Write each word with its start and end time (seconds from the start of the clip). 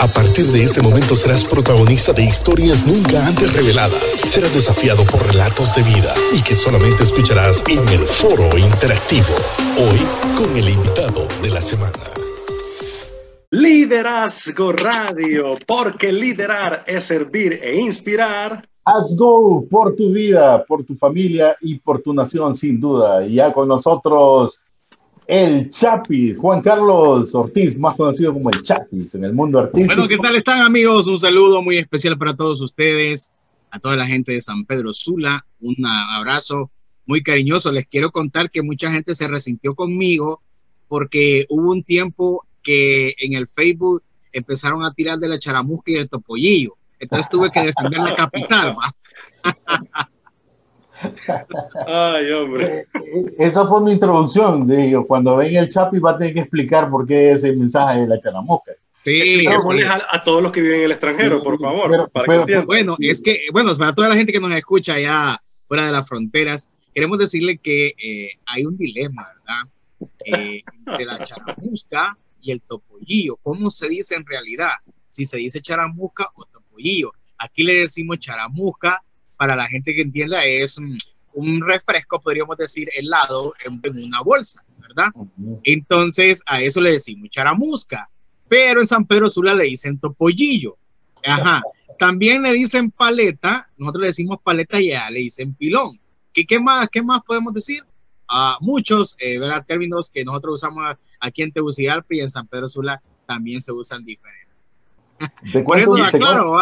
A 0.00 0.08
partir 0.08 0.46
de 0.46 0.64
este 0.64 0.82
momento 0.82 1.14
serás 1.14 1.44
protagonista 1.44 2.12
de 2.12 2.24
historias 2.24 2.84
nunca 2.86 3.26
antes 3.26 3.52
reveladas. 3.52 4.16
Serás 4.26 4.52
desafiado 4.52 5.04
por 5.04 5.24
relatos 5.24 5.74
de 5.74 5.82
vida 5.82 6.12
y 6.32 6.42
que 6.42 6.54
solamente 6.54 7.04
escucharás 7.04 7.62
en 7.68 7.88
el 7.88 8.00
foro 8.00 8.58
interactivo. 8.58 9.34
Hoy 9.78 9.98
con 10.36 10.56
el 10.56 10.68
invitado 10.68 11.26
de 11.42 11.50
la 11.50 11.62
semana. 11.62 11.92
Liderazgo 13.50 14.72
Radio, 14.72 15.56
porque 15.64 16.12
liderar 16.12 16.82
es 16.86 17.04
servir 17.04 17.60
e 17.62 17.76
inspirar. 17.76 18.68
Haz 18.84 19.16
go 19.16 19.64
por 19.70 19.94
tu 19.94 20.10
vida, 20.10 20.64
por 20.64 20.84
tu 20.84 20.96
familia 20.96 21.56
y 21.60 21.78
por 21.78 22.02
tu 22.02 22.12
nación, 22.12 22.54
sin 22.54 22.80
duda. 22.80 23.24
Y 23.24 23.36
ya 23.36 23.52
con 23.52 23.68
nosotros 23.68 24.60
el 25.26 25.70
Chapis, 25.70 26.36
Juan 26.38 26.60
Carlos 26.60 27.34
Ortiz, 27.34 27.78
más 27.78 27.96
conocido 27.96 28.32
como 28.32 28.50
el 28.50 28.62
Chapis 28.62 29.14
en 29.14 29.24
el 29.24 29.32
mundo 29.32 29.58
artístico. 29.58 29.94
Bueno, 29.94 30.08
¿qué 30.08 30.18
tal 30.18 30.36
están 30.36 30.60
amigos? 30.60 31.06
Un 31.06 31.18
saludo 31.18 31.62
muy 31.62 31.78
especial 31.78 32.18
para 32.18 32.34
todos 32.34 32.60
ustedes, 32.60 33.30
a 33.70 33.78
toda 33.78 33.96
la 33.96 34.06
gente 34.06 34.32
de 34.32 34.40
San 34.40 34.64
Pedro 34.64 34.92
Sula, 34.92 35.44
un 35.60 35.76
abrazo 35.86 36.70
muy 37.06 37.22
cariñoso. 37.22 37.72
Les 37.72 37.86
quiero 37.86 38.10
contar 38.10 38.50
que 38.50 38.62
mucha 38.62 38.90
gente 38.90 39.14
se 39.14 39.28
resintió 39.28 39.74
conmigo 39.74 40.42
porque 40.88 41.46
hubo 41.48 41.70
un 41.70 41.82
tiempo 41.82 42.46
que 42.62 43.14
en 43.18 43.34
el 43.34 43.48
Facebook 43.48 44.02
empezaron 44.32 44.84
a 44.84 44.92
tirar 44.92 45.18
de 45.18 45.28
la 45.28 45.38
charamusca 45.38 45.92
y 45.92 45.96
el 45.96 46.08
topollillo. 46.08 46.76
Entonces 46.98 47.28
tuve 47.28 47.50
que 47.50 47.60
defender 47.60 48.00
la 48.00 48.14
capital, 48.14 48.76
¿va? 48.78 48.94
Ay, 51.86 52.30
hombre. 52.32 52.64
Eh, 52.64 52.86
eh, 52.94 53.34
esa 53.38 53.66
fue 53.66 53.82
mi 53.82 53.92
introducción. 53.92 54.66
Digo, 54.66 55.06
cuando 55.06 55.36
ven 55.36 55.56
el 55.56 55.68
Chapi 55.68 55.98
va 55.98 56.12
a 56.12 56.18
tener 56.18 56.34
que 56.34 56.40
explicar 56.40 56.90
por 56.90 57.06
qué 57.06 57.32
ese 57.32 57.52
mensaje 57.54 58.00
de 58.00 58.06
la 58.06 58.20
charamusca. 58.20 58.72
Sí, 59.04 59.46
a, 59.46 60.02
a, 60.16 60.24
todos 60.24 60.42
los 60.42 60.50
que 60.50 60.62
viven 60.62 60.78
en 60.78 60.84
el 60.86 60.92
extranjero, 60.92 61.42
por 61.42 61.60
favor. 61.60 62.10
para 62.10 62.46
que 62.46 62.58
bueno, 62.60 62.96
es 62.98 63.20
que, 63.20 63.48
bueno, 63.52 63.76
para 63.76 63.94
toda 63.94 64.08
la 64.08 64.16
gente 64.16 64.32
que 64.32 64.40
nos 64.40 64.50
escucha 64.52 64.94
allá 64.94 65.42
fuera 65.68 65.84
de 65.84 65.92
las 65.92 66.08
fronteras, 66.08 66.70
queremos 66.94 67.18
decirle 67.18 67.58
que 67.58 67.88
eh, 68.02 68.30
hay 68.46 68.64
un 68.64 68.78
dilema, 68.78 69.28
¿verdad? 69.28 70.08
Eh, 70.24 70.62
entre 70.86 71.04
la 71.04 71.22
charamusca 71.22 72.16
y 72.40 72.52
el 72.52 72.62
topollillo. 72.62 73.36
¿Cómo 73.42 73.70
se 73.70 73.88
dice 73.88 74.14
en 74.14 74.24
realidad? 74.24 74.72
Si 75.10 75.26
se 75.26 75.36
dice 75.36 75.60
charamusca 75.60 76.26
o 76.34 76.44
topollillo. 76.46 77.12
Aquí 77.36 77.62
le 77.62 77.74
decimos 77.74 78.18
charamusca 78.20 79.02
para 79.36 79.56
la 79.56 79.66
gente 79.66 79.94
que 79.94 80.02
entienda, 80.02 80.44
es 80.44 80.78
un, 80.78 81.60
refresco, 81.66 82.20
podríamos 82.20 82.56
decir, 82.56 82.88
helado 82.94 83.54
en, 83.64 83.80
una 84.04 84.22
bolsa, 84.22 84.64
¿verdad? 84.78 85.08
Entonces, 85.64 86.42
a 86.46 86.62
eso 86.62 86.80
le 86.80 86.92
decimos 86.92 87.30
charamusca, 87.30 88.08
pero 88.48 88.80
en 88.80 88.86
San 88.86 89.04
Pedro 89.04 89.28
Sula 89.28 89.54
le 89.54 89.64
dicen 89.64 89.98
topollillo. 89.98 90.76
Ajá. 91.24 91.60
También 91.98 92.42
le 92.42 92.52
dicen 92.52 92.90
paleta, 92.90 93.68
nosotros 93.76 94.02
le 94.02 94.06
decimos 94.08 94.38
paleta 94.42 94.80
y 94.80 94.90
ya 94.90 95.10
le 95.10 95.20
dicen 95.20 95.54
pilón. 95.54 95.98
¿Qué, 96.32 96.44
qué, 96.46 96.60
más, 96.60 96.88
qué 96.88 97.02
más 97.02 97.20
podemos 97.26 97.52
decir? 97.52 97.82
a 98.28 98.56
muchos 98.60 99.16
eh, 99.18 99.38
¿verdad? 99.38 99.64
términos 99.66 100.10
que 100.10 100.24
nosotros 100.24 100.54
usamos 100.54 100.96
aquí 101.20 101.42
en 101.42 101.52
Tegucigalpa 101.52 102.08
y 102.10 102.20
en 102.20 102.30
San 102.30 102.46
Pedro 102.46 102.68
Sula 102.68 103.02
también 103.26 103.60
se 103.60 103.72
usan 103.72 104.04
diferentes. 104.04 104.54
Por 105.64 105.78
eso, 105.78 105.94
claro, 106.12 106.58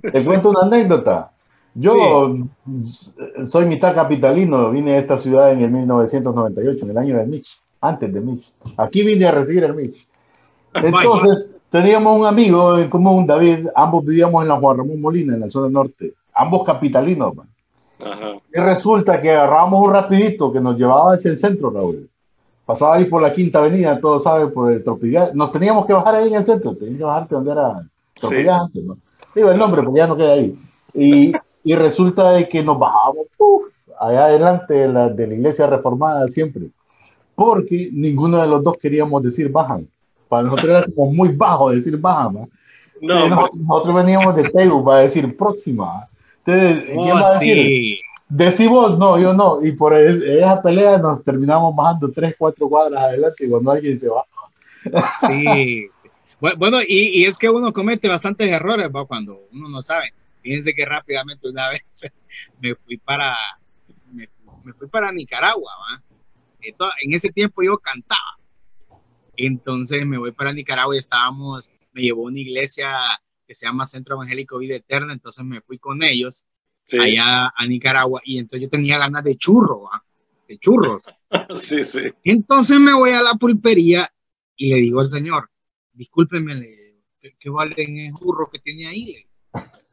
te 0.00 0.24
cuento 0.24 0.50
una 0.50 0.60
anécdota. 0.62 1.32
Yo 1.78 2.34
soy 3.46 3.66
mitad 3.66 3.94
capitalino, 3.94 4.70
vine 4.70 4.94
a 4.94 4.98
esta 4.98 5.18
ciudad 5.18 5.52
en 5.52 5.60
el 5.60 5.70
1998, 5.70 6.84
en 6.84 6.90
el 6.90 6.98
año 6.98 7.18
de 7.18 7.26
Mitch, 7.26 7.60
antes 7.82 8.12
de 8.12 8.20
Mitch. 8.20 8.50
Aquí 8.78 9.02
vine 9.02 9.26
a 9.26 9.30
recibir 9.32 9.64
el 9.64 9.74
Mitch. 9.74 10.06
Entonces, 10.72 11.54
teníamos 11.70 12.18
un 12.18 12.24
amigo 12.24 12.78
en 12.78 12.88
común, 12.88 13.26
David, 13.26 13.66
ambos 13.74 14.06
vivíamos 14.06 14.42
en 14.42 14.48
la 14.48 14.56
Juan 14.56 14.78
Ramón 14.78 15.00
Molina, 15.02 15.34
en 15.34 15.40
la 15.40 15.50
zona 15.50 15.68
norte, 15.68 16.14
ambos 16.34 16.64
capitalinos. 16.64 17.34
Y 17.98 18.58
resulta 18.58 19.20
que 19.20 19.32
agarrábamos 19.32 19.86
un 19.86 19.92
rapidito 19.92 20.50
que 20.50 20.60
nos 20.60 20.78
llevaba 20.78 21.12
hacia 21.12 21.30
el 21.30 21.38
centro, 21.38 21.70
Raúl. 21.70 22.08
Pasaba 22.64 22.96
ahí 22.96 23.04
por 23.04 23.20
la 23.20 23.32
Quinta 23.32 23.58
Avenida, 23.58 24.00
todos 24.00 24.22
saben, 24.22 24.50
por 24.50 24.72
el 24.72 24.82
Tropical. 24.82 25.30
Nos 25.34 25.52
teníamos 25.52 25.84
que 25.84 25.92
bajar 25.92 26.16
ahí 26.16 26.28
en 26.28 26.36
el 26.36 26.46
centro, 26.46 26.74
teníamos 26.74 26.98
que 26.98 27.04
bajarte 27.04 27.34
donde 27.34 27.52
era 27.52 27.86
Tropical 28.14 28.60
antes, 28.60 28.82
¿no? 28.82 28.96
Digo 29.34 29.50
el 29.50 29.58
nombre 29.58 29.82
porque 29.82 29.98
ya 29.98 30.06
no 30.06 30.16
queda 30.16 30.32
ahí. 30.32 30.58
Y 30.94 31.32
y 31.66 31.74
resulta 31.74 32.30
de 32.30 32.48
que 32.48 32.62
nos 32.62 32.78
bajamos 32.78 33.26
allá 33.98 34.26
adelante 34.26 34.72
de 34.72 34.88
la, 34.88 35.08
de 35.08 35.26
la, 35.26 35.34
iglesia 35.34 35.66
reformada 35.66 36.28
siempre, 36.28 36.68
porque 37.34 37.90
ninguno 37.92 38.40
de 38.40 38.46
los 38.46 38.62
dos 38.62 38.78
queríamos 38.80 39.20
decir 39.24 39.50
bajan. 39.50 39.88
Para 40.28 40.44
nosotros 40.44 40.68
era 40.68 40.86
como 40.94 41.12
muy 41.12 41.30
bajo 41.30 41.70
decir 41.70 41.96
bajan. 41.96 42.48
No, 43.02 43.48
nosotros, 43.52 43.96
veníamos 43.96 44.36
de 44.36 44.48
Tegu 44.48 44.84
para 44.84 45.00
decir 45.00 45.36
próxima. 45.36 46.02
Entonces, 46.44 46.84
¿quién 46.84 46.98
oh, 46.98 47.20
va 47.20 47.30
a 47.30 47.32
decir? 47.32 47.98
Decimos, 48.28 48.96
no, 48.96 49.18
yo 49.18 49.32
no. 49.32 49.60
Y 49.64 49.72
por 49.72 49.92
esa 49.92 50.62
pelea 50.62 50.98
nos 50.98 51.24
terminamos 51.24 51.74
bajando 51.74 52.12
tres, 52.12 52.36
cuatro 52.38 52.68
cuadras 52.68 53.02
adelante 53.02 53.50
cuando 53.50 53.72
alguien 53.72 53.98
se 53.98 54.08
baja. 54.08 55.08
Sí. 55.20 55.88
Bueno, 56.38 56.78
y, 56.86 57.22
y, 57.22 57.24
es 57.24 57.36
que 57.36 57.50
uno 57.50 57.72
comete 57.72 58.08
bastantes 58.08 58.48
errores 58.48 58.88
cuando 59.08 59.40
uno 59.52 59.68
no 59.68 59.82
sabe. 59.82 60.12
Fíjense 60.46 60.74
que 60.74 60.84
rápidamente 60.84 61.48
una 61.48 61.68
vez 61.70 62.08
me 62.60 62.76
fui 62.76 62.98
para, 62.98 63.36
me, 64.12 64.28
fui 64.74 64.86
para 64.86 65.10
Nicaragua, 65.10 65.72
¿va? 65.90 66.02
En 67.02 67.12
ese 67.12 67.30
tiempo 67.30 67.64
yo 67.64 67.78
cantaba. 67.78 68.38
Entonces 69.36 70.06
me 70.06 70.18
voy 70.18 70.30
para 70.30 70.52
Nicaragua 70.52 70.94
y 70.94 70.98
estábamos, 70.98 71.72
me 71.92 72.02
llevó 72.02 72.22
una 72.22 72.38
iglesia 72.38 72.96
que 73.44 73.54
se 73.54 73.66
llama 73.66 73.86
Centro 73.86 74.14
Evangélico 74.14 74.58
Vida 74.58 74.76
Eterna, 74.76 75.12
entonces 75.12 75.44
me 75.44 75.60
fui 75.62 75.78
con 75.78 76.04
ellos 76.04 76.46
allá 76.92 77.52
a 77.56 77.66
Nicaragua 77.66 78.20
y 78.24 78.38
entonces 78.38 78.62
yo 78.62 78.70
tenía 78.70 78.98
ganas 78.98 79.24
de 79.24 79.36
churro, 79.36 79.82
¿va? 79.82 80.04
de 80.46 80.58
churros. 80.58 81.12
sí, 81.60 81.82
sí. 81.82 82.02
Entonces 82.22 82.78
me 82.78 82.94
voy 82.94 83.10
a 83.10 83.22
la 83.22 83.34
pulpería 83.34 84.08
y 84.54 84.70
le 84.70 84.76
digo 84.76 85.00
al 85.00 85.08
señor, 85.08 85.50
discúlpeme, 85.92 86.54
¿qué, 87.20 87.50
valen 87.50 87.98
el 87.98 88.14
churro 88.14 88.48
que 88.50 88.60
tiene 88.60 88.86
ahí? 88.86 89.26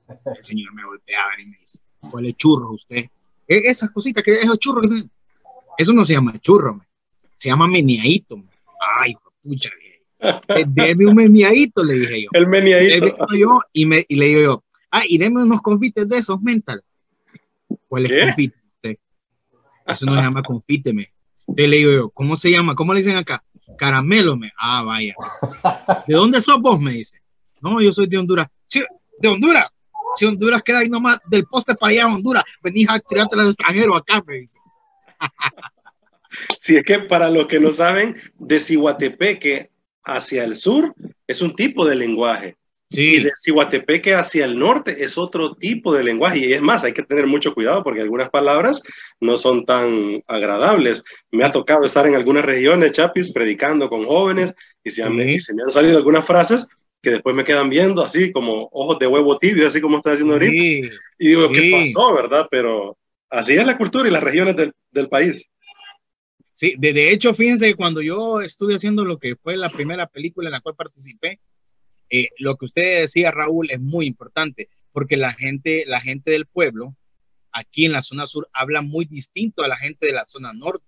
El 0.08 0.44
señor 0.44 0.74
me 0.74 0.86
voltea 0.86 1.24
a 1.24 1.30
ver 1.30 1.40
y 1.41 1.46
me 1.46 1.58
dice, 1.59 1.80
¿cuál 2.12 2.25
es 2.25 2.36
churro 2.36 2.72
usted? 2.72 3.06
E, 3.47 3.58
esas 3.69 3.90
cositas, 3.91 4.24
que 4.24 4.34
esos 4.34 4.58
churros 4.59 4.86
Eso 5.78 5.94
no 5.94 6.03
se 6.06 6.14
llama 6.14 6.40
churro, 6.40 6.86
se 7.36 7.50
llama 7.50 7.68
meneadito. 7.68 8.44
Ay, 9.02 9.16
pucha, 9.42 9.69
eh, 10.47 10.66
deme 10.68 11.06
un 11.08 11.16
meneadito, 11.16 11.84
le 11.84 11.96
dije 11.96 12.24
yo. 12.24 12.30
El 12.34 12.47
meneadito. 12.47 13.28
Yo, 13.36 13.59
y, 13.74 13.86
me, 13.86 14.06
y 14.08 14.16
le 14.16 14.28
digo 14.28 14.42
yo, 14.42 14.63
ah, 14.92 15.03
y 15.08 15.18
deme 15.18 15.44
unos 15.44 15.62
confites 15.62 16.08
de 16.09 16.18
esos 16.18 16.42
mental. 16.42 16.81
¿Cuál 17.88 18.06
es 18.06 18.25
confite? 18.25 18.63
Eso 19.86 20.06
no 20.06 20.16
se 20.16 20.22
llama 20.22 20.44
confite, 20.44 20.94
me. 20.94 21.12
le 21.56 21.78
digo 21.78 21.92
yo, 21.92 22.09
¿cómo 22.12 22.36
se 22.36 22.50
llama? 22.50 22.75
¿Cómo 22.75 22.94
le 22.94 23.02
dicen 23.02 23.18
acá? 23.18 23.44
Caramelo, 23.78 24.38
me. 24.38 24.52
Ah, 24.58 24.84
vaya. 24.84 25.16
¿De 26.08 26.16
dónde 26.16 26.40
sos 26.42 26.62
vos? 26.62 26.80
Me 26.80 26.92
dice. 26.92 27.22
No, 27.62 27.81
yo 27.81 27.92
soy 27.92 28.08
de 28.08 28.18
Honduras. 28.18 28.47
Sí, 28.66 28.81
de 29.19 29.28
Honduras. 29.28 29.69
Si 30.16 30.25
Honduras 30.25 30.62
queda 30.63 30.79
ahí 30.79 30.90
nomás 30.90 31.19
del 31.29 31.46
poste 31.46 31.75
para 31.75 31.91
allá 31.91 32.07
Honduras, 32.07 32.44
venís 32.63 32.90
a 32.90 33.00
tirarte 33.00 33.40
al 33.40 33.47
extranjero 33.47 33.96
acá, 33.96 34.24
me 34.25 34.40
dice. 34.40 34.59
Si 36.62 36.75
es 36.75 36.84
que 36.84 37.00
para 37.00 37.29
los 37.29 37.47
que 37.47 37.59
no 37.59 37.72
saben, 37.72 38.16
de 38.40 38.59
Cihuatepeque 38.59 39.69
hacia 40.03 40.44
el 40.44 40.56
sur 40.56 40.94
es 41.28 41.41
un 41.41 41.56
tipo 41.56 41.85
de 41.85 41.96
lenguaje. 41.96 42.57
Sí. 42.90 43.16
Y 43.16 43.24
de 43.24 43.31
Cihuatepeque 43.44 44.13
hacia 44.13 44.46
el 44.46 44.57
norte 44.57 45.03
es 45.03 45.18
otro 45.18 45.56
tipo 45.56 45.94
de 45.94 46.03
lenguaje. 46.03 46.40
Y 46.40 46.53
es 46.53 46.62
más, 46.62 46.84
hay 46.84 46.94
que 46.94 47.01
tener 47.03 47.25
mucho 47.25 47.53
cuidado 47.53 47.84
porque 47.84 48.01
algunas 48.01 48.30
palabras 48.30 48.81
no 49.19 49.38
son 49.38 49.66
tan 49.66 50.22
agradables. 50.28 51.03
Me 51.31 51.44
ha 51.44 51.51
tocado 51.51 51.85
estar 51.85 52.06
en 52.06 52.16
algunas 52.16 52.45
regiones, 52.45 52.91
Chapis, 52.91 53.31
predicando 53.31 53.90
con 53.90 54.06
jóvenes 54.06 54.53
y 54.84 54.91
se, 54.91 55.01
y 55.01 55.40
se 55.40 55.53
me 55.56 55.63
han 55.63 55.72
salido 55.72 55.97
algunas 55.97 56.25
frases 56.25 56.68
que 57.04 57.12
después 57.12 57.36
me 57.36 57.44
quedan 57.44 57.70
viendo 57.70 58.02
así 58.02 58.32
como 58.32 58.70
ojos 58.72 58.98
de 58.98 59.08
huevo 59.08 59.38
tibio, 59.38 59.68
así 59.68 59.82
como 59.82 59.98
está 59.98 60.14
haciendo 60.14 60.36
ahorita. 60.36 60.88
y 61.20 61.28
digo, 61.28 61.52
¿qué 61.52 61.70
pasó, 61.70 62.14
verdad? 62.16 62.48
Pero 62.50 62.98
así 63.30 63.54
es 63.54 63.66
la 63.66 63.78
cultura 63.78 64.08
y 64.08 64.12
las 64.12 64.24
regiones 64.24 64.56
del, 64.56 64.72
del 64.90 65.10
país. 65.10 65.50
Sí, 66.56 66.76
de, 66.78 66.94
de, 66.94 67.12
hecho, 67.12 67.34
fíjense 67.34 67.68
que 67.68 67.76
cuando 67.76 68.02
yo 68.02 68.40
estuve 68.40 68.76
haciendo 68.76 69.04
lo 69.04 69.18
que 69.18 69.36
fue 69.36 69.58
la 69.58 69.70
primera 69.70 70.08
película 70.08 70.48
en 70.48 70.54
la 70.54 70.62
cual 70.62 70.76
participé, 70.76 71.42
eh, 72.10 72.30
lo 72.38 72.56
que 72.56 72.66
usted 72.66 73.02
decía, 73.02 73.32
Raúl, 73.32 73.70
es 73.70 73.82
muy 73.82 74.06
importante, 74.06 74.70
porque 74.94 75.18
la 75.18 75.34
gente, 75.34 75.84
la 75.86 76.00
gente 76.00 76.32
del 76.32 76.46
pueblo, 76.46 76.96
aquí 77.52 77.84
en 77.84 77.92
la 77.92 78.02
zona 78.02 78.28
sur, 78.28 78.48
habla 78.54 78.82
muy 78.82 79.04
distinto 79.04 79.62
a 79.64 79.68
la 79.68 79.76
gente 79.76 80.08
de 80.08 80.14
la 80.14 80.24
zona 80.24 80.54
norte. 80.54 80.86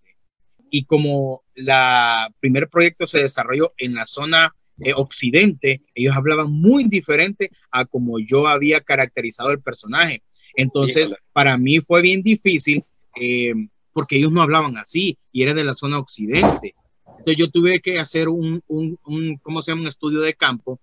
Y 0.69 0.85
como 0.85 1.43
la 1.55 2.33
primer 2.39 2.69
proyecto 2.69 3.05
se 3.05 3.19
desarrolló 3.19 3.73
en 3.77 3.95
la 3.95 4.05
zona 4.05 4.55
eh, 4.79 4.93
occidente, 4.95 5.81
ellos 5.93 6.15
hablaban 6.15 6.51
muy 6.51 6.85
diferente 6.85 7.51
a 7.71 7.85
como 7.85 8.19
yo 8.19 8.47
había 8.47 8.81
caracterizado 8.81 9.51
el 9.51 9.61
personaje. 9.61 10.21
Entonces, 10.55 11.15
para 11.33 11.57
mí 11.57 11.79
fue 11.79 12.01
bien 12.01 12.21
difícil 12.21 12.83
eh, 13.19 13.53
porque 13.93 14.17
ellos 14.17 14.31
no 14.31 14.41
hablaban 14.41 14.77
así 14.77 15.17
y 15.31 15.43
era 15.43 15.53
de 15.53 15.63
la 15.63 15.73
zona 15.73 15.99
occidente. 15.99 16.75
Entonces 17.07 17.37
yo 17.37 17.49
tuve 17.49 17.79
que 17.79 17.99
hacer 17.99 18.27
un, 18.27 18.61
un, 18.67 19.37
¿cómo 19.41 19.61
se 19.61 19.71
llama? 19.71 19.83
Un 19.83 19.87
estudio 19.87 20.21
de 20.21 20.33
campo 20.33 20.79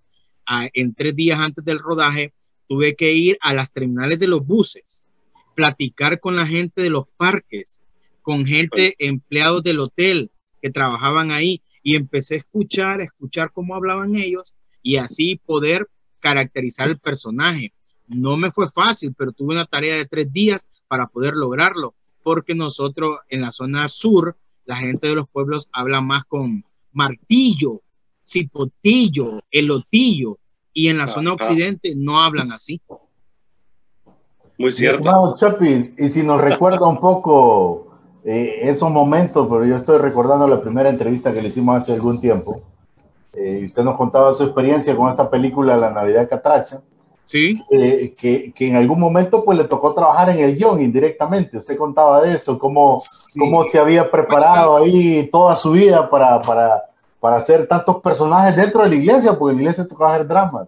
en 0.73 0.93
tres 0.93 1.15
días 1.15 1.39
antes 1.39 1.63
del 1.63 1.79
rodaje, 1.79 2.33
tuve 2.67 2.95
que 2.95 3.13
ir 3.13 3.37
a 3.41 3.53
las 3.53 3.71
terminales 3.71 4.19
de 4.19 4.27
los 4.27 4.45
buses, 4.45 5.05
platicar 5.55 6.19
con 6.19 6.35
la 6.35 6.45
gente 6.45 6.81
de 6.81 6.89
los 6.89 7.05
parques, 7.17 7.81
con 8.21 8.45
gente, 8.45 8.95
empleados 8.99 9.63
del 9.63 9.79
hotel 9.79 10.31
que 10.61 10.69
trabajaban 10.69 11.31
ahí, 11.31 11.61
y 11.83 11.95
empecé 11.95 12.35
a 12.35 12.37
escuchar, 12.37 13.01
a 13.01 13.03
escuchar 13.03 13.51
cómo 13.51 13.75
hablaban 13.75 14.15
ellos 14.15 14.55
y 14.81 14.95
así 14.95 15.39
poder 15.45 15.89
caracterizar 16.19 16.87
el 16.87 16.97
personaje. 16.97 17.73
No 18.07 18.37
me 18.37 18.51
fue 18.51 18.69
fácil, 18.69 19.13
pero 19.15 19.33
tuve 19.33 19.53
una 19.53 19.65
tarea 19.65 19.97
de 19.97 20.05
tres 20.05 20.31
días 20.31 20.65
para 20.87 21.07
poder 21.07 21.35
lograrlo, 21.35 21.93
porque 22.23 22.55
nosotros 22.55 23.17
en 23.29 23.41
la 23.41 23.51
zona 23.51 23.87
sur, 23.89 24.37
la 24.65 24.77
gente 24.77 25.07
de 25.07 25.15
los 25.15 25.27
pueblos 25.29 25.67
habla 25.73 25.99
más 25.99 26.23
con 26.25 26.63
martillo, 26.93 27.81
cipotillo, 28.25 29.41
elotillo, 29.51 30.39
y 30.73 30.87
en 30.87 30.97
la 30.97 31.07
zona 31.07 31.33
occidente 31.33 31.93
no 31.95 32.21
hablan 32.21 32.51
así. 32.51 32.81
Muy 34.57 34.71
cierto. 34.71 35.35
y 35.97 36.09
si 36.09 36.23
nos 36.23 36.41
recuerda 36.41 36.87
un 36.87 36.99
poco 36.99 37.92
eh, 38.25 38.59
esos 38.69 38.89
momentos, 38.89 39.47
pero 39.49 39.65
yo 39.65 39.75
estoy 39.75 39.97
recordando 39.97 40.47
la 40.47 40.61
primera 40.61 40.89
entrevista 40.89 41.33
que 41.33 41.41
le 41.41 41.49
hicimos 41.49 41.81
hace 41.81 41.93
algún 41.93 42.21
tiempo, 42.21 42.61
eh, 43.33 43.59
y 43.61 43.65
usted 43.65 43.83
nos 43.83 43.97
contaba 43.97 44.33
su 44.33 44.43
experiencia 44.43 44.95
con 44.95 45.09
esta 45.09 45.29
película 45.29 45.75
La 45.75 45.91
Navidad 45.91 46.29
Catracha. 46.29 46.81
Sí. 47.25 47.63
Eh, 47.71 48.13
que, 48.17 48.51
que, 48.53 48.67
en 48.67 48.75
algún 48.75 48.99
momento 48.99 49.45
pues 49.45 49.57
le 49.57 49.63
tocó 49.63 49.93
trabajar 49.93 50.29
en 50.29 50.39
el 50.39 50.57
guion 50.57 50.81
indirectamente. 50.81 51.57
Usted 51.57 51.77
contaba 51.77 52.21
de 52.21 52.35
eso, 52.35 52.59
cómo, 52.59 53.01
cómo 53.39 53.63
se 53.63 53.79
había 53.79 54.11
preparado 54.11 54.75
ahí 54.75 55.29
toda 55.31 55.55
su 55.55 55.71
vida 55.71 56.09
para, 56.09 56.41
para, 56.41 56.83
para 57.21 57.37
hacer 57.37 57.65
tantos 57.65 58.01
personajes 58.01 58.57
dentro 58.57 58.83
de 58.83 58.89
la 58.89 58.95
iglesia, 58.95 59.39
porque 59.39 59.51
en 59.51 59.57
la 59.57 59.63
iglesia 59.63 59.87
tocaba 59.87 60.15
hacer 60.15 60.27
dramas 60.27 60.67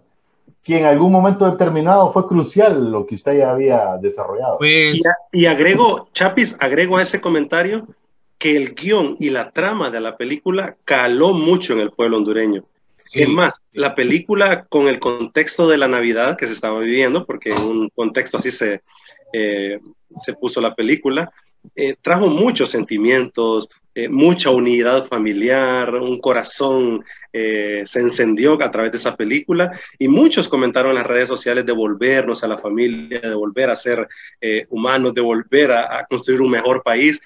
que 0.66 0.76
en 0.78 0.84
algún 0.84 1.12
momento 1.12 1.48
determinado 1.48 2.12
fue 2.12 2.26
crucial 2.26 2.90
lo 2.90 3.06
que 3.06 3.14
usted 3.14 3.38
ya 3.38 3.52
había 3.52 3.96
desarrollado. 4.02 4.58
Pues... 4.58 5.00
Y, 5.30 5.46
agrego, 5.46 6.08
Chapis, 6.12 6.56
agrego 6.58 6.96
a 6.96 7.02
ese 7.02 7.20
comentario 7.20 7.86
que 8.36 8.56
el 8.56 8.74
guion 8.74 9.16
y 9.20 9.30
la 9.30 9.52
trama 9.52 9.90
de 9.90 10.00
la 10.00 10.16
película 10.16 10.76
caló 10.84 11.32
mucho 11.34 11.72
en 11.72 11.80
el 11.80 11.90
pueblo 11.90 12.16
hondureño. 12.16 12.64
Es 13.12 13.28
más, 13.28 13.64
la 13.72 13.94
película 13.94 14.64
con 14.64 14.88
el 14.88 14.98
contexto 14.98 15.68
de 15.68 15.78
la 15.78 15.86
Navidad 15.86 16.36
que 16.36 16.48
se 16.48 16.54
estaba 16.54 16.80
viviendo, 16.80 17.24
porque 17.24 17.52
en 17.52 17.62
un 17.62 17.88
contexto 17.90 18.38
así 18.38 18.50
se, 18.50 18.82
eh, 19.32 19.78
se 20.16 20.34
puso 20.34 20.60
la 20.60 20.74
película, 20.74 21.30
eh, 21.76 21.94
trajo 22.02 22.26
muchos 22.26 22.70
sentimientos, 22.70 23.68
eh, 23.96 24.10
mucha 24.10 24.50
unidad 24.50 25.06
familiar, 25.06 25.94
un 25.94 26.20
corazón 26.20 27.02
eh, 27.32 27.82
se 27.86 28.00
encendió 28.00 28.62
a 28.62 28.70
través 28.70 28.92
de 28.92 28.98
esa 28.98 29.16
película 29.16 29.70
y 29.98 30.06
muchos 30.06 30.50
comentaron 30.50 30.90
en 30.90 30.96
las 30.96 31.06
redes 31.06 31.28
sociales 31.28 31.64
de 31.64 31.72
volvernos 31.72 32.44
a 32.44 32.48
la 32.48 32.58
familia, 32.58 33.20
de 33.20 33.34
volver 33.34 33.70
a 33.70 33.74
ser 33.74 34.06
eh, 34.38 34.66
humanos, 34.68 35.14
de 35.14 35.22
volver 35.22 35.72
a, 35.72 36.06
construir 36.10 36.42
un 36.42 36.50
mejor 36.50 36.82
país. 36.82 37.22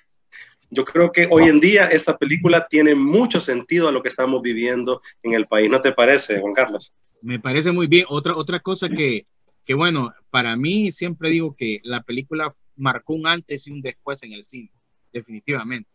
Yo 0.70 0.84
creo 0.84 1.10
que 1.10 1.26
hoy 1.28 1.48
en 1.48 1.58
día 1.58 1.86
esta 1.86 2.16
película 2.16 2.64
tiene 2.70 2.94
mucho 2.94 3.40
sentido 3.40 3.88
a 3.88 3.92
lo 3.92 4.00
que 4.00 4.08
estamos 4.08 4.40
viviendo 4.40 5.02
en 5.24 5.34
el 5.34 5.48
país. 5.48 5.68
¿No 5.68 5.82
te 5.82 5.90
parece, 5.90 6.38
Juan 6.38 6.54
Carlos? 6.54 6.94
Me 7.20 7.40
parece 7.40 7.72
muy 7.72 7.88
bien. 7.88 8.04
Otra, 8.08 8.36
otra 8.36 8.60
cosa 8.60 8.88
que, 8.88 9.26
que, 9.64 9.74
bueno, 9.74 10.14
para 10.30 10.54
mí 10.54 10.92
siempre 10.92 11.30
digo 11.30 11.56
que 11.58 11.80
la 11.82 12.02
película 12.02 12.54
marcó 12.76 13.14
un 13.14 13.26
antes 13.26 13.66
y 13.66 13.72
un 13.72 13.82
después 13.82 14.22
en 14.22 14.34
el 14.34 14.44
cine, 14.44 14.70
definitivamente 15.12 15.90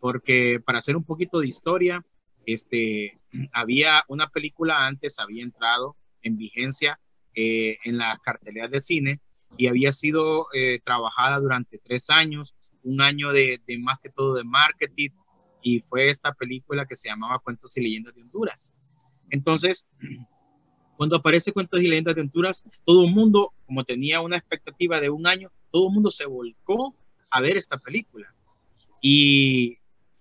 porque 0.00 0.60
para 0.64 0.78
hacer 0.78 0.96
un 0.96 1.04
poquito 1.04 1.40
de 1.40 1.48
historia, 1.48 2.04
este, 2.46 3.18
había 3.52 4.04
una 4.08 4.28
película 4.28 4.86
antes, 4.86 5.18
había 5.18 5.42
entrado 5.42 5.96
en 6.22 6.36
vigencia 6.36 6.98
eh, 7.34 7.78
en 7.84 7.98
las 7.98 8.18
carteleras 8.20 8.70
de 8.70 8.80
cine 8.80 9.20
y 9.56 9.66
había 9.66 9.92
sido 9.92 10.46
eh, 10.52 10.80
trabajada 10.84 11.38
durante 11.40 11.78
tres 11.78 12.10
años, 12.10 12.54
un 12.82 13.00
año 13.00 13.32
de, 13.32 13.60
de, 13.66 13.78
más 13.78 14.00
que 14.00 14.10
todo 14.10 14.34
de 14.34 14.44
marketing 14.44 15.10
y 15.62 15.80
fue 15.80 16.08
esta 16.08 16.32
película 16.32 16.86
que 16.86 16.96
se 16.96 17.08
llamaba 17.08 17.38
Cuentos 17.38 17.76
y 17.76 17.82
Leyendas 17.82 18.14
de 18.14 18.22
Honduras. 18.22 18.72
Entonces, 19.30 19.86
cuando 20.96 21.16
aparece 21.16 21.52
Cuentos 21.52 21.80
y 21.80 21.88
Leyendas 21.88 22.14
de 22.14 22.22
Honduras, 22.22 22.64
todo 22.84 23.06
el 23.06 23.14
mundo, 23.14 23.52
como 23.66 23.84
tenía 23.84 24.20
una 24.20 24.36
expectativa 24.36 25.00
de 25.00 25.10
un 25.10 25.26
año, 25.26 25.50
todo 25.70 25.88
el 25.88 25.94
mundo 25.94 26.10
se 26.10 26.26
volcó 26.26 26.94
a 27.30 27.40
ver 27.40 27.56
esta 27.56 27.78
película. 27.78 28.34
Y 29.00 29.77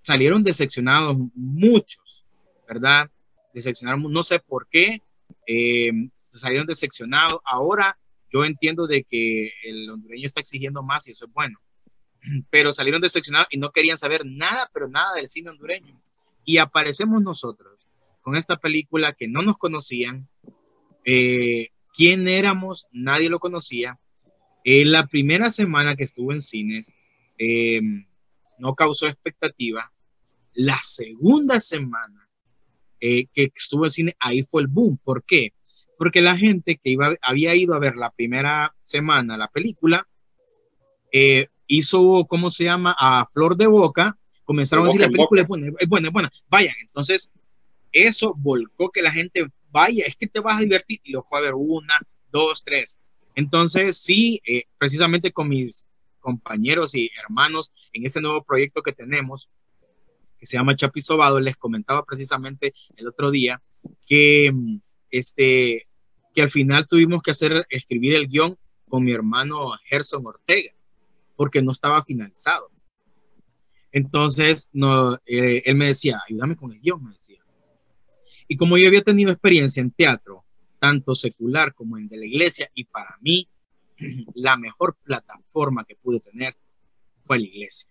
salieron 0.07 0.42
decepcionados 0.42 1.18
muchos, 1.36 2.25
¿verdad? 2.65 3.12
Decepcionaron, 3.54 4.09
no 4.09 4.24
sé 4.24 4.39
por 4.39 4.65
qué, 4.69 5.01
eh, 5.45 5.92
salieron 6.15 6.65
decepcionados. 6.65 7.42
Ahora 7.44 8.00
yo 8.31 8.45
entiendo 8.45 8.88
de 8.88 9.04
que 9.04 9.51
el 9.63 9.89
hondureño 9.89 10.25
está 10.25 10.39
exigiendo 10.39 10.81
más 10.81 11.09
y 11.09 11.12
eso 11.12 11.25
es 11.25 11.33
bueno, 11.33 11.59
pero 12.50 12.71
salieron 12.71 13.01
decepcionados 13.01 13.50
y 13.51 13.57
no 13.57 13.71
querían 13.71 13.98
saber 13.98 14.25
nada, 14.25 14.71
pero 14.74 14.88
nada 14.88 15.13
del 15.13 15.27
cine 15.27 15.50
hondureño. 15.50 16.01
Y 16.45 16.59
aparecemos 16.59 17.21
nosotros 17.21 17.77
con 18.21 18.38
esta 18.38 18.56
película 18.56 19.12
que 19.12 19.27
no 19.27 19.42
nos 19.42 19.57
conocían, 19.57 20.30
eh, 21.04 21.71
quién 21.94 22.30
éramos, 22.30 22.88
nadie 22.94 23.27
lo 23.27 23.39
conocía. 23.39 24.00
En 24.63 24.94
la 24.94 25.06
primera 25.07 25.51
semana 25.51 25.98
que 25.98 26.06
estuvo 26.06 26.31
en 26.31 26.42
cines, 26.42 26.94
eh, 27.38 27.81
no 28.57 28.74
causó 28.74 29.07
expectativa. 29.07 29.92
La 30.57 30.80
segunda 30.81 31.59
semana 31.59 32.27
eh, 33.00 33.27
que 33.31 33.51
estuvo 33.54 33.86
en 33.86 33.92
cine, 33.92 34.15
ahí 34.19 34.42
fue 34.42 34.63
el 34.63 34.68
boom. 34.68 34.98
¿Por 35.04 35.24
qué? 35.24 35.54
Porque 36.00 36.19
la 36.19 36.36
gente 36.36 36.77
que 36.77 36.89
iba, 36.89 37.15
había 37.21 37.56
ido 37.56 37.75
a 37.75 37.80
ver 37.80 37.95
la 37.95 38.09
primera 38.09 38.75
semana 38.81 39.38
la 39.38 39.50
película, 39.50 40.07
eh, 41.12 41.45
hizo, 41.68 42.25
¿cómo 42.27 42.50
se 42.50 42.63
llama? 42.63 42.95
A 42.98 43.27
flor 43.31 43.56
de 43.56 43.68
boca, 43.68 44.18
comenzaron 44.45 44.86
a 44.86 44.88
decir 44.88 45.01
la 45.01 45.09
película 45.09 45.44
es 45.44 45.48
buena, 45.48 45.68
es 45.77 45.88
buena, 45.88 46.07
es 46.07 46.13
buena, 46.13 46.31
vayan. 46.50 46.75
Entonces, 46.81 47.31
eso 47.92 48.33
volcó 48.36 48.89
que 48.89 49.04
la 49.04 49.12
gente 49.12 49.48
vaya, 49.69 50.06
es 50.07 50.15
que 50.15 50.25
te 50.25 50.39
vas 50.39 50.57
a 50.57 50.63
divertir 50.63 51.00
y 51.04 51.12
lo 51.12 51.21
fue 51.21 51.38
a 51.38 51.44
ver 51.44 51.54
una, 51.54 51.94
dos, 52.31 52.63
tres. 52.63 53.00
Entonces, 53.36 53.98
sí, 53.98 54.42
eh, 54.44 54.63
precisamente 54.80 55.31
con 55.31 55.50
mis 55.50 55.86
compañeros 56.19 56.95
y 56.95 57.12
hermanos 57.24 57.71
en 57.94 58.07
ese 58.07 58.21
nuevo 58.21 58.44
proyecto 58.44 58.81
que 58.81 58.92
tenemos, 58.92 59.51
que 60.37 60.45
se 60.45 60.57
llama 60.57 60.75
Chapisobado, 60.75 61.39
les 61.39 61.57
comentaba 61.57 62.03
precisamente 62.05 62.73
el 62.95 63.07
otro 63.07 63.31
día 63.31 63.61
que, 64.07 64.51
mm, 64.53 64.79
este, 65.09 65.83
que 66.33 66.41
al 66.41 66.49
final 66.49 66.87
tuvimos 66.87 67.21
que 67.21 67.31
hacer, 67.31 67.65
escribir 67.69 68.15
el 68.15 68.27
guion 68.27 68.57
con 68.87 69.03
mi 69.03 69.11
hermano 69.11 69.71
Gerson 69.89 70.25
Ortega, 70.25 70.71
porque 71.35 71.61
no 71.61 71.71
estaba 71.71 72.03
finalizado. 72.03 72.71
Entonces, 73.91 74.69
no, 74.73 75.15
eh, 75.25 75.63
él 75.65 75.75
me 75.75 75.87
decía, 75.87 76.21
ayúdame 76.27 76.56
con 76.56 76.71
el 76.71 76.79
guion, 76.79 77.03
me 77.03 77.13
decía. 77.13 77.41
Y 78.47 78.56
como 78.56 78.77
yo 78.77 78.87
había 78.87 79.01
tenido 79.01 79.31
experiencia 79.31 79.81
en 79.81 79.91
teatro, 79.91 80.45
tanto 80.79 81.15
secular 81.15 81.73
como 81.73 81.97
en 81.97 82.07
de 82.07 82.17
la 82.17 82.25
iglesia, 82.25 82.69
y 82.73 82.85
para 82.85 83.17
mí, 83.21 83.49
la 84.35 84.57
mejor 84.57 84.95
plataforma 85.03 85.83
que 85.85 85.95
pude 85.95 86.19
tener 86.19 86.56
fue 87.23 87.39
la 87.39 87.45
iglesia. 87.45 87.89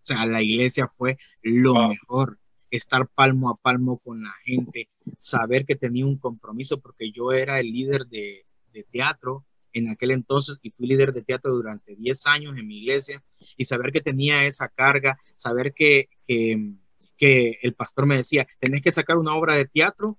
O 0.00 0.04
sea, 0.08 0.26
la 0.26 0.42
iglesia 0.42 0.88
fue 0.88 1.18
lo 1.42 1.88
mejor, 1.88 2.38
estar 2.70 3.08
palmo 3.08 3.50
a 3.50 3.56
palmo 3.56 3.98
con 3.98 4.22
la 4.22 4.34
gente, 4.44 4.88
saber 5.16 5.64
que 5.64 5.76
tenía 5.76 6.06
un 6.06 6.18
compromiso 6.18 6.80
porque 6.80 7.10
yo 7.10 7.32
era 7.32 7.60
el 7.60 7.72
líder 7.72 8.06
de, 8.06 8.44
teatro 8.92 9.44
en 9.72 9.88
aquel 9.88 10.12
entonces 10.12 10.60
y 10.62 10.70
fui 10.70 10.86
líder 10.86 11.10
de 11.10 11.22
teatro 11.22 11.50
durante 11.52 11.96
10 11.96 12.26
años 12.28 12.56
en 12.56 12.64
mi 12.64 12.78
iglesia 12.78 13.24
y 13.56 13.64
saber 13.64 13.90
que 13.90 14.00
tenía 14.00 14.44
esa 14.44 14.68
carga, 14.68 15.18
saber 15.34 15.74
que, 15.74 16.08
que, 16.28 16.74
que 17.16 17.58
el 17.62 17.74
pastor 17.74 18.06
me 18.06 18.14
decía, 18.14 18.46
tenés 18.60 18.82
que 18.82 18.92
sacar 18.92 19.18
una 19.18 19.34
obra 19.34 19.56
de 19.56 19.66
teatro 19.66 20.16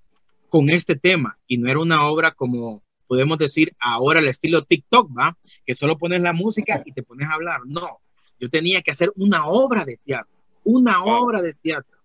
con 0.49 0.69
este 0.69 0.97
tema 0.97 1.39
y 1.47 1.57
no 1.57 1.69
era 1.69 1.79
una 1.79 2.09
obra 2.09 2.31
como 2.31 2.83
podemos 3.07 3.37
decir 3.37 3.75
ahora 3.79 4.19
el 4.19 4.27
estilo 4.27 4.61
TikTok, 4.61 5.17
¿va? 5.17 5.37
Que 5.65 5.73
solo 5.73 5.97
pones 5.97 6.21
la 6.21 6.33
música 6.33 6.83
y 6.85 6.91
te 6.91 7.01
pones 7.01 7.29
a 7.29 7.33
hablar. 7.33 7.61
No, 7.65 8.01
yo 8.39 8.49
tenía 8.49 8.81
que 8.81 8.91
hacer 8.91 9.11
una 9.15 9.47
obra 9.47 9.85
de 9.85 9.97
teatro, 9.97 10.33
una 10.63 11.03
obra 11.03 11.41
de 11.41 11.53
teatro, 11.53 11.97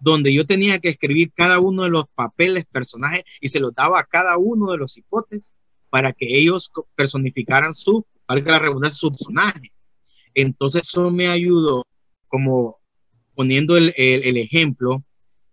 donde 0.00 0.32
yo 0.32 0.46
tenía 0.46 0.78
que 0.78 0.88
escribir 0.88 1.32
cada 1.34 1.60
uno 1.60 1.84
de 1.84 1.90
los 1.90 2.04
papeles, 2.14 2.64
personajes, 2.66 3.24
y 3.40 3.48
se 3.48 3.60
los 3.60 3.74
daba 3.74 4.00
a 4.00 4.04
cada 4.04 4.36
uno 4.38 4.70
de 4.72 4.78
los 4.78 4.96
hipotes 4.96 5.54
para 5.90 6.12
que 6.12 6.38
ellos 6.38 6.70
personificaran 6.94 7.74
su, 7.74 8.04
valga 8.26 8.52
la 8.52 8.58
redundancia, 8.58 8.98
su 8.98 9.10
personaje. 9.10 9.72
Entonces 10.34 10.82
eso 10.82 11.10
me 11.10 11.28
ayudó 11.28 11.84
como 12.28 12.78
poniendo 13.34 13.76
el, 13.76 13.92
ejemplo 13.96 15.02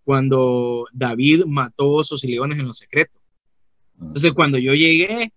cuando 0.03 0.86
David 0.91 1.46
mató 1.46 2.01
a 2.01 2.03
sus 2.03 2.24
leones 2.24 2.60
en 2.60 2.67
los 2.67 2.79
secretos. 2.79 3.22
Entonces 4.00 4.34
cuando 4.34 4.58
yo 4.58 4.74
llegué, 4.74 5.32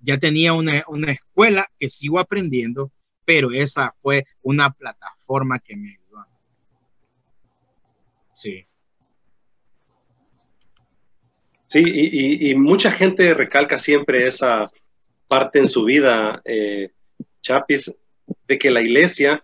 ya 0.00 0.18
tenía 0.18 0.52
una, 0.52 0.84
una 0.88 1.12
escuela 1.12 1.66
que 1.78 1.90
sigo 1.90 2.20
aprendiendo 2.20 2.90
pero 3.24 3.50
esa 3.50 3.94
fue 3.98 4.24
una 4.42 4.70
plataforma 4.70 5.58
que 5.58 5.76
me 5.76 5.90
ayudó. 5.90 6.26
Sí. 8.34 8.66
Sí, 11.66 11.84
y, 11.84 12.54
mucha 12.56 12.90
gente 12.90 13.32
recalca 13.32 13.78
siempre 13.78 14.26
esa 14.26 14.66
parte 15.28 15.60
en 15.60 15.68
su 15.68 15.84
vida, 15.84 16.42
eh, 16.44 16.90
Chapis, 17.42 17.94
de 18.48 18.58
que 18.58 18.70
la 18.70 18.82
iglesia, 18.82 19.38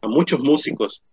a 0.00 0.06
muchos 0.06 0.38
músicos, 0.38 1.04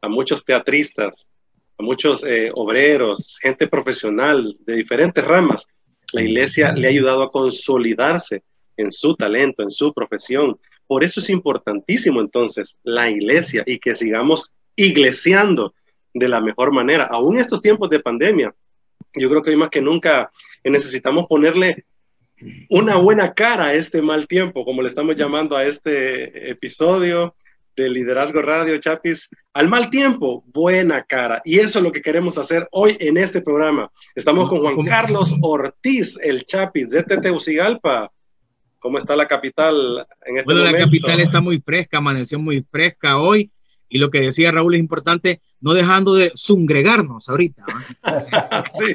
a 0.00 0.08
muchos 0.08 0.42
teatristas, 0.42 1.28
a 1.76 1.82
muchos 1.82 2.24
eh, 2.24 2.50
obreros, 2.54 3.36
gente 3.42 3.68
profesional 3.68 4.56
de 4.60 4.76
diferentes 4.76 5.22
ramas, 5.22 5.66
la 6.12 6.22
iglesia 6.22 6.72
le 6.72 6.86
ha 6.86 6.90
ayudado 6.90 7.22
a 7.22 7.28
consolidarse 7.28 8.42
en 8.76 8.90
su 8.90 9.14
talento, 9.16 9.62
en 9.62 9.70
su 9.70 9.92
profesión. 9.92 10.58
Por 10.86 11.04
eso 11.04 11.20
es 11.20 11.30
importantísimo 11.30 12.20
entonces 12.20 12.78
la 12.82 13.10
iglesia 13.10 13.62
y 13.66 13.78
que 13.78 13.94
sigamos 13.94 14.52
iglesiando 14.76 15.74
de 16.14 16.28
la 16.28 16.40
mejor 16.40 16.72
manera, 16.72 17.04
aún 17.04 17.36
en 17.36 17.42
estos 17.42 17.60
tiempos 17.60 17.90
de 17.90 18.00
pandemia. 18.00 18.54
Yo 19.14 19.28
creo 19.28 19.42
que 19.42 19.50
hoy 19.50 19.56
más 19.56 19.70
que 19.70 19.80
nunca 19.80 20.30
necesitamos 20.64 21.26
ponerle 21.26 21.84
una 22.68 22.96
buena 22.96 23.34
cara 23.34 23.66
a 23.66 23.74
este 23.74 24.02
mal 24.02 24.26
tiempo, 24.26 24.64
como 24.64 24.82
le 24.82 24.88
estamos 24.88 25.16
llamando 25.16 25.56
a 25.56 25.64
este 25.64 26.50
episodio 26.50 27.34
de 27.76 27.90
Liderazgo 27.90 28.40
Radio 28.40 28.78
Chapis. 28.78 29.28
Al 29.52 29.68
mal 29.68 29.90
tiempo, 29.90 30.42
buena 30.46 31.02
cara. 31.04 31.42
Y 31.44 31.58
eso 31.58 31.78
es 31.78 31.84
lo 31.84 31.92
que 31.92 32.02
queremos 32.02 32.38
hacer 32.38 32.66
hoy 32.72 32.96
en 33.00 33.16
este 33.18 33.42
programa. 33.42 33.90
Estamos 34.14 34.48
con 34.48 34.60
Juan 34.60 34.84
Carlos 34.86 35.34
Ortiz, 35.42 36.18
el 36.22 36.44
Chapis 36.44 36.90
de 36.90 37.02
Teteucigalpa. 37.02 38.10
¿Cómo 38.86 38.98
está 38.98 39.16
la 39.16 39.26
capital 39.26 40.06
en 40.26 40.36
este 40.36 40.44
bueno, 40.44 40.62
la 40.62 40.78
capital 40.78 41.18
está 41.18 41.40
muy 41.40 41.60
fresca, 41.60 41.98
amaneció 41.98 42.38
muy 42.38 42.64
fresca 42.70 43.18
hoy. 43.18 43.50
Y 43.88 43.98
lo 43.98 44.10
que 44.10 44.20
decía 44.20 44.52
Raúl 44.52 44.76
es 44.76 44.80
importante, 44.80 45.40
no 45.60 45.74
dejando 45.74 46.14
de 46.14 46.30
sungregarnos 46.36 47.28
ahorita. 47.28 47.64
sí. 48.78 48.94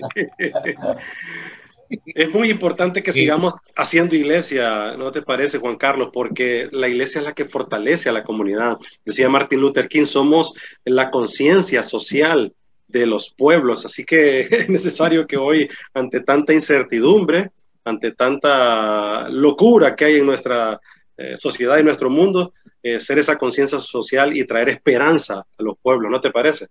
Es 2.06 2.34
muy 2.34 2.50
importante 2.50 3.04
que 3.04 3.12
sigamos 3.12 3.56
haciendo 3.76 4.16
iglesia, 4.16 4.96
¿no 4.96 5.12
te 5.12 5.24
parece, 5.24 5.58
Juan 5.58 5.76
Carlos? 5.76 6.10
Porque 6.14 6.70
la 6.72 6.88
iglesia 6.88 7.20
es 7.20 7.26
la 7.26 7.34
que 7.34 7.44
fortalece 7.44 8.08
a 8.08 8.14
la 8.14 8.24
comunidad. 8.24 8.78
Decía 9.04 9.28
Martin 9.28 9.60
Luther 9.60 9.90
King, 9.90 10.06
somos 10.06 10.54
la 10.86 11.12
conciencia 11.12 11.84
social 11.84 12.54
de 12.88 13.08
los 13.08 13.30
pueblos, 13.30 13.86
así 13.86 14.06
que 14.06 14.40
es 14.52 14.70
necesario 14.70 15.28
que 15.28 15.36
hoy, 15.36 15.70
ante 15.94 16.22
tanta 16.22 16.54
incertidumbre, 16.54 17.50
ante 17.84 18.12
tanta 18.12 19.30
locura 19.30 19.96
que 19.96 20.06
hay 20.06 20.16
en 20.18 20.26
nuestra 20.26 20.80
eh, 21.18 21.38
sociedad 21.38 21.78
y 21.78 21.84
nuestro 21.84 22.10
mundo, 22.10 22.54
eh, 22.82 23.00
ser 23.00 23.20
esa 23.20 23.38
conciencia 23.38 23.80
social 23.80 24.36
y 24.36 24.46
traer 24.46 24.70
esperanza 24.70 25.40
a 25.40 25.64
los 25.64 25.78
pueblos, 25.80 26.10
¿no 26.10 26.20
te 26.20 26.32
parece? 26.32 26.68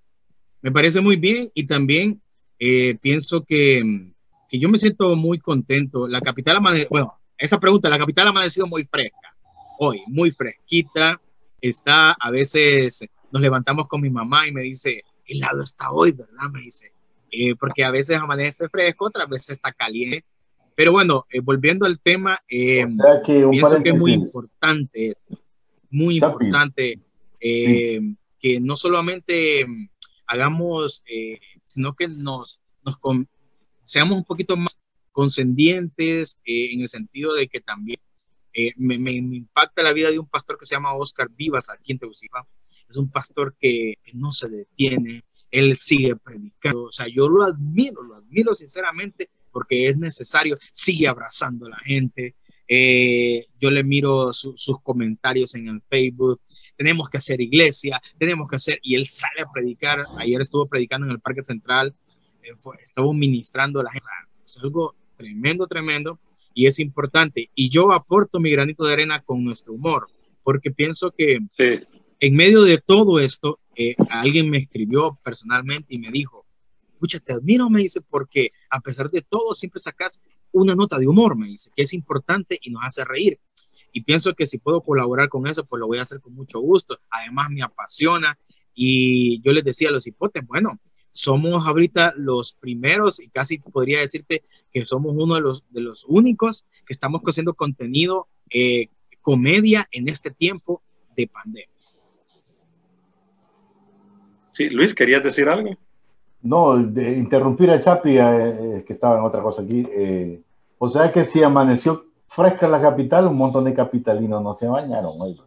Me 0.60 0.72
parece 0.72 1.00
muy 1.00 1.16
bien 1.16 1.50
y 1.54 1.66
también 1.66 2.20
eh, 2.58 2.96
pienso 3.00 3.44
que, 3.44 4.10
que, 4.48 4.58
yo 4.58 4.68
me 4.68 4.78
siento 4.78 5.14
muy 5.14 5.38
contento. 5.38 6.08
La 6.08 6.20
capital 6.20 6.58
bueno, 6.90 7.14
esa 7.38 7.60
pregunta, 7.60 7.88
la 7.88 7.98
capital 7.98 8.26
ha 8.26 8.30
amanecido 8.30 8.66
muy 8.66 8.84
fresca, 8.84 9.36
hoy, 9.78 10.02
muy 10.08 10.32
fresquita. 10.32 11.20
Está, 11.60 12.12
a 12.18 12.30
veces 12.30 13.04
nos 13.30 13.42
levantamos 13.42 13.86
con 13.86 14.00
mi 14.00 14.10
mamá 14.10 14.48
y 14.48 14.52
me 14.52 14.62
dice, 14.62 15.04
el 15.26 15.38
lado 15.38 15.62
está 15.62 15.90
hoy, 15.92 16.12
¿verdad? 16.12 16.50
Me 16.50 16.60
dice, 16.60 16.92
porque 17.58 17.84
a 17.84 17.90
veces 17.90 18.16
amanece 18.16 18.68
fresco, 18.68 19.06
otras 19.06 19.28
veces 19.28 19.50
está 19.50 19.70
caliente. 19.70 20.24
Pero 20.80 20.92
bueno, 20.92 21.26
volviendo 21.42 21.84
al 21.84 22.00
tema, 22.00 22.42
pienso 22.48 23.82
que 23.82 23.90
es 23.90 23.98
muy 23.98 24.12
importante 24.14 25.08
esto 25.08 25.38
muy 25.90 26.16
importante 26.16 27.00
eh, 27.40 28.00
que 28.38 28.60
no 28.60 28.76
solamente 28.76 29.66
mm, 29.66 29.88
hagamos, 30.26 31.02
eh, 31.06 31.40
sino 31.64 31.94
que 31.94 32.08
nos, 32.08 32.60
nos 32.84 32.98
seamos 33.82 34.18
un 34.18 34.24
poquito 34.24 34.56
más 34.56 34.80
condescendientes 35.12 36.38
eh, 36.44 36.72
en 36.72 36.82
el 36.82 36.88
sentido 36.88 37.34
de 37.34 37.48
que 37.48 37.60
también 37.60 37.98
me, 38.76 38.98
me, 38.98 39.12
impacta 39.12 39.82
la 39.82 39.92
vida 39.92 40.10
de 40.10 40.18
un 40.18 40.26
pastor 40.26 40.58
que 40.58 40.66
se 40.66 40.74
llama 40.74 40.94
Oscar 40.94 41.28
Vivas 41.30 41.70
aquí 41.70 41.92
en 41.92 42.00
Tegucigalpa. 42.00 42.48
Es 42.88 42.96
un 42.96 43.08
pastor 43.08 43.54
que, 43.60 43.94
que 44.02 44.12
no 44.14 44.32
se 44.32 44.48
detiene, 44.48 45.22
él 45.52 45.76
sigue 45.76 46.16
predicando. 46.16 46.84
O 46.84 46.92
sea, 46.92 47.06
yo 47.06 47.28
lo 47.28 47.44
admiro, 47.44 48.02
lo 48.02 48.16
admiro 48.16 48.52
sinceramente 48.54 49.30
porque 49.50 49.88
es 49.88 49.96
necesario, 49.96 50.56
sigue 50.72 51.08
abrazando 51.08 51.66
a 51.66 51.70
la 51.70 51.78
gente, 51.78 52.34
eh, 52.72 53.46
yo 53.60 53.70
le 53.70 53.82
miro 53.82 54.32
sus 54.32 54.80
comentarios 54.82 55.56
en 55.56 55.66
el 55.68 55.82
Facebook, 55.88 56.40
tenemos 56.76 57.08
que 57.08 57.18
hacer 57.18 57.40
iglesia, 57.40 58.00
tenemos 58.16 58.48
que 58.48 58.56
hacer, 58.56 58.78
y 58.82 58.94
él 58.94 59.06
sale 59.06 59.42
a 59.42 59.50
predicar, 59.52 60.04
ayer 60.18 60.40
estuvo 60.40 60.66
predicando 60.66 61.06
en 61.06 61.12
el 61.12 61.20
Parque 61.20 61.42
Central, 61.42 61.94
eh, 62.42 62.54
estuvo 62.80 63.12
ministrando 63.12 63.80
a 63.80 63.84
la 63.84 63.90
gente, 63.90 64.06
es 64.44 64.58
algo 64.62 64.94
tremendo, 65.16 65.66
tremendo, 65.66 66.20
y 66.54 66.66
es 66.66 66.78
importante, 66.78 67.50
y 67.54 67.70
yo 67.70 67.90
aporto 67.92 68.38
mi 68.38 68.50
granito 68.50 68.84
de 68.84 68.92
arena 68.92 69.20
con 69.20 69.44
nuestro 69.44 69.74
humor, 69.74 70.06
porque 70.44 70.70
pienso 70.70 71.10
que 71.10 71.38
en 72.20 72.34
medio 72.34 72.62
de 72.62 72.78
todo 72.78 73.18
esto, 73.18 73.58
eh, 73.74 73.96
alguien 74.10 74.50
me 74.50 74.58
escribió 74.58 75.18
personalmente 75.24 75.86
y 75.94 75.98
me 75.98 76.10
dijo, 76.10 76.39
escucha, 77.00 77.18
te 77.18 77.32
admiro, 77.32 77.70
me 77.70 77.80
dice, 77.80 78.00
porque 78.02 78.52
a 78.68 78.80
pesar 78.80 79.10
de 79.10 79.22
todo 79.22 79.54
siempre 79.54 79.80
sacas 79.80 80.22
una 80.52 80.74
nota 80.74 80.98
de 80.98 81.08
humor, 81.08 81.36
me 81.36 81.48
dice, 81.48 81.70
que 81.74 81.82
es 81.82 81.94
importante 81.94 82.58
y 82.60 82.70
nos 82.70 82.84
hace 82.84 83.04
reír. 83.04 83.40
Y 83.92 84.02
pienso 84.02 84.34
que 84.34 84.46
si 84.46 84.58
puedo 84.58 84.82
colaborar 84.82 85.28
con 85.28 85.46
eso, 85.46 85.64
pues 85.64 85.80
lo 85.80 85.86
voy 85.86 85.98
a 85.98 86.02
hacer 86.02 86.20
con 86.20 86.34
mucho 86.34 86.60
gusto. 86.60 87.00
Además, 87.10 87.48
me 87.50 87.62
apasiona. 87.62 88.38
Y 88.74 89.40
yo 89.42 89.52
les 89.52 89.64
decía 89.64 89.88
a 89.88 89.92
los 89.92 90.06
hipotes, 90.06 90.46
bueno, 90.46 90.78
somos 91.10 91.66
ahorita 91.66 92.14
los 92.16 92.52
primeros 92.52 93.18
y 93.20 93.28
casi 93.30 93.58
podría 93.58 93.98
decirte 93.98 94.44
que 94.70 94.84
somos 94.84 95.14
uno 95.16 95.34
de 95.34 95.40
los, 95.40 95.64
de 95.70 95.80
los 95.80 96.04
únicos 96.06 96.66
que 96.86 96.92
estamos 96.92 97.20
haciendo 97.22 97.54
contenido, 97.54 98.28
eh, 98.50 98.88
comedia 99.22 99.88
en 99.90 100.08
este 100.08 100.30
tiempo 100.30 100.82
de 101.16 101.26
pandemia. 101.26 101.68
Sí, 104.52 104.70
Luis, 104.70 104.94
¿querías 104.94 105.22
decir 105.22 105.48
algo? 105.48 105.76
No, 106.42 106.78
de 106.78 107.18
interrumpir 107.18 107.70
a 107.70 107.80
Chapi, 107.80 108.16
eh, 108.18 108.84
que 108.86 108.92
estaba 108.92 109.18
en 109.18 109.24
otra 109.24 109.42
cosa 109.42 109.62
aquí. 109.62 109.86
Eh, 109.90 110.40
o 110.78 110.88
sea 110.88 111.12
que 111.12 111.24
si 111.24 111.42
amaneció 111.42 112.06
fresca 112.28 112.66
la 112.68 112.80
capital, 112.80 113.26
un 113.26 113.36
montón 113.36 113.64
de 113.64 113.74
capitalinos 113.74 114.42
no 114.42 114.54
se 114.54 114.66
bañaron 114.66 115.20
hoy. 115.20 115.38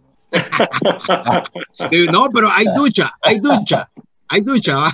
no, 2.11 2.29
pero 2.33 2.49
hay 2.51 2.65
ducha, 2.75 3.13
hay 3.21 3.39
ducha, 3.39 3.89
hay 4.27 4.41
ducha, 4.41 4.75
¿va? 4.75 4.93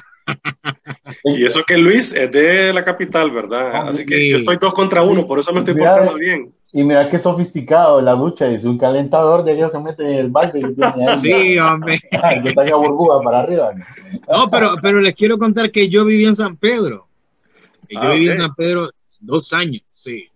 Y 1.24 1.46
eso 1.46 1.63
que 1.63 1.77
Luis 1.77 2.13
es 2.13 2.32
de 2.32 2.72
la 2.72 2.84
capital, 2.86 3.32
¿verdad? 3.32 3.88
Así 3.88 4.06
que 4.06 4.29
yo 4.29 4.38
estoy 4.38 4.58
dos 4.58 4.74
contra 4.74 5.01
uno, 5.01 5.25
por 5.25 5.39
eso 5.39 5.51
me 5.53 5.60
estoy 5.60 5.75
portando 5.75 6.15
bien. 6.15 6.53
Y 6.72 6.84
mira 6.84 7.10
qué 7.10 7.18
sofisticado 7.18 8.00
la 8.00 8.14
ducha, 8.14 8.48
es 8.48 8.64
un 8.64 8.78
calentador 8.78 9.44
de 9.44 9.54
ellos 9.54 9.72
que 9.72 9.80
meten 9.80 10.08
en 10.08 10.16
el 10.18 10.30
balde. 10.30 10.62
Que 10.62 11.16
sí, 11.16 11.58
hombre. 11.58 12.00
que 12.44 12.54
saca 12.54 12.76
burbuja 12.76 13.22
para 13.22 13.40
arriba. 13.40 13.74
No, 14.30 14.50
pero, 14.52 14.76
pero 14.82 15.02
les 15.02 15.16
quiero 15.16 15.40
contar 15.40 15.72
que 15.72 15.90
yo 15.90 16.06
viví 16.06 16.26
en 16.26 16.36
San 16.36 16.56
Pedro. 16.58 17.08
Yo 17.90 18.00
ah, 18.00 18.14
viví 18.14 18.30
en 18.30 18.38
San 18.38 18.54
Pedro 18.54 18.92
dos 19.20 19.52
años, 19.52 19.82
sí. 19.90 20.30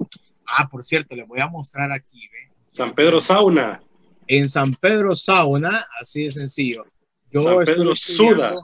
Ah, 0.48 0.68
por 0.68 0.84
cierto, 0.84 1.16
les 1.16 1.28
voy 1.28 1.40
a 1.40 1.48
mostrar 1.48 1.92
aquí, 1.92 2.28
¿ve? 2.32 2.52
San 2.68 2.94
Pedro 2.94 3.22
Sauna. 3.22 3.84
En 4.26 4.50
San 4.50 4.74
Pedro 4.74 5.16
Sauna, 5.16 5.86
así 6.02 6.24
de 6.24 6.32
sencillo. 6.32 6.86
Yo 7.32 7.44
San 7.44 7.64
Pedro 7.64 7.96
Suda. 7.96 8.56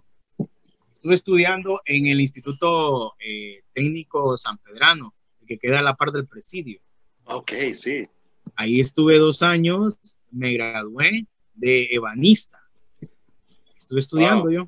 Estuve 0.91 1.13
estudiando 1.13 1.81
en 1.85 2.07
el 2.07 2.19
Instituto 2.19 3.13
eh, 3.19 3.61
Técnico 3.73 4.35
San 4.37 4.57
Pedrano, 4.57 5.13
que 5.47 5.59
queda 5.59 5.79
a 5.79 5.83
la 5.83 5.93
par 5.93 6.11
del 6.11 6.27
presidio. 6.27 6.81
Ok, 7.31 7.51
sí. 7.73 8.07
Ahí 8.55 8.79
estuve 8.79 9.19
dos 9.19 9.43
años, 9.43 10.17
me 10.31 10.51
gradué 10.53 11.27
de 11.53 11.87
ebanista. 11.91 12.59
Estuve 13.77 13.99
estudiando 13.99 14.49
yo. 14.49 14.67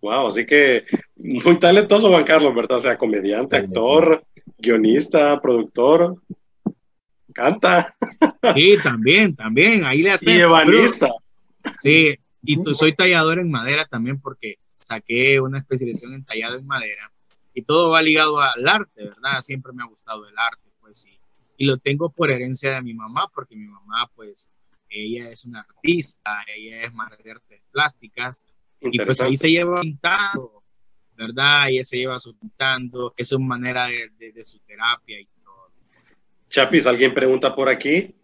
Wow, 0.00 0.26
así 0.26 0.44
que 0.44 0.84
muy 1.16 1.58
talentoso 1.60 2.08
Juan 2.08 2.24
Carlos, 2.24 2.54
¿verdad? 2.54 2.78
O 2.78 2.80
sea, 2.80 2.98
comediante, 2.98 3.56
actor, 3.56 4.24
guionista, 4.58 5.40
productor, 5.40 6.20
canta. 7.32 7.94
Sí, 8.54 8.76
también, 8.82 9.36
también, 9.36 9.84
ahí 9.84 10.02
le 10.02 10.10
hace. 10.10 10.34
Y 10.34 10.40
ebanista. 10.40 11.08
sí, 11.80 12.16
y 12.42 12.56
soy 12.74 12.92
tallador 12.92 13.38
en 13.38 13.50
madera 13.50 13.84
también 13.84 14.20
porque 14.20 14.56
saqué 14.80 15.40
una 15.40 15.60
especialización 15.60 16.14
en 16.14 16.24
tallado 16.24 16.58
en 16.58 16.66
madera 16.66 17.12
y 17.58 17.62
todo 17.62 17.90
va 17.90 18.02
ligado 18.02 18.40
al 18.40 18.68
arte, 18.68 19.02
¿verdad? 19.02 19.40
Siempre 19.40 19.72
me 19.72 19.82
ha 19.82 19.86
gustado 19.86 20.28
el 20.28 20.38
arte, 20.38 20.70
pues 20.80 21.00
sí. 21.00 21.18
Y 21.56 21.66
lo 21.66 21.76
tengo 21.76 22.08
por 22.08 22.30
herencia 22.30 22.74
de 22.74 22.82
mi 22.82 22.94
mamá, 22.94 23.26
porque 23.34 23.56
mi 23.56 23.66
mamá, 23.66 24.08
pues, 24.14 24.48
ella 24.88 25.28
es 25.30 25.44
una 25.44 25.62
artista, 25.62 26.44
ella 26.54 26.82
es 26.82 26.94
madre 26.94 27.18
de 27.24 27.32
artes 27.32 27.60
plásticas, 27.72 28.44
y 28.80 28.96
pues 29.00 29.20
ahí 29.20 29.36
se 29.36 29.50
lleva 29.50 29.80
pintando, 29.80 30.62
¿verdad? 31.16 31.68
Ella 31.68 31.84
se 31.84 31.96
lleva 31.96 32.16
pintando, 32.40 33.12
es 33.16 33.32
una 33.32 33.46
manera 33.46 33.88
de, 33.88 34.30
de, 34.30 34.44
su 34.44 34.60
terapia 34.60 35.20
y 35.20 35.26
todo. 35.42 35.72
Chapis, 36.48 36.86
alguien 36.86 37.12
pregunta 37.12 37.56
por 37.56 37.68
aquí, 37.68 38.14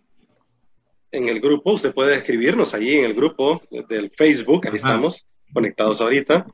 en 1.11 1.29
el 1.29 1.41
grupo, 1.41 1.73
usted 1.73 1.93
puede 1.93 2.15
escribirnos 2.15 2.73
allí 2.73 2.99
en 2.99 3.07
el 3.07 3.15
grupo 3.15 3.61
del 3.89 4.13
Facebook, 4.13 4.69
ahí 4.69 4.77
estamos 4.77 5.27
conectados 5.53 6.01
ahorita. 6.01 6.47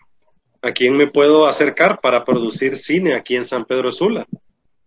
¿A 0.62 0.72
quién 0.72 0.96
me 0.96 1.06
puedo 1.06 1.46
acercar 1.46 2.00
para 2.00 2.24
producir 2.24 2.76
cine 2.76 3.14
aquí 3.14 3.34
en 3.34 3.46
San 3.46 3.64
Pedro 3.64 3.90
Sula? 3.92 4.26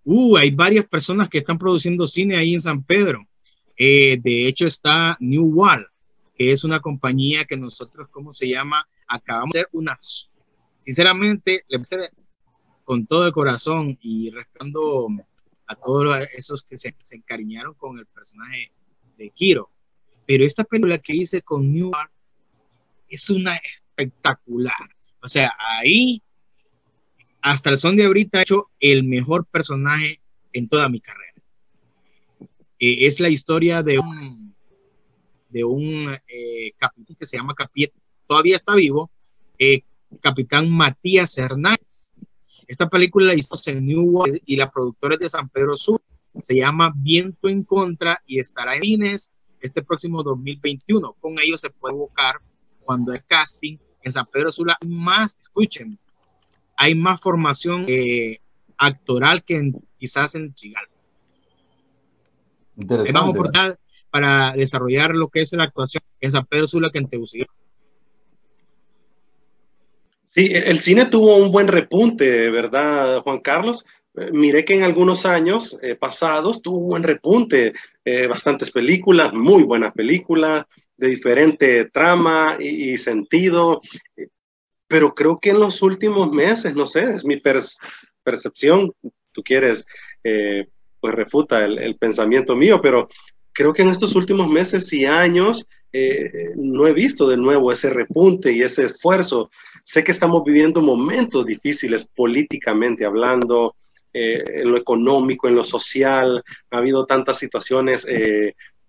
Uh, 0.05 0.37
hay 0.37 0.51
varias 0.51 0.85
personas 0.85 1.29
que 1.29 1.39
están 1.39 1.57
produciendo 1.57 2.07
cine 2.07 2.35
ahí 2.35 2.53
en 2.53 2.61
San 2.61 2.83
Pedro. 2.83 3.27
Eh, 3.75 4.19
de 4.21 4.47
hecho, 4.47 4.67
está 4.67 5.17
New 5.19 5.45
Wall, 5.45 5.87
que 6.35 6.51
es 6.51 6.63
una 6.63 6.79
compañía 6.79 7.45
que 7.45 7.57
nosotros, 7.57 8.07
¿cómo 8.11 8.33
se 8.33 8.47
llama? 8.47 8.87
Acabamos 9.07 9.51
de 9.53 9.59
hacer 9.61 9.69
unas. 9.71 10.29
Sinceramente, 10.79 11.63
le 11.67 11.77
voy 11.77 12.07
con 12.83 13.07
todo 13.07 13.25
el 13.25 13.33
corazón 13.33 13.97
y 14.01 14.29
rescando 14.29 15.07
a 15.65 15.75
todos 15.75 16.27
esos 16.37 16.61
que 16.61 16.77
se, 16.77 16.95
se 17.01 17.15
encariñaron 17.15 17.73
con 17.73 17.97
el 17.97 18.05
personaje 18.05 18.71
de 19.17 19.29
Kiro. 19.31 19.71
Pero 20.27 20.45
esta 20.45 20.63
película 20.65 20.99
que 20.99 21.15
hice 21.15 21.41
con 21.41 21.71
New 21.71 21.89
Wall 21.89 22.09
es 23.07 23.29
una 23.29 23.55
espectacular. 23.55 24.92
O 25.23 25.29
sea, 25.29 25.53
ahí, 25.79 26.21
hasta 27.41 27.69
el 27.69 27.77
son 27.77 27.95
de 27.95 28.05
ahorita, 28.05 28.39
he 28.39 28.41
hecho 28.41 28.69
el 28.81 29.05
mejor 29.05 29.45
personaje 29.45 30.19
en 30.51 30.67
toda 30.67 30.89
mi 30.89 30.99
carrera. 30.99 31.33
Eh, 32.77 33.05
es 33.07 33.21
la 33.21 33.29
historia 33.29 33.81
de 33.81 33.99
un, 33.99 34.53
de 35.47 35.63
un 35.63 36.13
eh, 36.27 36.73
capitán 36.77 37.15
que 37.17 37.25
se 37.25 37.37
llama 37.37 37.55
Capitán, 37.55 37.97
todavía 38.27 38.57
está 38.57 38.75
vivo, 38.75 39.09
eh, 39.57 39.83
Capitán 40.21 40.69
Matías 40.69 41.37
Hernández. 41.37 42.11
Esta 42.67 42.89
película 42.89 43.27
la 43.27 43.35
hizo 43.35 43.57
en 43.67 43.85
New 43.85 44.01
World 44.01 44.41
y 44.45 44.57
la 44.57 44.69
productora 44.69 45.15
es 45.15 45.21
de 45.21 45.29
San 45.29 45.47
Pedro 45.47 45.77
Sur. 45.77 46.01
Se 46.41 46.55
llama 46.55 46.91
Viento 46.95 47.47
en 47.47 47.63
Contra 47.63 48.21
y 48.25 48.39
estará 48.39 48.75
en 48.75 48.83
Inés 48.83 49.31
este 49.61 49.83
próximo 49.83 50.21
2021. 50.21 51.13
Con 51.13 51.35
ellos 51.41 51.61
se 51.61 51.69
puede 51.69 51.95
buscar 51.95 52.41
cuando 52.83 53.13
el 53.13 53.23
casting 53.25 53.77
en 54.03 54.11
San 54.11 54.25
Pedro 54.25 54.51
Sula 54.51 54.77
más, 54.85 55.37
escuchen, 55.41 55.97
hay 56.75 56.95
más 56.95 57.21
formación 57.21 57.85
eh, 57.87 58.39
actoral 58.77 59.43
que 59.43 59.71
quizás 59.97 60.35
en 60.35 60.53
Chigal. 60.53 60.85
Hay 62.77 63.11
más 63.11 63.23
oportunidad 63.23 63.79
para 64.09 64.53
desarrollar 64.53 65.11
lo 65.11 65.29
que 65.29 65.41
es 65.41 65.53
la 65.53 65.65
actuación 65.65 66.03
en 66.19 66.31
San 66.31 66.45
Pedro 66.45 66.67
Sula 66.67 66.89
que 66.91 66.99
en 66.99 67.07
Tegucigalpa. 67.07 67.53
Sí, 70.25 70.49
el 70.51 70.79
cine 70.79 71.05
tuvo 71.05 71.37
un 71.37 71.51
buen 71.51 71.67
repunte, 71.67 72.49
¿verdad, 72.49 73.21
Juan 73.21 73.39
Carlos? 73.39 73.85
Eh, 74.15 74.31
miré 74.31 74.65
que 74.65 74.73
en 74.73 74.83
algunos 74.83 75.27
años 75.27 75.77
eh, 75.83 75.95
pasados 75.95 76.61
tuvo 76.61 76.79
un 76.79 76.89
buen 76.89 77.03
repunte, 77.03 77.73
bastantes 78.27 78.69
películas, 78.69 79.31
muy 79.31 79.63
buenas 79.63 79.93
películas, 79.93 80.65
de 80.97 81.07
diferente 81.07 81.85
trama 81.85 82.57
y, 82.59 82.97
sentido, 82.97 83.81
pero 84.87 85.13
creo 85.13 85.39
que 85.39 85.51
en 85.51 85.59
los 85.59 85.81
últimos 85.81 86.31
meses, 86.31 86.75
no 86.75 86.87
sé, 86.87 87.15
es 87.15 87.25
mi 87.25 87.41
percepción, 88.23 88.91
tú 89.31 89.43
quieres, 89.43 89.85
eh, 90.23 90.67
pues 90.99 91.15
refuta 91.15 91.65
el, 91.65 91.97
pensamiento 91.97 92.55
mío, 92.55 92.79
pero 92.81 93.09
creo 93.51 93.73
que 93.73 93.81
en 93.81 93.89
estos 93.89 94.15
últimos 94.15 94.49
meses 94.49 94.91
y 94.93 95.05
años 95.05 95.67
eh, 95.91 96.51
no 96.55 96.87
he 96.87 96.93
visto 96.93 97.27
de 97.27 97.37
nuevo 97.37 97.71
ese 97.71 97.89
repunte 97.89 98.51
y 98.51 98.61
ese 98.61 98.85
esfuerzo. 98.85 99.49
Sé 99.83 100.03
que 100.03 100.11
estamos 100.11 100.43
viviendo 100.43 100.81
momentos 100.81 101.45
difíciles 101.45 102.07
políticamente 102.15 103.05
hablando, 103.05 103.75
eh, 104.13 104.43
en 104.47 104.71
lo 104.71 104.77
económico, 104.77 105.47
en 105.47 105.55
lo 105.55 105.63
social, 105.63 106.43
ha 106.69 106.77
habido 106.77 107.05
tantas 107.05 107.39
situaciones 107.39 108.05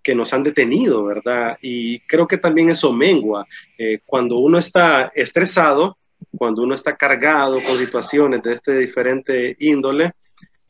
que 0.05 0.13
nos 0.13 0.31
han 0.33 0.43
detenido, 0.43 1.03
¿verdad? 1.03 1.57
Y 1.63 1.99
creo 2.01 2.27
que 2.27 2.37
también 2.37 2.69
eso 2.69 2.93
mengua. 2.93 3.47
Eh, 3.75 4.01
cuando 4.05 4.37
uno 4.37 4.59
está 4.59 5.11
estresado, 5.15 5.97
cuando 6.37 6.61
uno 6.61 6.75
está 6.75 6.95
cargado 6.95 7.59
con 7.63 7.79
situaciones 7.79 8.43
de 8.43 8.53
este 8.53 8.77
diferente 8.77 9.57
índole, 9.59 10.11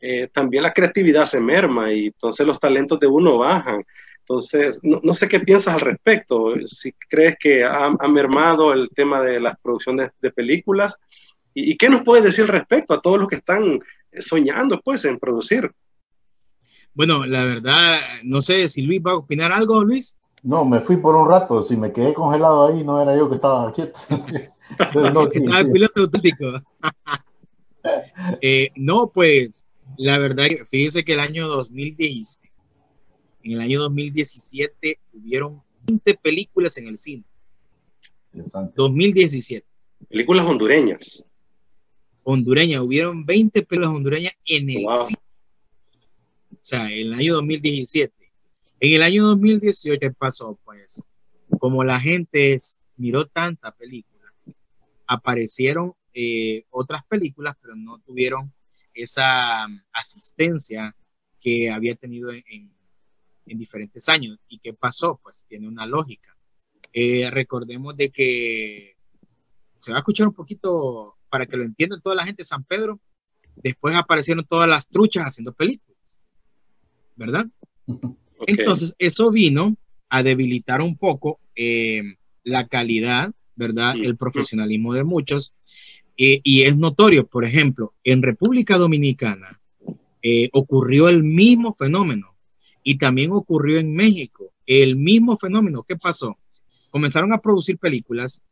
eh, 0.00 0.28
también 0.32 0.62
la 0.62 0.72
creatividad 0.72 1.26
se 1.26 1.38
merma 1.38 1.92
y 1.92 2.06
entonces 2.06 2.46
los 2.46 2.58
talentos 2.58 2.98
de 2.98 3.08
uno 3.08 3.36
bajan. 3.36 3.84
Entonces, 4.20 4.80
no, 4.82 5.12
sé 5.12 5.28
qué 5.28 5.38
piensas 5.38 5.74
al 5.74 5.82
respecto, 5.82 6.54
si 6.66 6.92
crees 7.06 7.36
que 7.38 7.62
ha, 7.62 7.90
mermado 8.08 8.72
el 8.72 8.88
tema 8.94 9.20
de 9.20 9.38
las 9.38 9.60
producciones 9.60 10.12
de 10.22 10.32
películas 10.32 10.96
y, 11.52 11.72
y, 11.72 11.76
qué 11.76 11.90
nos 11.90 12.02
puedes 12.02 12.24
decir 12.24 12.44
al 12.44 12.56
respecto 12.58 12.94
a 12.94 13.02
todos 13.02 13.18
los 13.18 13.28
que 13.28 13.36
están 13.36 13.80
soñando 14.18 14.80
pues 14.80 15.04
en 15.04 15.18
producir. 15.18 15.70
Bueno, 16.96 17.26
la 17.26 17.44
verdad, 17.44 17.98
no 18.24 18.40
sé 18.40 18.68
si 18.68 18.80
Luis 18.80 19.02
va 19.06 19.12
a 19.12 19.16
opinar 19.16 19.52
algo, 19.52 19.84
Luis. 19.84 20.16
No, 20.42 20.64
me 20.64 20.80
fui 20.80 20.96
por 20.96 21.14
un 21.14 21.28
rato. 21.28 21.62
Si 21.62 21.76
me 21.76 21.92
quedé 21.92 22.14
congelado 22.14 22.68
ahí, 22.68 22.82
no 22.82 23.02
era 23.02 23.14
yo 23.14 23.28
que 23.28 23.34
estaba 23.34 23.70
quieto. 23.74 24.00
no, 24.94 25.26
estaba 25.28 25.60
el 25.60 25.70
piloto 25.70 26.00
auténtico. 26.00 26.46
Eh, 28.40 28.70
no, 28.76 29.08
pues, 29.12 29.66
la 29.98 30.16
verdad, 30.18 30.46
fíjese 30.68 31.04
que 31.04 31.12
el 31.12 31.20
año 31.20 31.46
2016, 31.48 32.40
en 33.42 33.52
el 33.52 33.60
año 33.60 33.80
2017, 33.80 34.98
hubieron 35.12 35.62
20 35.86 36.14
películas 36.14 36.78
en 36.78 36.88
el 36.88 36.96
cine. 36.96 37.24
2017. 38.74 39.66
Películas 40.08 40.46
hondureñas. 40.46 41.26
Hondureñas, 42.22 42.80
hubieron 42.80 43.26
20 43.26 43.62
películas 43.64 43.94
hondureñas 43.94 44.32
en 44.46 44.70
el 44.70 44.86
cine 45.04 45.25
sea, 46.66 46.90
en 46.90 47.06
el 47.06 47.14
año 47.14 47.34
2017. 47.34 48.12
En 48.80 48.92
el 48.92 49.02
año 49.02 49.24
2018, 49.24 50.00
¿qué 50.00 50.10
pasó? 50.10 50.58
Pues, 50.64 51.02
como 51.60 51.84
la 51.84 52.00
gente 52.00 52.58
miró 52.96 53.24
tanta 53.24 53.70
película, 53.70 54.34
aparecieron 55.06 55.94
eh, 56.12 56.64
otras 56.70 57.04
películas, 57.06 57.54
pero 57.60 57.76
no 57.76 58.00
tuvieron 58.00 58.52
esa 58.94 59.66
um, 59.66 59.80
asistencia 59.92 60.96
que 61.40 61.70
había 61.70 61.94
tenido 61.94 62.32
en, 62.32 62.74
diferentes 63.44 64.08
años. 64.08 64.38
¿Y 64.48 64.58
qué 64.58 64.74
pasó? 64.74 65.20
Pues 65.22 65.46
tiene 65.48 65.68
una 65.68 65.86
lógica. 65.86 66.36
Eh, 66.92 67.30
recordemos 67.30 67.96
de 67.96 68.10
que 68.10 68.96
se 69.78 69.92
va 69.92 69.98
a 69.98 70.00
escuchar 70.00 70.26
un 70.26 70.34
poquito 70.34 71.16
para 71.28 71.46
que 71.46 71.56
lo 71.56 71.62
entienda 71.62 72.00
toda 72.00 72.16
la 72.16 72.24
gente 72.24 72.42
de 72.42 72.48
San 72.48 72.64
Pedro. 72.64 72.98
Después 73.54 73.94
aparecieron 73.94 74.44
todas 74.44 74.68
las 74.68 74.88
truchas 74.88 75.26
haciendo 75.26 75.52
películas. 75.52 75.85
¿Verdad? 77.16 77.46
Entonces, 78.46 78.94
eso 78.98 79.30
vino 79.30 79.76
a 80.08 80.22
debilitar 80.22 80.80
un 80.80 80.96
poco 80.96 81.40
eh, 81.54 82.02
la 82.44 82.66
calidad, 82.68 83.32
¿verdad? 83.56 83.94
El 83.96 84.16
profesionalismo 84.16 84.94
de 84.94 85.04
muchos. 85.04 85.54
Eh, 86.16 86.40
y 86.44 86.62
es 86.62 86.76
notorio, 86.76 87.26
por 87.26 87.44
ejemplo, 87.44 87.92
en 88.04 88.22
República 88.22 88.78
Dominicana 88.78 89.60
eh, 90.22 90.48
ocurrió 90.52 91.08
el 91.08 91.22
mismo 91.22 91.74
fenómeno 91.74 92.34
y 92.82 92.98
también 92.98 93.32
ocurrió 93.32 93.78
en 93.78 93.94
México 93.94 94.52
el 94.66 94.96
mismo 94.96 95.36
fenómeno. 95.36 95.84
¿Qué 95.86 95.96
pasó? 95.96 96.38
Comenzaron 96.90 97.32
a 97.32 97.40
producir 97.40 97.78
películas 97.78 98.42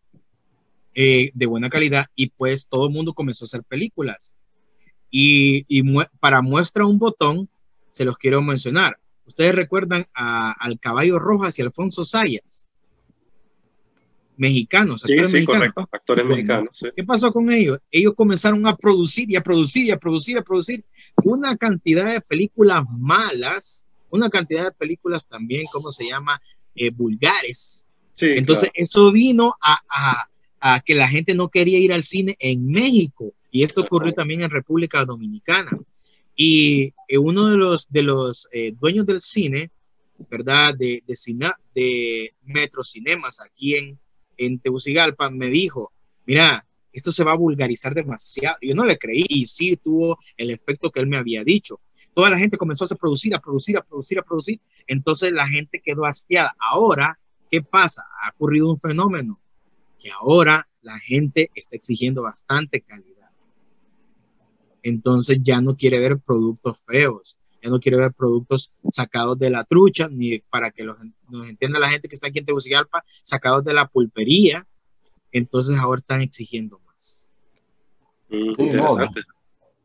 de 0.97 1.47
buena 1.47 1.69
calidad 1.71 2.07
y 2.15 2.29
pues 2.29 2.69
todo 2.69 2.87
el 2.87 2.93
mundo 2.93 3.15
comenzó 3.15 3.45
a 3.45 3.47
hacer 3.47 3.65
películas. 3.65 4.37
Y, 5.11 5.65
y 5.67 5.83
para 6.21 6.41
muestra 6.41 6.87
un 6.87 7.01
botón, 7.01 7.49
se 7.95 8.05
los 8.05 8.19
quiero 8.19 8.43
mencionar. 8.43 8.99
Ustedes 9.25 9.55
recuerdan 9.55 10.07
al 10.13 10.81
Caballo 10.81 11.21
Rojas 11.21 11.57
y 11.59 11.63
Alfonso 11.63 12.05
Sayas, 12.05 12.69
mexicanos, 14.37 15.03
sí, 15.07 15.17
sí, 15.27 15.45
correcto, 15.45 15.89
actores 15.93 16.27
mexicanos. 16.27 16.81
¿Qué 16.95 17.05
pasó 17.05 17.33
con 17.33 17.53
ellos? 17.53 17.79
Ellos 17.93 18.15
comenzaron 18.17 18.67
a 18.67 18.77
producir 18.77 19.31
y 19.31 19.37
a 19.37 19.43
producir 19.43 19.87
y 19.87 19.93
a 19.93 19.97
producir 19.97 20.35
y 20.35 20.39
a 20.41 20.43
producir 20.43 20.85
una 21.23 21.57
cantidad 21.57 22.13
de 22.13 22.21
películas 22.21 22.83
malas, 22.91 23.87
una 24.11 24.29
cantidad 24.29 24.65
de 24.65 24.73
películas 24.73 25.29
también, 25.29 25.65
¿cómo 25.73 25.93
se 25.93 26.09
llama? 26.09 26.43
Eh, 26.75 26.91
vulgares. 26.91 27.87
Entonces, 28.19 28.71
eso 28.75 29.13
vino 29.13 29.55
a, 29.61 30.27
a, 30.61 30.81
que 30.81 30.97
la 30.97 31.07
gente 31.07 31.35
no 31.37 31.49
quería 31.49 31.79
ir 31.79 31.93
al 31.93 32.03
cine 32.03 32.35
en 32.41 32.67
México. 32.67 33.33
Y 33.53 33.63
esto 33.63 33.83
ocurrió 33.83 34.13
también 34.13 34.43
en 34.43 34.51
República 34.51 35.05
Dominicana. 35.05 35.71
Y 36.35 36.93
eh, 37.09 37.19
uno 37.19 37.47
de 37.47 37.57
los, 37.57 37.91
de 37.91 38.03
los 38.03 38.49
eh, 38.53 38.73
dueños 38.79 39.07
del 39.07 39.21
cine, 39.21 39.71
¿verdad? 40.31 40.75
De, 40.77 41.03
de, 41.07 41.17
cine, 41.17 41.53
de 41.75 42.35
Metro 42.45 42.83
Cinemas 42.83 43.41
aquí 43.41 43.75
en, 43.77 43.99
en 44.37 44.59
Tegucigalpa, 44.59 45.31
me 45.31 45.49
dijo, 45.49 45.93
mira, 46.27 46.67
esto 46.93 47.11
se 47.13 47.25
va 47.25 47.33
a 47.33 47.37
vulgarizar 47.37 47.95
demasiado. 47.95 48.57
Yo 48.61 48.75
no 48.75 48.85
le 48.85 48.99
creí 48.99 49.27
y 49.29 49.47
sí 49.47 49.77
tuvo 49.77 50.19
el 50.37 50.51
efecto 50.51 50.91
que 50.91 51.01
él 51.01 51.09
me 51.09 51.17
había 51.17 51.43
dicho. 51.43 51.81
Toda 52.15 52.31
la 52.31 52.39
gente 52.39 52.57
comenzó 52.57 52.85
a 52.85 52.97
producir, 52.97 53.35
a 53.35 53.41
producir, 53.41 53.77
a 53.77 53.83
producir, 53.83 54.19
a 54.21 54.23
producir. 54.23 54.61
Entonces 54.87 55.33
la 55.33 55.49
gente 55.49 55.83
quedó 55.85 56.05
hastiada. 56.05 56.55
Ahora, 56.59 57.19
¿qué 57.51 57.63
pasa? 57.63 58.05
Ha 58.23 58.31
ocurrido 58.31 58.71
un 58.71 58.81
fenómeno 58.81 59.41
que 59.99 60.13
ahora 60.13 60.69
la 60.83 60.99
gente 61.01 61.51
está 61.55 61.75
exigiendo 61.77 62.23
bastante 62.23 62.81
calidad 62.83 63.14
entonces 64.85 65.39
ya 65.43 65.61
no 65.61 65.77
quiere 65.77 65.99
ver 65.99 66.19
productos 66.19 66.79
feos, 66.87 67.39
ya 67.63 67.71
no 67.71 67.81
quiere 67.81 67.97
ver 67.97 68.13
productos 68.13 68.73
sacados 68.91 69.39
de 69.39 69.51
la 69.51 69.65
trucha, 69.65 70.09
ni 70.09 70.39
para 70.39 70.71
que 70.71 70.85
los, 70.85 70.97
nos 71.31 71.49
entienda 71.49 71.81
la 71.81 71.89
gente 71.89 72.07
que 72.07 72.15
está 72.15 72.29
aquí 72.29 72.39
en 72.39 72.45
Tegucigalpa, 72.45 73.03
sacados 73.23 73.65
de 73.65 73.73
la 73.73 73.89
pulpería, 73.89 74.67
entonces 75.33 75.77
ahora 75.79 75.99
están 75.99 76.21
exigiendo 76.21 76.79
más. 76.87 77.31
Mm, 78.29 78.61
interesante. 78.61 79.23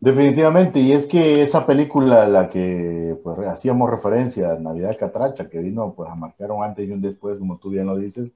definitivamente, 0.01 0.81
y 0.81 0.91
es 0.91 1.07
que 1.07 1.41
esa 1.41 1.65
película, 1.65 2.27
la 2.27 2.49
que 2.49 3.17
pues, 3.23 3.39
hacíamos 3.47 3.89
referencia, 3.89 4.55
Navidad 4.59 4.97
Catracha, 4.99 5.49
que 5.49 5.59
vino 5.59 5.93
pues, 5.95 6.09
a 6.09 6.15
marcar 6.15 6.51
un 6.51 6.63
antes 6.63 6.88
y 6.88 6.91
un 6.91 7.01
después, 7.01 7.39
como 7.39 7.57
tú 7.57 7.69
bien 7.69 7.85
lo 7.85 7.95
dices, 7.95 8.29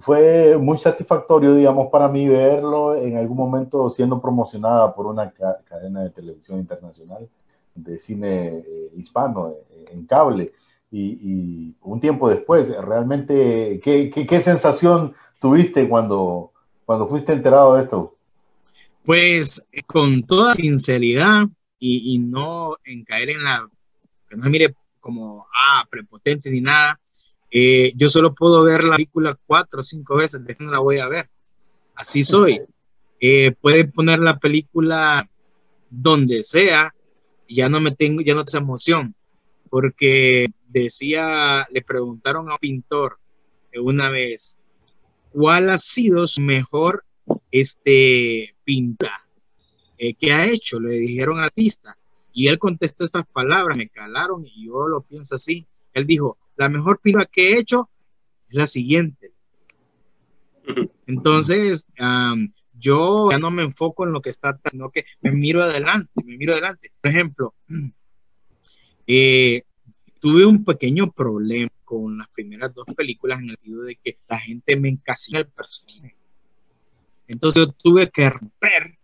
fue 0.00 0.58
muy 0.58 0.78
satisfactorio, 0.78 1.54
digamos, 1.54 1.88
para 1.90 2.08
mí 2.08 2.28
verlo 2.28 2.94
en 2.96 3.16
algún 3.16 3.36
momento 3.36 3.90
siendo 3.90 4.20
promocionada 4.20 4.94
por 4.94 5.06
una 5.06 5.30
cadena 5.30 6.02
de 6.02 6.10
televisión 6.10 6.58
internacional 6.58 7.28
de 7.74 7.98
cine 7.98 8.58
eh, 8.58 8.90
hispano 8.96 9.50
eh, 9.50 9.84
en 9.92 10.06
cable. 10.06 10.52
Y, 10.90 11.74
un 11.82 12.00
tiempo 12.00 12.28
después, 12.28 12.74
realmente, 12.76 13.80
¿qué, 13.82 14.40
sensación 14.42 15.14
tuviste 15.40 15.88
cuando, 15.88 16.52
cuando 16.84 17.06
fuiste 17.06 17.32
enterado 17.32 17.74
de 17.74 17.82
esto? 17.82 18.16
Pues 19.04 19.66
con 19.86 20.22
toda 20.22 20.54
sinceridad 20.54 21.46
y, 21.78 22.14
y 22.14 22.18
no 22.18 22.76
en 22.84 23.04
caer 23.04 23.30
en 23.30 23.44
la, 23.44 23.68
que 24.28 24.36
no 24.36 24.42
se 24.42 24.50
mire 24.50 24.74
como, 25.00 25.46
ah, 25.54 25.84
prepotente 25.90 26.50
ni 26.50 26.60
nada, 26.60 26.98
eh, 27.50 27.92
yo 27.96 28.08
solo 28.08 28.34
puedo 28.34 28.62
ver 28.64 28.84
la 28.84 28.96
película 28.96 29.38
cuatro 29.46 29.80
o 29.80 29.84
cinco 29.84 30.16
veces, 30.16 30.44
de 30.44 30.56
no 30.58 30.70
la 30.70 30.80
voy 30.80 30.98
a 30.98 31.08
ver. 31.08 31.28
Así 31.94 32.24
soy. 32.24 32.60
Eh, 33.20 33.52
pueden 33.60 33.90
poner 33.92 34.18
la 34.18 34.38
película 34.38 35.28
donde 35.88 36.42
sea, 36.42 36.94
ya 37.48 37.68
no 37.68 37.80
me 37.80 37.92
tengo, 37.92 38.20
ya 38.20 38.34
no 38.34 38.44
tengo 38.44 38.64
emoción, 38.64 39.14
porque 39.70 40.48
decía, 40.68 41.66
le 41.70 41.82
preguntaron 41.82 42.50
a 42.50 42.54
un 42.54 42.58
pintor 42.58 43.18
una 43.80 44.10
vez, 44.10 44.58
¿cuál 45.30 45.70
ha 45.70 45.78
sido 45.78 46.26
su 46.26 46.40
mejor 46.40 47.04
este, 47.50 48.54
pinta 48.64 49.24
eh, 49.98 50.14
que 50.14 50.32
ha 50.32 50.46
hecho? 50.46 50.80
Le 50.80 50.94
dijeron 50.94 51.38
al 51.38 51.44
artista. 51.44 51.96
Y 52.32 52.48
él 52.48 52.58
contestó 52.58 53.04
estas 53.04 53.26
palabras, 53.26 53.76
me 53.78 53.88
calaron 53.88 54.46
y 54.46 54.66
yo 54.66 54.88
lo 54.88 55.00
pienso 55.00 55.36
así. 55.36 55.66
Él 55.94 56.06
dijo, 56.06 56.36
la 56.56 56.68
mejor 56.68 57.00
pintura 57.00 57.26
que 57.26 57.52
he 57.52 57.58
hecho 57.58 57.90
es 58.48 58.54
la 58.54 58.66
siguiente. 58.66 59.32
Entonces, 61.06 61.86
yo 62.78 63.30
ya 63.30 63.38
no 63.38 63.50
me 63.50 63.62
enfoco 63.62 64.04
en 64.04 64.12
lo 64.12 64.20
que 64.20 64.30
está, 64.30 64.58
sino 64.70 64.90
que 64.90 65.04
me 65.20 65.32
miro 65.32 65.62
adelante, 65.62 66.10
me 66.24 66.36
miro 66.36 66.52
adelante. 66.52 66.92
Por 67.00 67.10
ejemplo, 67.10 67.54
eh, 69.06 69.62
tuve 70.20 70.44
un 70.44 70.64
pequeño 70.64 71.12
problema 71.12 71.70
con 71.84 72.18
las 72.18 72.28
primeras 72.28 72.74
dos 72.74 72.86
películas 72.96 73.40
en 73.40 73.50
el 73.50 73.56
sentido 73.56 73.82
de 73.82 73.96
que 73.96 74.18
la 74.28 74.38
gente 74.38 74.76
me 74.76 74.88
encasilla 74.88 75.40
el 75.40 75.48
personaje. 75.48 76.16
Entonces 77.28 77.66
yo 77.66 77.72
tuve 77.72 78.10
que 78.10 78.28
romper 78.28 78.98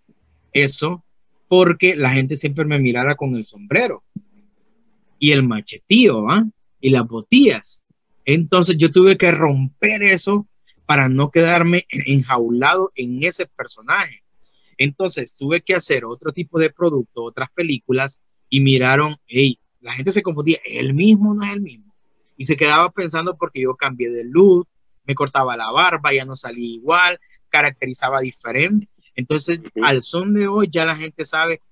eso 0.53 1.05
porque 1.49 1.97
la 1.97 2.11
gente 2.11 2.37
siempre 2.37 2.65
me 2.65 2.79
mirara 2.79 3.15
con 3.15 3.37
el 3.37 3.45
sombrero 3.45 4.03
y 5.19 5.33
el 5.33 5.47
machetío, 5.47 6.25
¿va? 6.25 6.45
Y 6.83 6.91
las 6.91 7.07
botillas. 7.07 7.87
Entonces 8.27 8.77
yo 8.77 8.93
tuve 8.93 9.17
que 9.17 9.33
romper 9.33 10.03
eso 10.03 10.47
para 10.85 11.09
no 11.09 11.31
quedarme 11.31 11.87
enjaulado 11.89 12.93
en 12.95 13.23
ese 13.23 13.47
personaje. 13.47 14.23
Entonces 14.77 15.37
tuve 15.37 15.63
que 15.63 15.75
hacer 15.75 16.05
otro 16.05 16.33
tipo 16.33 16.61
de 16.61 16.71
producto, 16.71 17.23
otras 17.23 17.51
películas, 17.55 18.21
y 18.51 18.61
miraron, 18.61 19.17
hey, 19.29 19.59
la 19.81 19.93
gente 19.93 20.13
se 20.13 20.23
confundía, 20.23 20.59
el 20.65 20.93
mismo 20.93 21.35
no 21.35 21.43
es 21.45 21.53
el 21.53 21.63
mismo. 21.63 21.95
Y 22.37 22.45
se 22.45 22.57
quedaba 22.57 22.91
pensando 22.91 23.37
porque 23.37 23.63
yo 23.63 23.75
cambié 23.77 24.11
de 24.11 24.25
look, 24.25 24.69
me 25.05 25.15
cortaba 25.15 25.57
la 25.57 25.71
barba, 25.71 26.13
ya 26.13 26.25
no 26.25 26.37
salía 26.37 26.75
igual, 26.75 27.19
caracterizaba 27.49 28.21
diferente. 28.21 28.89
Entonces, 29.15 29.63
al 29.83 30.03
son 30.03 30.35
de 30.35 30.49
hoy 30.49 30.69
ya 30.71 30.85
la 30.85 30.97
gente 30.97 31.25
sabe, 31.25 31.63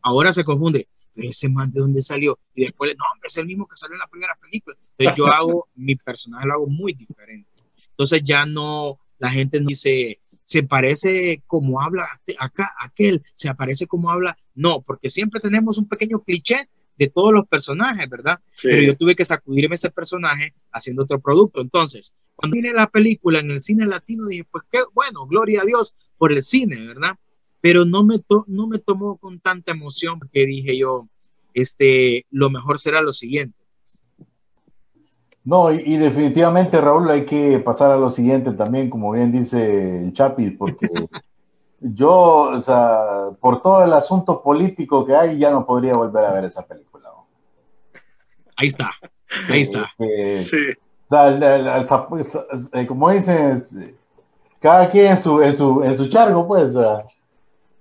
ahora 0.00 0.32
se 0.32 0.44
confunde, 0.44 0.88
pero 1.14 1.28
ese 1.28 1.48
man 1.48 1.70
de 1.72 1.80
dónde 1.80 2.02
salió. 2.02 2.38
Y 2.54 2.64
después, 2.64 2.94
no, 2.96 3.04
hombre, 3.12 3.28
es 3.28 3.36
el 3.36 3.46
mismo 3.46 3.66
que 3.66 3.76
salió 3.76 3.94
en 3.94 4.00
la 4.00 4.06
primera 4.06 4.36
película. 4.40 4.76
Entonces 4.98 5.18
yo 5.18 5.26
hago, 5.26 5.68
mi 5.74 5.96
personaje 5.96 6.46
lo 6.46 6.54
hago 6.54 6.66
muy 6.66 6.92
diferente. 6.92 7.48
Entonces 7.90 8.22
ya 8.24 8.46
no, 8.46 8.98
la 9.18 9.30
gente 9.30 9.60
no 9.60 9.68
dice, 9.68 10.20
se 10.44 10.62
parece 10.62 11.42
como 11.46 11.80
habla 11.80 12.08
acá, 12.38 12.72
aquel, 12.80 13.22
se 13.34 13.48
aparece 13.48 13.86
como 13.86 14.10
habla. 14.10 14.36
No, 14.54 14.82
porque 14.82 15.10
siempre 15.10 15.40
tenemos 15.40 15.78
un 15.78 15.88
pequeño 15.88 16.20
cliché 16.20 16.68
de 16.98 17.08
todos 17.08 17.32
los 17.32 17.46
personajes, 17.46 18.08
¿verdad? 18.08 18.40
Pero 18.62 18.82
yo 18.82 18.96
tuve 18.96 19.14
que 19.14 19.24
sacudirme 19.24 19.76
ese 19.76 19.90
personaje 19.90 20.54
haciendo 20.70 21.04
otro 21.04 21.20
producto. 21.20 21.60
Entonces, 21.60 22.14
cuando 22.34 22.54
viene 22.54 22.72
la 22.72 22.90
película 22.90 23.40
en 23.40 23.50
el 23.50 23.60
cine 23.60 23.86
latino, 23.86 24.26
dije, 24.26 24.46
pues 24.50 24.64
qué 24.70 24.78
bueno, 24.94 25.26
gloria 25.26 25.62
a 25.62 25.64
Dios 25.64 25.96
por 26.18 26.32
el 26.32 26.42
cine, 26.42 26.80
¿verdad? 26.86 27.16
Pero 27.62 27.86
no 27.86 28.02
me, 28.02 28.16
no 28.48 28.66
me 28.66 28.78
tomó 28.78 29.16
con 29.16 29.38
tanta 29.40 29.72
emoción 29.72 30.18
porque 30.18 30.44
dije 30.44 30.76
yo, 30.76 31.06
este, 31.54 32.26
lo 32.30 32.50
mejor 32.50 32.78
será 32.78 33.00
lo 33.00 33.12
siguiente. 33.12 33.56
No, 35.44 35.72
y, 35.72 35.96
definitivamente, 35.96 36.80
Raúl, 36.80 37.10
hay 37.10 37.24
que 37.24 37.58
pasar 37.60 37.90
a 37.90 37.96
lo 37.96 38.10
siguiente 38.10 38.52
también, 38.52 38.90
como 38.90 39.12
bien 39.12 39.32
dice 39.32 40.04
el 40.04 40.12
Chapis, 40.12 40.54
porque 40.58 40.88
yo, 41.80 42.10
o 42.10 42.60
sea, 42.60 43.30
por 43.40 43.62
todo 43.62 43.84
el 43.84 43.92
asunto 43.92 44.42
político 44.42 45.04
que 45.06 45.14
hay, 45.14 45.38
ya 45.38 45.50
no 45.50 45.64
podría 45.64 45.94
volver 45.94 46.24
a 46.24 46.32
ver 46.32 46.44
esa 46.44 46.66
película. 46.66 47.10
Ahí 48.56 48.68
está, 48.68 48.90
ahí 49.48 49.62
está. 49.62 49.90
sí. 49.98 50.74
como 52.86 53.10
dices, 53.10 53.76
cada 54.60 54.90
quien 54.90 55.06
en 55.06 55.20
su, 55.20 55.42
en 55.42 55.56
su, 55.56 55.82
en 55.82 55.96
su 55.96 56.08
chargo, 56.08 56.46
pues. 56.46 56.74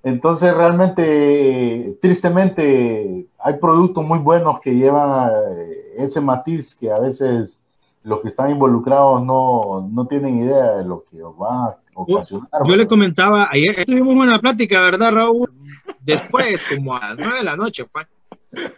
Entonces, 0.04 0.56
realmente, 0.56 1.98
tristemente, 2.02 3.28
hay 3.40 3.54
productos 3.60 4.04
muy 4.04 4.20
buenos 4.20 4.60
que 4.60 4.74
llevan 4.74 5.30
eh, 5.30 5.94
ese 5.98 6.22
matiz 6.22 6.76
que 6.76 6.92
a 6.92 7.00
veces 7.00 7.60
los 8.04 8.22
que 8.22 8.30
están 8.30 8.50
involucrados 8.50 9.24
no, 9.24 9.88
no 9.92 10.08
tienen 10.08 10.40
idea 10.40 10.78
de 10.78 10.86
lo 10.86 11.04
que 11.04 11.22
va 11.22 11.66
a 11.66 11.78
ocasionar. 11.94 12.48
Yo, 12.66 12.76
le 12.76 12.88
comentaba, 12.88 13.48
ayer 13.52 13.86
tuvimos 13.86 14.16
una 14.16 14.40
plática, 14.40 14.82
¿verdad, 14.82 15.12
Raúl? 15.12 15.52
Después, 16.00 16.66
como 16.66 16.96
a 16.96 17.10
las 17.10 17.18
nueve 17.18 17.38
de 17.38 17.44
la 17.44 17.56
noche, 17.56 17.86
pues. 17.92 18.08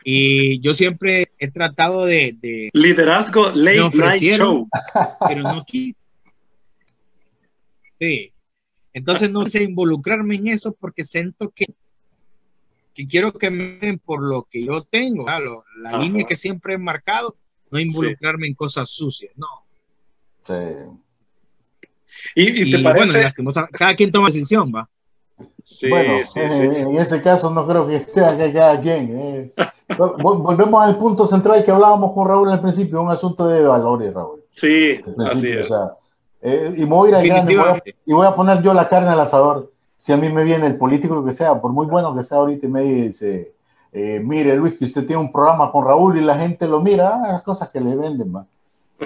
Y 0.03 0.59
yo 0.59 0.73
siempre 0.73 1.31
he 1.39 1.49
tratado 1.49 2.05
de... 2.05 2.69
Liderazgo 2.73 3.49
late 3.55 3.89
night 3.95 4.21
show. 4.21 4.67
Pero 5.27 5.41
no 5.41 5.65
Sí, 7.99 8.32
entonces 8.93 9.31
no 9.31 9.45
sé 9.47 9.63
involucrarme 9.63 10.35
en 10.35 10.47
eso 10.49 10.75
porque 10.79 11.03
siento 11.03 11.49
que, 11.49 11.65
que 12.93 13.07
quiero 13.07 13.33
que 13.33 13.49
me 13.49 13.77
den 13.79 13.99
por 13.99 14.21
lo 14.23 14.43
que 14.43 14.65
yo 14.65 14.81
tengo, 14.81 15.25
la 15.77 15.97
línea 15.97 16.25
que 16.25 16.35
siempre 16.35 16.75
he 16.75 16.77
marcado, 16.77 17.35
no 17.71 17.79
involucrarme 17.79 18.47
en 18.47 18.53
cosas 18.53 18.89
sucias, 18.89 19.33
no. 19.35 19.47
Sí. 20.45 20.53
¿Y, 22.35 22.71
te 22.71 22.79
parece? 22.83 23.27
Bueno, 23.37 23.67
cada 23.71 23.95
quien 23.95 24.11
toma 24.11 24.27
decisión, 24.27 24.71
va. 24.73 24.87
Sí, 25.63 25.89
bueno, 25.89 26.25
sí, 26.25 26.39
eh, 26.39 26.79
en 26.81 26.97
ese 26.97 27.21
caso 27.21 27.49
no 27.49 27.65
creo 27.65 27.87
que 27.87 27.99
sea 28.01 28.37
que 28.37 28.53
cada 28.53 28.79
quien. 28.79 29.17
Eh. 29.19 29.51
Volvemos 29.97 30.83
al 30.83 30.97
punto 30.97 31.25
central 31.25 31.63
que 31.63 31.71
hablábamos 31.71 32.13
con 32.13 32.27
Raúl 32.27 32.51
al 32.51 32.61
principio, 32.61 33.01
un 33.01 33.09
asunto 33.09 33.47
de 33.47 33.61
valores, 33.61 34.13
Raúl. 34.13 34.43
Sí, 34.49 35.01
así 35.25 35.49
es. 35.49 35.69
Eh, 36.45 36.75
y 36.75 36.81
me 36.81 36.87
voy 36.87 37.13
a 37.13 37.25
ir 37.25 37.31
a 37.31 37.81
y 38.05 38.11
voy 38.11 38.27
a 38.27 38.35
poner 38.35 38.61
yo 38.61 38.73
la 38.73 38.89
carne 38.89 39.07
al 39.07 39.19
asador. 39.21 39.71
Si 39.97 40.11
a 40.11 40.17
mí 40.17 40.29
me 40.29 40.43
viene 40.43 40.67
el 40.67 40.75
político 40.75 41.23
que 41.23 41.31
sea, 41.31 41.61
por 41.61 41.71
muy 41.71 41.87
bueno 41.87 42.13
que 42.13 42.25
sea 42.25 42.39
ahorita, 42.39 42.65
y 42.65 42.69
me 42.69 42.81
dice, 42.81 43.53
eh, 43.93 44.21
mire 44.21 44.57
Luis, 44.57 44.73
que 44.77 44.83
usted 44.83 45.07
tiene 45.07 45.21
un 45.21 45.31
programa 45.31 45.71
con 45.71 45.85
Raúl 45.85 46.17
y 46.17 46.21
la 46.21 46.37
gente 46.37 46.67
lo 46.67 46.81
mira, 46.81 47.15
ah, 47.15 47.31
las 47.31 47.43
cosas 47.43 47.69
que 47.69 47.79
le 47.79 47.95
venden, 47.95 48.35
¿va? 48.35 48.45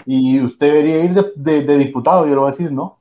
y 0.05 0.41
usted 0.41 0.67
debería 0.67 1.03
ir 1.03 1.33
de, 1.35 1.77
diputado, 1.77 2.25
yo 2.25 2.31
le 2.31 2.37
voy 2.37 2.47
a 2.47 2.51
decir, 2.51 2.71
no. 2.71 2.97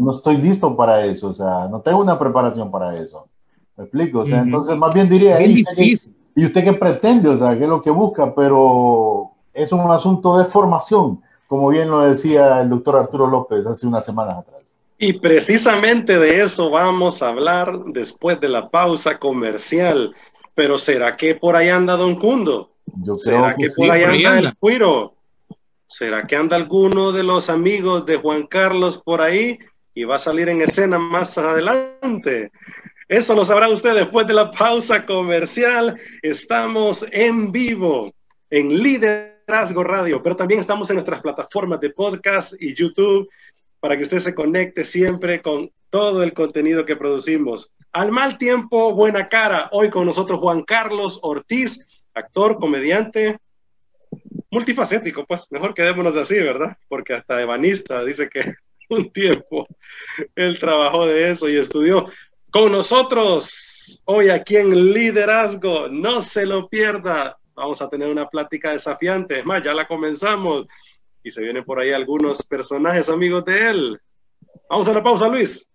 No, 0.00 0.10
estoy 0.12 0.38
listo 0.38 0.76
para 0.76 1.04
eso, 1.04 1.28
o 1.28 1.32
sea, 1.32 1.68
no 1.68 1.80
tengo 1.80 2.00
una 2.00 2.18
preparación 2.18 2.72
para 2.72 2.94
eso. 2.94 3.28
¿Me 3.76 3.84
explico? 3.84 4.20
O 4.20 4.26
sea, 4.26 4.40
entonces 4.40 4.76
más 4.76 4.92
bien 4.92 5.08
diría, 5.08 5.40
¿y 5.40 5.64
usted 6.44 6.64
qué 6.64 6.72
pretende? 6.72 7.28
O 7.28 7.38
sea, 7.38 7.56
¿qué 7.56 7.64
es 7.64 7.68
lo 7.68 7.82
que 7.82 7.90
busca? 7.90 8.34
Pero 8.34 9.30
es 9.52 9.70
un 9.70 9.88
asunto 9.90 10.38
de 10.38 10.46
formación 10.46 11.20
como 11.46 11.68
bien 11.68 11.90
lo 11.90 12.00
decía 12.00 12.60
el 12.60 12.70
doctor 12.70 12.96
Arturo 12.96 13.26
López 13.26 13.66
hace 13.66 13.86
unas 13.86 14.04
semanas 14.04 14.38
atrás. 14.38 14.62
Y 14.98 15.14
precisamente 15.14 16.18
de 16.18 16.42
eso 16.42 16.70
vamos 16.70 17.22
a 17.22 17.28
hablar 17.28 17.76
después 17.86 18.40
de 18.40 18.48
la 18.48 18.70
pausa 18.70 19.18
comercial. 19.18 20.14
Pero 20.54 20.78
¿será 20.78 21.16
que 21.16 21.34
por 21.34 21.56
ahí 21.56 21.68
anda 21.68 21.96
Don 21.96 22.14
Cundo? 22.14 22.70
¿Será 23.14 23.56
que, 23.56 23.68
por 23.70 23.90
ahí 23.90 24.24
anda, 24.24 24.38
el 24.38 24.56
Cuiro? 24.56 25.14
¿Será 25.88 26.26
que 26.26 26.36
anda 26.36 26.56
alguno 26.56 27.12
de 27.12 27.22
los 27.22 27.50
amigos 27.50 28.06
de 28.06 28.16
Juan 28.16 28.46
Carlos 28.46 28.98
por 28.98 29.20
ahí 29.20 29.58
y 29.94 30.04
va 30.04 30.16
a 30.16 30.20
salir 30.20 30.48
en 30.48 30.62
escena 30.62 30.98
más 30.98 31.36
adelante? 31.38 32.52
Eso 33.08 33.34
lo 33.34 33.44
sabrá 33.44 33.68
usted 33.68 33.94
después 33.94 34.26
de 34.26 34.34
la 34.34 34.50
pausa 34.50 35.04
comercial. 35.04 35.96
Estamos 36.22 37.04
en 37.10 37.52
vivo 37.52 38.12
en 38.50 38.82
Líder 38.82 39.33
Liderazgo 39.46 39.84
Radio, 39.84 40.22
pero 40.22 40.36
también 40.36 40.60
estamos 40.60 40.88
en 40.88 40.96
nuestras 40.96 41.20
plataformas 41.20 41.78
de 41.78 41.90
podcast 41.90 42.54
y 42.60 42.74
YouTube 42.74 43.28
para 43.78 43.94
que 43.96 44.04
usted 44.04 44.20
se 44.20 44.34
conecte 44.34 44.86
siempre 44.86 45.42
con 45.42 45.70
todo 45.90 46.22
el 46.22 46.32
contenido 46.32 46.86
que 46.86 46.96
producimos. 46.96 47.70
Al 47.92 48.10
mal 48.10 48.38
tiempo, 48.38 48.94
buena 48.94 49.28
cara. 49.28 49.68
Hoy 49.72 49.90
con 49.90 50.06
nosotros 50.06 50.40
Juan 50.40 50.62
Carlos 50.62 51.18
Ortiz, 51.22 51.86
actor, 52.14 52.58
comediante, 52.58 53.38
multifacético, 54.50 55.26
pues 55.26 55.46
mejor 55.52 55.74
quedémonos 55.74 56.16
así, 56.16 56.36
¿verdad? 56.36 56.78
Porque 56.88 57.12
hasta 57.12 57.42
ebanista 57.42 58.02
dice 58.02 58.30
que 58.30 58.54
un 58.88 59.12
tiempo 59.12 59.66
él 60.34 60.58
trabajó 60.58 61.06
de 61.06 61.30
eso 61.30 61.50
y 61.50 61.58
estudió. 61.58 62.06
Con 62.50 62.72
nosotros 62.72 64.00
hoy 64.06 64.30
aquí 64.30 64.56
en 64.56 64.92
Liderazgo, 64.92 65.88
no 65.88 66.22
se 66.22 66.46
lo 66.46 66.66
pierda. 66.68 67.36
Vamos 67.54 67.80
a 67.80 67.88
tener 67.88 68.10
una 68.10 68.28
plática 68.28 68.72
desafiante. 68.72 69.40
Es 69.40 69.46
más, 69.46 69.62
ya 69.62 69.72
la 69.74 69.86
comenzamos 69.86 70.66
y 71.22 71.30
se 71.30 71.42
vienen 71.42 71.64
por 71.64 71.78
ahí 71.78 71.92
algunos 71.92 72.42
personajes 72.42 73.08
amigos 73.08 73.44
de 73.44 73.70
él. 73.70 74.00
Vamos 74.68 74.88
a 74.88 74.92
la 74.92 75.02
pausa, 75.02 75.28
Luis. 75.28 75.70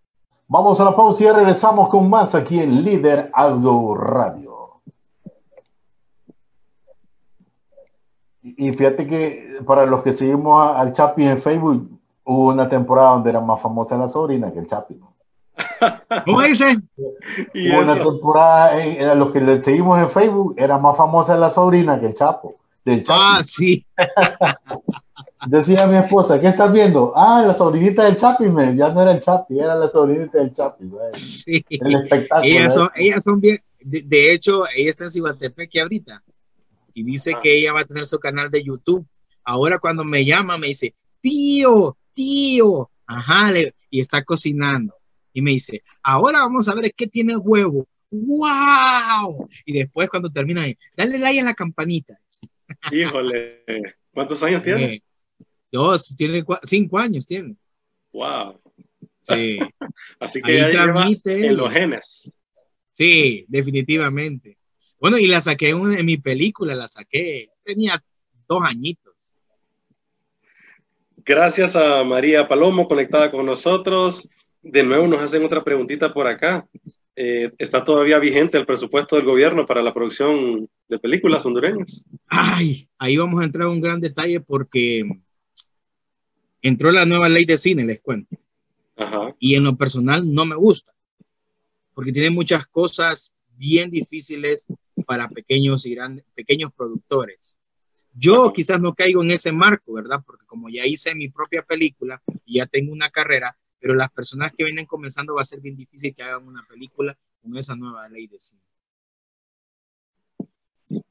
Vamos 0.48 0.80
a 0.80 0.86
la 0.86 0.96
pausa 0.96 1.24
y 1.24 1.32
regresamos 1.32 1.90
con 1.90 2.10
más 2.10 2.36
aquí 2.36 2.60
en 2.60 2.84
Liderazgo 2.84 3.96
Radio. 3.96 4.82
Y 8.42 8.72
fíjate 8.74 9.08
que 9.08 9.60
para 9.66 9.86
los 9.86 10.02
que 10.02 10.14
seguimos 10.14 10.76
al 10.76 10.92
Chapi 10.94 11.24
en 11.26 11.42
Facebook, 11.42 11.90
hubo 12.24 12.48
una 12.48 12.68
temporada 12.68 13.12
donde 13.12 13.30
era 13.30 13.42
más 13.42 13.62
famosa 13.62 13.98
la 13.98 14.10
sobrina 14.10 14.52
que 14.52 14.60
el 14.60 14.68
Chapi. 14.68 15.00
¿Cómo 16.26 16.42
dice? 16.42 16.78
Hubo 16.98 17.80
una 17.80 17.96
temporada, 17.96 18.84
en, 18.84 19.04
a 19.04 19.16
los 19.16 19.32
que 19.32 19.42
le 19.42 19.62
seguimos 19.62 20.00
en 20.00 20.10
Facebook, 20.10 20.56
era 20.58 20.78
más 20.78 20.98
famosa 20.98 21.38
la 21.38 21.50
sobrina 21.50 22.00
que 22.00 22.08
el 22.08 22.14
Chapo. 22.14 22.58
Del 22.86 23.04
Chapi. 23.04 23.20
Ah, 23.22 23.42
sí. 23.44 23.86
Decía 25.48 25.88
mi 25.88 25.96
esposa, 25.96 26.40
¿qué 26.40 26.48
estás 26.48 26.72
viendo? 26.72 27.14
Ah, 27.16 27.44
la 27.48 27.54
sobrinita 27.54 28.04
del 28.04 28.18
Chapi, 28.18 28.46
ya 28.76 28.90
no 28.92 29.02
era 29.02 29.12
el 29.12 29.22
Chapi, 29.22 29.58
era 29.58 29.76
la 29.76 29.88
sobrinita 29.88 30.38
del 30.38 30.54
Chapi. 30.54 30.84
Sí. 31.14 31.66
El 31.70 31.96
espectáculo. 31.96 32.52
Ellas 32.52 32.74
son, 32.74 32.90
ellas 32.96 33.20
son 33.24 33.40
bien, 33.40 33.62
de, 33.80 34.34
hecho, 34.34 34.66
ella 34.76 34.90
está 34.90 35.06
en 35.06 35.12
Cibatepeque 35.12 35.80
ahorita 35.80 36.22
y 36.94 37.04
dice 37.04 37.34
ah. 37.36 37.40
que 37.42 37.58
ella 37.58 37.74
va 37.74 37.82
a 37.82 37.86
tener 37.86 38.06
su 38.06 38.20
canal 38.20 38.52
de 38.52 38.64
YouTube. 38.64 39.06
Ahora 39.44 39.80
cuando 39.80 40.04
me 40.04 40.26
llama 40.26 40.58
me 40.58 40.68
dice, 40.68 40.94
tío, 41.22 41.98
tío, 42.14 42.90
ajá, 43.08 43.52
y 43.90 44.00
está 44.00 44.24
cocinando. 44.24 44.99
Y 45.34 45.42
me 45.42 45.52
dice, 45.52 45.84
ahora 46.04 46.40
vamos 46.40 46.68
a 46.68 46.76
ver 46.76 46.94
qué 46.96 47.08
tiene 47.08 47.38
huevo. 47.38 47.88
¡Wow! 48.12 49.48
Y 49.66 49.74
después 49.74 50.10
cuando 50.10 50.30
termina, 50.30 50.66
dale 50.98 51.20
like 51.20 51.42
a 51.42 51.44
la 51.44 51.54
campanita. 51.54 52.20
Híjole, 52.92 53.64
¿cuántos 54.12 54.42
años 54.44 54.64
tiene? 54.64 54.96
Eh, 54.96 55.04
Dos, 55.72 56.16
tiene 56.16 56.44
cinco 56.64 56.98
años, 56.98 57.28
tiene. 57.28 57.56
Wow. 58.12 58.60
Sí. 59.22 59.60
Así 60.20 60.42
que 60.42 60.62
ahí 60.62 60.76
en 61.26 61.58
los 61.58 61.72
genes. 61.72 62.32
Sí, 62.94 63.46
definitivamente. 63.48 64.58
Bueno, 65.00 65.18
y 65.18 65.28
la 65.28 65.42
saqué 65.42 65.70
en, 65.70 66.06
mi 66.06 66.18
película, 66.18 66.76
la 66.76 66.88
saqué, 66.88 67.52
tenía 67.64 68.04
dos 68.48 68.62
añitos. 68.64 69.14
Gracias 71.18 71.76
a 71.76 72.04
María 72.04 72.48
Palomo 72.48 72.88
conectada 72.88 73.32
con 73.32 73.46
nosotros. 73.46 74.28
De 74.62 74.84
nuevo 74.84 75.08
nos 75.08 75.22
hacen 75.22 75.44
otra 75.44 75.62
preguntita 75.62 76.14
por 76.14 76.28
acá. 76.28 76.68
Eh, 77.16 77.52
¿Está 77.58 77.84
todavía 77.84 78.20
vigente 78.20 78.58
el 78.58 78.66
presupuesto 78.66 79.16
del 79.16 79.26
gobierno 79.26 79.66
para 79.66 79.82
la 79.82 79.94
producción 79.94 80.70
de 80.88 81.00
películas 81.00 81.46
hondureñas? 81.46 82.06
Ay, 82.28 82.90
ahí 82.98 83.18
vamos 83.18 83.42
a 83.42 83.46
entrar 83.46 83.68
en 83.68 83.74
un 83.74 83.82
gran 83.82 84.02
detalle 84.02 84.42
porque 84.42 85.04
entró 86.62 86.92
la 86.92 87.06
nueva 87.06 87.30
ley 87.30 87.46
de 87.46 87.58
cine, 87.58 87.86
les 87.86 88.02
cuento. 88.02 88.36
Y 89.40 89.56
en 89.56 89.64
lo 89.64 89.78
personal 89.78 90.32
no 90.32 90.44
me 90.46 90.56
gusta, 90.56 90.94
porque 91.94 92.12
tiene 92.12 92.30
muchas 92.30 92.68
cosas 92.68 93.34
bien 93.56 93.90
difíciles 93.90 94.66
para 95.06 95.30
pequeños 95.30 95.86
y 95.86 95.96
grandes, 95.96 96.26
pequeños 96.36 96.74
productores. 96.76 97.58
Yo 98.14 98.52
quizás 98.52 98.82
no 98.82 98.94
caigo 98.94 99.24
en 99.24 99.32
ese 99.32 99.54
marco, 99.54 99.94
¿verdad? 99.94 100.22
Porque 100.26 100.46
como 100.46 100.70
ya 100.70 100.86
hice 100.86 101.16
mi 101.16 101.30
propia 101.30 101.64
película 101.64 102.22
y 102.46 102.58
ya 102.58 102.66
tengo 102.66 102.92
una 102.92 103.10
carrera, 103.10 103.58
pero 103.80 103.96
las 103.96 104.12
personas 104.12 104.52
que 104.54 104.64
vienen 104.64 104.86
comenzando 104.86 105.36
va 105.36 105.42
a 105.42 105.46
ser 105.46 105.62
bien 105.62 105.76
difícil 105.76 106.14
que 106.14 106.24
hagan 106.24 106.48
una 106.48 106.64
película 106.68 107.18
con 107.42 107.56
esa 107.58 107.76
nueva 107.76 108.08
ley 108.10 108.28
de 108.28 108.40
cine. 108.40 108.62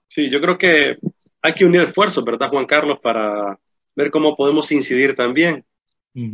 Sí, 0.09 0.31
yo 0.31 0.41
creo 0.41 0.59
que 0.59 0.99
hay 1.43 1.53
que 1.53 1.65
unir 1.65 1.83
esfuerzos, 1.83 2.25
¿verdad, 2.25 2.49
Juan 2.49 2.67
Carlos, 2.67 2.99
para 3.01 3.59
ver 3.95 4.11
cómo 4.11 4.37
podemos 4.37 4.71
incidir 4.73 5.15
también 5.15 5.65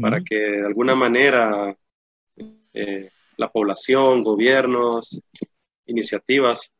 para 0.00 0.22
que 0.22 0.36
de 0.36 0.66
alguna 0.66 0.94
manera 0.94 1.76
eh, 2.72 3.10
la 3.36 3.50
población, 3.50 4.22
gobiernos, 4.22 5.20
iniciativas, 5.86 6.70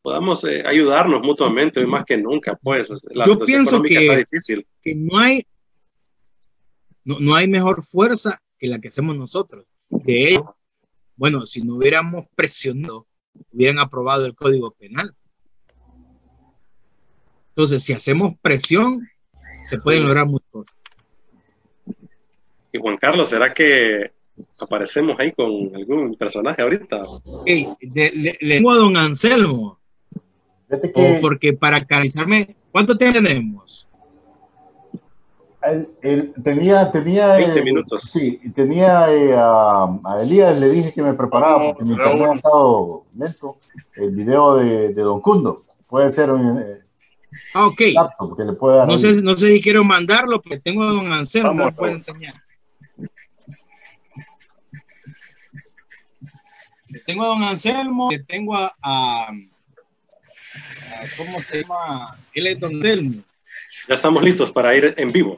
podamos 0.00 0.44
eh, 0.44 0.62
ayudarnos 0.66 1.26
mutuamente 1.26 1.80
hoy 1.80 1.86
más 1.86 2.06
que 2.06 2.16
nunca, 2.16 2.58
pues 2.62 2.88
la 3.10 3.26
Yo 3.26 3.38
pienso 3.38 3.82
que, 3.82 3.94
está 3.94 4.16
difícil. 4.16 4.66
que 4.82 4.94
no 4.94 5.18
hay 5.18 5.46
no, 7.04 7.18
no, 7.20 7.34
hay 7.34 7.48
mejor 7.48 7.82
fuerza 7.82 8.40
que 8.58 8.66
la 8.66 8.78
que 8.80 8.88
hacemos 8.88 9.16
nosotros. 9.16 9.64
De 9.88 10.28
hecho, 10.28 10.56
bueno, 11.16 11.46
si 11.46 11.62
no 11.62 11.76
hubiéramos 11.76 12.26
presionado, 12.34 13.06
hubieran 13.52 13.78
aprobado 13.78 14.26
el 14.26 14.34
Código 14.34 14.70
Penal. 14.72 15.14
Entonces, 17.50 17.82
si 17.82 17.92
hacemos 17.92 18.34
presión, 18.40 19.08
se 19.64 19.78
pueden 19.78 20.04
lograr 20.04 20.26
muchas 20.26 20.48
cosas. 20.50 20.76
Y 22.72 22.78
Juan 22.78 22.96
Carlos, 22.98 23.30
¿será 23.30 23.52
que 23.52 24.12
aparecemos 24.60 25.18
ahí 25.18 25.32
con 25.32 25.74
algún 25.74 26.14
personaje 26.16 26.62
ahorita? 26.62 27.02
le, 27.44 28.38
tengo 28.40 28.72
a 28.72 28.76
don 28.76 28.96
Anselmo. 28.96 29.80
O 30.94 31.20
porque 31.20 31.54
para 31.54 31.84
canalizarme, 31.84 32.54
¿cuánto 32.70 32.96
tenemos? 32.96 33.87
Él, 36.02 36.32
tenía, 36.42 36.90
tenía 36.90 37.34
20 37.34 37.58
eh, 37.58 37.62
minutos. 37.62 38.02
Sí, 38.10 38.40
tenía 38.54 39.12
eh, 39.12 39.34
a, 39.36 39.88
Elías, 40.22 40.58
le 40.58 40.70
dije 40.70 40.92
que 40.92 41.02
me 41.02 41.14
preparaba 41.14 41.72
porque 41.72 41.84
mi 41.84 41.90
internet 41.90 42.28
ha 42.30 42.34
estado 42.34 43.04
lento. 43.16 43.56
El 43.96 44.10
video 44.12 44.56
de, 44.56 44.94
de 44.94 45.02
Don 45.02 45.20
Cundo. 45.20 45.56
Puede 45.88 46.12
ser 46.12 46.28
eh, 46.30 46.82
Ah, 47.54 47.66
ok. 47.66 47.80
No 48.86 48.98
sé, 48.98 49.20
no 49.22 49.36
sé 49.36 49.48
si 49.48 49.60
quiero 49.60 49.84
mandarlo, 49.84 50.40
pero 50.40 50.60
tengo 50.60 50.84
a 50.84 50.92
don 50.92 51.12
Anselmo, 51.12 51.54
me 51.54 51.64
lo 51.66 51.74
puede 51.74 51.92
enseñar. 51.94 52.42
tengo 57.04 57.24
a 57.24 57.28
don 57.28 57.42
Anselmo, 57.42 58.08
tengo 58.26 58.56
a, 58.56 58.74
a, 58.82 59.26
¿cómo 61.18 61.38
se 61.38 61.62
llama? 61.62 62.06
Él 62.34 62.46
es 62.46 62.60
don 62.60 62.76
Anselmo. 62.76 63.22
Ya 63.88 63.94
estamos 63.94 64.22
listos 64.22 64.52
para 64.52 64.76
ir 64.76 64.94
en 64.98 65.10
vivo. 65.10 65.34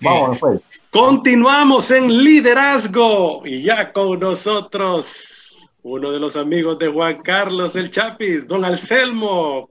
Vamos, 0.00 0.38
pues. 0.40 0.88
Continuamos 0.90 1.90
en 1.92 2.08
liderazgo 2.24 3.46
y 3.46 3.62
ya 3.62 3.92
con 3.92 4.18
nosotros 4.18 5.70
uno 5.84 6.10
de 6.10 6.18
los 6.18 6.36
amigos 6.36 6.78
de 6.80 6.88
Juan 6.88 7.22
Carlos 7.22 7.76
el 7.76 7.90
Chapis, 7.90 8.46
don 8.46 8.64
Anselmo. 8.64 9.70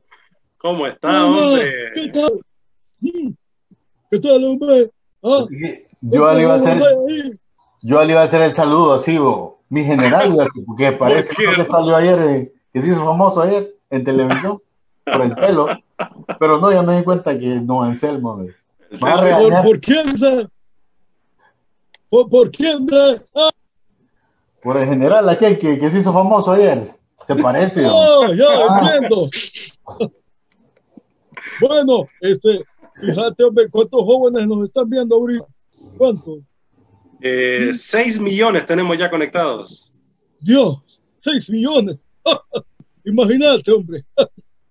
¿Cómo 0.57 0.87
está, 0.87 1.25
hombre? 1.25 1.91
¿Qué 1.93 2.09
tal? 2.09 2.39
¿Qué 4.11 4.19
tal, 4.19 4.45
hombre? 4.45 4.89
¿Ah? 5.21 5.45
Yo 5.99 6.33
le 6.33 6.41
iba 6.41 6.53
a 6.53 6.55
hacer, 6.55 6.81
yo 7.81 8.03
le 8.05 8.11
iba 8.13 8.21
a 8.21 8.25
hacer 8.25 8.41
el 8.43 8.53
saludo 8.53 8.93
así, 8.93 9.19
mi 9.67 9.83
general, 9.83 10.49
porque 10.65 10.93
parece 10.93 11.35
que 11.35 11.63
salió 11.65 11.97
ayer, 11.97 12.21
eh, 12.21 12.53
que 12.71 12.81
se 12.81 12.87
hizo 12.87 13.03
famoso 13.03 13.41
ayer 13.41 13.75
en 13.89 14.05
televisión 14.05 14.61
por 15.11 15.21
el 15.21 15.35
pelo, 15.35 15.67
pero 16.39 16.59
no, 16.59 16.71
ya 16.71 16.81
me 16.81 16.97
di 16.97 17.03
cuenta 17.03 17.37
que 17.37 17.55
no, 17.55 17.83
Anselmo. 17.83 18.45
¿Por, 18.99 19.63
¿Por 19.63 19.79
quién? 19.81 20.05
¿Por, 22.09 22.29
¿Por 22.29 22.51
quién? 22.51 22.87
Ah. 23.35 23.49
Por 24.61 24.77
el 24.77 24.87
general 24.87 25.27
aquel 25.29 25.57
que, 25.57 25.79
que 25.79 25.89
se 25.89 25.99
hizo 25.99 26.13
famoso 26.13 26.51
ayer. 26.51 26.93
Se 27.25 27.35
parece. 27.35 27.83
Ya 27.83 27.89
ah. 27.89 28.91
entiendo. 28.95 29.29
Bueno, 31.59 32.05
este, 32.21 32.63
fíjate, 32.99 33.43
hombre, 33.43 33.69
¿cuántos 33.69 34.01
jóvenes 34.01 34.47
nos 34.47 34.63
están 34.65 34.89
viendo 34.89 35.15
ahorita? 35.15 35.45
¿Cuántos? 35.97 36.39
Eh, 37.21 37.71
seis 37.73 38.19
millones 38.19 38.65
tenemos 38.65 38.97
ya 38.97 39.09
conectados. 39.09 39.91
Dios, 40.39 41.01
seis 41.19 41.49
millones. 41.49 41.97
Imagínate, 43.05 43.71
hombre. 43.71 44.05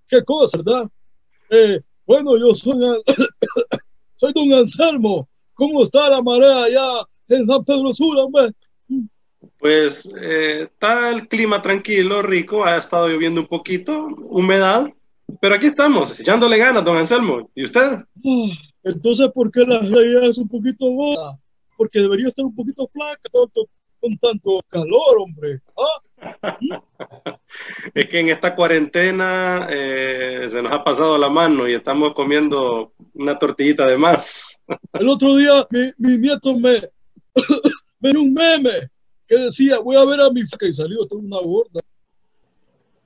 Qué 0.09 0.23
cosa, 0.25 0.59
¿verdad? 0.59 0.88
Eh, 1.51 1.81
bueno, 2.07 2.38
yo 2.38 2.55
soy, 2.55 2.79
soy 4.16 4.33
don 4.33 4.53
Anselmo. 4.53 5.29
¿Cómo 5.55 5.83
está 5.83 6.11
la 6.11 6.23
marea 6.23 6.64
allá 6.64 6.88
en 7.29 7.47
San 7.47 7.64
Pedro 7.64 7.92
Sur, 7.92 8.16
hombre? 8.19 8.53
Pues 9.59 10.09
eh, 10.21 10.69
está 10.71 11.11
el 11.11 11.29
clima 11.29 11.62
tranquilo, 11.62 12.23
rico, 12.23 12.64
ha 12.64 12.77
estado 12.77 13.09
lloviendo 13.09 13.40
un 13.40 13.47
poquito, 13.47 14.07
humedad, 14.25 14.92
pero 15.40 15.55
aquí 15.55 15.66
estamos, 15.66 16.19
echándole 16.19 16.59
ganas, 16.59 16.85
don 16.85 16.97
Anselmo. 16.97 17.51
¿Y 17.55 17.64
usted? 17.64 17.81
Ah, 17.81 18.05
entonces, 18.83 19.29
¿por 19.35 19.51
qué 19.51 19.64
la 19.64 19.81
realidad 19.81 20.25
es 20.25 20.38
un 20.38 20.49
poquito 20.49 20.87
gorda? 20.87 21.38
Porque 21.77 22.01
debería 22.01 22.29
estar 22.29 22.45
un 22.45 22.55
poquito 22.55 22.88
flaca 22.92 23.29
con 24.01 24.19
tanto 24.19 24.61
calor, 24.69 25.19
hombre. 25.19 25.61
¿Ah? 25.77 26.03
es 27.94 28.08
que 28.08 28.20
en 28.20 28.28
esta 28.28 28.54
cuarentena 28.54 29.66
eh, 29.70 30.46
se 30.50 30.62
nos 30.62 30.72
ha 30.72 30.84
pasado 30.84 31.18
la 31.18 31.28
mano 31.28 31.68
y 31.68 31.74
estamos 31.74 32.14
comiendo 32.14 32.92
una 33.14 33.38
tortillita 33.38 33.86
de 33.86 33.96
más. 33.96 34.60
El 34.92 35.08
otro 35.08 35.36
día 35.36 35.66
mi, 35.70 36.18
nieto 36.18 36.56
me, 36.56 36.88
me 38.00 38.10
un 38.18 38.32
meme 38.32 38.90
que 39.26 39.36
decía, 39.36 39.78
voy 39.80 39.96
a 39.96 40.04
ver 40.04 40.20
a 40.20 40.30
mi 40.30 40.44
que 40.58 40.68
y 40.68 40.72
salió 40.72 41.06
toda 41.06 41.22
una 41.22 41.40
gorda. 41.40 41.80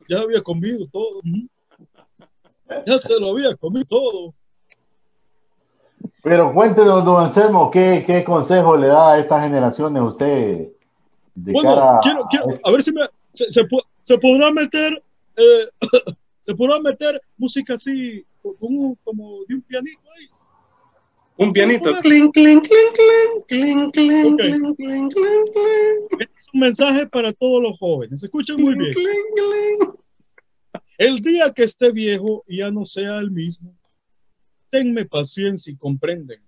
Ya 0.08 0.18
había 0.20 0.42
comido 0.42 0.86
todo. 0.92 1.20
Ya 2.86 2.98
se 2.98 3.18
lo 3.18 3.30
había 3.30 3.56
comido 3.56 3.86
todo. 3.88 4.34
Pero 6.22 6.52
cuéntenos, 6.52 7.04
don 7.04 7.24
Anselmo, 7.24 7.70
¿qué, 7.70 8.04
qué 8.06 8.24
consejo 8.24 8.76
le 8.76 8.88
da 8.88 9.12
a 9.12 9.18
estas 9.18 9.42
generaciones 9.42 10.02
usted? 10.02 10.68
Bueno, 11.44 12.00
quiero, 12.02 12.58
a 12.64 12.70
ver 12.70 12.82
si 12.82 12.92
me, 12.92 13.02
se, 13.32 13.46
se, 14.02 14.18
podrá 14.18 14.50
meter, 14.50 15.02
eh, 15.36 15.68
se 16.40 16.54
podrá 16.54 16.80
meter 16.80 17.20
música 17.36 17.74
así, 17.74 18.24
como, 18.42 18.96
como 19.04 19.44
de 19.48 19.54
un 19.54 19.62
pianito 19.62 20.00
ahí. 20.18 20.28
Un 21.40 21.54
pianito. 21.54 21.90
Cling, 22.02 22.30
cling, 22.32 22.60
cling, 22.60 22.92
cling, 22.92 23.90
cling, 23.90 23.90
cling, 23.92 24.36
cling, 24.36 25.08
cling, 25.08 25.08
Es 26.36 26.48
un 26.52 26.60
mensaje 26.60 27.06
para 27.06 27.32
todos 27.32 27.62
los 27.62 27.78
jóvenes. 27.78 28.20
Se 28.20 28.26
escucha 28.26 28.54
muy 28.58 28.74
bien. 28.74 28.92
El 30.98 31.20
día 31.20 31.50
que 31.54 31.62
esté 31.62 31.92
viejo 31.92 32.44
y 32.46 32.58
ya 32.58 32.70
no 32.70 32.84
sea 32.84 33.16
el 33.16 33.30
mismo, 33.30 33.74
tenme 34.68 35.06
paciencia 35.06 35.72
y 35.72 35.76
comprenden. 35.76 36.42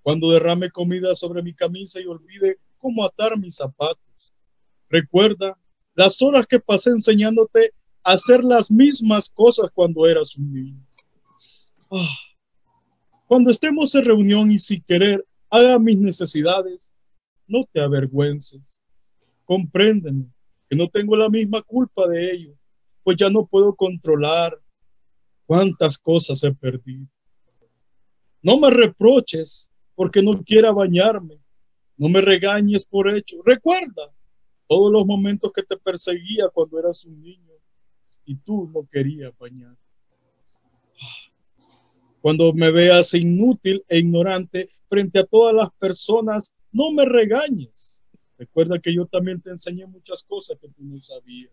Cuando 0.00 0.30
derrame 0.30 0.70
comida 0.70 1.14
sobre 1.14 1.42
mi 1.42 1.52
camisa 1.52 2.00
y 2.00 2.06
olvide 2.06 2.58
cómo 2.78 3.04
atar 3.04 3.36
mis 3.36 3.56
zapatos. 3.56 4.05
Recuerda 4.88 5.58
las 5.94 6.20
horas 6.22 6.46
que 6.46 6.60
pasé 6.60 6.90
enseñándote 6.90 7.72
a 8.04 8.12
hacer 8.12 8.44
las 8.44 8.70
mismas 8.70 9.28
cosas 9.28 9.70
cuando 9.74 10.06
eras 10.06 10.36
un 10.36 10.52
niño. 10.52 10.86
Ah. 11.90 12.16
Cuando 13.26 13.50
estemos 13.50 13.94
en 13.94 14.04
reunión 14.04 14.50
y 14.50 14.58
si 14.58 14.80
querer 14.80 15.26
haga 15.50 15.78
mis 15.78 15.98
necesidades, 15.98 16.92
no 17.46 17.64
te 17.72 17.80
avergüences. 17.80 18.82
Compréndeme 19.44 20.26
que 20.68 20.76
no 20.76 20.88
tengo 20.88 21.16
la 21.16 21.28
misma 21.28 21.62
culpa 21.62 22.06
de 22.08 22.32
ello, 22.32 22.54
pues 23.02 23.16
ya 23.16 23.30
no 23.30 23.46
puedo 23.46 23.74
controlar 23.74 24.58
cuántas 25.46 25.98
cosas 25.98 26.42
he 26.44 26.52
perdido. 26.52 27.06
No 28.42 28.58
me 28.58 28.70
reproches 28.70 29.70
porque 29.94 30.22
no 30.22 30.42
quiera 30.44 30.70
bañarme. 30.70 31.40
No 31.96 32.08
me 32.08 32.20
regañes 32.20 32.84
por 32.84 33.08
hecho. 33.08 33.38
Recuerda 33.44 34.12
todos 34.68 34.92
los 34.92 35.06
momentos 35.06 35.52
que 35.52 35.62
te 35.62 35.76
perseguía 35.76 36.48
cuando 36.48 36.78
eras 36.78 37.04
un 37.04 37.20
niño 37.22 37.52
y 38.24 38.36
tú 38.36 38.70
no 38.72 38.86
querías 38.86 39.36
bañar. 39.38 39.76
Cuando 42.20 42.52
me 42.52 42.70
veas 42.72 43.14
inútil 43.14 43.84
e 43.88 43.98
ignorante 43.98 44.70
frente 44.88 45.20
a 45.20 45.24
todas 45.24 45.54
las 45.54 45.70
personas, 45.78 46.52
no 46.72 46.90
me 46.90 47.04
regañes. 47.04 48.02
Recuerda 48.36 48.78
que 48.78 48.92
yo 48.92 49.06
también 49.06 49.40
te 49.40 49.50
enseñé 49.50 49.86
muchas 49.86 50.24
cosas 50.24 50.58
que 50.60 50.68
tú 50.68 50.82
no 50.82 51.00
sabías. 51.00 51.52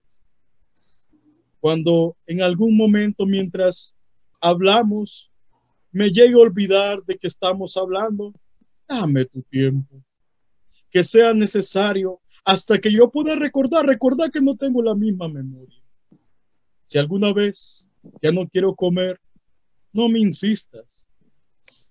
Cuando 1.60 2.18
en 2.26 2.42
algún 2.42 2.76
momento 2.76 3.26
mientras 3.26 3.96
hablamos 4.42 5.32
me 5.92 6.10
llegue 6.10 6.34
a 6.34 6.40
olvidar 6.40 7.04
de 7.04 7.18
que 7.18 7.28
estamos 7.28 7.78
hablando, 7.78 8.34
dame 8.88 9.26
tu 9.26 9.44
tiempo. 9.44 10.04
Que 10.90 11.04
sea 11.04 11.34
necesario 11.34 12.20
hasta 12.46 12.78
que 12.80 12.92
yo 12.92 13.10
pueda 13.10 13.36
recordar, 13.36 13.86
recordar 13.86 14.32
que 14.32 14.42
no 14.42 14.56
tengo 14.56 14.82
la 14.82 14.96
misma 14.96 15.28
memoria. 15.28 15.82
Si 16.86 16.98
alguna 16.98 17.32
vez 17.34 17.90
ya 18.22 18.32
no 18.32 18.48
quiero 18.48 18.76
comer, 18.76 19.20
no 19.92 20.10
me 20.10 20.20
insistas. 20.20 21.08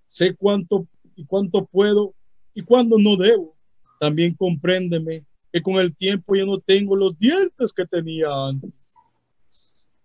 Sé 0.09 0.35
cuánto 0.35 0.87
y 1.17 1.25
cuánto 1.25 1.65
puedo 1.65 2.15
y 2.55 2.63
cuándo 2.63 2.99
no 2.99 3.17
debo. 3.17 3.57
También 3.99 4.35
compréndeme 4.35 5.25
que 5.53 5.63
con 5.63 5.77
el 5.77 5.97
tiempo 5.97 6.35
ya 6.35 6.45
no 6.45 6.59
tengo 6.59 6.97
los 6.97 7.19
dientes 7.19 7.73
que 7.73 7.87
tenía 7.87 8.29
antes. 8.49 8.95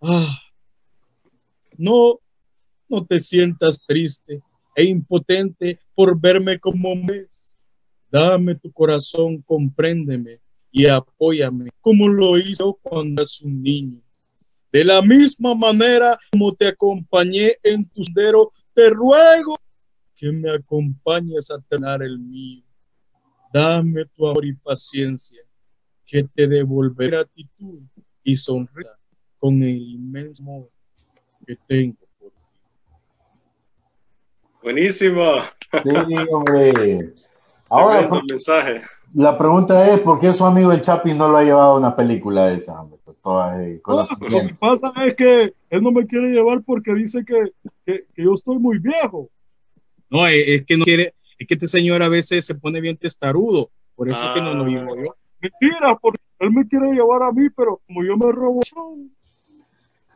Ah, 0.02 0.40
no 1.78 2.20
no 2.90 3.06
te 3.06 3.20
sientas 3.20 3.82
triste 3.86 4.42
e 4.76 4.84
impotente 4.84 5.80
por 5.96 6.20
verme 6.20 6.60
como 6.60 6.94
ves. 7.06 7.57
Dame 8.12 8.56
tu 8.56 8.72
corazón, 8.72 9.42
compréndeme 9.42 10.40
y 10.72 10.86
apóyame 10.86 11.70
como 11.82 12.08
lo 12.08 12.38
hizo 12.38 12.78
cuando 12.82 13.22
eras 13.22 13.42
un 13.42 13.62
niño. 13.62 14.02
De 14.72 14.84
la 14.84 15.02
misma 15.02 15.56
manera 15.56 16.18
como 16.32 16.54
te 16.54 16.68
acompañé 16.68 17.56
en 17.64 17.88
tu 17.90 18.04
sendero, 18.04 18.52
te 18.74 18.90
ruego 18.90 19.56
que 20.16 20.32
me 20.32 20.52
acompañes 20.52 21.50
a 21.52 21.60
tener 21.62 22.02
el 22.02 22.20
mío. 22.20 22.64
Dame 23.54 24.06
tu 24.06 24.28
amor 24.28 24.46
y 24.46 24.54
paciencia, 24.54 25.42
que 26.06 26.24
te 26.24 26.48
devolveré 26.48 27.12
gratitud 27.12 27.82
y 28.24 28.36
sonrisa 28.36 28.98
con 29.40 29.62
el 29.64 29.82
inmenso 29.82 30.44
amor 30.44 30.70
que 31.46 31.56
tengo 31.68 31.98
Buenísimo. 34.62 35.42
Sí, 35.82 35.90
hombre. 36.30 37.14
Ahora, 37.70 38.10
mensaje. 38.28 38.82
la 39.14 39.38
pregunta 39.38 39.92
es, 39.92 40.00
¿por 40.00 40.20
qué 40.20 40.34
su 40.34 40.46
amigo 40.46 40.72
el 40.72 40.82
Chapi 40.82 41.14
no 41.14 41.28
lo 41.28 41.38
ha 41.38 41.44
llevado 41.44 41.74
a 41.74 41.78
una 41.78 41.96
película 41.96 42.48
de 42.48 42.58
esa? 42.58 42.82
Hombre? 42.82 42.98
lo 43.28 44.08
que 44.48 44.56
pasa 44.58 44.94
es 45.06 45.16
que 45.16 45.54
él 45.70 45.82
no 45.82 45.92
me 45.92 46.08
quiere 46.08 46.30
llevar 46.30 46.62
porque 46.64 46.94
dice 46.94 47.26
que, 47.26 47.52
que, 47.86 48.06
yo 48.16 48.34
estoy 48.34 48.58
muy 48.58 48.80
viejo. 48.80 49.30
No, 50.10 50.26
es 50.28 50.64
que 50.64 50.78
no 50.78 50.86
quiere, 50.86 51.14
es 51.38 51.48
que 51.48 51.56
este 51.56 51.68
señor 51.68 52.02
a 52.04 52.10
veces 52.10 52.46
se 52.46 52.56
pone 52.56 52.80
bien 52.80 52.96
testarudo, 52.96 53.70
por 53.96 54.10
eso 54.10 54.24
es 54.24 54.30
que 54.34 54.42
no 54.42 54.54
lo 54.54 54.66
llevo 54.66 54.96
yo. 54.96 55.16
Mentira, 55.42 55.96
porque 56.02 56.22
él 56.40 56.52
me 56.52 56.66
quiere 56.68 56.94
llevar 56.94 57.24
a 57.24 57.32
mí, 57.32 57.50
pero 57.50 57.82
como 57.86 58.04
yo 58.04 58.16
me 58.16 58.32
robo. 58.32 58.62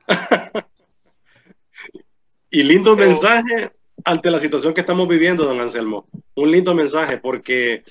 y 2.49 2.63
lindo 2.63 2.95
mensaje 2.95 3.69
ante 4.05 4.31
la 4.31 4.39
situación 4.39 4.73
que 4.73 4.81
estamos 4.81 5.07
viviendo, 5.07 5.45
don 5.45 5.59
Anselmo, 5.59 6.07
un 6.35 6.51
lindo 6.51 6.73
mensaje 6.73 7.17
porque 7.17 7.83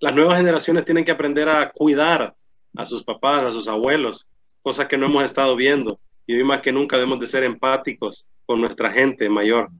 las 0.00 0.14
nuevas 0.14 0.36
generaciones 0.36 0.84
tienen 0.84 1.04
que 1.04 1.12
aprender 1.12 1.48
a 1.48 1.68
cuidar 1.68 2.34
a 2.76 2.86
sus 2.86 3.02
papás, 3.04 3.44
a 3.44 3.50
sus 3.50 3.68
abuelos, 3.68 4.26
cosas 4.62 4.86
que 4.86 4.96
no 4.96 5.06
hemos 5.06 5.24
estado 5.24 5.56
viendo. 5.56 5.96
Y 6.26 6.36
hoy 6.36 6.44
más 6.44 6.62
que 6.62 6.72
nunca 6.72 6.96
debemos 6.96 7.20
de 7.20 7.26
ser 7.26 7.44
empáticos 7.44 8.30
con 8.46 8.60
nuestra 8.60 8.90
gente 8.90 9.28
mayor. 9.28 9.70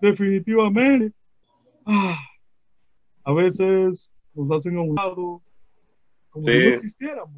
Definitivamente. 0.00 1.12
Ah, 1.84 2.18
a 3.24 3.32
veces 3.32 4.10
nos 4.34 4.50
hacen 4.50 4.76
a 4.78 4.82
un 4.82 4.94
lado 4.94 5.42
como 6.30 6.46
si 6.46 6.58
no 6.58 6.68
existiéramos. 6.68 7.36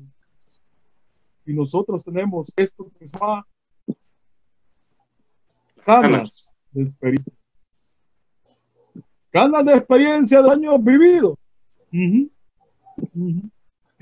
Y 1.47 1.53
nosotros 1.53 2.03
tenemos 2.03 2.51
esto 2.57 2.90
que 2.99 3.09
se 3.09 3.18
llama 3.18 3.47
ganas 5.87 6.53
de 6.73 6.83
experiencia. 6.83 7.33
Ganas 9.33 9.64
de 9.64 9.73
experiencia 9.73 10.42
de 10.42 10.51
años 10.51 10.83
vividos. 10.83 11.37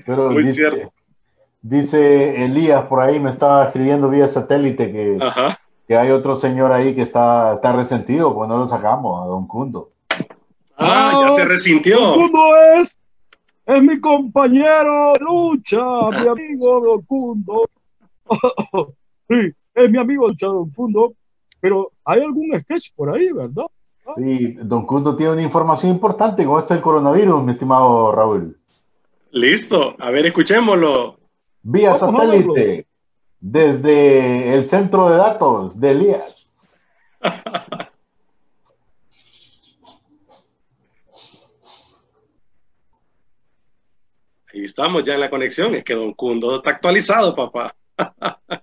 Pero 0.05 0.31
Muy 0.31 0.43
dice, 0.43 0.53
cierto. 0.53 0.93
dice 1.61 2.43
Elías 2.45 2.85
por 2.85 3.01
ahí, 3.01 3.19
me 3.19 3.29
estaba 3.29 3.65
escribiendo 3.65 4.09
vía 4.09 4.27
satélite 4.27 4.91
que, 4.91 5.19
que 5.87 5.97
hay 5.97 6.11
otro 6.11 6.35
señor 6.35 6.71
ahí 6.71 6.93
que 6.93 7.01
está, 7.01 7.55
está 7.55 7.71
resentido, 7.73 8.33
pues 8.35 8.47
no 8.47 8.57
lo 8.57 8.67
sacamos 8.67 9.23
a 9.23 9.27
Don 9.27 9.47
Cundo. 9.47 9.91
Ah, 10.77 11.25
ya 11.27 11.35
se 11.35 11.45
resintió. 11.45 11.99
Don 11.99 12.21
Cundo 12.21 12.39
es, 12.79 12.97
es 13.65 13.81
mi 13.81 13.99
compañero 13.99 15.15
lucha, 15.15 15.83
mi 16.11 16.27
amigo 16.27 16.81
Don 16.81 17.01
Cundo. 17.03 17.69
sí, 19.29 19.53
es 19.73 19.91
mi 19.91 19.97
amigo 19.97 20.31
Don 20.31 20.69
Cundo 20.71 21.13
pero 21.63 21.93
hay 22.03 22.19
algún 22.19 22.51
sketch 22.59 22.91
por 22.93 23.15
ahí, 23.15 23.31
¿verdad? 23.31 23.67
Sí, 24.17 24.57
Don 24.63 24.85
Cundo 24.85 25.15
tiene 25.15 25.31
una 25.31 25.43
información 25.43 25.93
importante 25.93 26.43
con 26.43 26.59
esto 26.59 26.73
del 26.73 26.83
coronavirus, 26.83 27.41
mi 27.41 27.53
estimado 27.53 28.11
Raúl. 28.11 28.59
Listo, 29.31 29.95
a 29.97 30.11
ver, 30.11 30.25
escuchémoslo. 30.25 31.19
Vía 31.61 31.93
satélite, 31.93 32.85
desde 33.39 34.55
el 34.55 34.65
centro 34.65 35.07
de 35.09 35.15
datos 35.15 35.79
de 35.79 35.91
Elías. 35.91 36.53
Ahí 44.53 44.63
estamos 44.63 45.05
ya 45.05 45.13
en 45.13 45.21
la 45.21 45.29
conexión, 45.29 45.73
es 45.75 45.85
que 45.85 45.93
Don 45.93 46.11
Cundo 46.13 46.57
está 46.57 46.71
actualizado, 46.71 47.33
papá. 47.33 47.73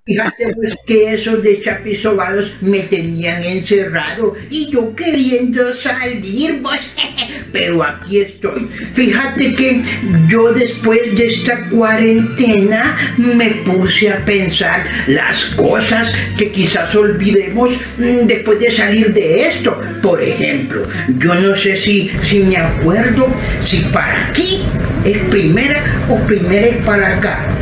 Fíjate 0.04 0.54
pues 0.54 0.74
que 0.86 1.14
esos 1.14 1.42
de 1.42 1.60
chapizobados 1.60 2.54
me 2.60 2.80
tenían 2.80 3.44
encerrado 3.44 4.34
y 4.50 4.70
yo 4.70 4.94
queriendo 4.94 5.72
salir, 5.72 6.60
pues, 6.62 6.80
pero 7.52 7.82
aquí 7.82 8.20
estoy. 8.20 8.66
Fíjate 8.92 9.54
que 9.54 9.82
yo 10.28 10.52
después 10.52 11.14
de 11.16 11.26
esta 11.26 11.68
cuarentena 11.68 12.96
me 13.18 13.50
puse 13.64 14.10
a 14.10 14.24
pensar 14.24 14.84
las 15.06 15.44
cosas 15.56 16.12
que 16.36 16.50
quizás 16.50 16.94
olvidemos 16.94 17.70
mm, 17.98 18.26
después 18.26 18.58
de 18.58 18.70
salir 18.72 19.12
de 19.12 19.46
esto. 19.46 19.78
Por 20.02 20.22
ejemplo, 20.22 20.86
yo 21.18 21.34
no 21.34 21.54
sé 21.54 21.76
si, 21.76 22.10
si 22.22 22.40
me 22.40 22.56
acuerdo 22.56 23.28
si 23.62 23.78
para 23.92 24.28
aquí 24.28 24.62
es 25.04 25.18
primera 25.30 25.82
o 26.08 26.16
primera 26.26 26.66
es 26.66 26.84
para 26.84 27.16
acá. 27.16 27.59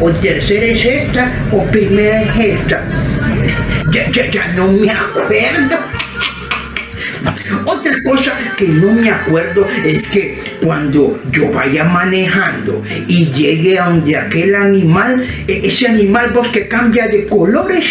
O, 0.00 0.10
tercera 0.10 0.66
es 0.66 0.84
esta 0.84 1.32
o 1.52 1.64
primera 1.66 2.22
es 2.22 2.36
esta. 2.60 2.82
Ya, 3.92 4.10
ya, 4.10 4.30
ya 4.30 4.48
no 4.54 4.72
me 4.72 4.90
acuerdo. 4.90 5.76
Otra 7.66 7.92
cosa 8.04 8.38
que 8.56 8.68
no 8.68 8.92
me 8.92 9.10
acuerdo 9.10 9.66
es 9.84 10.08
que 10.08 10.38
cuando 10.64 11.20
yo 11.30 11.50
vaya 11.52 11.84
manejando 11.84 12.82
y 13.06 13.26
llegue 13.26 13.78
a 13.78 13.86
donde 13.88 14.16
aquel 14.16 14.54
animal, 14.54 15.24
e- 15.46 15.60
ese 15.64 15.86
animal 15.88 16.30
vos 16.32 16.48
que 16.48 16.68
cambia 16.68 17.06
de 17.08 17.26
colores, 17.26 17.84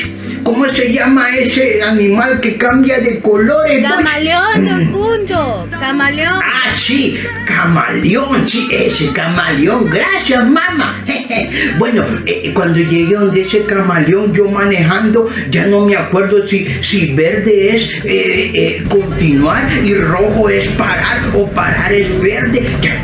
¿cómo 0.48 0.66
se 0.70 0.94
llama 0.94 1.30
ese 1.36 1.84
animal 1.84 2.40
que 2.40 2.56
cambia 2.56 3.00
de 3.00 3.20
colores? 3.20 3.82
vos? 3.82 3.92
Camaleón, 3.98 4.66
don 4.66 4.86
Cundo. 4.94 5.68
Camaleón. 5.78 6.40
Ah, 6.42 6.72
sí, 6.78 7.20
camaleón, 7.46 8.48
sí, 8.48 8.66
ese 8.72 9.12
camaleón, 9.12 9.90
gracias 9.90 10.46
mamá. 10.50 11.04
Bueno, 11.78 12.04
eh, 12.26 12.52
cuando 12.54 12.80
llegué 12.80 13.14
donde 13.14 13.42
ese 13.42 13.64
camaleón, 13.66 14.34
yo 14.34 14.50
manejando, 14.50 15.30
ya 15.52 15.66
no 15.66 15.86
me 15.86 15.96
acuerdo 15.96 16.48
si, 16.48 16.66
si 16.82 17.14
verde 17.14 17.76
es 17.76 17.92
eh, 18.06 18.52
eh, 18.54 18.84
continuar 18.90 19.62
y 19.84 19.94
rojo 19.94 20.50
es 20.50 20.66
parar 20.70 21.20
o 21.36 21.48
parar 21.52 21.92
es 21.92 22.10
verde. 22.22 22.66
Ya, 22.82 22.96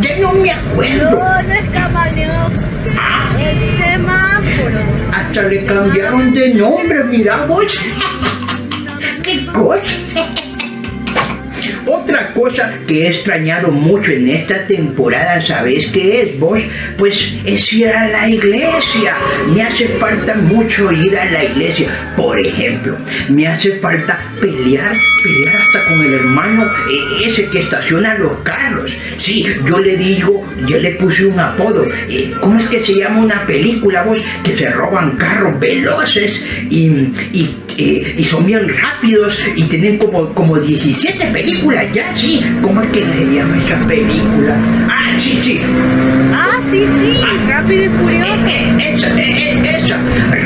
ya 0.00 0.18
no 0.20 0.32
me 0.34 0.52
acuerdo. 0.52 1.10
No, 1.10 1.42
no 1.42 1.52
es 1.54 1.70
camaleón. 1.70 2.52
Ah, 2.96 3.28
Es 3.40 3.84
semáforo. 3.84 4.80
Le 5.40 5.64
cambiaron 5.64 6.34
de 6.34 6.52
nombre, 6.54 7.04
mira 7.04 7.46
vos. 7.46 7.74
¿Qué 9.22 9.46
cosa? 9.46 10.31
Otra 12.12 12.34
cosa 12.34 12.74
que 12.86 13.04
he 13.04 13.06
extrañado 13.06 13.70
mucho 13.70 14.12
en 14.12 14.28
esta 14.28 14.66
temporada, 14.66 15.40
¿sabes 15.40 15.86
qué 15.86 16.20
es 16.20 16.38
vos? 16.38 16.60
Pues 16.98 17.32
es 17.46 17.72
ir 17.72 17.88
a 17.88 18.06
la 18.08 18.28
iglesia. 18.28 19.16
Me 19.48 19.62
hace 19.62 19.88
falta 19.88 20.34
mucho 20.34 20.92
ir 20.92 21.16
a 21.16 21.24
la 21.30 21.42
iglesia. 21.42 21.88
Por 22.14 22.38
ejemplo, 22.38 22.98
me 23.30 23.48
hace 23.48 23.78
falta 23.78 24.20
pelear, 24.42 24.94
pelear 25.22 25.56
hasta 25.56 25.86
con 25.86 26.02
el 26.02 26.12
hermano 26.12 26.66
eh, 26.66 27.24
ese 27.24 27.46
que 27.46 27.60
estaciona 27.60 28.12
los 28.18 28.36
carros. 28.40 28.94
Sí, 29.16 29.46
yo 29.64 29.78
le 29.78 29.96
digo, 29.96 30.46
yo 30.66 30.78
le 30.80 30.90
puse 30.96 31.24
un 31.24 31.40
apodo. 31.40 31.86
Eh, 32.10 32.34
¿Cómo 32.42 32.58
es 32.58 32.66
que 32.66 32.78
se 32.78 32.94
llama 32.94 33.20
una 33.20 33.46
película 33.46 34.02
vos? 34.02 34.18
Que 34.44 34.54
se 34.54 34.68
roban 34.68 35.12
carros 35.12 35.58
veloces 35.58 36.42
y, 36.68 36.88
y 37.32 37.56
eh, 37.78 38.24
son 38.28 38.46
bien 38.46 38.68
rápidos 38.68 39.38
y 39.56 39.62
tienen 39.64 39.98
como, 39.98 40.32
como 40.34 40.58
17 40.58 41.26
películas 41.26 41.86
ya, 41.92 42.01
sí. 42.14 42.42
¿Cómo 42.60 42.82
es 42.82 42.90
que 42.90 43.00
se 43.00 43.34
llama 43.34 43.56
esa 43.62 43.78
película? 43.86 44.56
Ah, 44.88 45.12
sí, 45.18 45.38
sí. 45.42 45.60
Ah, 46.32 46.60
sí, 46.70 46.86
sí. 46.86 47.20
Rápido 47.48 47.84
y 47.84 47.88
furioso. 47.88 48.46
Eh, 48.46 48.76
Esa, 48.78 49.08
eh, 49.08 49.54
eh, 49.54 49.80
esa. 49.84 49.98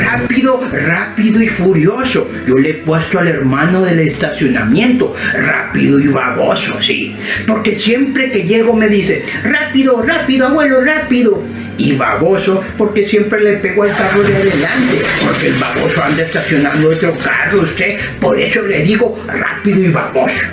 Rápido, 0.03 0.67
rápido 0.71 1.41
y 1.41 1.47
furioso. 1.47 2.27
Yo 2.47 2.57
le 2.57 2.69
he 2.69 2.73
puesto 2.75 3.19
al 3.19 3.27
hermano 3.27 3.81
del 3.83 3.99
estacionamiento. 3.99 5.13
Rápido 5.33 5.99
y 5.99 6.07
baboso, 6.07 6.81
sí. 6.81 7.15
Porque 7.45 7.75
siempre 7.75 8.31
que 8.31 8.43
llego 8.43 8.73
me 8.73 8.89
dice, 8.89 9.23
rápido, 9.43 10.01
rápido, 10.01 10.47
abuelo, 10.47 10.81
rápido. 10.81 11.43
Y 11.77 11.93
baboso 11.93 12.63
porque 12.77 13.07
siempre 13.07 13.39
le 13.39 13.53
pego 13.57 13.83
al 13.83 13.95
carro 13.95 14.23
de 14.23 14.35
adelante. 14.35 14.97
Porque 15.23 15.47
el 15.47 15.53
baboso 15.53 16.03
anda 16.03 16.23
estacionando 16.23 16.89
otro 16.89 17.15
carro, 17.23 17.61
usted. 17.61 17.99
Por 18.19 18.39
eso 18.39 18.61
le 18.63 18.81
digo 18.81 19.23
rápido 19.27 19.83
y 19.83 19.89
baboso. 19.89 20.45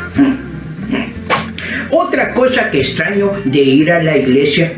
Otra 1.96 2.34
cosa 2.34 2.72
que 2.72 2.80
extraño 2.80 3.30
de 3.44 3.60
ir 3.60 3.92
a 3.92 4.02
la 4.02 4.18
iglesia 4.18 4.72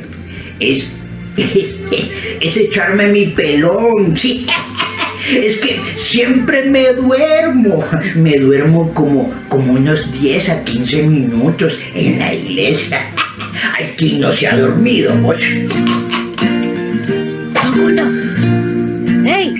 es, 0.61 0.91
es 2.41 2.57
echarme 2.59 3.07
mi 3.07 3.27
pelón, 3.29 4.17
sí. 4.17 4.47
Es 5.33 5.57
que 5.57 5.81
siempre 5.97 6.67
me 6.67 6.93
duermo. 6.93 7.83
Me 8.15 8.37
duermo 8.37 8.93
como, 8.93 9.33
como 9.49 9.73
unos 9.73 10.13
10 10.21 10.49
a 10.51 10.63
15 10.63 11.03
minutos 11.05 11.81
en 11.95 12.19
la 12.21 12.33
iglesia. 12.33 13.11
Hay 13.77 13.95
quien 13.97 14.21
no 14.21 14.31
se 14.31 14.47
ha 14.47 14.57
dormido, 14.57 15.13
pues. 15.23 15.43
Cundo. 17.75 18.03
¡Ey! 19.29 19.53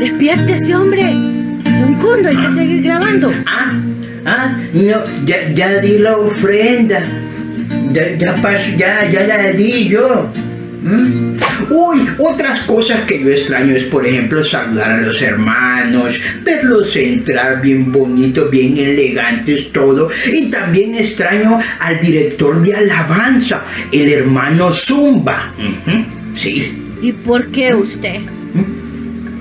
¡Despiértese, 0.00 0.74
hombre! 0.74 1.02
Don 1.02 1.94
Cundo, 1.94 2.28
hay 2.28 2.36
que 2.36 2.50
seguir 2.50 2.82
grabando. 2.82 3.32
Ah, 3.46 3.72
ah, 4.32 4.56
no, 4.72 4.98
ya, 5.26 5.48
ya 5.54 5.80
di 5.80 5.98
la 5.98 6.16
ofrenda. 6.16 7.00
Ya, 7.92 8.16
ya 8.16 8.30
ya, 8.76 9.10
ya 9.10 9.26
la 9.26 9.52
di 9.52 9.88
yo. 9.88 10.32
¿Mm? 10.82 11.36
Uy, 11.70 12.08
otras 12.18 12.60
cosas 12.62 13.04
que 13.06 13.20
yo 13.20 13.30
extraño 13.30 13.74
es, 13.74 13.84
por 13.84 14.04
ejemplo, 14.06 14.42
saludar 14.42 14.90
a 14.90 15.00
los 15.02 15.22
hermanos, 15.22 16.20
verlos 16.42 16.96
entrar 16.96 17.62
bien 17.62 17.92
bonitos, 17.92 18.50
bien 18.50 18.76
elegantes, 18.76 19.72
todo. 19.72 20.10
Y 20.32 20.50
también 20.50 20.94
extraño 20.94 21.60
al 21.78 22.00
director 22.00 22.62
de 22.62 22.74
alabanza, 22.74 23.64
el 23.92 24.12
hermano 24.12 24.72
Zumba. 24.72 25.52
Sí. 26.36 26.78
¿Y 27.00 27.12
por 27.12 27.46
qué 27.48 27.74
usted? 27.74 28.20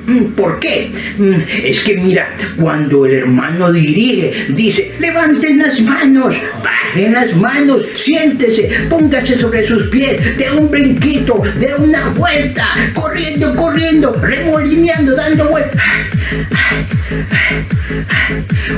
Mm, 0.08 0.32
¿Por 0.34 0.60
qué? 0.60 0.91
Mm, 1.18 1.34
Es 1.64 1.80
que 1.82 1.97
mira, 1.97 2.28
cuando 2.58 3.06
el 3.06 3.14
hermano 3.14 3.72
dirige, 3.72 4.47
dice, 4.49 4.93
levanten 4.99 5.60
las 5.60 5.80
manos, 5.82 6.36
bajen 6.64 7.14
las 7.14 7.36
manos, 7.36 7.86
siéntese, 7.95 8.70
póngase 8.89 9.38
sobre 9.38 9.66
sus 9.66 9.84
pies, 9.89 10.38
de 10.38 10.52
un 10.52 10.70
brinquito, 10.72 11.41
de 11.60 11.76
una 11.76 12.10
vuelta, 12.10 12.66
corriendo, 12.93 13.56
corriendo, 13.56 14.14
remolineando, 14.22 15.16
dando 15.16 15.49
vueltas. 15.49 15.84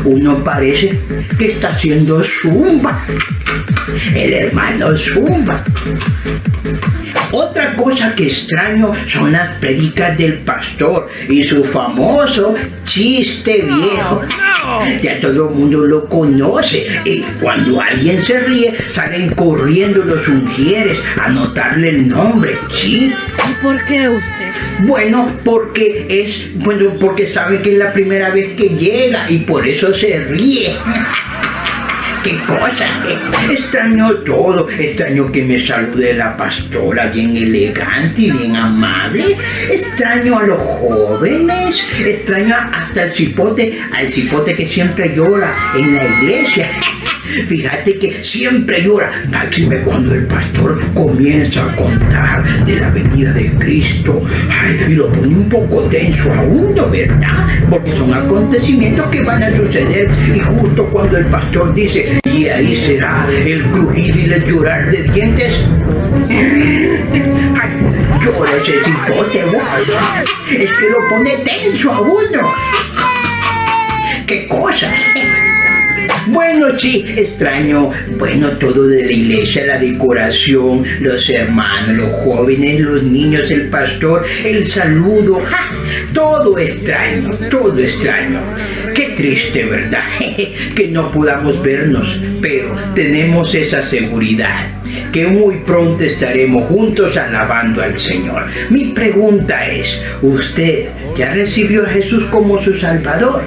Uno 0.03 0.43
parece 0.43 0.97
que 1.37 1.45
está 1.47 1.69
haciendo 1.69 2.23
zumba. 2.23 3.03
El 4.15 4.33
hermano 4.33 4.95
zumba. 4.95 5.63
Otra 7.31 7.75
cosa 7.75 8.13
que 8.15 8.27
extraño 8.27 8.91
son 9.07 9.31
las 9.31 9.49
predicas 9.55 10.17
del 10.17 10.39
pastor 10.39 11.09
y 11.29 11.43
su 11.43 11.63
famoso 11.63 12.55
chiste 12.85 13.63
viejo. 13.63 14.21
Ya 15.01 15.19
todo 15.19 15.49
el 15.49 15.55
mundo 15.55 15.85
lo 15.85 16.07
conoce. 16.07 16.87
Y 17.05 17.21
cuando 17.41 17.81
alguien 17.81 18.21
se 18.21 18.39
ríe, 18.39 18.73
salen 18.89 19.29
corriendo 19.35 20.03
los 20.05 20.27
ungieres 20.27 20.99
a 21.19 21.25
anotarle 21.25 21.89
el 21.89 22.07
nombre. 22.07 22.57
¿Sí? 22.73 23.13
¿Y 23.13 23.63
por 23.63 23.83
qué 23.85 24.09
usted? 24.09 24.51
Bueno, 24.81 25.29
porque 25.43 26.05
es, 26.09 26.63
bueno, 26.63 26.93
porque 26.99 27.27
sabe 27.27 27.61
que 27.61 27.73
es 27.73 27.77
la 27.77 27.91
primera 27.93 28.29
vez 28.29 28.55
que 28.55 28.69
llega 28.69 29.29
y 29.29 29.39
por 29.39 29.67
eso 29.67 29.93
se 29.93 30.19
ríe. 30.23 30.73
Qué 32.23 32.37
cosa. 32.47 32.87
Extraño 33.49 34.13
todo. 34.19 34.69
Extraño 34.69 35.31
que 35.31 35.43
me 35.43 35.63
salude 35.63 36.13
la 36.13 36.35
pastora 36.37 37.07
bien 37.07 37.35
elegante 37.35 38.23
y 38.23 38.31
bien 38.31 38.55
amable. 38.55 39.37
Extraño 39.69 40.39
a 40.39 40.43
los 40.43 40.59
jóvenes. 40.59 41.83
Extraño 41.99 42.55
hasta 42.55 43.03
el 43.03 43.13
cipote, 43.13 43.79
al 43.93 44.09
cipote 44.09 44.55
que 44.55 44.65
siempre 44.65 45.13
llora 45.15 45.53
en 45.77 45.95
la 45.95 46.05
iglesia. 46.05 46.67
Fíjate 47.23 47.97
que 47.97 48.23
siempre 48.23 48.81
llora, 48.83 49.09
máxime 49.29 49.77
cuando 49.79 50.13
el 50.13 50.25
pastor 50.25 50.79
comienza 50.93 51.65
a 51.65 51.75
contar 51.75 52.43
de 52.65 52.75
la 52.75 52.89
venida 52.89 53.31
de 53.31 53.49
Cristo. 53.53 54.21
Ay, 54.49 54.77
y 54.89 54.93
lo 54.93 55.11
pone 55.11 55.33
un 55.33 55.49
poco 55.49 55.83
tenso 55.83 56.31
aún, 56.33 56.75
¿no 56.75 56.89
verdad? 56.89 57.47
Porque 57.69 57.95
son 57.95 58.13
acontecimientos 58.13 59.07
que 59.07 59.21
van 59.23 59.41
a 59.41 59.55
suceder. 59.55 60.09
Y 60.35 60.39
justo 60.39 60.85
cuando 60.89 61.17
el 61.17 61.25
pastor 61.27 61.73
dice, 61.73 62.19
y 62.25 62.47
ahí 62.47 62.75
será 62.75 63.25
el 63.31 63.71
crujir 63.71 64.15
y 64.15 64.33
el 64.33 64.45
llorar 64.45 64.91
de 64.91 65.03
dientes. 65.03 65.53
Ay, 66.29 67.71
llora 68.23 68.51
ese 68.57 68.73
cipote. 68.83 69.43
Es 70.51 70.71
que 70.71 70.89
lo 70.89 71.09
pone 71.09 71.31
tenso 71.45 71.91
a 71.91 72.01
uno. 72.01 72.53
¡Qué 74.27 74.47
cosas! 74.47 74.99
Bueno, 76.27 76.67
sí, 76.79 77.03
extraño, 77.17 77.91
bueno, 78.17 78.49
todo 78.51 78.87
de 78.87 79.05
la 79.05 79.11
iglesia, 79.11 79.65
la 79.65 79.77
decoración, 79.77 80.83
los 81.01 81.29
hermanos, 81.29 81.95
los 81.97 82.09
jóvenes, 82.23 82.79
los 82.79 83.03
niños, 83.03 83.51
el 83.51 83.69
pastor, 83.69 84.25
el 84.45 84.65
saludo, 84.65 85.41
¡ja! 85.41 85.69
todo 86.13 86.57
extraño, 86.57 87.31
todo 87.49 87.77
extraño. 87.79 88.39
¿Qué 88.95 89.13
triste, 89.17 89.65
¿verdad? 89.65 90.03
que 90.75 90.87
no 90.89 91.11
podamos 91.11 91.61
vernos, 91.61 92.19
pero 92.41 92.75
tenemos 92.93 93.53
esa 93.55 93.81
seguridad, 93.81 94.67
que 95.11 95.27
muy 95.27 95.57
pronto 95.57 96.03
estaremos 96.03 96.67
juntos 96.67 97.17
alabando 97.17 97.81
al 97.81 97.97
Señor. 97.97 98.45
Mi 98.69 98.85
pregunta 98.85 99.67
es, 99.67 99.99
¿usted 100.21 100.89
ya 101.17 101.33
recibió 101.33 101.83
a 101.83 101.89
Jesús 101.89 102.23
como 102.25 102.61
su 102.61 102.73
Salvador? 102.73 103.43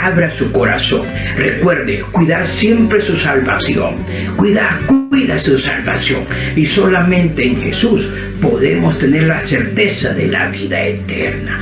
Abra 0.00 0.30
su 0.30 0.52
corazón. 0.52 1.02
Recuerde, 1.36 2.04
cuidar 2.12 2.46
siempre 2.46 3.00
su 3.00 3.16
salvación. 3.16 3.96
Cuida, 4.36 4.80
cuida 4.86 5.38
su 5.38 5.58
salvación. 5.58 6.24
Y 6.54 6.66
solamente 6.66 7.44
en 7.44 7.60
Jesús 7.60 8.08
podemos 8.40 8.98
tener 8.98 9.24
la 9.24 9.40
certeza 9.40 10.14
de 10.14 10.28
la 10.28 10.48
vida 10.48 10.84
eterna. 10.84 11.60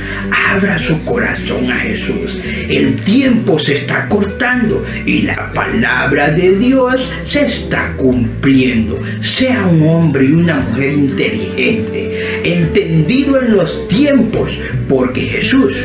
Abra 0.49 0.77
su 0.77 1.03
corazón 1.03 1.71
a 1.71 1.77
Jesús. 1.79 2.39
El 2.69 2.95
tiempo 2.95 3.57
se 3.57 3.73
está 3.73 4.07
cortando 4.07 4.85
y 5.05 5.23
la 5.23 5.51
palabra 5.53 6.29
de 6.29 6.57
Dios 6.57 7.09
se 7.23 7.47
está 7.47 7.93
cumpliendo. 7.97 9.01
Sea 9.21 9.65
un 9.65 9.87
hombre 9.87 10.25
y 10.25 10.33
una 10.33 10.57
mujer 10.57 10.93
inteligente, 10.93 12.41
entendido 12.43 13.41
en 13.41 13.57
los 13.57 13.87
tiempos, 13.87 14.59
porque 14.87 15.21
Jesús 15.21 15.75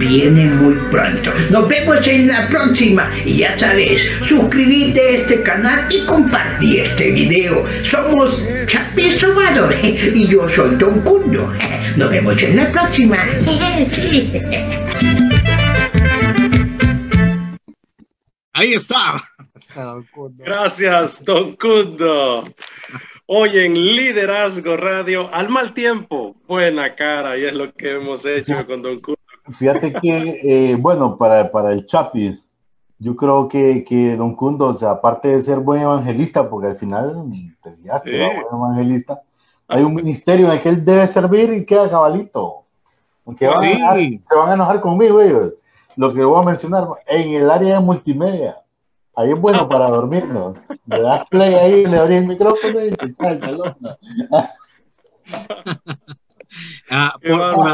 viene 0.00 0.46
muy 0.46 0.74
pronto. 0.90 1.30
Nos 1.50 1.68
vemos 1.68 2.04
en 2.08 2.26
la 2.26 2.48
próxima 2.48 3.12
y 3.24 3.36
ya 3.36 3.56
sabes, 3.58 4.00
suscríbete 4.22 5.00
a 5.00 5.10
este 5.10 5.42
canal 5.42 5.86
y 5.90 6.06
compartí 6.06 6.78
este 6.78 7.12
video. 7.12 7.64
Somos 7.82 8.42
Chapis 8.66 9.22
y 10.14 10.26
yo 10.26 10.48
soy 10.48 10.76
Don 10.76 11.00
Cundo. 11.02 11.52
Nos 11.96 12.10
vemos 12.10 12.42
en 12.42 12.56
la 12.56 12.72
próxima. 12.72 13.18
Ahí 18.52 18.72
está. 18.72 19.22
Gracias, 20.38 21.22
Don 21.24 21.54
Cundo. 21.54 22.44
Hoy 23.26 23.58
en 23.58 23.74
Liderazgo 23.74 24.76
Radio, 24.76 25.32
al 25.32 25.48
mal 25.50 25.72
tiempo, 25.72 26.34
buena 26.48 26.96
cara, 26.96 27.38
y 27.38 27.44
es 27.44 27.52
lo 27.52 27.72
que 27.72 27.92
hemos 27.92 28.24
hecho 28.24 28.66
con 28.66 28.82
Don 28.82 29.00
Cundo. 29.00 29.19
Fíjate 29.52 29.92
que, 29.92 30.40
eh, 30.42 30.76
bueno, 30.76 31.16
para, 31.16 31.50
para 31.50 31.72
el 31.72 31.86
Chapis, 31.86 32.44
yo 32.98 33.16
creo 33.16 33.48
que, 33.48 33.84
que 33.84 34.16
Don 34.16 34.34
Cundo, 34.36 34.66
o 34.66 34.74
sea, 34.74 34.90
aparte 34.92 35.28
de 35.28 35.40
ser 35.40 35.58
buen 35.58 35.82
evangelista, 35.82 36.48
porque 36.48 36.68
al 36.68 36.76
final, 36.76 37.24
pues 37.62 37.82
ya 37.82 38.00
buen 38.04 38.44
evangelista, 38.52 39.22
hay 39.66 39.82
un 39.82 39.94
ministerio 39.94 40.46
en 40.46 40.52
el 40.52 40.60
que 40.60 40.68
él 40.68 40.84
debe 40.84 41.06
servir 41.06 41.52
y 41.52 41.64
queda 41.64 41.88
cabalito. 41.88 42.64
Aunque 43.24 43.48
se 43.48 44.36
van 44.36 44.50
a 44.50 44.54
enojar 44.54 44.80
conmigo 44.80 45.20
ellos. 45.20 45.54
Lo 45.96 46.12
que 46.12 46.24
voy 46.24 46.42
a 46.42 46.44
mencionar, 46.44 46.88
en 47.06 47.34
el 47.34 47.50
área 47.50 47.74
de 47.74 47.80
multimedia, 47.80 48.56
ahí 49.14 49.30
es 49.30 49.40
bueno 49.40 49.68
para 49.68 49.88
dormirnos. 49.88 50.56
Le 50.86 51.00
das 51.00 51.28
play 51.28 51.54
ahí, 51.54 51.86
le 51.86 51.98
abres 51.98 52.20
el 52.20 52.26
micrófono 52.26 52.84
y 52.84 52.90
te 52.90 53.06
el 53.06 53.40
calor. 53.40 53.76
ah, 56.90 57.14
por, 57.22 57.68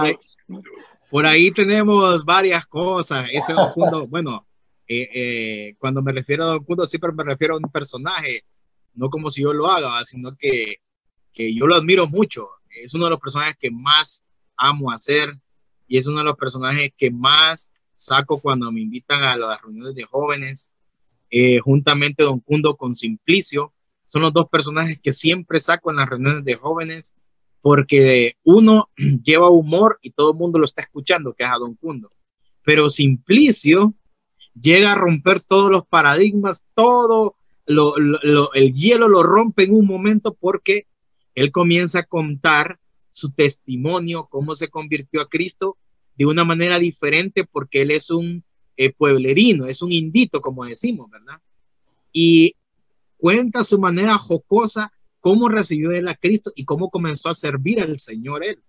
por, 1.11 1.27
ahí, 1.27 1.51
tenemos 1.51 2.25
varias 2.25 2.67
cosas. 2.67 3.29
Ese 3.33 3.53
Don 3.53 3.73
bueno, 4.11 4.47
eh, 4.89 5.09
eh, 5.15 5.75
cuando 5.79 6.03
me 6.03 6.13
refiero 6.13 6.45
a 6.45 6.49
Don 6.49 6.65
Cundo, 6.65 6.87
siempre 6.87 7.13
me 7.13 7.25
refiero 7.25 7.55
a 7.55 7.59
un 7.59 7.71
personaje, 7.71 8.45
no 8.95 9.11
como 9.11 9.31
si 9.31 9.43
yo 9.43 9.53
lo 9.53 9.67
haga, 9.67 10.05
sino 10.05 10.37
que 10.37 10.81
que 11.37 11.55
yo 11.55 11.67
lo 11.67 11.77
admiro 11.77 12.09
mucho. 12.09 12.49
Es 12.83 12.95
uno 12.95 13.05
de 13.05 13.11
los 13.11 13.21
personajes 13.21 13.57
que 13.61 13.71
más 13.71 14.25
amo 14.57 14.91
hacer 14.91 15.39
y 15.87 15.99
es 15.99 16.07
uno 16.07 16.19
de 16.19 16.25
los 16.25 16.37
personajes 16.37 16.91
que 16.97 17.11
más 17.11 17.73
saco 17.95 18.41
cuando 18.41 18.73
me 18.73 18.81
invitan 18.81 19.23
a 19.23 19.37
las 19.37 19.61
reuniones 19.63 19.95
de 19.95 20.05
jóvenes, 20.05 20.75
eh, 21.31 21.59
juntamente 21.61 22.25
Don 22.25 22.41
Cundo 22.41 22.75
con 22.77 22.97
Simplicio. 22.97 23.73
Son 24.07 24.23
los 24.23 24.33
dos 24.33 24.49
personajes 24.49 24.99
que 24.99 25.13
siempre 25.13 25.61
saco 25.61 25.91
en 25.91 25.97
las 25.97 26.09
reuniones 26.09 26.45
de 26.45 26.55
jóvenes 26.55 27.15
porque 27.67 28.37
uno 28.45 28.91
lleva 29.25 29.51
humor 29.51 29.99
y 30.01 30.13
todo 30.13 30.31
el 30.31 30.39
mundo 30.39 30.61
lo 30.61 30.67
está 30.67 30.83
escuchando, 30.83 31.35
que 31.35 31.43
es 31.43 31.51
a 31.51 31.59
Don 31.59 31.75
Cundo. 31.75 32.13
Pero 32.63 32.91
Simplicio 32.91 33.93
llega 34.55 34.93
a 34.93 34.95
romper 34.95 35.43
todos 35.43 35.69
los 35.69 35.85
paradigmas, 35.85 36.65
todo 36.77 37.35
el 37.67 38.73
hielo 38.73 39.09
lo 39.09 39.25
rompe 39.25 39.65
en 39.65 39.75
un 39.75 39.85
momento 39.85 40.37
porque 40.39 40.87
él 41.35 41.51
comienza 41.51 41.99
a 41.99 42.03
contar 42.05 42.79
su 43.11 43.33
testimonio, 43.33 44.29
cómo 44.31 44.55
se 44.55 44.69
convirtió 44.69 45.21
a 45.21 45.29
Cristo 45.29 45.77
de 46.17 46.27
una 46.27 46.45
manera 46.45 46.79
diferente 46.79 47.45
porque 47.51 47.83
él 47.83 47.91
es 47.91 48.11
un 48.11 48.45
eh, 48.77 48.93
pueblerino, 48.93 49.67
es 49.67 49.83
un 49.83 49.91
indito, 49.91 50.41
como 50.41 50.65
decimos, 50.65 51.11
¿verdad? 51.11 51.41
Y 52.13 52.55
cuenta 53.17 53.65
su 53.65 53.81
manera 53.81 54.17
jocosa 54.19 54.93
cómo 55.21 55.49
recibió 55.49 55.93
él 55.93 56.09
a 56.09 56.15
Cristo 56.15 56.53
y 56.55 56.65
cómo 56.65 56.91
comenzó 56.91 57.29
a 57.29 57.35
servir 57.35 57.81
al 57.81 57.99
Señor 57.99 58.45
él, 58.45 58.63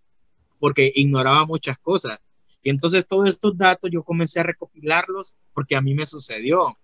porque 0.60 0.92
ignoraba 0.96 1.46
muchas 1.46 1.78
cosas. 1.80 2.20
Y 2.64 2.70
entonces 2.70 3.08
todos 3.08 3.30
estos 3.30 3.58
datos 3.58 3.90
yo 3.92 4.04
comencé 4.04 4.40
a 4.40 4.44
recopilarlos 4.44 5.38
porque 5.54 5.76
a 5.76 5.82
mí 5.82 5.94
me 5.94 6.06
sucedió. 6.06 6.78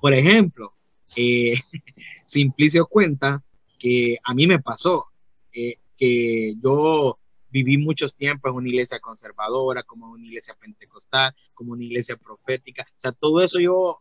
Por 0.00 0.14
ejemplo, 0.14 0.74
eh, 1.16 1.54
Simplicio 2.24 2.86
cuenta 2.86 3.44
que 3.78 4.16
a 4.24 4.34
mí 4.34 4.46
me 4.46 4.60
pasó, 4.60 5.06
eh, 5.52 5.76
que 5.96 6.54
yo 6.62 7.18
viví 7.50 7.76
muchos 7.76 8.16
tiempos 8.16 8.50
en 8.50 8.56
una 8.56 8.68
iglesia 8.68 8.98
conservadora, 8.98 9.82
como 9.82 10.10
una 10.10 10.26
iglesia 10.26 10.56
pentecostal, 10.58 11.34
como 11.52 11.72
una 11.72 11.84
iglesia 11.84 12.16
profética, 12.16 12.86
o 12.88 13.00
sea, 13.00 13.12
todo 13.12 13.42
eso 13.42 13.60
yo 13.60 14.00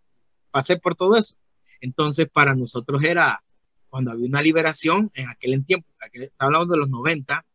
pasé 0.52 0.78
por 0.78 0.96
todo 0.96 1.18
eso. 1.18 1.36
Entonces, 1.82 2.28
para 2.32 2.56
nosotros 2.56 3.04
era, 3.04 3.44
cuando 3.92 4.10
había 4.12 4.26
una 4.26 4.42
liberación, 4.42 5.12
en 5.14 5.30
aquel 5.30 5.64
tiempo, 5.64 5.88
estaba 6.14 6.48
hablando 6.48 6.74
de 6.74 6.80
los 6.80 6.90
90, 6.90 7.46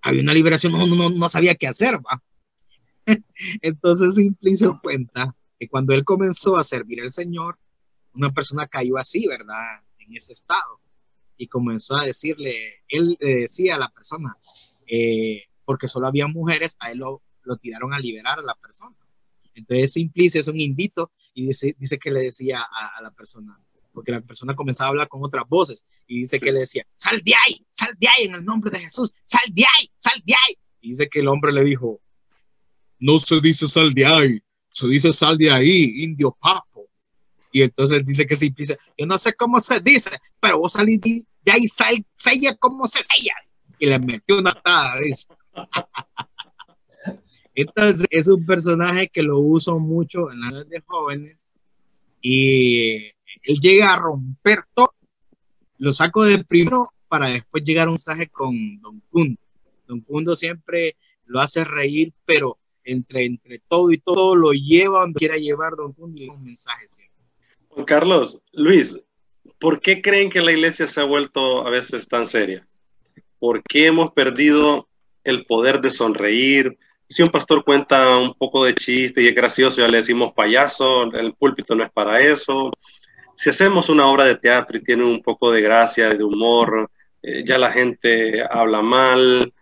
había 0.00 0.22
una 0.22 0.32
liberación, 0.32 0.72
no, 0.72 0.86
no, 0.86 1.10
no 1.10 1.28
sabía 1.28 1.54
qué 1.54 1.68
hacer, 1.68 1.96
¿va? 1.96 2.22
Entonces 3.60 4.14
Simplicio 4.14 4.80
cuenta 4.82 5.36
que 5.58 5.68
cuando 5.68 5.92
él 5.92 6.04
comenzó 6.04 6.56
a 6.56 6.64
servir 6.64 7.02
al 7.02 7.12
Señor, 7.12 7.58
una 8.14 8.30
persona 8.30 8.66
cayó 8.66 8.96
así, 8.96 9.26
¿verdad? 9.26 9.82
En 9.98 10.16
ese 10.16 10.32
estado 10.32 10.80
y 11.36 11.48
comenzó 11.48 11.96
a 11.96 12.04
decirle, 12.04 12.54
él 12.88 13.16
le 13.18 13.40
decía 13.40 13.74
a 13.74 13.78
la 13.78 13.88
persona, 13.88 14.36
eh, 14.86 15.42
porque 15.64 15.88
solo 15.88 16.06
había 16.06 16.28
mujeres, 16.28 16.76
a 16.78 16.92
él 16.92 16.98
lo, 16.98 17.20
lo, 17.42 17.56
tiraron 17.56 17.92
a 17.92 17.98
liberar 17.98 18.38
a 18.38 18.42
la 18.42 18.54
persona. 18.54 18.96
Entonces 19.54 19.92
Simplicio 19.92 20.40
es 20.40 20.46
un 20.46 20.60
indito 20.60 21.10
y 21.34 21.46
dice, 21.46 21.74
dice 21.76 21.98
que 21.98 22.12
le 22.12 22.20
decía 22.20 22.62
a, 22.62 23.02
la 23.02 23.10
persona, 23.10 23.58
porque 23.92 24.12
la 24.12 24.20
persona 24.20 24.54
comenzaba 24.54 24.88
a 24.88 24.90
hablar 24.90 25.08
con 25.08 25.22
otras 25.24 25.48
voces 25.48 25.84
y 26.06 26.20
dice 26.20 26.40
que 26.40 26.52
le 26.52 26.60
decía, 26.60 26.84
sal 26.96 27.20
de 27.24 27.32
ahí, 27.34 27.64
sal 27.70 27.94
de 27.98 28.08
ahí 28.08 28.26
en 28.26 28.34
el 28.34 28.44
nombre 28.44 28.70
de 28.70 28.78
Jesús, 28.78 29.14
sal 29.24 29.42
de 29.52 29.62
ahí, 29.62 29.90
sal 29.98 30.20
de 30.24 30.34
ahí. 30.34 30.56
Y 30.80 30.90
dice 30.90 31.08
que 31.08 31.20
el 31.20 31.28
hombre 31.28 31.52
le 31.52 31.64
dijo, 31.64 32.00
no 32.98 33.18
se 33.18 33.40
dice 33.40 33.68
sal 33.68 33.92
de 33.94 34.06
ahí, 34.06 34.42
se 34.70 34.86
dice 34.88 35.12
sal 35.12 35.36
de 35.38 35.50
ahí, 35.50 36.02
indio 36.02 36.36
papo. 36.40 36.88
Y 37.52 37.62
entonces 37.62 38.04
dice 38.06 38.26
que 38.26 38.34
Simplicio, 38.34 38.76
yo 38.96 39.06
no 39.06 39.18
sé 39.18 39.34
cómo 39.34 39.60
se 39.60 39.80
dice, 39.80 40.10
pero 40.40 40.58
vos 40.58 40.72
salís 40.72 41.00
ya 41.44 41.54
ahí 41.54 41.66
sella 42.14 42.56
como 42.56 42.86
se 42.86 43.02
sella. 43.02 43.34
Y 43.78 43.86
le 43.86 43.98
metió 43.98 44.38
una 44.38 44.50
atada. 44.50 44.98
Entonces 47.54 48.06
es 48.10 48.28
un 48.28 48.46
personaje 48.46 49.08
que 49.08 49.22
lo 49.22 49.38
uso 49.38 49.78
mucho 49.78 50.30
en 50.30 50.40
las 50.40 50.68
de 50.68 50.80
jóvenes 50.86 51.52
y 52.22 53.10
él 53.42 53.58
llega 53.60 53.92
a 53.92 53.98
romper 53.98 54.60
todo. 54.74 54.94
Lo 55.78 55.92
saco 55.92 56.24
de 56.24 56.44
primero 56.44 56.92
para 57.08 57.26
después 57.26 57.64
llegar 57.64 57.88
a 57.88 57.90
un 57.90 57.94
mensaje 57.94 58.28
con 58.28 58.80
Don 58.80 59.00
Kundo. 59.10 59.40
Don 59.86 60.00
Kundo 60.00 60.36
siempre 60.36 60.96
lo 61.26 61.40
hace 61.40 61.64
reír, 61.64 62.12
pero 62.24 62.58
entre, 62.84 63.24
entre 63.24 63.58
todo 63.68 63.90
y 63.90 63.98
todo 63.98 64.36
lo 64.36 64.52
lleva 64.52 65.00
donde 65.00 65.18
quiera 65.18 65.36
llevar 65.36 65.74
Don 65.76 65.92
Kundo 65.92 66.22
y 66.22 66.28
un 66.28 66.42
mensaje 66.42 66.88
siempre. 66.88 67.12
Carlos, 67.86 68.40
Luis, 68.52 68.96
¿Por 69.62 69.80
qué 69.80 70.02
creen 70.02 70.28
que 70.28 70.40
la 70.40 70.50
iglesia 70.50 70.88
se 70.88 71.00
ha 71.00 71.04
vuelto 71.04 71.64
a 71.64 71.70
veces 71.70 72.08
tan 72.08 72.26
seria? 72.26 72.66
¿Por 73.38 73.62
qué 73.62 73.86
hemos 73.86 74.12
perdido 74.12 74.88
el 75.22 75.46
poder 75.46 75.80
de 75.80 75.92
sonreír? 75.92 76.76
Si 77.08 77.22
un 77.22 77.28
pastor 77.28 77.62
cuenta 77.64 78.18
un 78.18 78.34
poco 78.34 78.64
de 78.64 78.74
chiste 78.74 79.22
y 79.22 79.28
es 79.28 79.34
gracioso, 79.36 79.80
ya 79.80 79.86
le 79.86 79.98
decimos 79.98 80.32
payaso, 80.32 81.04
el 81.12 81.34
púlpito 81.34 81.76
no 81.76 81.84
es 81.84 81.92
para 81.92 82.20
eso. 82.20 82.72
Si 83.42 83.50
hacemos 83.50 83.88
una 83.88 84.06
obra 84.06 84.22
de 84.22 84.36
teatro 84.36 84.76
y 84.76 84.84
tiene 84.84 85.04
un 85.04 85.20
poco 85.20 85.50
de 85.50 85.60
gracia, 85.60 86.10
de 86.10 86.22
humor, 86.22 86.88
eh, 87.24 87.42
ya 87.44 87.58
la 87.58 87.72
gente 87.72 88.40
habla 88.48 88.82
mal. 88.82 89.52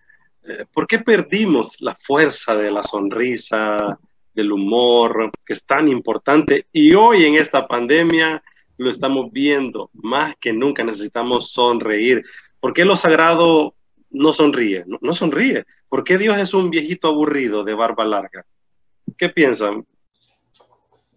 Eh, 0.45 0.67
¿Por 0.71 0.87
qué 0.87 0.99
perdimos 0.99 1.81
la 1.81 1.95
fuerza 1.95 2.55
de 2.55 2.71
la 2.71 2.83
sonrisa, 2.83 3.99
del 4.35 4.53
humor, 4.53 5.33
que 5.47 5.55
es 5.55 5.65
tan 5.65 5.89
importante? 5.89 6.67
Y 6.71 6.93
hoy 6.93 7.25
en 7.25 7.37
esta 7.37 7.67
pandemia 7.67 8.43
lo 8.77 8.91
estamos 8.91 9.33
viendo. 9.33 9.89
Más 9.95 10.37
que 10.39 10.53
nunca 10.53 10.85
necesitamos 10.85 11.51
sonreír. 11.51 12.23
¿Por 12.61 12.75
qué 12.75 12.85
lo 12.85 12.97
sagrado 12.97 13.77
no 14.11 14.35
sonríe? 14.35 14.85
No, 15.01 15.15
sonríe. 15.15 15.65
¿Por 15.89 16.05
qué 16.05 16.19
Dios 16.19 16.37
es 16.37 16.53
un 16.53 16.69
viejito 16.69 17.09
aburrido 17.09 17.65
de 17.65 17.73
barba 17.73 18.05
larga? 18.05 18.45
¿Qué 19.17 19.31
piensan? 19.31 19.87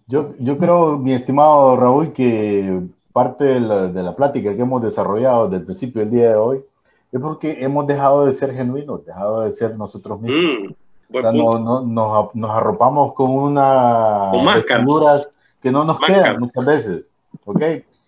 Yo, 0.07 0.29
yo 0.39 0.57
creo, 0.57 0.97
mi 0.97 1.13
estimado 1.13 1.77
Raúl, 1.77 2.13
que 2.13 2.81
parte 3.13 3.45
de 3.45 3.59
la, 3.59 3.87
de 3.87 4.03
la 4.03 4.15
plática 4.15 4.55
que 4.55 4.61
hemos 4.61 4.81
desarrollado 4.81 5.45
desde 5.45 5.57
el 5.57 5.65
principio 5.65 6.01
del 6.01 6.11
día 6.11 6.29
de 6.29 6.35
hoy 6.35 6.63
es 7.11 7.21
porque 7.21 7.63
hemos 7.63 7.85
dejado 7.85 8.25
de 8.25 8.33
ser 8.33 8.53
genuinos, 8.53 9.05
dejado 9.05 9.41
de 9.41 9.51
ser 9.51 9.77
nosotros 9.77 10.19
mismos. 10.19 10.75
Mm, 11.09 11.37
no, 11.37 11.59
no, 11.59 11.81
nos, 11.81 12.35
nos, 12.35 12.51
arropamos 12.51 13.13
con 13.13 13.29
una 13.29 14.31
figuras 14.65 15.29
que 15.61 15.71
no 15.71 15.85
nos 15.85 15.99
quedan 15.99 16.39
muchas 16.39 16.65
veces. 16.65 17.13
¿ok? 17.45 17.61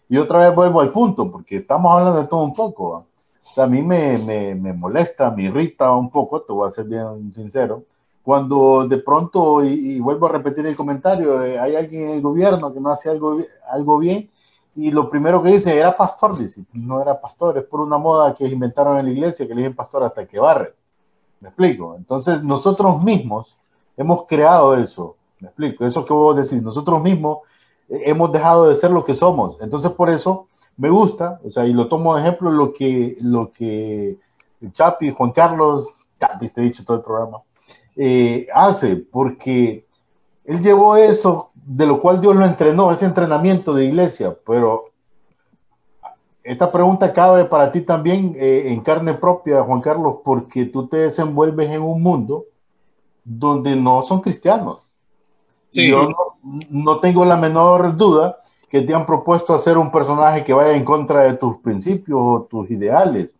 Y 0.09 0.17
otra 0.17 0.39
vez 0.39 0.55
vuelvo 0.55 0.81
al 0.81 0.91
punto, 0.91 1.31
porque 1.31 1.55
estamos 1.57 1.91
hablando 1.91 2.19
de 2.19 2.27
todo 2.27 2.41
un 2.41 2.53
poco. 2.53 3.05
O 3.43 3.53
sea, 3.53 3.65
a 3.65 3.67
mí 3.67 3.81
me, 3.81 4.17
me, 4.17 4.55
me, 4.55 4.73
molesta, 4.73 5.29
me 5.29 5.43
irrita 5.43 5.91
un 5.91 6.09
poco, 6.09 6.41
te 6.41 6.51
voy 6.51 6.67
a 6.67 6.71
ser 6.71 6.85
bien 6.85 7.31
sincero, 7.33 7.83
cuando 8.26 8.88
de 8.88 8.97
pronto, 8.97 9.63
y, 9.63 9.99
vuelvo 9.99 10.26
a 10.26 10.30
repetir 10.30 10.65
el 10.65 10.76
comentario, 10.76 11.43
eh, 11.43 11.59
hay 11.59 11.76
alguien 11.76 12.09
en 12.09 12.15
el 12.15 12.21
gobierno 12.21 12.73
que 12.73 12.80
no 12.80 12.89
hace 12.89 13.11
algo, 13.11 13.38
algo 13.69 13.99
bien 13.99 14.32
y 14.76 14.89
lo 14.89 15.11
primero 15.11 15.43
que 15.43 15.51
dice 15.51 15.78
era 15.78 15.95
pastor, 15.95 16.36
dice, 16.36 16.65
no 16.73 16.99
era 17.01 17.21
pastor, 17.21 17.59
es 17.59 17.65
por 17.65 17.82
una 17.82 17.99
moda 17.99 18.34
que 18.34 18.45
inventaron 18.47 18.97
en 18.97 19.05
la 19.05 19.11
iglesia 19.11 19.47
que 19.47 19.53
le 19.53 19.61
dicen 19.61 19.76
pastor 19.76 20.03
hasta 20.03 20.26
que 20.26 20.39
barre. 20.39 20.73
¿Me 21.39 21.49
explico? 21.49 21.95
Entonces 21.95 22.43
nosotros 22.43 23.01
mismos 23.03 23.55
hemos 23.95 24.26
creado 24.26 24.76
eso. 24.76 25.17
¿Me 25.39 25.49
explico? 25.49 25.86
Eso 25.86 26.03
que 26.03 26.13
vos 26.13 26.36
decís, 26.36 26.63
nosotros 26.63 27.01
mismos 27.03 27.39
eh, 27.89 28.01
hemos 28.05 28.32
dejado 28.32 28.67
de 28.67 28.76
ser 28.76 28.89
lo 28.89 29.05
que 29.05 29.13
somos. 29.13 29.57
Entonces 29.61 29.91
por 29.91 30.09
eso 30.09 30.47
me 30.78 30.89
gusta, 30.89 31.39
o 31.45 31.51
sea, 31.51 31.65
y 31.67 31.73
lo 31.73 31.88
tomo 31.88 32.15
de 32.15 32.21
ejemplo 32.21 32.49
lo 32.49 32.73
que, 32.73 33.17
lo 33.21 33.51
que 33.53 34.17
Chapi, 34.73 35.11
Juan 35.11 35.32
Carlos, 35.32 36.07
Chapi, 36.19 36.49
te 36.49 36.61
he 36.61 36.63
dicho 36.63 36.84
todo 36.84 36.97
el 36.97 37.03
programa, 37.03 37.38
eh, 37.95 38.47
hace, 38.53 38.95
porque 38.95 39.85
él 40.43 40.61
llevó 40.61 40.97
eso 40.97 41.51
de 41.53 41.87
lo 41.87 41.99
cual 41.99 42.21
Dios 42.21 42.35
lo 42.35 42.45
entrenó, 42.45 42.91
ese 42.91 43.05
entrenamiento 43.05 43.73
de 43.73 43.85
iglesia, 43.85 44.35
pero 44.45 44.91
esta 46.43 46.71
pregunta 46.71 47.11
cabe 47.11 47.45
para 47.45 47.71
ti 47.71 47.81
también 47.81 48.35
eh, 48.37 48.65
en 48.67 48.81
carne 48.81 49.15
propia, 49.15 49.63
Juan 49.63 49.81
Carlos, 49.81 50.17
porque 50.23 50.65
tú 50.65 50.87
te 50.87 50.97
desenvuelves 50.97 51.71
en 51.71 51.81
un 51.81 52.03
mundo 52.03 52.45
donde 53.23 53.75
no 53.75 54.03
son 54.03 54.21
cristianos. 54.21 54.81
Yo 55.71 56.07
no, 56.69 56.99
tengo 56.99 57.25
la 57.25 57.35
menor 57.35 57.97
duda 57.97 58.37
que 58.69 58.81
te 58.81 58.93
han 58.93 59.05
propuesto 59.05 59.53
hacer 59.55 59.77
un 59.77 59.91
personaje 59.91 60.43
que 60.43 60.53
vaya 60.53 60.75
en 60.75 60.85
contra 60.85 61.23
de 61.23 61.33
tus 61.33 61.57
principios 61.57 62.19
o 62.21 62.47
tus 62.49 62.69
ideales. 62.69 63.35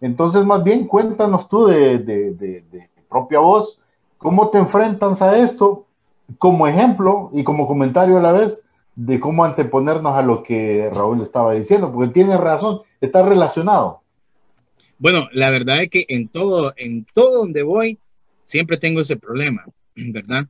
Entonces, 0.00 0.44
más 0.44 0.62
bien, 0.62 0.86
cuéntanos 0.86 1.48
tú 1.48 1.66
de, 1.66 1.98
de, 1.98 2.34
de, 2.34 2.64
de 2.70 2.90
propia 3.08 3.40
voz, 3.40 3.79
¿cómo 4.20 4.50
te 4.50 4.58
enfrentas 4.58 5.22
a 5.22 5.38
esto 5.38 5.86
como 6.38 6.68
ejemplo 6.68 7.30
y 7.32 7.42
como 7.42 7.66
comentario 7.66 8.18
a 8.18 8.22
la 8.22 8.32
vez 8.32 8.64
de 8.94 9.18
cómo 9.18 9.44
anteponernos 9.44 10.14
a 10.14 10.22
lo 10.22 10.42
que 10.42 10.90
Raúl 10.92 11.22
estaba 11.22 11.54
diciendo, 11.54 11.90
porque 11.90 12.12
tiene 12.12 12.36
razón, 12.36 12.82
está 13.00 13.26
relacionado. 13.26 14.02
Bueno, 14.98 15.28
la 15.32 15.50
verdad 15.50 15.82
es 15.82 15.90
que 15.90 16.04
en 16.08 16.28
todo, 16.28 16.74
en 16.76 17.06
todo 17.14 17.40
donde 17.40 17.62
voy, 17.62 17.98
siempre 18.42 18.76
tengo 18.76 19.00
ese 19.00 19.16
problema, 19.16 19.64
¿verdad? 19.96 20.46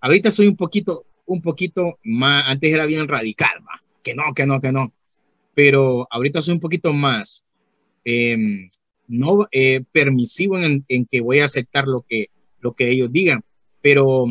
ahorita 0.00 0.30
soy 0.30 0.46
un 0.46 0.56
poquito, 0.56 1.06
un 1.24 1.40
poquito 1.40 1.98
más, 2.04 2.44
antes 2.46 2.72
era 2.72 2.86
bien 2.86 3.08
radical, 3.08 3.64
¿va? 3.66 3.82
que 4.02 4.14
no, 4.14 4.34
que 4.34 4.46
no, 4.46 4.60
que 4.60 4.70
no, 4.70 4.92
pero 5.54 6.06
ahorita 6.10 6.42
soy 6.42 6.54
un 6.54 6.60
poquito 6.60 6.92
más 6.92 7.42
em, 8.04 8.70
no 9.08 9.46
eh, 9.50 9.82
permisivo 9.92 10.58
en, 10.58 10.84
en, 10.88 11.06
que 11.06 11.20
voy 11.20 11.40
a 11.40 11.46
aceptar 11.46 11.86
lo 11.86 12.02
que, 12.02 12.28
lo 12.60 12.72
que 12.72 12.90
ellos 12.90 13.12
digan, 13.12 13.44
pero, 13.82 14.26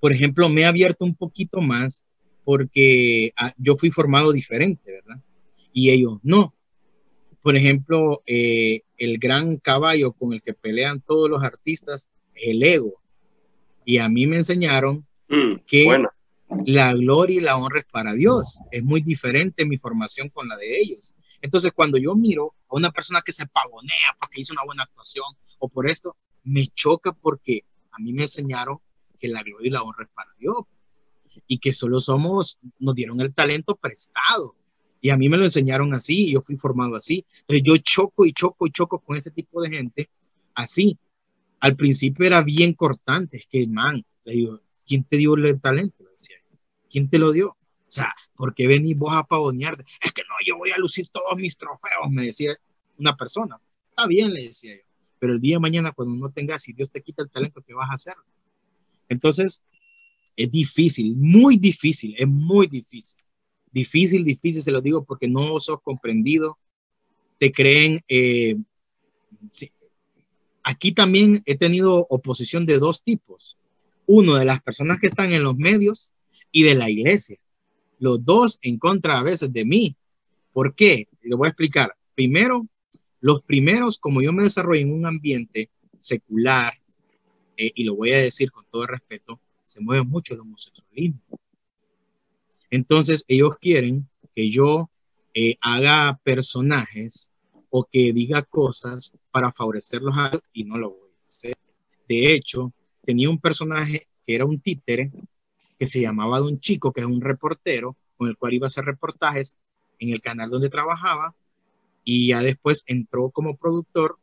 por 0.00 0.12
ejemplo, 0.12 0.48
me 0.48 0.62
he 0.62 0.66
abierto 0.66 1.04
un 1.04 1.14
poquito 1.14 1.60
más 1.60 2.04
porque 2.44 3.32
ah, 3.36 3.54
yo 3.56 3.76
fui 3.76 3.90
formado 3.90 4.32
diferente, 4.32 4.92
¿verdad? 4.92 5.22
Y 5.72 5.90
ellos 5.90 6.18
no. 6.22 6.52
Por 7.42 7.56
ejemplo, 7.56 8.22
eh, 8.26 8.82
el 8.98 9.18
gran 9.18 9.56
caballo 9.56 10.12
con 10.12 10.32
el 10.32 10.42
que 10.42 10.52
pelean 10.52 11.00
todos 11.00 11.30
los 11.30 11.42
artistas 11.42 12.08
es 12.34 12.48
el 12.48 12.62
ego. 12.62 13.00
Y 13.84 13.98
a 13.98 14.08
mí 14.08 14.26
me 14.26 14.36
enseñaron 14.36 15.06
mm, 15.28 15.60
que 15.66 15.86
la 16.66 16.92
gloria 16.94 17.36
y 17.36 17.40
la 17.40 17.56
honra 17.56 17.80
es 17.80 17.86
para 17.86 18.14
Dios. 18.14 18.58
Es 18.72 18.82
muy 18.82 19.00
diferente 19.00 19.64
mi 19.64 19.78
formación 19.78 20.28
con 20.28 20.48
la 20.48 20.56
de 20.56 20.80
ellos. 20.80 21.14
Entonces, 21.40 21.72
cuando 21.74 21.98
yo 21.98 22.14
miro 22.14 22.54
a 22.68 22.76
una 22.76 22.90
persona 22.90 23.22
que 23.22 23.32
se 23.32 23.46
pavonea 23.46 24.16
porque 24.18 24.40
hizo 24.40 24.52
una 24.52 24.64
buena 24.64 24.82
actuación 24.84 25.26
o 25.58 25.68
por 25.68 25.88
esto, 25.88 26.16
me 26.44 26.66
choca 26.68 27.12
porque 27.12 27.64
a 27.92 27.98
mí 28.02 28.12
me 28.12 28.22
enseñaron 28.22 28.78
que 29.18 29.28
la 29.28 29.42
gloria 29.42 29.68
y 29.68 29.70
la 29.70 29.82
honra 29.82 30.04
es 30.04 30.10
para 30.14 30.32
Dios 30.38 30.56
pues, 30.82 31.02
y 31.46 31.58
que 31.58 31.72
solo 31.72 32.00
somos, 32.00 32.58
nos 32.78 32.94
dieron 32.94 33.20
el 33.20 33.34
talento 33.34 33.76
prestado. 33.76 34.56
Y 35.02 35.10
a 35.10 35.16
mí 35.16 35.28
me 35.28 35.38
lo 35.38 35.44
enseñaron 35.44 35.94
así 35.94 36.28
y 36.28 36.32
yo 36.32 36.42
fui 36.42 36.56
formado 36.56 36.96
así. 36.96 37.24
Entonces 37.40 37.62
yo 37.64 37.76
choco 37.78 38.26
y 38.26 38.32
choco 38.32 38.66
y 38.66 38.70
choco 38.70 38.98
con 38.98 39.16
ese 39.16 39.30
tipo 39.30 39.62
de 39.62 39.70
gente 39.70 40.10
así. 40.54 40.98
Al 41.58 41.76
principio 41.76 42.26
era 42.26 42.42
bien 42.42 42.74
cortante, 42.74 43.38
es 43.38 43.46
que, 43.46 43.66
man, 43.66 44.04
le 44.24 44.32
digo, 44.32 44.60
¿quién 44.86 45.04
te 45.04 45.16
dio 45.16 45.34
el 45.34 45.60
talento? 45.60 46.04
Le 46.04 46.10
decía 46.10 46.36
¿Quién 46.90 47.08
te 47.08 47.18
lo 47.18 47.32
dio? 47.32 47.56
O 47.90 47.92
sea, 47.92 48.14
¿por 48.36 48.54
qué 48.54 48.68
venís 48.68 48.96
vos 48.96 49.12
a 49.12 49.24
pavonearte? 49.24 49.84
Es 50.00 50.12
que 50.12 50.22
no, 50.22 50.34
yo 50.46 50.56
voy 50.56 50.70
a 50.70 50.78
lucir 50.78 51.08
todos 51.08 51.36
mis 51.36 51.56
trofeos, 51.56 52.08
me 52.10 52.26
decía 52.26 52.54
una 52.98 53.16
persona. 53.16 53.60
Está 53.90 54.06
bien, 54.06 54.32
le 54.32 54.44
decía 54.44 54.76
yo 54.76 54.90
pero 55.20 55.34
el 55.34 55.40
día 55.40 55.56
de 55.56 55.60
mañana 55.60 55.92
cuando 55.92 56.16
no 56.16 56.32
tengas, 56.32 56.62
si 56.62 56.72
Dios 56.72 56.90
te 56.90 57.02
quita 57.02 57.22
el 57.22 57.30
talento, 57.30 57.62
¿qué 57.62 57.74
vas 57.74 57.90
a 57.90 57.94
hacer? 57.94 58.14
Entonces, 59.08 59.62
es 60.34 60.50
difícil, 60.50 61.14
muy 61.14 61.58
difícil, 61.58 62.16
es 62.18 62.26
muy 62.26 62.66
difícil. 62.66 63.20
Difícil, 63.70 64.24
difícil, 64.24 64.62
se 64.62 64.72
lo 64.72 64.80
digo 64.80 65.04
porque 65.04 65.28
no 65.28 65.60
sos 65.60 65.80
comprendido, 65.82 66.58
te 67.38 67.52
creen. 67.52 68.00
Eh, 68.08 68.56
Aquí 70.62 70.92
también 70.92 71.42
he 71.46 71.56
tenido 71.56 72.06
oposición 72.10 72.66
de 72.66 72.78
dos 72.78 73.02
tipos. 73.02 73.56
Uno 74.06 74.34
de 74.36 74.44
las 74.44 74.62
personas 74.62 74.98
que 74.98 75.06
están 75.06 75.32
en 75.32 75.42
los 75.42 75.56
medios 75.56 76.12
y 76.52 76.62
de 76.62 76.74
la 76.74 76.90
iglesia. 76.90 77.38
Los 78.00 78.24
dos 78.24 78.58
en 78.62 78.78
contra 78.78 79.18
a 79.18 79.22
veces 79.22 79.52
de 79.52 79.64
mí. 79.64 79.94
¿Por 80.52 80.74
qué? 80.74 81.06
Le 81.22 81.36
voy 81.36 81.46
a 81.46 81.50
explicar. 81.50 81.94
Primero, 82.16 82.66
los 83.20 83.42
primeros, 83.42 83.98
como 83.98 84.22
yo 84.22 84.32
me 84.32 84.42
desarrollo 84.42 84.80
en 84.80 84.92
un 84.92 85.06
ambiente 85.06 85.70
secular, 85.98 86.72
eh, 87.56 87.70
y 87.74 87.84
lo 87.84 87.94
voy 87.94 88.12
a 88.12 88.18
decir 88.18 88.50
con 88.50 88.64
todo 88.70 88.86
respeto, 88.86 89.38
se 89.66 89.82
mueve 89.82 90.02
mucho 90.02 90.34
el 90.34 90.40
homosexualismo. 90.40 91.20
Entonces, 92.70 93.22
ellos 93.28 93.58
quieren 93.60 94.08
que 94.34 94.50
yo 94.50 94.90
eh, 95.34 95.56
haga 95.60 96.18
personajes 96.24 97.30
o 97.68 97.84
que 97.84 98.14
diga 98.14 98.42
cosas 98.42 99.12
para 99.30 99.52
favorecerlos 99.52 100.14
y 100.52 100.64
no 100.64 100.78
lo 100.78 100.90
voy 100.90 101.10
a 101.22 101.26
hacer. 101.26 101.56
De 102.08 102.34
hecho, 102.34 102.72
tenía 103.04 103.28
un 103.28 103.38
personaje 103.38 104.08
que 104.26 104.34
era 104.34 104.46
un 104.46 104.58
títere 104.58 105.12
que 105.80 105.86
se 105.86 106.02
llamaba 106.02 106.40
Don 106.40 106.60
Chico, 106.60 106.92
que 106.92 107.00
es 107.00 107.06
un 107.06 107.22
reportero 107.22 107.96
con 108.18 108.28
el 108.28 108.36
cual 108.36 108.52
iba 108.52 108.66
a 108.66 108.68
hacer 108.68 108.84
reportajes 108.84 109.56
en 109.98 110.10
el 110.10 110.20
canal 110.20 110.50
donde 110.50 110.68
trabajaba 110.68 111.34
y 112.04 112.28
ya 112.28 112.42
después 112.42 112.84
entró 112.86 113.30
como 113.30 113.56
productor 113.56 114.18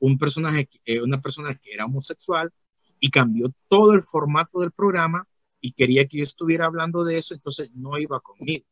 un 0.00 0.18
personaje, 0.18 0.68
eh, 0.84 1.00
una 1.00 1.22
persona 1.22 1.54
que 1.54 1.72
era 1.72 1.86
homosexual 1.86 2.52
y 3.00 3.08
cambió 3.08 3.50
todo 3.68 3.94
el 3.94 4.02
formato 4.02 4.60
del 4.60 4.70
programa 4.70 5.26
y 5.62 5.72
quería 5.72 6.06
que 6.06 6.18
yo 6.18 6.24
estuviera 6.24 6.66
hablando 6.66 7.04
de 7.04 7.16
eso, 7.16 7.32
entonces 7.32 7.70
no 7.74 7.96
iba 7.96 8.20
conmigo. 8.20 8.66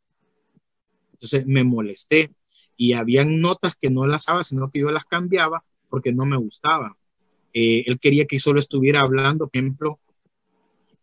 Entonces 1.15 1.47
me 1.47 1.65
molesté 1.65 2.35
y 2.77 2.93
habían 2.93 3.41
notas 3.41 3.77
que 3.77 3.89
no 3.89 4.07
las 4.07 4.27
daba, 4.27 4.45
sino 4.45 4.71
que 4.71 4.81
yo 4.81 4.91
las 4.91 5.07
cambiaba 5.07 5.65
porque 5.89 6.13
no 6.13 6.27
me 6.27 6.37
gustaba. 6.37 6.99
Eh, 7.55 7.85
él 7.87 7.99
quería 7.99 8.27
que 8.27 8.39
solo 8.39 8.61
estuviera 8.61 9.01
hablando, 9.01 9.49
por 9.49 9.57
ejemplo, 9.57 10.01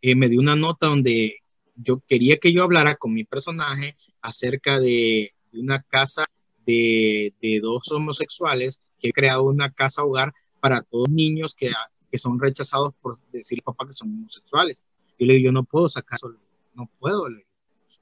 eh, 0.01 0.15
me 0.15 0.29
dio 0.29 0.39
una 0.39 0.55
nota 0.55 0.87
donde 0.87 1.37
yo 1.75 2.01
quería 2.07 2.37
que 2.37 2.53
yo 2.53 2.63
hablara 2.63 2.95
con 2.95 3.13
mi 3.13 3.23
personaje 3.23 3.95
acerca 4.21 4.79
de, 4.79 5.33
de 5.51 5.59
una 5.59 5.81
casa 5.83 6.25
de, 6.65 7.59
dos 7.61 7.89
homosexuales 7.91 8.81
que 8.99 9.09
he 9.09 9.13
creado 9.13 9.43
una 9.43 9.71
casa 9.71 10.03
hogar 10.03 10.33
para 10.59 10.81
todos 10.81 11.09
niños 11.09 11.55
que, 11.55 11.71
que 12.11 12.17
son 12.17 12.39
rechazados 12.39 12.93
por 13.01 13.17
decir 13.31 13.61
papá 13.63 13.87
que 13.87 13.93
son 13.93 14.09
homosexuales. 14.09 14.83
Y 15.17 15.25
le 15.25 15.35
digo, 15.35 15.45
yo 15.45 15.51
no 15.51 15.63
puedo 15.63 15.87
sacar 15.87 16.17
eso, 16.17 16.33
no 16.73 16.89
puedo, 16.99 17.29
le 17.29 17.47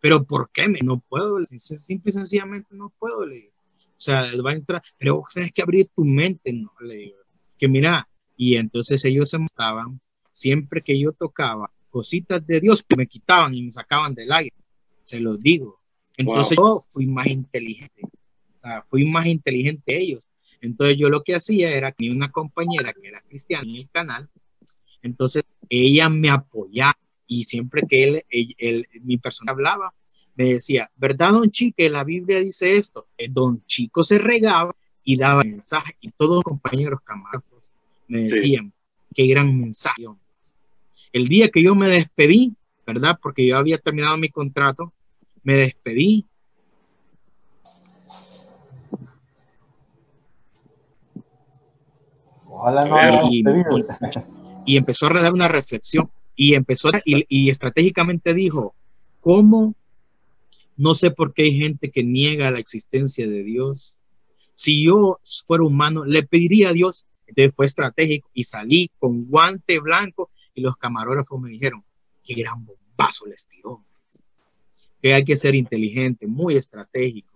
Pero 0.01 0.25
¿por 0.25 0.49
qué 0.51 0.67
me? 0.67 0.79
No 0.79 0.99
puedo, 0.99 1.39
le 1.39 1.45
simple 1.45 2.09
y 2.09 2.13
sencillamente 2.13 2.69
no 2.71 2.91
puedo, 2.97 3.25
le 3.25 3.49
O 3.49 3.99
sea, 3.99 4.27
él 4.27 4.45
va 4.45 4.51
a 4.51 4.55
entrar, 4.55 4.81
pero 4.97 5.17
vos 5.17 5.29
tienes 5.33 5.51
que 5.51 5.61
abrir 5.61 5.89
tu 5.95 6.03
mente, 6.03 6.51
no, 6.51 6.71
le 6.81 6.95
digo. 6.95 7.17
Que 7.57 7.67
mira, 7.67 8.09
y 8.35 8.55
entonces 8.55 9.05
ellos 9.05 9.29
se 9.29 9.37
estaban, 9.37 10.01
siempre 10.31 10.81
que 10.81 10.99
yo 10.99 11.11
tocaba 11.13 11.71
cositas 11.95 12.45
de 12.45 12.59
Dios, 12.59 12.83
me 12.97 13.07
quitaban 13.07 13.53
y 13.53 13.63
me 13.63 13.71
sacaban 13.71 14.13
del 14.13 14.29
aire, 14.29 14.53
se 15.03 15.21
los 15.21 15.41
digo. 15.41 15.79
Entonces 16.17 16.57
yo 16.57 16.83
fui 16.89 17.05
más 17.05 17.27
inteligente 17.27 18.01
fui 18.87 19.09
más 19.09 19.25
inteligente 19.27 19.97
ellos. 19.97 20.25
Entonces 20.59 20.97
yo 20.97 21.09
lo 21.09 21.23
que 21.23 21.35
hacía 21.35 21.71
era 21.71 21.93
que 21.93 22.11
una 22.11 22.31
compañera 22.31 22.91
que 22.93 23.07
era 23.07 23.21
cristiana 23.21 23.69
en 23.69 23.75
el 23.77 23.89
canal, 23.89 24.29
entonces 25.01 25.43
ella 25.69 26.09
me 26.09 26.29
apoyaba 26.29 26.97
y 27.27 27.45
siempre 27.45 27.83
que 27.87 28.23
él, 28.57 28.87
mi 29.03 29.17
persona 29.17 29.53
hablaba, 29.53 29.93
me 30.35 30.45
decía, 30.53 30.91
¿verdad, 30.97 31.31
don 31.31 31.49
Chico? 31.49 31.81
La 31.89 32.03
Biblia 32.03 32.41
dice 32.41 32.75
esto. 32.75 33.07
Eh, 33.17 33.29
don 33.29 33.65
Chico 33.67 34.03
se 34.03 34.17
regaba 34.17 34.75
y 35.01 35.15
daba 35.15 35.45
mensaje 35.45 35.95
y 36.01 36.11
todos 36.11 36.35
los 36.35 36.43
compañeros 36.43 36.99
camaradas 37.05 37.71
me 38.07 38.23
decían, 38.23 38.73
qué 39.13 39.27
gran 39.27 39.57
mensaje. 39.57 40.03
El 41.15 41.29
día 41.29 41.47
que 41.47 41.63
yo 41.63 41.75
me 41.75 41.87
despedí, 41.87 42.57
¿verdad? 42.85 43.17
Porque 43.21 43.47
yo 43.47 43.57
había 43.57 43.77
terminado 43.77 44.17
mi 44.17 44.27
contrato, 44.27 44.91
me 45.43 45.53
despedí. 45.53 46.25
y, 54.65 54.75
empezó 54.75 55.05
a 55.05 55.21
dar 55.21 55.31
una 55.31 55.47
reflexión 55.47 56.11
y 56.35 56.53
empezó 56.53 56.89
y, 57.05 57.25
y 57.29 57.49
estratégicamente 57.49 58.33
dijo, 58.33 58.75
¿cómo? 59.21 59.73
No 60.75 60.93
sé 60.95 61.11
por 61.11 61.33
qué 61.33 61.43
hay 61.43 61.57
gente 61.57 61.91
que 61.91 62.03
niega 62.03 62.51
la 62.51 62.59
existencia 62.59 63.25
de 63.25 63.41
Dios. 63.41 64.01
Si 64.53 64.83
yo 64.83 65.21
fuera 65.47 65.63
humano, 65.63 66.03
le 66.03 66.23
pediría 66.23 66.71
a 66.71 66.73
Dios. 66.73 67.05
Entonces 67.25 67.55
fue 67.55 67.67
estratégico 67.67 68.29
y 68.33 68.43
salí 68.43 68.91
con 68.99 69.27
guante 69.27 69.79
blanco 69.79 70.29
y 70.55 70.61
los 70.61 70.77
camarógrafos 70.77 71.39
me 71.39 71.49
dijeron, 71.49 71.83
qué 72.23 72.33
gran 72.33 72.65
bombazo 72.65 73.27
les 73.27 73.45
tiró. 73.45 73.83
Que 75.01 75.13
hay 75.13 75.23
que 75.23 75.35
ser 75.35 75.53
inteligente, 75.53 76.25
muy 76.25 76.55
estratégico. 76.55 77.29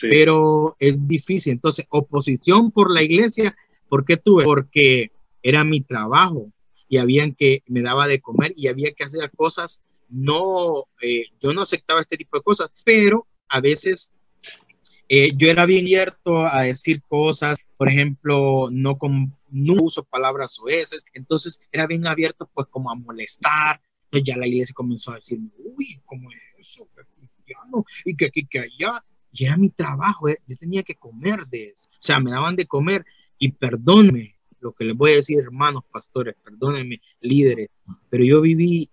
Pero 0.00 0.76
es 0.78 0.94
difícil. 1.08 1.54
Entonces, 1.54 1.86
oposición 1.88 2.70
por 2.70 2.92
la 2.92 3.02
iglesia, 3.02 3.56
¿por 3.88 4.04
qué 4.04 4.16
tuve? 4.16 4.44
Porque 4.44 5.10
era 5.42 5.64
mi 5.64 5.80
trabajo 5.80 6.52
y 6.88 6.98
habían 6.98 7.34
que 7.34 7.64
me 7.66 7.82
daba 7.82 8.06
de 8.06 8.20
comer 8.20 8.52
y 8.56 8.68
había 8.68 8.92
que 8.92 9.04
hacer 9.04 9.30
cosas. 9.32 9.82
No, 10.08 10.84
eh, 11.00 11.24
yo 11.40 11.52
no 11.52 11.62
aceptaba 11.62 12.00
este 12.00 12.16
tipo 12.16 12.36
de 12.36 12.42
cosas, 12.42 12.70
pero 12.84 13.26
a 13.48 13.60
veces 13.60 14.12
eh, 15.12 15.32
yo 15.36 15.50
era 15.50 15.66
bien 15.66 15.86
abierto 15.86 16.46
a 16.46 16.62
decir 16.62 17.02
cosas, 17.02 17.58
por 17.76 17.88
ejemplo, 17.88 18.68
no, 18.70 18.96
uso 19.82 20.04
palabras 20.04 20.56
oeces, 20.60 21.04
entonces 21.14 21.60
era 21.72 21.88
bien 21.88 22.06
abierto 22.06 22.48
pues 22.54 22.68
como 22.68 22.92
a 22.92 22.94
molestar, 22.94 23.82
entonces 24.04 24.24
ya 24.24 24.36
la 24.36 24.46
iglesia 24.46 24.72
comenzó 24.72 25.10
a 25.10 25.16
decir, 25.16 25.40
uy, 25.58 26.00
¿cómo 26.04 26.30
es 26.30 26.38
eso? 26.60 26.88
Que 26.94 27.02
cristiano, 27.18 27.84
y 28.04 28.14
que 28.16 28.26
aquí, 28.26 28.46
que 28.46 28.60
allá, 28.60 29.04
y 29.32 29.46
era 29.46 29.56
mi 29.56 29.70
trabajo, 29.70 30.28
eh, 30.28 30.40
yo 30.46 30.56
tenía 30.56 30.84
que 30.84 30.94
comer 30.94 31.44
de 31.46 31.70
eso, 31.70 31.88
o 31.88 32.02
sea, 32.02 32.20
me 32.20 32.30
daban 32.30 32.54
de 32.54 32.66
comer, 32.66 33.04
y 33.36 33.50
perdónme, 33.50 34.36
lo 34.60 34.72
que 34.74 34.84
les 34.84 34.96
voy 34.96 35.10
a 35.10 35.16
decir, 35.16 35.40
hermanos 35.40 35.82
pastores, 35.90 36.36
perdónenme, 36.44 37.02
líderes, 37.20 37.68
pero 38.10 38.22
yo 38.22 38.40
viví 38.42 38.88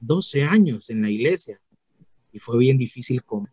12 0.00 0.42
años 0.42 0.90
en 0.90 1.02
la 1.02 1.10
iglesia 1.10 1.60
y 2.32 2.40
fue 2.40 2.58
bien 2.58 2.76
difícil 2.76 3.22
comer, 3.22 3.52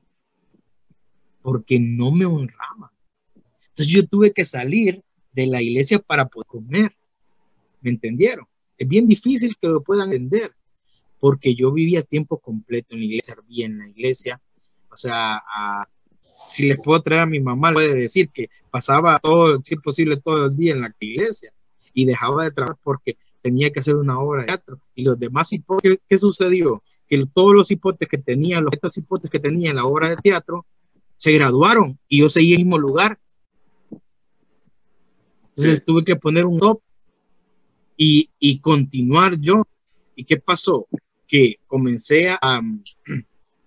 porque 1.46 1.80
no 1.80 2.10
me 2.10 2.26
honraban. 2.26 2.90
Entonces 3.70 3.94
yo 3.94 4.08
tuve 4.08 4.32
que 4.32 4.46
salir 4.46 5.04
de 5.32 5.46
la 5.46 5.62
iglesia 5.62 6.00
para 6.00 6.26
poder 6.26 6.48
comer. 6.48 6.92
¿Me 7.82 7.92
entendieron? 7.92 8.48
Es 8.80 8.88
bien 8.88 9.06
difícil 9.06 9.56
que 9.62 9.68
lo 9.68 9.84
puedan 9.84 10.12
entender, 10.12 10.56
porque 11.20 11.54
yo 11.54 11.72
vivía 11.72 12.02
tiempo 12.02 12.40
completo 12.40 12.96
en 12.96 13.02
la 13.02 13.06
iglesia, 13.06 13.36
servía 13.36 13.68
en 13.68 13.78
la 13.78 13.88
iglesia. 13.88 14.42
O 14.90 14.98
sea, 14.98 15.44
si 16.50 16.68
les 16.68 16.80
puedo 16.80 17.00
traer 17.04 17.22
a 17.22 17.28
mi 17.28 17.40
mamá, 17.40 17.74
puede 17.74 17.94
decir 17.94 18.30
que 18.30 18.50
pasaba 18.72 19.20
todo, 19.20 19.60
si 19.64 19.76
es 19.76 19.82
posible, 19.82 20.18
todo 20.18 20.48
el 20.48 20.58
día 20.58 20.74
en 20.74 20.82
la 20.82 20.96
iglesia 21.00 21.52
y 21.94 22.06
dejaba 22.06 22.46
de 22.46 22.52
trabajar 22.54 22.80
porque 22.84 23.20
tenía 23.44 23.70
que 23.70 23.82
hacer 23.82 23.98
una 23.98 24.20
obra 24.20 24.42
de 24.42 24.48
teatro. 24.48 24.80
Y 24.96 25.04
los 25.04 25.20
demás 25.20 25.54
hipotes, 25.54 26.00
¿qué 26.10 26.18
sucedió? 26.18 26.82
Que 27.08 27.24
todos 27.32 27.54
los 27.54 27.70
hipotes 27.70 28.10
que 28.10 28.18
tenía, 28.18 28.62
los 28.62 28.74
estos 28.74 28.98
hipotes 28.98 29.30
que 29.30 29.40
tenía 29.40 29.70
en 29.70 29.76
la 29.76 29.86
obra 29.86 30.10
de 30.10 30.16
teatro, 30.16 30.66
se 31.16 31.32
graduaron 31.32 32.00
y 32.08 32.20
yo 32.20 32.30
seguí 32.30 32.54
en 32.54 32.62
el 32.62 32.66
mismo 32.66 32.80
lugar. 32.80 33.20
Entonces 35.50 35.86
tuve 35.86 36.04
que 36.04 36.16
poner 36.16 36.46
un 36.46 36.60
top 36.60 36.82
y, 37.98 38.30
y 38.40 38.60
continuar 38.60 39.40
yo. 39.40 39.64
¿Y 40.16 40.26
qué 40.26 40.38
pasó? 40.38 40.88
Que 41.28 41.60
comencé 41.68 42.30
a, 42.30 42.62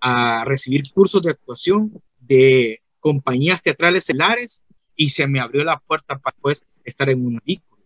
a 0.01 0.45
recibir 0.45 0.83
cursos 0.93 1.21
de 1.21 1.31
actuación 1.31 2.01
de 2.19 2.81
compañías 2.99 3.61
teatrales 3.61 4.03
celulares 4.03 4.63
y 4.95 5.09
se 5.09 5.27
me 5.27 5.39
abrió 5.39 5.63
la 5.63 5.79
puerta 5.79 6.17
para 6.19 6.35
pues 6.41 6.65
estar 6.83 7.09
en 7.09 7.25
una 7.25 7.39
película. 7.39 7.81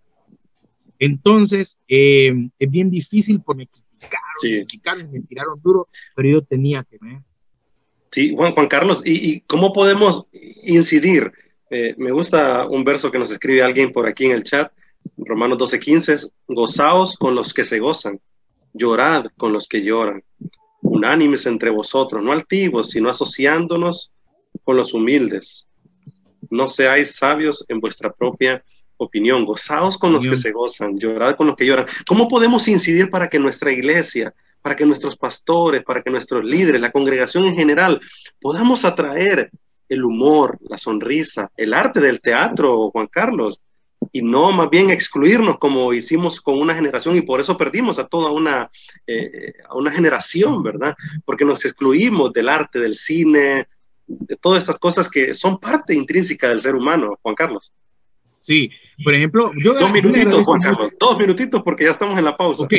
Entonces, 0.99 1.79
eh, 1.87 2.33
es 2.59 2.71
bien 2.71 2.89
difícil 2.89 3.41
porque 3.41 3.67
me 4.43 4.65
criticaron, 4.65 5.11
me 5.11 5.19
tiraron 5.21 5.55
duro, 5.61 5.87
pero 6.15 6.29
yo 6.29 6.41
tenía 6.43 6.83
que 6.83 6.97
ver. 6.99 7.21
Sí, 8.13 8.35
Juan, 8.35 8.67
Carlos, 8.67 9.01
¿y, 9.03 9.41
cómo 9.41 9.73
podemos 9.73 10.27
incidir? 10.63 11.31
Eh, 11.71 11.95
me 11.97 12.11
gusta 12.11 12.67
un 12.67 12.83
verso 12.83 13.11
que 13.11 13.17
nos 13.17 13.31
escribe 13.31 13.63
alguien 13.63 13.91
por 13.91 14.05
aquí 14.05 14.25
en 14.25 14.33
el 14.33 14.43
chat, 14.43 14.71
Romanos 15.17 15.57
12:15, 15.57 16.29
gozaos 16.47 17.17
con 17.17 17.33
los 17.33 17.53
que 17.53 17.65
se 17.65 17.79
gozan, 17.79 18.21
llorad 18.73 19.25
con 19.35 19.51
los 19.51 19.67
que 19.67 19.83
lloran, 19.83 20.23
unánimes 20.81 21.47
entre 21.47 21.71
vosotros, 21.71 22.23
no 22.23 22.31
altivos, 22.31 22.91
sino 22.91 23.09
asociándonos 23.09 24.11
con 24.63 24.77
los 24.77 24.93
humildes 24.93 25.67
no 26.53 26.69
seáis 26.69 27.15
sabios 27.15 27.65
en 27.67 27.79
vuestra 27.79 28.11
propia 28.13 28.63
opinión, 28.97 29.45
gozaos 29.45 29.97
con 29.97 30.13
los 30.13 30.25
que 30.25 30.37
se 30.37 30.51
gozan, 30.51 30.97
llorad 30.97 31.35
con 31.35 31.47
los 31.47 31.55
que 31.55 31.65
lloran. 31.65 31.85
¿Cómo 32.07 32.27
podemos 32.27 32.67
incidir 32.67 33.09
para 33.09 33.29
que 33.29 33.39
nuestra 33.39 33.71
iglesia, 33.71 34.33
para 34.61 34.75
que 34.75 34.85
nuestros 34.85 35.17
pastores, 35.17 35.83
para 35.83 36.01
que 36.01 36.11
nuestros 36.11 36.43
líderes, 36.43 36.81
la 36.81 36.91
congregación 36.91 37.45
en 37.45 37.55
general, 37.55 37.99
podamos 38.39 38.85
atraer 38.85 39.51
el 39.89 40.03
humor, 40.03 40.57
la 40.61 40.77
sonrisa, 40.77 41.51
el 41.57 41.73
arte 41.73 41.99
del 41.99 42.19
teatro, 42.19 42.89
Juan 42.91 43.07
Carlos, 43.07 43.59
y 44.11 44.21
no 44.21 44.51
más 44.51 44.69
bien 44.69 44.89
excluirnos 44.89 45.57
como 45.57 45.93
hicimos 45.93 46.41
con 46.41 46.59
una 46.59 46.75
generación 46.75 47.15
y 47.15 47.21
por 47.21 47.39
eso 47.39 47.57
perdimos 47.57 47.99
a 47.99 48.07
toda 48.07 48.31
una, 48.31 48.69
eh, 49.07 49.53
a 49.67 49.75
una 49.75 49.91
generación, 49.91 50.61
¿verdad? 50.61 50.95
Porque 51.25 51.45
nos 51.45 51.63
excluimos 51.65 52.33
del 52.33 52.49
arte, 52.49 52.79
del 52.79 52.95
cine, 52.95 53.67
de 54.05 54.35
todas 54.35 54.59
estas 54.59 54.77
cosas 54.77 55.09
que 55.09 55.33
son 55.33 55.59
parte 55.59 55.93
intrínseca 55.93 56.49
del 56.49 56.61
ser 56.61 56.75
humano, 56.75 57.17
Juan 57.21 57.35
Carlos. 57.35 57.71
Sí, 58.41 58.69
por 59.03 59.13
ejemplo, 59.13 59.51
yo... 59.63 59.73
Dos 59.73 59.91
minutitos, 59.91 60.43
Juan 60.43 60.61
Carlos, 60.61 60.91
dos 60.99 61.17
minutitos 61.17 61.61
porque 61.63 61.85
ya 61.85 61.91
estamos 61.91 62.17
en 62.17 62.25
la 62.25 62.35
pausa. 62.35 62.63
Ok, 62.63 62.73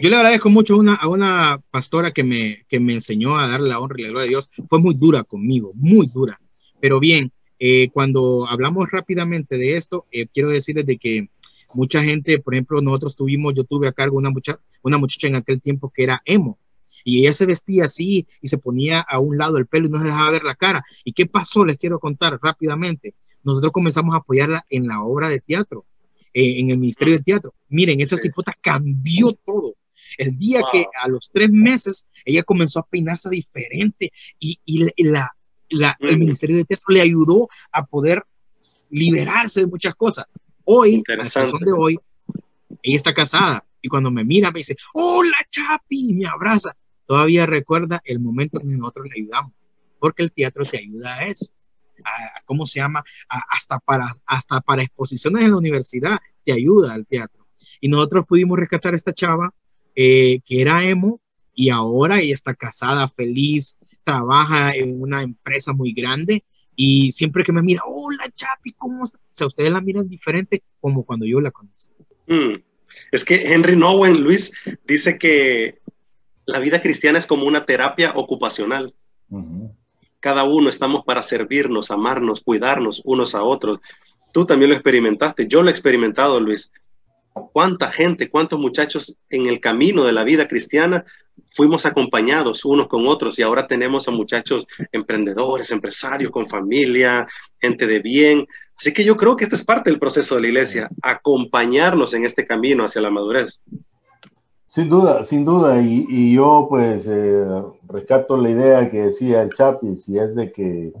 yo 0.00 0.08
le 0.08 0.16
agradezco 0.16 0.50
mucho 0.50 0.74
a 0.74 0.76
una, 0.78 0.94
a 0.94 1.08
una 1.08 1.60
pastora 1.70 2.10
que 2.10 2.24
me, 2.24 2.64
que 2.68 2.80
me 2.80 2.94
enseñó 2.94 3.38
a 3.38 3.48
darle 3.48 3.68
la 3.68 3.80
honra 3.80 3.96
y 3.98 4.02
la 4.04 4.08
gloria 4.10 4.26
a 4.26 4.28
Dios. 4.28 4.50
Fue 4.68 4.78
muy 4.78 4.94
dura 4.94 5.24
conmigo, 5.24 5.72
muy 5.74 6.06
dura. 6.06 6.40
Pero 6.80 7.00
bien, 7.00 7.32
eh, 7.58 7.88
cuando 7.92 8.46
hablamos 8.48 8.88
rápidamente 8.90 9.56
de 9.56 9.76
esto, 9.76 10.06
eh, 10.10 10.26
quiero 10.32 10.50
decirles 10.50 10.86
de 10.86 10.98
que 10.98 11.28
mucha 11.74 12.02
gente, 12.02 12.38
por 12.38 12.54
ejemplo, 12.54 12.80
nosotros 12.80 13.16
tuvimos, 13.16 13.54
yo 13.54 13.64
tuve 13.64 13.88
a 13.88 13.92
cargo 13.92 14.18
una 14.18 14.30
muchacha, 14.30 14.60
una 14.82 14.98
muchacha 14.98 15.26
en 15.26 15.36
aquel 15.36 15.60
tiempo 15.60 15.90
que 15.94 16.04
era 16.04 16.20
emo 16.24 16.58
y 17.06 17.20
ella 17.20 17.34
se 17.34 17.46
vestía 17.46 17.84
así 17.84 18.26
y 18.42 18.48
se 18.48 18.58
ponía 18.58 19.00
a 19.00 19.20
un 19.20 19.38
lado 19.38 19.58
el 19.58 19.66
pelo 19.66 19.86
y 19.86 19.90
no 19.90 20.00
se 20.00 20.06
dejaba 20.06 20.32
ver 20.32 20.42
la 20.42 20.56
cara. 20.56 20.84
¿Y 21.04 21.12
qué 21.12 21.26
pasó? 21.26 21.64
Les 21.64 21.76
quiero 21.76 22.00
contar 22.00 22.36
rápidamente. 22.42 23.14
Nosotros 23.46 23.72
comenzamos 23.72 24.14
a 24.14 24.18
apoyarla 24.18 24.66
en 24.68 24.86
la 24.86 25.00
obra 25.00 25.28
de 25.28 25.40
teatro, 25.40 25.86
eh, 26.34 26.58
en 26.58 26.70
el 26.70 26.78
Ministerio 26.78 27.14
de 27.14 27.22
Teatro. 27.22 27.54
Miren, 27.68 28.00
esa 28.00 28.18
cipota 28.18 28.52
cambió 28.60 29.32
todo. 29.32 29.74
El 30.18 30.36
día 30.36 30.60
que 30.70 30.86
a 31.02 31.08
los 31.08 31.30
tres 31.32 31.50
meses 31.50 32.06
ella 32.24 32.42
comenzó 32.42 32.80
a 32.80 32.86
peinarse 32.86 33.30
diferente 33.30 34.12
y, 34.38 34.58
la, 34.98 35.32
el 36.00 36.18
Ministerio 36.18 36.56
de 36.56 36.64
Teatro 36.64 36.86
le 36.88 37.00
ayudó 37.00 37.48
a 37.72 37.86
poder 37.86 38.22
liberarse 38.90 39.60
de 39.60 39.66
muchas 39.66 39.94
cosas. 39.94 40.26
Hoy, 40.64 41.02
a 41.08 41.16
la 41.16 41.24
de 41.24 41.72
hoy, 41.78 41.98
ella 42.82 42.96
está 42.96 43.14
casada 43.14 43.64
y 43.80 43.88
cuando 43.88 44.10
me 44.10 44.24
mira 44.24 44.50
me 44.50 44.58
dice, 44.58 44.76
hola 44.92 45.38
Chapi, 45.48 46.10
y 46.10 46.14
me 46.14 46.26
abraza 46.26 46.76
todavía 47.06 47.46
recuerda 47.46 48.02
el 48.04 48.18
momento 48.18 48.60
en 48.60 48.68
que 48.68 48.76
nosotros 48.76 49.06
le 49.06 49.22
ayudamos, 49.22 49.52
porque 49.98 50.24
el 50.24 50.32
teatro 50.32 50.64
te 50.64 50.78
ayuda 50.78 51.14
a 51.14 51.26
eso. 51.26 51.46
A, 52.04 52.42
¿Cómo 52.44 52.66
se 52.66 52.80
llama? 52.80 53.04
hasta, 53.28 53.78
para, 53.78 54.06
hasta 54.26 54.60
para 54.60 54.82
exposiciones 54.82 55.44
en 55.44 55.50
la 55.50 55.56
universidad 55.56 56.18
te 56.44 56.52
ayuda 56.52 56.94
el 56.94 57.06
teatro. 57.06 57.46
Y 57.80 57.88
nosotros 57.88 58.24
pudimos 58.26 58.58
rescatar 58.58 58.94
a 58.94 58.96
esta 58.96 59.12
chava 59.12 59.52
eh, 59.94 60.40
que 60.44 60.60
era 60.60 60.84
emo 60.84 61.20
y 61.54 61.70
ahora 61.70 62.20
ella 62.20 62.34
está 62.34 62.54
casada, 62.54 63.08
feliz, 63.08 63.78
trabaja 64.04 64.74
en 64.74 65.00
una 65.00 65.22
empresa 65.22 65.72
muy 65.72 65.92
grande 65.92 66.44
y 66.76 67.12
siempre 67.12 67.42
que 67.42 67.52
me 67.52 67.62
mira, 67.62 67.82
hola 67.86 68.30
Chapi, 68.34 68.72
¿cómo 68.72 69.04
está? 69.04 69.18
O 69.18 69.22
sea, 69.32 69.46
ustedes 69.46 69.70
la 69.70 69.80
miran 69.80 70.08
diferente 70.08 70.62
como 70.80 71.04
cuando 71.04 71.24
yo 71.24 71.40
la 71.40 71.50
conocí. 71.50 71.88
Mm. 72.26 72.62
Es 73.10 73.24
que 73.24 73.52
Henry 73.52 73.76
Nowen, 73.76 74.22
Luis, 74.22 74.52
dice 74.86 75.18
que 75.18 75.80
la 76.44 76.58
vida 76.58 76.80
cristiana 76.80 77.18
es 77.18 77.26
como 77.26 77.46
una 77.46 77.64
terapia 77.64 78.12
ocupacional. 78.14 78.94
Cada 80.20 80.44
uno 80.44 80.68
estamos 80.68 81.04
para 81.04 81.22
servirnos, 81.22 81.90
amarnos, 81.90 82.40
cuidarnos 82.40 83.02
unos 83.04 83.34
a 83.34 83.42
otros. 83.42 83.78
Tú 84.32 84.44
también 84.44 84.70
lo 84.70 84.76
experimentaste, 84.76 85.46
yo 85.46 85.62
lo 85.62 85.68
he 85.68 85.72
experimentado, 85.72 86.40
Luis. 86.40 86.70
cuánta 87.52 87.90
gente, 87.90 88.30
cuántos 88.30 88.58
muchachos 88.58 89.14
en 89.28 89.46
el 89.46 89.60
camino 89.60 90.04
de 90.04 90.12
la 90.12 90.24
vida 90.24 90.48
cristiana 90.48 91.04
fuimos 91.48 91.86
acompañados 91.86 92.64
unos 92.64 92.88
con 92.88 93.06
otros 93.06 93.38
y 93.38 93.42
ahora 93.42 93.66
tenemos 93.66 94.08
a 94.08 94.10
muchachos 94.10 94.66
emprendedores, 94.92 95.70
empresarios, 95.70 96.30
con 96.30 96.46
familia, 96.46 97.26
gente 97.60 97.86
de 97.86 98.00
bien. 98.00 98.46
Así 98.78 98.92
que 98.92 99.04
yo 99.04 99.16
creo 99.16 99.36
que 99.36 99.44
este 99.44 99.56
es 99.56 99.64
parte 99.64 99.90
del 99.90 99.98
proceso 99.98 100.34
de 100.34 100.42
la 100.42 100.48
iglesia, 100.48 100.90
acompañarnos 101.02 102.12
en 102.14 102.24
este 102.24 102.46
camino 102.46 102.84
hacia 102.84 103.00
la 103.00 103.10
madurez. 103.10 103.60
Sin 104.76 104.90
duda, 104.90 105.24
sin 105.24 105.42
duda, 105.42 105.80
y, 105.80 106.34
yo 106.34 106.66
pues 106.68 107.08
eh, 107.08 107.46
rescato 107.88 108.36
la 108.36 108.50
idea 108.50 108.90
que 108.90 109.06
decía 109.06 109.40
el 109.40 109.48
Chapis 109.48 110.06
y 110.06 110.18
es 110.18 110.34
de 110.34 110.52
que 110.52 110.92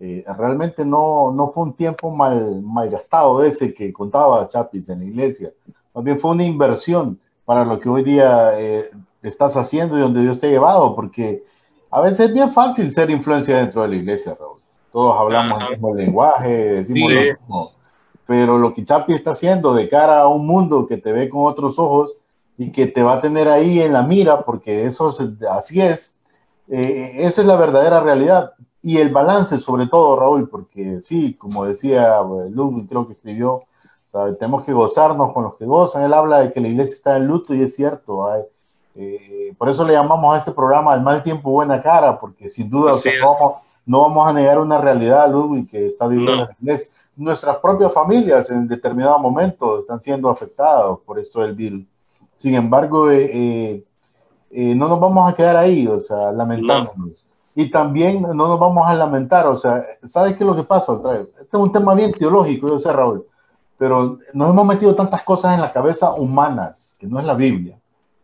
eh, 0.00 0.24
realmente 0.36 0.84
no, 0.84 1.30
no 1.30 1.52
fue 1.52 1.62
un 1.62 1.74
tiempo 1.74 2.10
mal, 2.10 2.60
gastado 2.90 3.44
ese 3.44 3.72
que 3.72 3.92
contaba 3.92 4.48
Chapis 4.48 4.88
en 4.88 4.98
la 4.98 5.04
iglesia, 5.04 5.52
más 5.94 6.02
bien 6.02 6.18
fue 6.18 6.32
una 6.32 6.42
inversión 6.42 7.20
para 7.44 7.64
lo 7.64 7.78
que 7.78 7.88
hoy 7.88 8.02
día 8.02 8.50
eh, 8.58 8.90
estás 9.22 9.56
haciendo 9.56 9.96
y 9.96 10.00
donde 10.00 10.22
Dios 10.22 10.40
te 10.40 10.48
ha 10.48 10.50
llevado, 10.50 10.96
porque 10.96 11.44
a 11.88 12.00
veces 12.00 12.30
es 12.30 12.34
bien 12.34 12.52
fácil 12.52 12.90
ser 12.90 13.10
influencia 13.10 13.58
dentro 13.58 13.82
de 13.82 13.88
la 13.90 13.94
iglesia, 13.94 14.36
Raúl. 14.36 14.58
Todos 14.90 15.16
hablamos 15.16 15.62
el 15.62 15.70
mismo 15.70 15.94
lenguaje, 15.94 16.50
decimos 16.50 17.12
lo 17.12 17.20
mismo, 17.20 17.70
pero 18.26 18.58
lo 18.58 18.74
que 18.74 18.84
Chapis 18.84 19.14
está 19.14 19.30
haciendo 19.30 19.72
de 19.72 19.88
cara 19.88 20.22
a 20.22 20.26
un 20.26 20.44
mundo 20.44 20.84
que 20.84 20.96
te 20.96 21.12
ve 21.12 21.28
con 21.28 21.46
otros 21.46 21.78
ojos, 21.78 22.16
y 22.60 22.72
que 22.72 22.86
te 22.86 23.02
va 23.02 23.14
a 23.14 23.20
tener 23.22 23.48
ahí 23.48 23.80
en 23.80 23.94
la 23.94 24.02
mira, 24.02 24.44
porque 24.44 24.84
eso 24.84 25.10
así 25.50 25.80
es, 25.80 26.18
eh, 26.68 27.12
esa 27.20 27.40
es 27.40 27.46
la 27.46 27.56
verdadera 27.56 28.00
realidad. 28.00 28.52
Y 28.82 28.98
el 28.98 29.08
balance, 29.08 29.56
sobre 29.56 29.86
todo, 29.86 30.14
Raúl, 30.14 30.46
porque 30.46 31.00
sí, 31.00 31.32
como 31.38 31.64
decía 31.64 32.18
eh, 32.18 32.50
Ludwig, 32.50 32.86
creo 32.86 33.06
que 33.06 33.14
escribió, 33.14 33.62
tenemos 34.38 34.64
que 34.64 34.74
gozarnos 34.74 35.32
con 35.32 35.44
los 35.44 35.54
que 35.54 35.64
gozan. 35.64 36.02
Él 36.02 36.12
habla 36.12 36.40
de 36.40 36.52
que 36.52 36.60
la 36.60 36.68
iglesia 36.68 36.96
está 36.96 37.16
en 37.16 37.28
luto 37.28 37.54
y 37.54 37.62
es 37.62 37.74
cierto. 37.74 38.26
Eh, 38.94 39.54
por 39.56 39.70
eso 39.70 39.82
le 39.86 39.94
llamamos 39.94 40.34
a 40.34 40.38
este 40.38 40.52
programa 40.52 40.92
El 40.92 41.00
mal 41.00 41.22
tiempo, 41.22 41.50
buena 41.50 41.80
cara, 41.80 42.20
porque 42.20 42.50
sin 42.50 42.68
duda 42.68 42.92
no, 43.86 44.02
vamos, 44.02 44.28
a 44.28 44.34
negar 44.34 44.58
una 44.58 44.76
realidad, 44.76 45.32
Ludwig, 45.32 45.70
que 45.70 45.86
está 45.86 46.06
viviendo 46.06 46.44
la 46.44 46.56
iglesia. 46.60 46.94
Nuestras 47.16 47.56
propias 47.56 47.90
familias 47.90 48.50
en 48.50 48.68
determinado 48.68 49.18
momento 49.18 49.80
están 49.80 50.02
siendo 50.02 50.28
afectadas 50.28 50.98
por 51.06 51.18
esto 51.18 51.40
del 51.40 51.54
virus. 51.54 51.84
Sin 52.40 52.54
embargo, 52.54 53.10
eh, 53.10 53.30
eh, 53.34 53.84
eh, 54.50 54.74
no 54.74 54.88
nos 54.88 54.98
vamos 54.98 55.30
a 55.30 55.36
quedar 55.36 55.58
ahí, 55.58 55.86
o 55.86 56.00
sea, 56.00 56.32
lamentándonos. 56.32 57.26
Y 57.54 57.70
también 57.70 58.22
no 58.22 58.32
nos 58.32 58.58
vamos 58.58 58.88
a 58.88 58.94
lamentar, 58.94 59.46
o 59.46 59.58
sea, 59.58 59.84
¿sabes 60.06 60.36
qué 60.36 60.44
es 60.44 60.48
lo 60.48 60.56
que 60.56 60.62
pasa? 60.62 60.94
Este 61.20 61.56
es 61.56 61.62
un 61.62 61.70
tema 61.70 61.92
bien 61.94 62.12
teológico, 62.12 62.68
yo 62.68 62.78
sé, 62.78 62.90
Raúl, 62.90 63.26
pero 63.76 64.18
nos 64.32 64.48
hemos 64.48 64.66
metido 64.66 64.94
tantas 64.94 65.22
cosas 65.22 65.52
en 65.52 65.60
la 65.60 65.70
cabeza 65.70 66.14
humanas, 66.14 66.96
que 66.98 67.06
no 67.06 67.20
es 67.20 67.26
la 67.26 67.34
Biblia, 67.34 67.78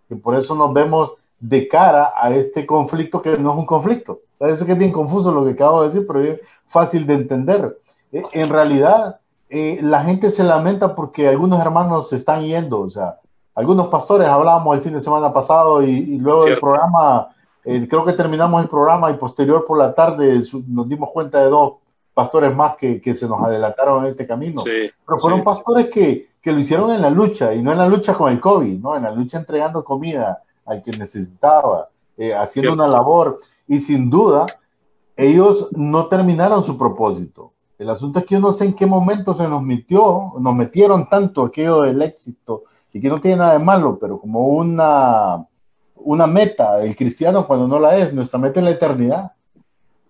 que 0.09 0.17
por 0.17 0.35
eso 0.35 0.55
nos 0.55 0.73
vemos 0.73 1.12
de 1.39 1.69
cara 1.69 2.14
a 2.17 2.31
este 2.31 2.64
conflicto 2.64 3.21
que 3.21 3.37
no 3.37 3.53
es 3.53 3.59
un 3.59 3.67
conflicto. 3.67 4.21
Parece 4.39 4.64
que 4.64 4.73
es 4.73 4.79
bien 4.79 4.93
confuso 4.93 5.31
lo 5.31 5.45
que 5.45 5.51
acabo 5.51 5.83
de 5.83 5.89
decir, 5.89 6.07
pero 6.07 6.23
es 6.23 6.41
fácil 6.69 7.07
de 7.07 7.14
entender. 7.14 7.79
En 8.11 8.49
realidad, 8.49 9.21
la 9.51 10.05
gente 10.05 10.31
se 10.31 10.43
lamenta 10.43 10.95
porque 10.95 11.29
algunos 11.29 11.61
hermanos 11.61 12.09
se 12.09 12.17
están 12.17 12.45
yendo, 12.45 12.81
o 12.81 12.89
sea, 12.89 13.19
algunos 13.57 13.89
pastores 13.89 14.29
hablábamos 14.29 14.77
el 14.77 14.83
fin 14.83 14.93
de 14.93 15.01
semana 15.01 15.33
pasado 15.33 15.83
y, 15.83 16.19
luego 16.19 16.45
del 16.45 16.61
programa, 16.61 17.29
eh, 17.65 17.87
creo 17.89 18.05
que 18.05 18.13
terminamos 18.13 18.63
el 18.63 18.69
programa 18.69 19.11
y 19.11 19.15
posterior 19.15 19.65
por 19.67 19.79
la 19.79 19.95
tarde 19.95 20.43
nos 20.69 20.89
dimos 20.89 21.11
cuenta 21.11 21.43
de 21.43 21.49
dos 21.49 21.77
pastores 22.13 22.55
más 22.55 22.77
que, 22.77 23.01
que 23.01 23.15
se 23.15 23.27
nos 23.27 23.43
adelantaron 23.43 24.05
en 24.05 24.11
este 24.11 24.27
camino. 24.27 24.63
Pero 24.63 25.19
fueron 25.19 25.43
pastores 25.43 25.89
que, 25.89 26.29
que, 26.41 26.53
lo 26.53 26.59
hicieron 26.59 26.93
en 26.93 27.01
la 27.01 27.09
lucha 27.09 27.55
y 27.55 27.63
no 27.63 27.73
en 27.73 27.79
la 27.79 27.89
lucha 27.89 28.15
con 28.15 28.31
el 28.31 28.41
COVID, 28.41 28.79
¿no? 28.79 28.95
en 28.95 29.05
la 29.05 29.11
lucha 29.11 29.39
entregando 29.39 29.83
comida 29.83 30.43
al 30.67 30.83
que 30.83 30.91
necesitaba, 30.91 31.89
eh, 32.19 32.35
haciendo 32.35 32.75
una 32.75 32.87
labor 32.87 33.41
y 33.67 33.81
sin 33.81 34.11
duda 34.11 34.45
ellos 35.17 35.69
no 35.73 36.07
terminaron 36.09 36.63
su 36.63 36.77
propósito. 36.77 37.53
El 37.79 37.89
asunto 37.89 38.19
es 38.19 38.27
que 38.27 38.35
yo 38.35 38.41
no 38.41 38.53
sé 38.53 38.67
en 38.67 38.75
qué 38.75 38.85
momento 38.85 39.33
se 39.33 39.49
nos 39.49 39.63
metió, 39.63 40.35
nos 40.39 40.55
metieron 40.55 41.09
tanto 41.09 41.43
aquello 41.43 41.83
del 41.83 42.03
éxito 42.03 42.65
y 42.97 43.01
que 43.01 43.09
no 43.09 43.21
tiene 43.21 43.37
nada 43.37 43.59
de 43.59 43.63
malo, 43.63 43.99
pero 44.01 44.19
como 44.19 44.49
una, 44.49 45.45
una 45.97 46.27
meta 46.27 46.79
del 46.79 46.97
cristiano 46.97 47.47
cuando 47.47 47.69
no 47.69 47.79
la 47.79 47.95
es, 47.95 48.11
nuestra 48.15 48.39
meta 48.39 48.59
es 48.59 48.65
la 48.65 48.71
eternidad. 48.71 49.33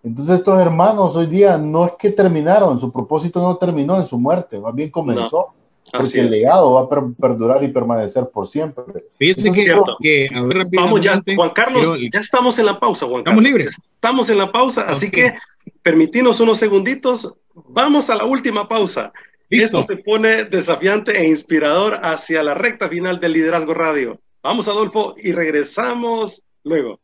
Entonces 0.05 0.39
estos 0.39 0.57
hermanos 0.61 1.17
hoy 1.17 1.27
día 1.27 1.59
no 1.59 1.85
es 1.85 1.95
que 1.99 2.11
terminaron, 2.11 2.79
su 2.79 2.93
propósito 2.93 3.43
no 3.43 3.57
terminó 3.57 3.97
en 3.97 4.07
su 4.07 4.21
muerte, 4.21 4.61
más 4.61 4.73
bien 4.73 4.91
comenzó. 4.91 5.49
porque 5.91 6.21
el 6.21 6.31
legado 6.31 6.75
va 6.75 6.83
a 6.83 6.89
perdurar 6.89 7.65
y 7.65 7.69
permanecer 7.69 8.29
por 8.29 8.47
siempre. 8.47 8.85
Fíjense 9.19 9.51
que, 9.51 9.65
que 10.01 10.31
vamos 10.77 11.01
ya, 11.01 11.21
Juan 11.35 11.51
Carlos, 11.51 11.99
ya 12.13 12.21
estamos 12.21 12.57
en 12.61 12.67
la 12.67 12.79
pausa, 12.79 13.07
Juan 13.07 13.25
Carlos. 13.25 13.43
Estamos 13.43 13.45
libres. 13.45 13.81
Estamos 13.95 14.31
en 14.31 14.39
la 14.39 14.53
pausa, 14.53 14.83
así 14.83 15.11
que 15.11 15.35
permitinos 15.83 16.39
unos 16.39 16.59
segunditos. 16.59 17.35
Vamos 17.69 18.11
a 18.11 18.15
la 18.15 18.25
última 18.27 18.69
pausa. 18.69 19.13
Esto 19.49 19.83
se 19.83 19.99
pone 19.99 20.45
desafiante 20.45 21.19
e 21.19 21.29
inspirador 21.29 22.01
hacia 22.03 22.43
la 22.43 22.55
recta 22.55 22.89
final 22.89 23.21
del 23.21 23.33
Liderazgo 23.33 23.75
Radio. 23.75 24.21
Vamos, 24.43 24.69
Adolfo, 24.69 25.15
y 25.17 25.33
regresamos 25.33 26.43
luego. 26.65 27.01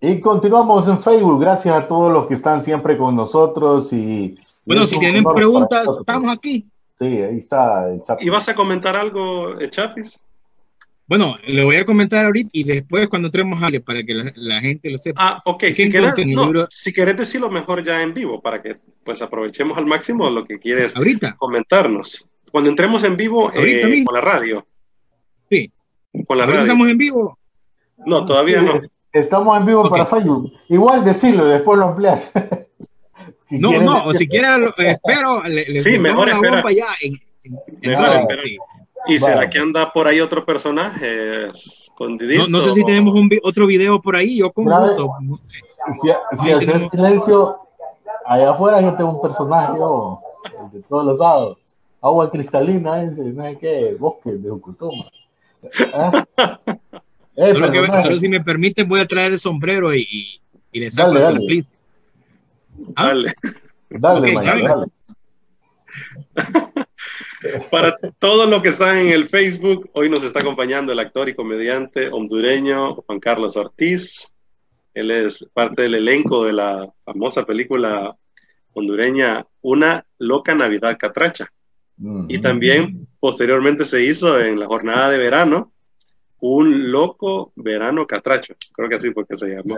Y 0.00 0.20
continuamos 0.20 0.88
en 0.88 1.00
Facebook. 1.00 1.40
Gracias 1.40 1.74
a 1.74 1.86
todos 1.86 2.12
los 2.12 2.26
que 2.26 2.34
están 2.34 2.62
siempre 2.62 2.96
con 2.96 3.14
nosotros. 3.14 3.92
Y 3.92 4.36
bueno, 4.64 4.86
si 4.86 4.98
tienen 4.98 5.24
preguntas, 5.24 5.84
estamos 6.00 6.36
aquí. 6.36 6.66
Sí, 6.98 7.04
ahí 7.04 7.38
está. 7.38 7.88
¿Y 8.20 8.28
vas 8.28 8.48
a 8.48 8.54
comentar 8.54 8.96
algo, 8.96 9.58
Chapis? 9.70 10.18
Bueno, 11.12 11.36
le 11.46 11.62
voy 11.62 11.76
a 11.76 11.84
comentar 11.84 12.24
ahorita 12.24 12.48
y 12.54 12.64
después 12.64 13.06
cuando 13.08 13.28
entremos 13.28 13.62
a 13.62 13.68
para 13.80 14.02
que 14.02 14.14
la, 14.34 14.60
gente 14.62 14.88
lo 14.88 14.96
sepa. 14.96 15.20
Ah, 15.22 15.42
ok. 15.44 15.64
Si 15.74 15.90
quieres, 15.90 16.14
si 16.70 16.90
quieres 16.90 17.18
decirlo 17.18 17.50
mejor 17.50 17.84
ya 17.84 18.00
en 18.00 18.14
vivo 18.14 18.40
para 18.40 18.62
que 18.62 18.78
pues 19.04 19.20
aprovechemos 19.20 19.76
al 19.76 19.84
máximo 19.84 20.30
lo 20.30 20.46
que 20.46 20.58
quieres 20.58 20.96
ahorita. 20.96 21.36
comentarnos. 21.36 22.26
Cuando 22.50 22.70
entremos 22.70 23.04
en 23.04 23.18
vivo 23.18 23.52
eh, 23.54 24.02
con 24.06 24.14
la 24.14 24.22
radio. 24.22 24.66
Sí. 25.50 25.70
Con 26.26 26.38
la 26.38 26.46
radio. 26.46 26.62
¿Estamos 26.62 26.88
en 26.88 26.96
vivo? 26.96 27.38
No, 28.06 28.24
todavía 28.24 28.62
no. 28.62 28.80
Estamos 29.12 29.58
en 29.58 29.66
vivo 29.66 29.82
para 29.90 30.06
Facebook. 30.06 30.50
Igual 30.70 31.04
decirlo, 31.04 31.44
después 31.44 31.78
lo 31.78 31.88
amplias. 31.88 32.32
no, 33.50 33.70
no, 33.82 34.14
si 34.14 34.26
quieres, 34.26 34.72
espero. 34.78 35.42
Le, 35.42 35.78
sí, 35.82 35.98
mejor 35.98 36.30
espera. 36.30 36.64
¿Y 39.06 39.18
será 39.18 39.48
que 39.50 39.58
anda 39.58 39.92
por 39.92 40.06
ahí 40.06 40.20
otro 40.20 40.44
personaje 40.44 41.48
escondidito? 41.48 42.46
No, 42.48 42.60
sé 42.60 42.70
si 42.70 42.84
tenemos 42.84 43.18
un, 43.18 43.28
otro 43.42 43.66
video 43.66 44.00
por 44.00 44.16
ahí, 44.16 44.38
yo 44.38 44.52
con 44.52 44.64
gusto. 44.64 45.10
Si, 46.00 46.10
si 46.42 46.50
haces 46.52 46.88
silencio, 46.90 47.58
allá 48.26 48.50
afuera 48.50 48.80
yo 48.80 48.94
tengo 48.94 49.10
un 49.10 49.22
personaje 49.22 49.78
yo, 49.78 50.20
de 50.72 50.80
todos 50.82 51.04
los 51.04 51.18
lados. 51.18 51.58
Agua 52.00 52.30
cristalina, 52.30 53.02
no 53.04 53.42
sé 53.44 53.58
qué, 53.60 53.96
bosque 53.98 54.32
de 54.32 54.50
Ucutuma. 54.50 55.04
¿Ah? 55.94 56.24
Eh, 57.34 57.54
solo, 57.54 58.20
si 58.20 58.28
me 58.28 58.44
permiten 58.44 58.86
voy 58.86 59.00
a 59.00 59.06
traer 59.06 59.32
el 59.32 59.38
sombrero 59.38 59.94
y, 59.94 60.38
y, 60.70 60.80
le 60.80 60.90
saco 60.90 61.14
dale, 61.14 61.40
el 61.48 61.66
dale. 62.94 63.32
Dale, 63.88 64.34
dale. 64.34 64.62
dale. 64.62 64.86
Para 67.70 67.96
todos 68.18 68.48
los 68.48 68.62
que 68.62 68.68
están 68.68 68.98
en 68.98 69.08
el 69.08 69.28
Facebook, 69.28 69.90
hoy 69.94 70.08
nos 70.08 70.22
está 70.22 70.40
acompañando 70.40 70.92
el 70.92 70.98
actor 70.98 71.28
y 71.28 71.34
comediante 71.34 72.08
hondureño 72.08 72.94
Juan 72.94 73.20
Carlos 73.20 73.56
Ortiz. 73.56 74.28
Él 74.94 75.10
es 75.10 75.48
parte 75.52 75.82
del 75.82 75.96
elenco 75.96 76.44
de 76.44 76.52
la 76.52 76.92
famosa 77.04 77.44
película 77.44 78.16
hondureña 78.74 79.46
Una 79.60 80.04
loca 80.18 80.54
Navidad 80.54 80.96
Catracha. 80.98 81.48
Y 82.28 82.40
también 82.40 83.06
posteriormente 83.20 83.86
se 83.86 84.02
hizo 84.02 84.40
en 84.40 84.58
la 84.58 84.66
jornada 84.66 85.10
de 85.10 85.18
verano 85.18 85.72
Un 86.40 86.90
loco 86.90 87.52
verano 87.54 88.06
catracho. 88.06 88.54
Creo 88.72 88.88
que 88.88 88.96
así 88.96 89.12
fue 89.12 89.26
que 89.26 89.36
se 89.36 89.48
llamó. 89.48 89.76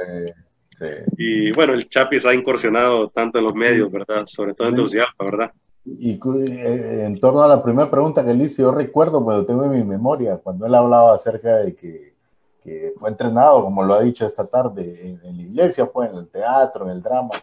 Y 1.17 1.53
bueno, 1.53 1.75
el 1.75 1.89
Chapis 1.89 2.25
ha 2.27 2.35
incursionado 2.35 3.09
tanto 3.09 3.39
en 3.39 3.45
los 3.45 3.55
medios, 3.55 3.91
¿verdad? 3.93 4.27
Sobre 4.27 4.55
todo 4.55 4.69
en 4.69 4.75
Tegucigalpa, 4.75 5.25
¿verdad? 5.25 5.53
Y 5.85 6.13
eh, 6.13 7.05
en 7.05 7.21
torno 7.21 7.43
a 7.43 7.49
la 7.49 7.63
primera 7.63 7.91
pregunta 7.91 8.25
que 8.25 8.31
él 8.31 8.41
hizo, 8.41 8.63
yo 8.63 8.73
recuerdo, 8.73 9.25
pero 9.25 9.45
tengo 9.45 9.65
en 9.65 9.73
mi 9.73 9.85
memoria, 9.85 10.39
cuando 10.39 10.67
él 10.67 10.75
hablaba 10.75 11.15
acerca 11.15 11.57
de 11.57 11.75
que, 11.75 12.15
que 12.63 12.95
fue 12.99 13.11
entrenado, 13.11 13.63
como 13.63 13.83
lo 13.83 13.95
ha 13.95 14.01
dicho 14.01 14.27
esta 14.27 14.47
tarde, 14.47 15.19
en, 15.23 15.37
la 15.37 15.43
iglesia, 15.43 15.87
fue 15.87 16.07
en 16.07 16.17
el 16.17 16.29
teatro, 16.29 16.87
en 16.87 16.93
el 16.93 17.03
drama. 17.03 17.35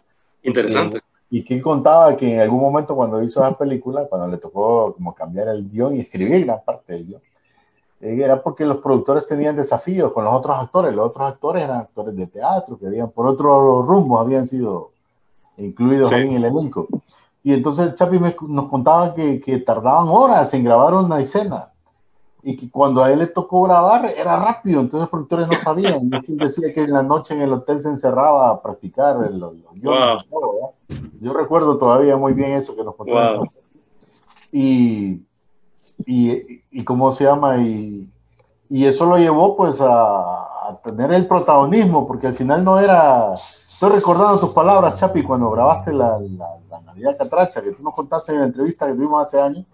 Interesante. 0.43 1.01
y 1.29 1.43
que 1.43 1.53
él 1.53 1.61
contaba 1.61 2.17
que 2.17 2.33
en 2.33 2.39
algún 2.39 2.59
momento 2.59 2.95
cuando 2.95 3.21
hizo 3.21 3.45
esa 3.45 3.55
película, 3.55 4.05
cuando 4.05 4.27
le 4.27 4.37
tocó 4.37 4.93
como 4.95 5.13
cambiar 5.13 5.49
el 5.49 5.69
guion 5.69 5.95
y 5.95 5.99
escribir 5.99 6.45
gran 6.45 6.63
parte 6.65 6.93
del 6.93 7.05
guion, 7.05 7.21
eh, 8.01 8.23
era 8.23 8.41
porque 8.41 8.65
los 8.65 8.77
productores 8.77 9.27
tenían 9.27 9.55
desafíos 9.55 10.11
con 10.11 10.25
los 10.25 10.33
otros 10.33 10.57
actores. 10.57 10.95
Los 10.95 11.09
otros 11.09 11.27
actores 11.27 11.63
eran 11.63 11.81
actores 11.81 12.15
de 12.15 12.25
teatro, 12.25 12.77
que 12.77 12.87
habían 12.87 13.11
por 13.11 13.27
otro 13.27 13.83
rumbo, 13.83 14.17
habían 14.17 14.47
sido 14.47 14.91
incluidos 15.57 16.11
ahí 16.11 16.27
en 16.27 16.33
el 16.33 16.45
elenco. 16.45 16.87
Y 17.43 17.53
entonces 17.53 17.95
Chapi 17.95 18.19
nos 18.19 18.69
contaba 18.69 19.13
que, 19.13 19.39
que, 19.41 19.57
tardaban 19.59 20.07
horas 20.09 20.53
en 20.53 20.63
grabar 20.63 20.93
una 20.93 21.19
escena 21.19 21.71
y 22.43 22.57
que 22.57 22.69
cuando 22.69 23.03
a 23.03 23.11
él 23.11 23.19
le 23.19 23.27
tocó 23.27 23.63
grabar 23.63 24.05
era 24.05 24.35
rápido, 24.35 24.81
entonces 24.81 25.01
los 25.01 25.09
productores 25.09 25.47
no 25.47 25.53
sabían. 25.59 26.09
Y 26.11 26.31
él 26.31 26.37
decía 26.37 26.73
que 26.73 26.83
en 26.83 26.91
la 26.91 27.03
noche 27.03 27.35
en 27.35 27.41
el 27.41 27.53
hotel 27.53 27.81
se 27.81 27.89
encerraba 27.89 28.49
a 28.49 28.61
practicar. 28.61 29.23
El, 29.25 29.43
Yo 31.19 31.33
recuerdo 31.33 31.77
todavía 31.77 32.17
muy 32.17 32.33
bien 32.33 32.51
eso 32.53 32.75
que 32.75 32.83
nos 32.83 32.95
contaba. 32.95 33.43
Y, 34.51 35.21
y, 36.05 36.61
y, 36.71 36.83
cómo 36.83 37.11
se 37.11 37.23
llama, 37.23 37.57
y, 37.57 38.09
y 38.69 38.85
eso 38.85 39.05
lo 39.05 39.17
llevó 39.17 39.55
pues 39.55 39.79
a, 39.79 39.87
a, 40.67 40.79
tener 40.83 41.13
el 41.13 41.27
protagonismo, 41.27 42.07
porque 42.07 42.27
al 42.27 42.33
final 42.33 42.63
no 42.63 42.79
era... 42.79 43.33
Estoy 43.33 43.91
recordando 43.91 44.39
tus 44.39 44.49
palabras, 44.49 44.95
Chapi, 44.95 45.23
cuando 45.23 45.49
grabaste 45.51 45.93
la, 45.93 46.19
la, 46.19 46.47
la 46.91 47.09
Navidad 47.09 47.17
Catracha, 47.17 47.61
que 47.61 47.71
tú 47.71 47.83
nos 47.83 47.93
contaste 47.93 48.31
en 48.31 48.39
la 48.39 48.45
entrevista 48.45 48.87
que 48.87 48.93
tuvimos 48.93 49.25
hace 49.25 49.39
años 49.39 49.65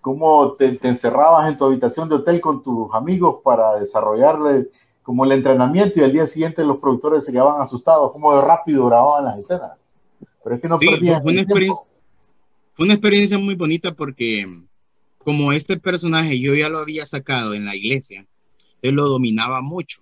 cómo 0.00 0.52
te, 0.52 0.78
encerrabas 0.82 1.48
en 1.48 1.56
tu 1.56 1.64
habitación 1.64 2.08
de 2.08 2.16
hotel 2.16 2.40
con 2.40 2.62
tus 2.62 2.92
amigos 2.94 3.40
para 3.42 3.78
desarrollarle 3.78 4.68
como 5.02 5.24
el 5.24 5.32
entrenamiento 5.32 6.00
y 6.00 6.02
al 6.04 6.12
día 6.12 6.26
siguiente 6.26 6.64
los 6.64 6.78
productores 6.78 7.24
se 7.24 7.32
quedaban 7.32 7.60
asustados, 7.60 8.12
cómo 8.12 8.34
de 8.34 8.42
rápido 8.42 8.86
grababan 8.86 9.24
las 9.24 9.38
escenas. 9.38 9.72
Pero 10.42 10.56
es 10.56 10.62
que 10.62 10.68
no 10.68 10.78
sí, 10.78 10.86
fue 10.86 10.98
una, 11.32 11.40
experiencia, 11.40 11.86
fue 12.74 12.84
una 12.84 12.94
experiencia 12.94 13.38
muy 13.38 13.54
bonita 13.54 13.94
porque 13.94 14.46
como 15.18 15.52
este 15.52 15.78
personaje 15.78 16.38
yo 16.38 16.54
ya 16.54 16.68
lo 16.68 16.78
había 16.78 17.06
sacado 17.06 17.54
en 17.54 17.64
la 17.64 17.74
iglesia, 17.74 18.26
él 18.82 18.94
lo 18.94 19.08
dominaba 19.08 19.62
mucho, 19.62 20.00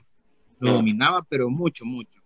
lo 0.59 0.73
dominaba 0.73 1.25
pero 1.29 1.49
mucho, 1.49 1.85
mucho. 1.85 2.21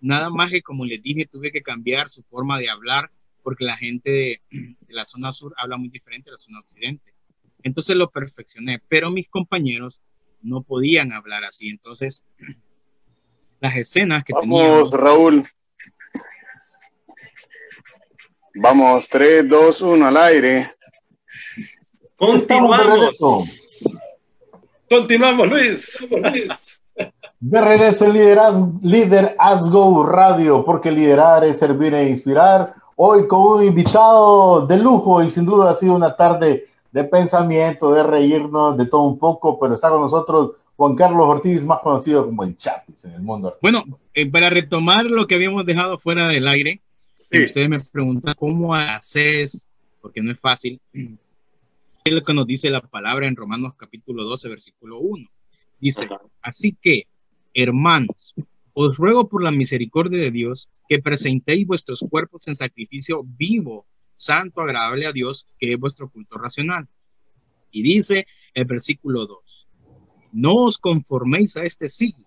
Nada 0.00 0.28
más 0.28 0.50
que 0.50 0.60
como 0.60 0.84
les 0.84 1.00
dije, 1.00 1.26
tuve 1.26 1.52
que 1.52 1.62
cambiar 1.62 2.08
su 2.08 2.24
forma 2.24 2.58
de 2.58 2.68
hablar 2.68 3.12
porque 3.42 3.64
la 3.64 3.76
gente 3.76 4.10
de, 4.10 4.42
de 4.50 4.94
la 4.94 5.04
zona 5.04 5.32
sur 5.32 5.54
habla 5.56 5.76
muy 5.76 5.88
diferente 5.88 6.30
a 6.30 6.32
la 6.32 6.38
zona 6.38 6.60
occidente. 6.60 7.12
Entonces 7.62 7.96
lo 7.96 8.10
perfeccioné, 8.10 8.80
pero 8.88 9.10
mis 9.10 9.28
compañeros 9.28 10.00
no 10.42 10.62
podían 10.62 11.12
hablar 11.12 11.44
así. 11.44 11.68
Entonces, 11.68 12.24
las 13.60 13.76
escenas 13.76 14.24
que 14.24 14.32
Vamos, 14.32 14.92
Raúl. 14.92 15.44
Vamos, 18.56 19.08
3, 19.08 19.48
2, 19.48 19.82
1 19.82 20.06
al 20.06 20.16
aire. 20.16 20.66
Continuamos. 22.16 23.80
Continuamos, 24.88 25.48
Luis. 25.48 26.08
De 27.40 27.60
regreso 27.60 28.04
en 28.04 28.12
Liderazgo, 28.12 28.78
Liderazgo 28.82 30.06
Radio, 30.06 30.64
porque 30.64 30.92
liderar 30.92 31.44
es 31.44 31.58
servir 31.58 31.94
e 31.94 32.08
inspirar. 32.08 32.74
Hoy 32.96 33.26
con 33.26 33.58
un 33.58 33.64
invitado 33.64 34.66
de 34.66 34.76
lujo 34.78 35.22
y 35.22 35.30
sin 35.30 35.44
duda 35.44 35.70
ha 35.70 35.74
sido 35.74 35.94
una 35.94 36.14
tarde 36.14 36.66
de 36.90 37.04
pensamiento, 37.04 37.92
de 37.92 38.02
reírnos, 38.02 38.76
de 38.76 38.86
todo 38.86 39.02
un 39.02 39.18
poco, 39.18 39.58
pero 39.58 39.74
está 39.74 39.88
con 39.88 40.02
nosotros 40.02 40.52
Juan 40.76 40.94
Carlos 40.94 41.26
Ortiz, 41.26 41.62
más 41.62 41.80
conocido 41.80 42.26
como 42.26 42.44
el 42.44 42.56
Chapis 42.56 43.04
en 43.04 43.12
el 43.12 43.22
mundo. 43.22 43.56
Bueno, 43.62 43.84
eh, 44.14 44.30
para 44.30 44.50
retomar 44.50 45.04
lo 45.06 45.26
que 45.26 45.36
habíamos 45.36 45.64
dejado 45.64 45.98
fuera 45.98 46.28
del 46.28 46.46
aire, 46.48 46.80
ustedes 47.30 47.68
me 47.68 47.78
preguntan 47.92 48.34
cómo 48.38 48.74
haces, 48.74 49.62
porque 50.00 50.22
no 50.22 50.30
es 50.30 50.38
fácil, 50.38 50.80
es 52.04 52.12
lo 52.12 52.22
que 52.22 52.34
nos 52.34 52.46
dice 52.46 52.68
la 52.68 52.80
palabra 52.80 53.26
en 53.26 53.36
Romanos 53.36 53.72
capítulo 53.76 54.24
12, 54.24 54.48
versículo 54.48 54.98
1. 54.98 55.28
Dice, 55.80 56.08
así 56.42 56.76
que, 56.80 57.06
hermanos, 57.54 58.34
os 58.74 58.96
ruego 58.96 59.28
por 59.28 59.42
la 59.42 59.50
misericordia 59.50 60.18
de 60.18 60.30
Dios 60.30 60.68
que 60.88 61.00
presentéis 61.00 61.66
vuestros 61.66 62.00
cuerpos 62.08 62.48
en 62.48 62.56
sacrificio 62.56 63.22
vivo, 63.24 63.86
santo, 64.14 64.60
agradable 64.60 65.06
a 65.06 65.12
Dios, 65.12 65.46
que 65.58 65.72
es 65.72 65.78
vuestro 65.78 66.08
culto 66.10 66.38
racional. 66.38 66.88
Y 67.70 67.82
dice 67.82 68.26
el 68.54 68.64
versículo 68.66 69.26
2, 69.26 69.68
no 70.32 70.54
os 70.54 70.78
conforméis 70.78 71.56
a 71.56 71.64
este 71.64 71.88
siglo, 71.88 72.26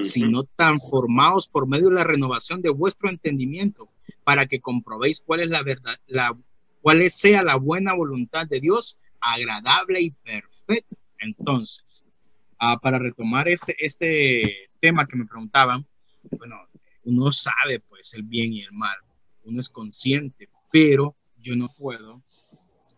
sino 0.00 0.44
transformaos 0.56 1.46
por 1.46 1.68
medio 1.68 1.88
de 1.88 1.96
la 1.96 2.04
renovación 2.04 2.62
de 2.62 2.70
vuestro 2.70 3.10
entendimiento, 3.10 3.90
para 4.24 4.46
que 4.46 4.60
comprobéis 4.60 5.22
cuál 5.24 5.40
es 5.40 5.50
la 5.50 5.62
verdad, 5.62 5.96
la, 6.06 6.36
cuál 6.80 7.08
sea 7.10 7.42
la 7.42 7.56
buena 7.56 7.94
voluntad 7.94 8.46
de 8.46 8.60
Dios, 8.60 8.98
agradable 9.20 10.00
y 10.00 10.10
perfecta. 10.10 10.96
Entonces, 11.18 12.03
ah, 12.72 12.78
para 12.80 12.98
retomar 12.98 13.48
este, 13.48 13.74
este 13.78 14.70
tema 14.80 15.06
que 15.06 15.16
me 15.16 15.26
preguntaban, 15.26 15.86
bueno, 16.38 16.56
uno 17.04 17.32
sabe 17.32 17.80
pues 17.80 18.14
el 18.14 18.22
bien 18.22 18.52
y 18.52 18.62
el 18.62 18.72
mal, 18.72 18.96
uno 19.44 19.60
es 19.60 19.68
consciente, 19.68 20.48
pero 20.70 21.14
yo 21.38 21.56
no 21.56 21.68
puedo. 21.76 22.22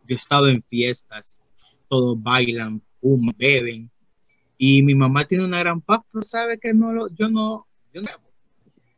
Yo 0.06 0.14
he 0.14 0.14
estado 0.14 0.48
en 0.48 0.62
fiestas, 0.62 1.40
todos 1.88 2.22
bailan, 2.22 2.80
fuman, 3.00 3.34
beben, 3.36 3.90
y 4.58 4.82
mi 4.82 4.94
mamá 4.94 5.24
tiene 5.24 5.44
una 5.44 5.58
gran 5.58 5.80
paz, 5.80 6.00
pero 6.10 6.22
sabe 6.22 6.58
que 6.58 6.72
no 6.72 6.92
lo, 6.92 7.08
yo 7.14 7.28
no, 7.28 7.66
yo 7.92 8.02
no, 8.02 8.08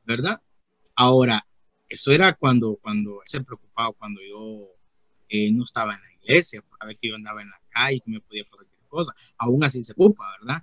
¿verdad? 0.04 0.40
Ahora, 0.94 1.44
eso 1.88 2.12
era 2.12 2.34
cuando, 2.34 2.76
cuando 2.76 3.22
se 3.24 3.42
preocupaba, 3.42 3.92
cuando 3.92 4.20
yo 4.22 4.68
eh, 5.28 5.50
no 5.52 5.64
estaba 5.64 5.94
en 5.94 6.02
la 6.02 6.12
iglesia, 6.12 6.62
ver 6.86 6.98
que 6.98 7.08
yo 7.08 7.14
andaba 7.16 7.42
en 7.42 7.50
la 7.50 7.60
calle, 7.70 8.00
que 8.00 8.10
me 8.10 8.20
podía 8.20 8.44
pasar 8.44 8.66
cosa, 8.88 9.12
aún 9.36 9.64
así 9.64 9.82
se 9.82 9.92
ocupa, 9.92 10.24
¿verdad? 10.40 10.62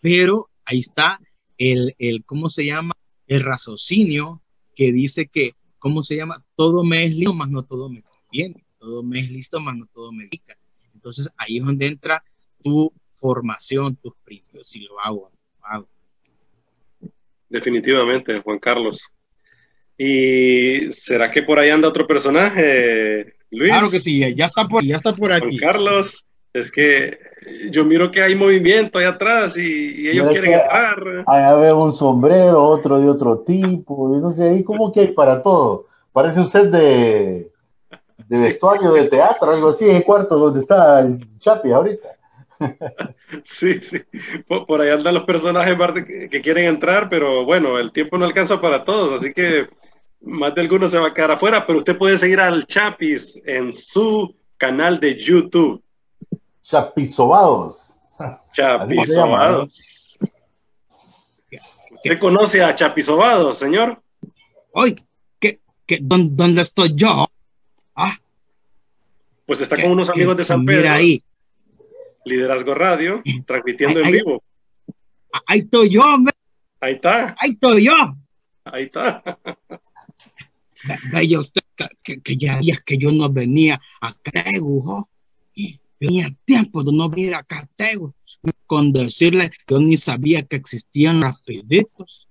Pero 0.00 0.50
ahí 0.64 0.80
está 0.80 1.20
el, 1.58 1.94
el, 1.98 2.24
¿cómo 2.24 2.48
se 2.48 2.66
llama? 2.66 2.92
El 3.26 3.42
raciocinio 3.42 4.42
que 4.74 4.92
dice 4.92 5.26
que, 5.26 5.52
¿cómo 5.78 6.02
se 6.02 6.16
llama? 6.16 6.44
Todo 6.56 6.84
me 6.84 7.04
es 7.04 7.14
lindo, 7.14 7.34
más 7.34 7.50
no 7.50 7.64
todo 7.64 7.88
me 7.88 8.02
bien, 8.30 8.54
todo 8.78 9.02
me 9.02 9.20
es 9.20 9.30
listo, 9.30 9.60
más 9.60 9.76
no 9.76 9.86
todo 9.86 10.12
me 10.12 10.24
dedica. 10.24 10.56
Entonces 10.94 11.28
ahí 11.36 11.58
es 11.58 11.64
donde 11.64 11.86
entra 11.86 12.22
tu 12.62 12.92
formación, 13.10 13.96
tus 13.96 14.14
principios, 14.24 14.68
si 14.68 14.80
lo 14.80 14.98
hago, 15.00 15.30
lo 15.60 15.66
hago. 15.66 15.88
Definitivamente, 17.48 18.40
Juan 18.40 18.58
Carlos. 18.58 19.08
¿Y 19.98 20.90
será 20.90 21.30
que 21.30 21.42
por 21.42 21.58
ahí 21.58 21.70
anda 21.70 21.88
otro 21.88 22.06
personaje, 22.06 23.22
Luis? 23.50 23.70
Claro 23.70 23.90
que 23.90 24.00
sí, 24.00 24.34
ya 24.34 24.46
está 24.46 24.66
por, 24.66 24.84
ya 24.84 24.96
está 24.96 25.14
por 25.14 25.32
aquí. 25.32 25.46
Juan 25.46 25.58
Carlos, 25.58 26.26
es 26.52 26.70
que 26.70 27.18
yo 27.70 27.84
miro 27.84 28.10
que 28.10 28.22
hay 28.22 28.34
movimiento 28.34 28.98
ahí 28.98 29.04
atrás 29.04 29.56
y, 29.56 30.08
ellos 30.08 30.28
quieren 30.28 30.52
entrar. 30.52 31.24
Ahí 31.26 31.60
veo 31.60 31.84
un 31.84 31.92
sombrero, 31.92 32.62
otro 32.62 33.00
de 33.00 33.08
otro 33.08 33.38
tipo, 33.38 34.16
y 34.16 34.20
no 34.20 34.30
sé, 34.32 34.48
ahí 34.48 34.62
como 34.62 34.92
que 34.92 35.00
hay 35.00 35.12
para 35.12 35.42
todo. 35.42 35.86
Parece 36.12 36.40
un 36.40 36.48
set 36.48 36.70
de, 36.70 37.50
de 38.28 38.40
vestuario 38.40 38.92
de 38.92 39.04
teatro, 39.04 39.52
algo 39.52 39.68
así, 39.68 39.88
en 39.88 39.96
el 39.96 40.04
cuarto 40.04 40.36
donde 40.36 40.60
está 40.60 41.00
el 41.00 41.26
Chapi 41.38 41.72
ahorita. 41.72 42.08
Sí, 43.44 43.80
sí, 43.80 43.98
por, 44.46 44.80
ahí 44.80 44.90
andan 44.90 45.14
los 45.14 45.24
personajes 45.24 45.74
que, 46.30 46.42
quieren 46.42 46.66
entrar, 46.66 47.08
pero 47.08 47.46
bueno, 47.46 47.78
el 47.78 47.90
tiempo 47.90 48.18
no 48.18 48.26
alcanza 48.26 48.60
para 48.60 48.84
todos, 48.84 49.20
así 49.20 49.32
que 49.32 49.68
más 50.20 50.54
de 50.54 50.60
alguno 50.60 50.86
se 50.88 50.98
va 50.98 51.08
a 51.08 51.14
quedar 51.14 51.32
afuera, 51.32 51.66
pero 51.66 51.78
usted 51.78 51.96
puede 51.96 52.18
seguir 52.18 52.40
al 52.40 52.66
Chapis 52.66 53.42
en 53.46 53.72
su 53.72 54.36
canal 54.58 55.00
de 55.00 55.16
YouTube. 55.16 55.82
Chapisobados. 56.62 58.00
Chapisobados. 58.52 60.18
¿Usted 61.90 62.18
conoce 62.18 62.62
a 62.62 62.74
Chapisobados, 62.74 63.58
señor? 63.58 64.02
Hoy, 64.72 64.96
¿qué, 65.38 65.60
qué, 65.86 65.98
¿dónde 66.00 66.62
estoy 66.62 66.94
yo? 66.94 67.26
Ah. 67.94 68.18
Pues 69.46 69.60
está 69.60 69.80
con 69.80 69.92
unos 69.92 70.08
amigos 70.08 70.36
de 70.36 70.44
San 70.44 70.64
Pedro. 70.64 70.90
ahí. 70.90 71.22
Liderazgo 72.24 72.74
Radio, 72.74 73.22
transmitiendo 73.46 74.00
en 74.00 74.12
vivo. 74.12 74.42
Ahí 75.46 75.60
estoy 75.60 75.90
yo, 75.90 76.02
Ahí 76.80 76.94
está. 76.94 77.36
Ahí 77.38 77.50
estoy 77.50 77.86
yo. 77.86 77.92
Ahí 78.64 78.84
está. 78.84 79.22
Vaya 81.12 81.38
usted 81.38 81.62
que, 82.02 82.36
ya 82.36 82.58
días 82.58 82.78
que 82.84 82.98
yo 82.98 83.12
no 83.12 83.28
venía 83.28 83.80
a 84.00 84.12
Catego, 84.14 85.08
venía 86.02 86.34
tiempo 86.44 86.82
de 86.82 86.92
no 86.92 87.08
venir 87.08 87.32
a 87.36 87.44
Catego, 87.44 88.12
con 88.66 88.92
decirle 88.92 89.52
yo 89.68 89.78
ni 89.78 89.96
sabía 89.96 90.42
que 90.42 90.56
existían 90.56 91.22
rapiditos. 91.22 92.26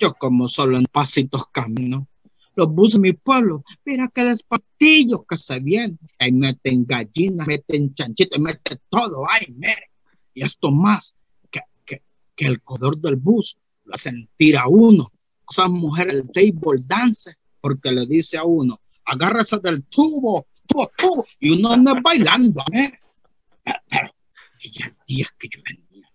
Yo 0.00 0.14
como 0.14 0.48
solo 0.48 0.76
en 0.76 0.86
pasitos 0.86 1.46
camino 1.46 2.08
los 2.54 2.68
buses 2.68 2.98
mi 2.98 3.12
pueblo, 3.12 3.64
mira 3.84 4.08
que 4.08 4.24
despatillos 4.24 5.20
que 5.28 5.36
se 5.38 5.58
vienen, 5.60 5.98
ahí 6.18 6.32
meten 6.32 6.84
gallinas, 6.84 7.46
meten 7.46 7.94
chanchitos, 7.94 8.38
meten 8.38 8.78
todo, 8.90 9.24
ay, 9.30 9.54
mire, 9.56 9.90
y 10.34 10.44
esto 10.44 10.70
más 10.70 11.16
que, 11.50 11.60
que, 11.86 12.02
que 12.36 12.46
el 12.46 12.60
corredor 12.60 12.98
del 12.98 13.16
bus 13.16 13.56
lo 13.84 13.94
hacen 13.94 14.28
a 14.58 14.68
uno, 14.68 15.10
esas 15.48 15.70
mujeres 15.70 16.14
del 16.14 16.30
table 16.30 16.80
dance, 16.86 17.34
porque 17.62 17.90
le 17.90 18.04
dice 18.04 18.36
a 18.36 18.44
uno, 18.44 18.80
agárrese 19.06 19.58
del 19.60 19.82
tubo, 19.84 20.46
tubo, 20.66 20.90
tubo, 20.96 21.26
y 21.40 21.52
uno 21.58 21.72
anda 21.72 21.94
bailando, 22.02 22.62
¿eh? 22.72 22.92
Pero, 23.64 23.78
pero 23.88 24.10
que 24.58 24.68
ya 24.70 24.96
días 25.06 25.28
que 25.38 25.48
yo 25.48 25.60
venía, 25.64 26.08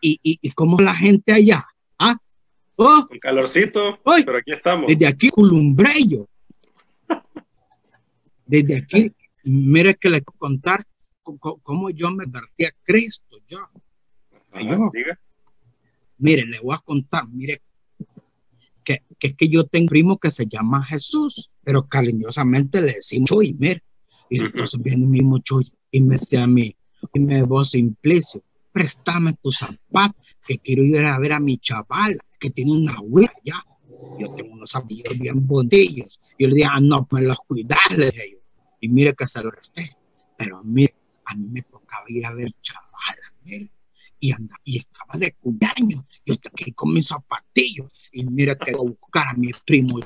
y, 0.00 0.20
y, 0.22 0.38
y 0.42 0.50
como 0.50 0.78
la 0.80 0.94
gente 0.94 1.32
allá, 1.32 1.64
Oh, 2.76 3.06
calorcito, 3.20 4.00
pero 4.04 4.38
aquí 4.38 4.52
estamos. 4.52 4.88
Desde 4.88 5.06
aquí, 5.06 5.28
Culumbrello. 5.30 6.26
Desde 8.46 8.78
aquí, 8.78 9.12
mire 9.44 9.94
que 9.94 10.10
le 10.10 10.20
quiero 10.20 10.38
contar 10.38 10.84
cómo 11.22 11.90
yo 11.90 12.10
me 12.10 12.24
vertí 12.26 12.64
a 12.64 12.72
Cristo, 12.82 13.38
yo. 13.46 13.58
yo. 14.60 14.90
Mire, 16.18 16.44
le 16.46 16.60
voy 16.60 16.74
a 16.74 16.78
contar, 16.78 17.26
mire, 17.28 17.62
que, 18.82 19.02
que, 19.18 19.34
que 19.34 19.48
yo 19.48 19.64
tengo 19.64 19.84
un 19.84 19.88
primo 19.88 20.18
que 20.18 20.30
se 20.30 20.46
llama 20.46 20.84
Jesús, 20.84 21.50
pero 21.64 21.86
cariñosamente 21.88 22.80
le 22.80 22.92
decimos 22.92 23.30
Chuy, 23.30 23.56
mire. 23.58 23.82
Y 24.30 24.40
entonces 24.40 24.80
viene 24.80 25.06
mi 25.06 25.18
mismo 25.18 25.38
Chuy 25.38 25.70
y 25.90 26.00
me 26.02 26.16
dice 26.16 26.38
a 26.38 26.46
mí, 26.46 26.76
y 27.12 27.20
me 27.20 27.42
voz 27.42 27.70
Simplicio, 27.70 28.42
préstame 28.72 29.32
tus 29.34 29.58
zapatos, 29.58 30.36
que 30.46 30.58
quiero 30.58 30.82
ir 30.82 31.04
a 31.06 31.18
ver 31.18 31.32
a 31.32 31.40
mi 31.40 31.58
chaval, 31.58 32.18
que 32.40 32.50
tiene 32.50 32.72
una 32.72 33.00
huella 33.00 33.32
ya. 33.44 33.64
Yo 34.18 34.34
tengo 34.34 34.52
unos 34.52 34.70
zapatillos 34.70 35.18
bien 35.18 35.46
bondillos. 35.46 36.20
Yo 36.38 36.48
le 36.48 36.56
dije, 36.56 36.68
ah, 36.70 36.80
no, 36.80 37.06
me 37.10 37.22
los 37.22 37.36
cuidas, 37.46 37.78
le 37.96 38.10
dije 38.10 38.30
yo. 38.32 38.38
Y 38.80 38.88
mire 38.88 39.14
que 39.14 39.26
se 39.26 39.42
lo 39.42 39.50
resté. 39.50 39.96
Pero 40.36 40.62
mire, 40.64 40.94
a 41.24 41.34
mí 41.34 41.46
me 41.48 41.62
tocaba 41.62 42.04
ir 42.08 42.26
a 42.26 42.34
ver 42.34 42.52
chaval, 42.60 43.16
mire. 43.44 43.70
Y, 44.18 44.32
anda, 44.32 44.56
y 44.64 44.78
estaba 44.78 45.18
de 45.18 45.32
cumpleaños. 45.32 46.04
Yo 46.24 46.34
aquí 46.34 46.72
con 46.72 46.92
mis 46.92 47.06
zapatillos. 47.06 47.92
Y 48.12 48.24
mire 48.24 48.56
que 48.56 48.72
voy 48.72 48.88
a 48.88 48.90
buscar 48.90 49.28
a 49.28 49.34
mi 49.34 49.50
primo. 49.64 50.00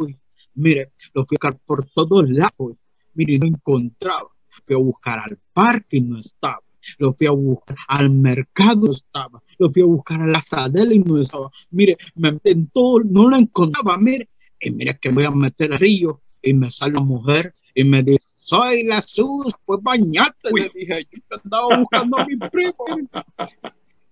Mire, 0.58 0.92
lo 1.14 1.24
fui 1.24 1.36
a 1.40 1.48
buscar 1.48 1.60
por 1.64 1.86
todos 1.86 2.28
lados. 2.28 2.76
Mire, 3.14 3.38
no 3.38 3.46
encontraba. 3.46 4.28
Fui 4.66 4.74
a 4.74 4.78
buscar 4.78 5.18
al 5.20 5.38
parque 5.52 5.98
y 5.98 6.00
no 6.00 6.18
estaba. 6.18 6.62
Lo 6.98 7.12
fui 7.12 7.26
a 7.26 7.30
buscar 7.30 7.76
al 7.88 8.10
mercado, 8.10 8.86
no 8.86 8.92
estaba, 8.92 9.42
lo 9.58 9.70
fui 9.70 9.82
a 9.82 9.84
buscar 9.84 10.22
a 10.22 10.26
la 10.26 10.40
sadela 10.40 10.94
y 10.94 11.00
no 11.00 11.20
estaba. 11.20 11.50
Mire, 11.70 11.98
me 12.14 12.32
metí 12.32 12.50
en 12.50 12.68
todo, 12.68 13.00
no 13.04 13.28
lo 13.28 13.36
encontraba, 13.36 13.98
mire, 13.98 14.28
y 14.60 14.70
mira 14.70 14.94
que 14.94 15.10
voy 15.10 15.24
a 15.24 15.30
meter 15.30 15.72
al 15.72 15.78
río. 15.78 16.22
Y 16.40 16.54
me 16.54 16.70
sale 16.70 16.92
una 16.92 17.02
mujer 17.02 17.52
y 17.74 17.84
me 17.84 18.02
dice, 18.02 18.22
soy 18.40 18.84
la 18.84 19.02
SUS, 19.02 19.52
pues 19.64 19.80
bañate, 19.82 20.50
le 20.54 20.70
dije, 20.74 21.06
yo 21.10 21.36
andaba 21.44 21.78
buscando 21.78 22.18
a 22.18 22.26
mi 22.26 22.36
primo, 22.36 22.84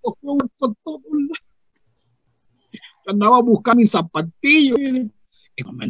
lo 0.05 0.17
fui 0.21 0.31
a 0.31 0.45
buscar 0.45 0.77
todo 0.85 1.01
andaba 3.07 3.41
buscando 3.41 3.81
mis 3.81 3.91
zapatillos, 3.91 4.79
y 4.79 5.63
no 5.65 5.73
me 5.73 5.87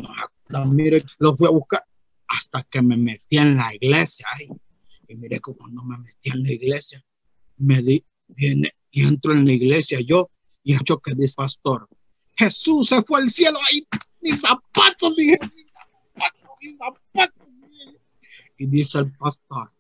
lo 0.49 1.37
fui 1.37 1.47
a 1.47 1.51
buscar 1.51 1.85
hasta 2.29 2.63
que 2.65 2.83
me 2.83 2.97
metí 2.97 3.39
en 3.39 3.57
la 3.57 3.75
iglesia, 3.75 4.27
ay, 4.35 4.49
y 5.09 5.15
mire 5.15 5.39
que 5.41 5.53
cuando 5.55 5.83
me 5.83 5.99
metí 5.99 6.31
en 6.31 6.43
la 6.43 6.53
iglesia, 6.53 7.05
me 7.59 7.83
di, 7.83 8.05
viene 8.29 8.73
y 8.91 9.05
entro 9.05 9.33
en 9.33 9.45
la 9.45 9.53
iglesia 9.53 10.01
yo 10.01 10.31
y 10.63 10.75
hecho 10.75 10.99
que 10.99 11.15
dice 11.15 11.35
pastor, 11.37 11.89
Jesús 12.37 12.89
se 12.89 13.03
fue 13.03 13.21
al 13.21 13.31
cielo 13.31 13.59
ahí, 13.69 13.87
mis 14.21 14.41
zapatos, 14.41 15.17
dije, 15.17 15.39
mis 15.55 15.73
zapatos, 15.73 16.51
mis 16.61 16.77
zapatos. 16.77 17.49
Y 18.59 18.67
dice 18.67 18.99
el 18.99 19.13
pastor, 19.17 19.73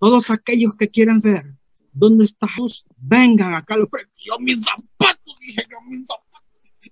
todos 0.00 0.30
aquellos 0.30 0.72
que 0.78 0.88
quieran 0.88 1.20
ver 1.20 1.54
dónde 1.92 2.24
está 2.24 2.48
Jesús, 2.48 2.84
vengan 2.96 3.54
acá 3.54 3.74
al 3.74 3.88
frente. 3.88 4.12
Yo 4.24 4.38
mis 4.38 4.64
zapatos, 4.64 5.34
dije 5.40 5.62
yo 5.70 5.80
mis 5.88 6.06
zapatos. 6.06 6.32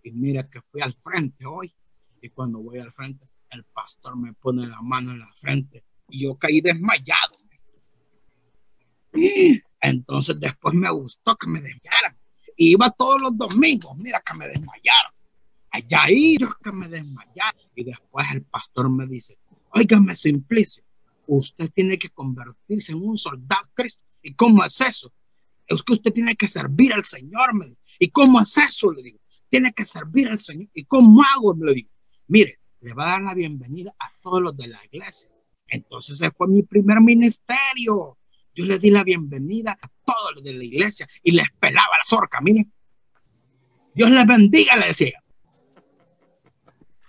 Y 0.02 0.10
mira 0.12 0.48
que 0.48 0.60
fui 0.70 0.80
al 0.80 0.94
frente 1.02 1.44
hoy. 1.46 1.74
Y 2.20 2.28
cuando 2.30 2.60
voy 2.60 2.78
al 2.78 2.92
frente, 2.92 3.28
el 3.50 3.64
pastor 3.64 4.16
me 4.16 4.32
pone 4.34 4.66
la 4.66 4.80
mano 4.82 5.12
en 5.12 5.20
la 5.20 5.32
frente 5.38 5.84
y 6.08 6.24
yo 6.24 6.36
caí 6.36 6.60
desmayado. 6.60 7.34
Entonces 9.80 10.38
después 10.38 10.74
me 10.74 10.90
gustó 10.90 11.36
que 11.36 11.46
me 11.46 11.60
desmayaran. 11.60 12.18
Iba 12.56 12.90
todos 12.90 13.22
los 13.22 13.38
domingos, 13.38 13.96
mira 13.96 14.22
que 14.24 14.34
me 14.34 14.46
desmayaron. 14.46 15.12
Allá 15.70 16.02
yo 16.38 16.48
que 16.62 16.72
me 16.72 16.88
desmayaron. 16.88 17.62
Y 17.74 17.84
después 17.84 18.26
el 18.32 18.42
pastor 18.42 18.90
me 18.90 19.06
dice, 19.06 19.38
óigame 19.72 20.14
Simplicio, 20.14 20.84
usted 21.26 21.70
tiene 21.72 21.98
que 21.98 22.10
convertirse 22.10 22.92
en 22.92 23.02
un 23.02 23.16
soldado 23.16 23.68
Cristo. 23.74 24.02
¿Y 24.22 24.34
cómo 24.34 24.64
es 24.64 24.80
eso? 24.80 25.12
Es 25.66 25.82
que 25.82 25.92
usted 25.94 26.12
tiene 26.12 26.34
que 26.34 26.48
servir 26.48 26.92
al 26.92 27.04
Señor, 27.04 27.54
me 27.54 27.74
¿Y 27.98 28.08
cómo 28.10 28.40
es 28.40 28.56
eso? 28.58 28.92
Le 28.92 29.02
digo, 29.02 29.20
tiene 29.48 29.72
que 29.72 29.84
servir 29.84 30.28
al 30.28 30.40
Señor. 30.40 30.68
¿Y 30.74 30.84
cómo 30.84 31.22
hago? 31.22 31.54
Le 31.54 31.74
digo, 31.74 31.90
mire, 32.30 32.60
le 32.80 32.94
va 32.94 33.04
a 33.04 33.10
dar 33.12 33.22
la 33.22 33.34
bienvenida 33.34 33.94
a 33.98 34.10
todos 34.22 34.40
los 34.40 34.56
de 34.56 34.68
la 34.68 34.82
iglesia. 34.84 35.32
Entonces 35.66 36.20
ese 36.20 36.30
fue 36.30 36.48
mi 36.48 36.62
primer 36.62 37.00
ministerio. 37.00 38.18
Yo 38.54 38.64
le 38.64 38.78
di 38.78 38.90
la 38.90 39.04
bienvenida 39.04 39.72
a 39.72 39.88
todos 40.04 40.36
los 40.36 40.44
de 40.44 40.54
la 40.54 40.64
iglesia 40.64 41.06
y 41.22 41.32
les 41.32 41.46
pelaba 41.58 41.98
la 41.98 42.04
zorca, 42.04 42.40
miren. 42.40 42.72
Dios 43.94 44.10
les 44.10 44.26
bendiga, 44.26 44.76
le 44.76 44.86
decía. 44.86 45.22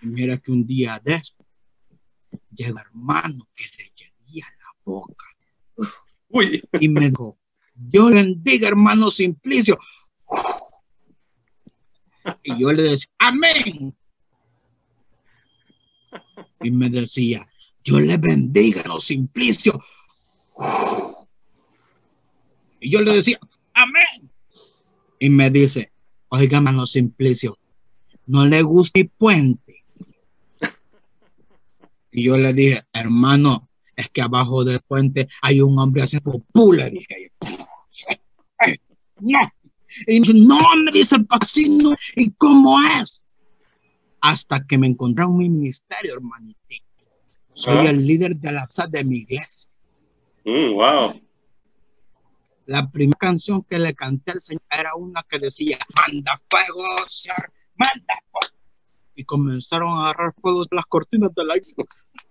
Y 0.01 0.07
mira 0.07 0.37
que 0.37 0.51
un 0.51 0.65
día 0.65 0.99
de 1.03 1.13
eso 1.13 1.35
llega 2.49 2.81
hermano 2.81 3.47
que 3.55 3.65
le 3.77 3.91
llenía 3.95 4.45
la 4.59 4.73
boca. 4.83 5.25
Uy. 6.29 6.63
Y 6.79 6.89
me 6.89 7.09
dijo, 7.09 7.37
Dios 7.75 8.11
bendiga, 8.11 8.67
hermano 8.67 9.11
Simplicio. 9.11 9.77
Y 12.43 12.59
yo 12.59 12.71
le 12.71 12.83
decía, 12.83 13.11
amén. 13.19 13.95
Y 16.63 16.71
me 16.71 16.89
decía, 16.89 17.47
Dios 17.83 18.01
le 18.01 18.17
bendiga, 18.17 18.81
hermano 18.81 18.99
Simplicio. 18.99 19.81
Y 22.79 22.91
yo 22.91 23.01
le 23.01 23.13
decía, 23.13 23.39
amén. 23.73 24.31
Y 25.19 25.29
me 25.29 25.49
dice, 25.49 25.91
oiga, 26.29 26.61
mano 26.61 26.85
Simplicio, 26.85 27.57
no 28.25 28.45
le 28.45 28.61
gusta 28.61 28.99
mi 28.99 29.05
puente. 29.05 29.83
Y 32.11 32.23
yo 32.23 32.37
le 32.37 32.53
dije, 32.53 32.81
hermano, 32.93 33.69
es 33.95 34.09
que 34.09 34.21
abajo 34.21 34.63
del 34.63 34.81
puente 34.81 35.29
hay 35.41 35.61
un 35.61 35.77
hombre 35.79 36.03
haciendo 36.03 36.31
pupú, 36.31 36.73
le 36.73 36.89
dije. 36.89 37.31
No. 39.23 39.39
Y 40.07 40.19
me 40.19 40.25
dice, 40.25 40.39
no, 40.39 40.57
me 40.83 40.91
dice 40.91 41.15
el 41.15 41.27
pasino, 41.27 41.93
¿y 42.15 42.31
cómo 42.31 42.81
es? 42.81 43.20
Hasta 44.21 44.65
que 44.65 44.77
me 44.77 44.87
encontré 44.87 45.25
en 45.25 45.37
mi 45.37 45.49
ministerio, 45.49 46.13
hermanito. 46.13 46.59
Soy 47.53 47.87
el 47.87 48.05
líder 48.05 48.35
de 48.37 48.51
la 48.51 48.67
de 48.89 49.03
mi 49.03 49.17
iglesia. 49.17 49.69
Mm, 50.45 50.73
wow 50.73 51.11
la 52.71 52.89
primera 52.89 53.17
canción 53.17 53.63
que 53.63 53.77
le 53.77 53.93
canté 53.93 54.31
al 54.31 54.39
Señor 54.39 54.63
era 54.71 54.95
una 54.95 55.23
que 55.29 55.39
decía, 55.39 55.77
manda 55.95 56.41
fuego, 56.49 56.83
Señor, 57.07 57.51
manda 57.75 58.15
fuego. 58.31 58.55
Y 59.13 59.25
comenzaron 59.25 59.89
a 59.89 60.09
agarrar 60.09 60.33
fuego 60.41 60.63
de 60.63 60.75
las 60.77 60.85
cortinas 60.85 61.35
de 61.35 61.45
la 61.45 61.57
isla. 61.57 61.83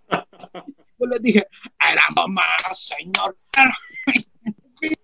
Yo 0.98 1.06
le 1.10 1.18
dije, 1.20 1.46
era 1.92 2.02
mamá, 2.16 2.42
Señor. 2.74 3.36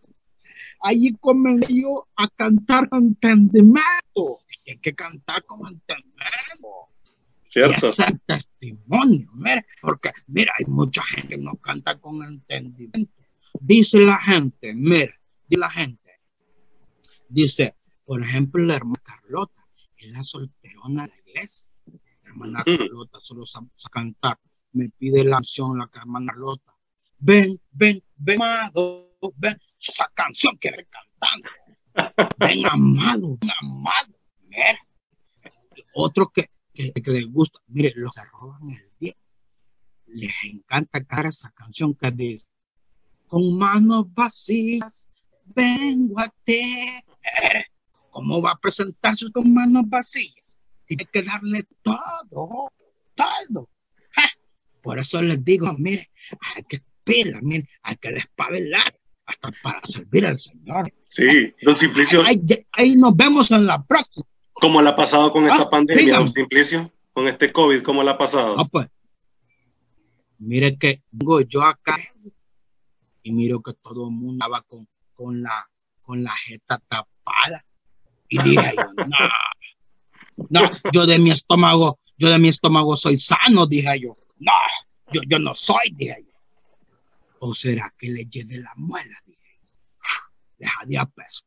Allí 0.81 1.15
comencé 1.21 1.81
yo 1.83 2.07
a 2.17 2.29
cantar 2.29 2.89
con 2.91 3.07
entendimiento. 3.07 4.41
Hay 4.67 4.79
que 4.79 4.95
cantar 4.95 5.45
con 5.45 5.61
entendimiento. 5.67 6.89
Cierto. 7.49 7.87
Y 7.87 7.89
es 7.89 7.99
el 8.01 8.21
testimonio, 8.27 9.29
mira, 9.35 9.65
porque 9.81 10.11
mira, 10.27 10.53
hay 10.59 10.67
mucha 10.67 11.03
gente 11.05 11.37
que 11.37 11.39
no 11.39 11.55
canta 11.57 11.99
con 11.99 12.23
entendimiento. 12.23 13.23
Dice 13.61 14.01
la 14.01 14.19
gente, 14.19 14.75
mira, 14.75 15.15
de 15.49 15.57
la 15.57 15.71
gente. 15.71 16.21
Dice, 17.29 17.77
por 18.05 18.23
ejemplo, 18.23 18.63
la 18.63 18.77
hermana 18.77 19.03
Carlota, 19.03 19.67
es 19.97 20.11
la 20.11 20.23
solterona 20.23 21.05
de 21.05 21.09
la 21.09 21.31
iglesia. 21.31 21.71
La 22.23 22.31
hermana 22.31 22.65
mm. 22.67 22.77
Carlota 22.77 23.21
solo 23.21 23.47
sabe 23.47 23.69
cantar. 23.91 24.39
Me 24.73 24.89
pide 24.99 25.25
la 25.25 25.37
canción 25.37 25.79
la 25.79 25.91
hermana 25.95 26.33
Carlota. 26.33 26.77
Ven, 27.19 27.61
ven, 27.71 28.03
ven, 28.17 28.43
amado, 28.43 29.17
ven. 29.37 29.57
Esa 29.81 30.11
canción 30.15 30.57
que 30.59 30.71
le 30.71 30.87
cantando. 30.87 31.51
Ven, 32.39 32.67
amado, 32.67 33.39
ven, 33.41 33.51
amado. 33.61 34.16
Otro 35.95 36.29
que, 36.29 36.51
que, 36.73 36.93
que 36.93 37.11
les 37.11 37.27
gusta, 37.27 37.59
mire, 37.69 37.93
los 37.97 38.13
que 38.13 38.23
roban 38.33 38.71
el 38.71 38.91
día. 38.99 39.15
Les 40.07 40.33
encanta 40.45 41.01
cantar 41.01 41.27
esa 41.27 41.51
canción 41.51 41.95
que 41.95 42.11
dice, 42.11 42.47
con 43.27 43.59
manos 43.59 44.13
vacías 44.15 45.09
vengo 45.55 46.21
a 46.21 46.29
ti. 46.45 47.03
¿Cómo 48.11 48.41
va 48.41 48.53
a 48.53 48.59
presentarse 48.59 49.31
con 49.31 49.53
manos 49.53 49.85
vacías? 49.87 50.45
Tiene 50.87 51.05
que 51.07 51.23
darle 51.23 51.65
todo, 51.83 52.73
todo. 53.15 53.69
Por 54.83 54.99
eso 55.01 55.21
les 55.21 55.45
digo, 55.45 55.75
mire, 55.77 56.11
hay 56.55 56.63
que 56.63 56.77
esperar, 56.77 57.43
mire, 57.43 57.69
hay 57.83 57.97
que 57.97 58.13
despabilar 58.13 58.97
hasta 59.25 59.51
para 59.61 59.81
servir 59.85 60.25
al 60.27 60.39
Señor. 60.39 60.95
Sí, 61.03 61.53
don 61.61 61.75
Simplicio. 61.75 62.23
Ahí, 62.25 62.95
nos 62.95 63.17
vemos 63.17 63.51
en 63.51 63.67
la 63.67 63.85
próxima. 63.85 64.27
¿Cómo 64.61 64.83
le 64.83 64.91
ha 64.91 64.97
pasado 64.97 65.33
con 65.33 65.47
esta 65.47 65.63
ah, 65.63 65.71
pandemia, 65.71 66.19
don 66.19 66.33
Simplicio? 66.33 66.93
Con 67.13 67.29
este 67.29 67.53
COVID, 67.53 67.83
¿cómo 67.83 68.03
le 68.03 68.11
ha 68.11 68.19
pasado? 68.19 68.57
No, 68.57 68.65
pues, 68.71 68.91
mire 70.39 70.77
que 70.77 71.03
vengo 71.11 71.41
yo 71.41 71.63
acá 71.63 71.99
y 73.23 73.33
miro 73.33 73.61
que 73.61 73.73
todo 73.75 74.09
el 74.09 74.15
mundo 74.15 74.45
estaba 74.45 74.63
con 74.63 74.87
con 75.17 75.43
la, 75.43 75.69
con 76.03 76.23
la 76.23 76.37
jeta 76.37 76.79
tapada. 76.87 77.65
Y 78.29 78.41
dije 78.43 78.75
yo, 78.77 79.05
no, 80.49 80.61
no, 80.61 80.71
yo 80.93 81.07
de 81.07 81.19
mi 81.19 81.31
estómago, 81.31 81.99
yo 82.19 82.29
de 82.29 82.39
mi 82.39 82.49
estómago 82.49 82.97
soy 82.97 83.19
sano, 83.19 83.67
dije 83.67 84.01
yo. 84.01 84.17
No, 84.39 84.53
yo, 85.13 85.23
yo 85.27 85.39
no 85.39 85.55
soy, 85.55 85.91
dije 85.93 86.25
yo. 86.27 86.33
¿O 87.39 87.55
será 87.55 87.93
que 87.99 88.11
le 88.11 88.25
llene 88.27 88.59
la 88.59 88.73
muela? 88.77 89.17
Dije, 89.25 89.61
deja 90.59 90.85
de 90.87 91.07
peso. 91.15 91.45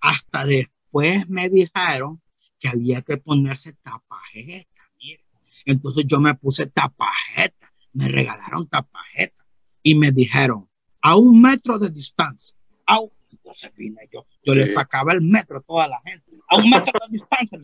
Hasta 0.00 0.44
después 0.44 1.28
me 1.28 1.48
dijeron 1.48 2.21
que 2.62 2.68
había 2.68 3.02
que 3.02 3.16
ponerse 3.16 3.72
tapajeta, 3.72 4.82
mire. 5.00 5.26
Entonces 5.66 6.04
yo 6.06 6.20
me 6.20 6.32
puse 6.36 6.66
tapajeta, 6.66 7.74
me 7.92 8.06
regalaron 8.06 8.68
tapajeta 8.68 9.44
y 9.82 9.96
me 9.96 10.12
dijeron, 10.12 10.70
a 11.00 11.16
un 11.16 11.42
metro 11.42 11.80
de 11.80 11.90
distancia, 11.90 12.56
a 12.86 13.00
un... 13.00 13.10
entonces 13.32 13.72
vine 13.74 14.08
yo, 14.12 14.28
yo 14.44 14.54
le 14.54 14.68
sacaba 14.68 15.12
el 15.12 15.22
metro 15.22 15.58
a 15.58 15.62
toda 15.62 15.88
la 15.88 16.00
gente, 16.04 16.30
a 16.48 16.56
un 16.56 16.70
metro 16.70 16.92
de 17.00 17.18
distancia, 17.18 17.58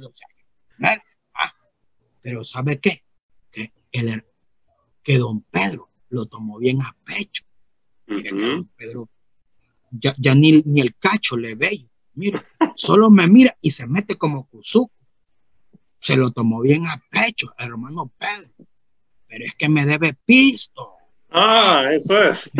ah, 1.33 1.55
pero 2.21 2.43
¿sabe 2.43 2.81
qué? 2.81 3.05
Que, 3.53 3.73
el, 3.93 4.25
que 5.05 5.17
don 5.19 5.43
Pedro 5.43 5.91
lo 6.09 6.27
tomó 6.27 6.59
bien 6.59 6.83
a 6.83 6.97
pecho. 7.05 7.45
don 8.09 8.69
Pedro 8.77 9.09
ya, 9.93 10.13
ya 10.19 10.35
ni, 10.35 10.61
ni, 10.63 10.81
el 10.81 10.97
cacho 10.97 11.37
le 11.37 11.55
ve. 11.55 11.88
Mira, 12.19 12.45
solo 12.75 13.11
me 13.11 13.29
mira 13.29 13.57
y 13.61 13.71
se 13.71 13.87
mete 13.87 14.17
como 14.17 14.49
cuzuco. 14.49 14.93
Se 16.01 16.17
lo 16.17 16.33
tomó 16.33 16.61
bien 16.61 16.85
a 16.89 17.01
pecho, 17.11 17.55
hermano 17.57 18.11
Pedro. 18.19 18.67
Pero 19.29 19.45
es 19.45 19.55
que 19.55 19.69
me 19.69 19.87
debe 19.87 20.15
pisto. 20.27 20.95
Ah, 21.31 21.85
eso 21.93 22.21
es. 22.25 22.51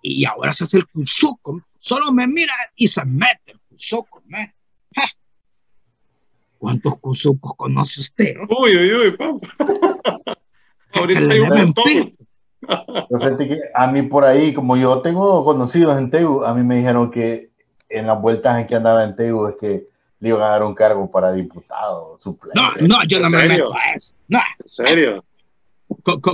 Y, 0.00 0.24
ahora 0.24 0.54
se 0.54 0.62
hace 0.62 0.76
el 0.76 0.86
cuzuco. 0.86 1.60
Solo 1.80 2.12
me 2.12 2.28
mira 2.28 2.54
y 2.76 2.86
se 2.86 3.04
mete 3.04 3.52
el 3.52 3.60
cuzuco. 3.68 4.22
¿Cuántos 6.58 6.96
cuzucos 6.98 7.54
conoce 7.56 8.00
usted? 8.00 8.36
Uy, 8.48 8.76
uy, 8.76 8.94
uy, 8.94 9.10
papá. 9.10 10.38
Ahorita 10.92 11.32
hay 11.32 11.40
un 11.40 11.48
montón. 11.48 12.16
A 13.74 13.86
mí 13.88 14.02
por 14.02 14.24
ahí, 14.24 14.52
como 14.52 14.76
yo 14.76 15.00
tengo 15.00 15.44
conocidos 15.44 15.98
en 15.98 16.10
Tegu, 16.10 16.44
a 16.44 16.54
mí 16.54 16.62
me 16.62 16.76
dijeron 16.76 17.10
que 17.10 17.50
en 17.88 18.06
las 18.06 18.20
vueltas 18.20 18.58
en 18.58 18.66
que 18.66 18.74
andaba 18.74 19.04
en 19.04 19.16
Tegu 19.16 19.46
es 19.48 19.56
que 19.60 19.88
le 20.20 20.28
iban 20.28 20.42
a 20.42 20.48
dar 20.48 20.62
un 20.62 20.74
cargo 20.74 21.10
para 21.10 21.32
diputado, 21.32 22.18
suplente. 22.18 22.58
No, 22.58 22.88
no, 22.88 23.04
yo 23.06 23.20
no 23.20 23.30
me 23.30 23.46
meto 23.46 23.74
a 23.74 23.94
eso. 23.94 24.14
No. 24.28 24.40
¿En 24.58 24.68
serio? 24.68 25.24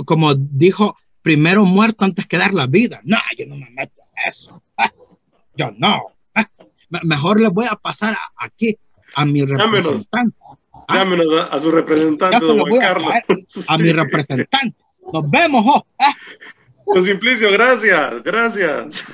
como 0.05 0.33
dijo, 0.35 0.95
primero 1.21 1.65
muerto 1.65 2.05
antes 2.05 2.25
que 2.25 2.37
dar 2.37 2.53
la 2.53 2.67
vida. 2.67 3.01
No, 3.03 3.17
yo 3.37 3.45
no 3.47 3.55
me 3.55 3.69
meto 3.71 4.01
a 4.01 4.29
eso. 4.29 4.61
Ah, 4.77 4.91
yo 5.55 5.71
no. 5.77 6.01
Ah, 6.35 6.47
mejor 7.03 7.39
le 7.39 7.49
voy 7.49 7.65
a 7.69 7.75
pasar 7.75 8.15
aquí 8.37 8.77
a 9.15 9.25
mi 9.25 9.43
representante. 9.45 10.39
Llámenos, 10.89 11.27
ah, 11.37 11.49
a 11.51 11.59
su 11.59 11.71
representante, 11.71 12.45
don 12.45 12.63
Carlos. 12.79 13.11
A, 13.67 13.77
mi 13.77 13.91
representante. 13.91 14.75
Nos 15.13 15.29
vemos, 15.29 15.63
oh. 15.67 15.85
Don 16.93 17.03
Simplicio, 17.03 17.51
gracias, 17.51 18.23
gracias. 18.23 19.05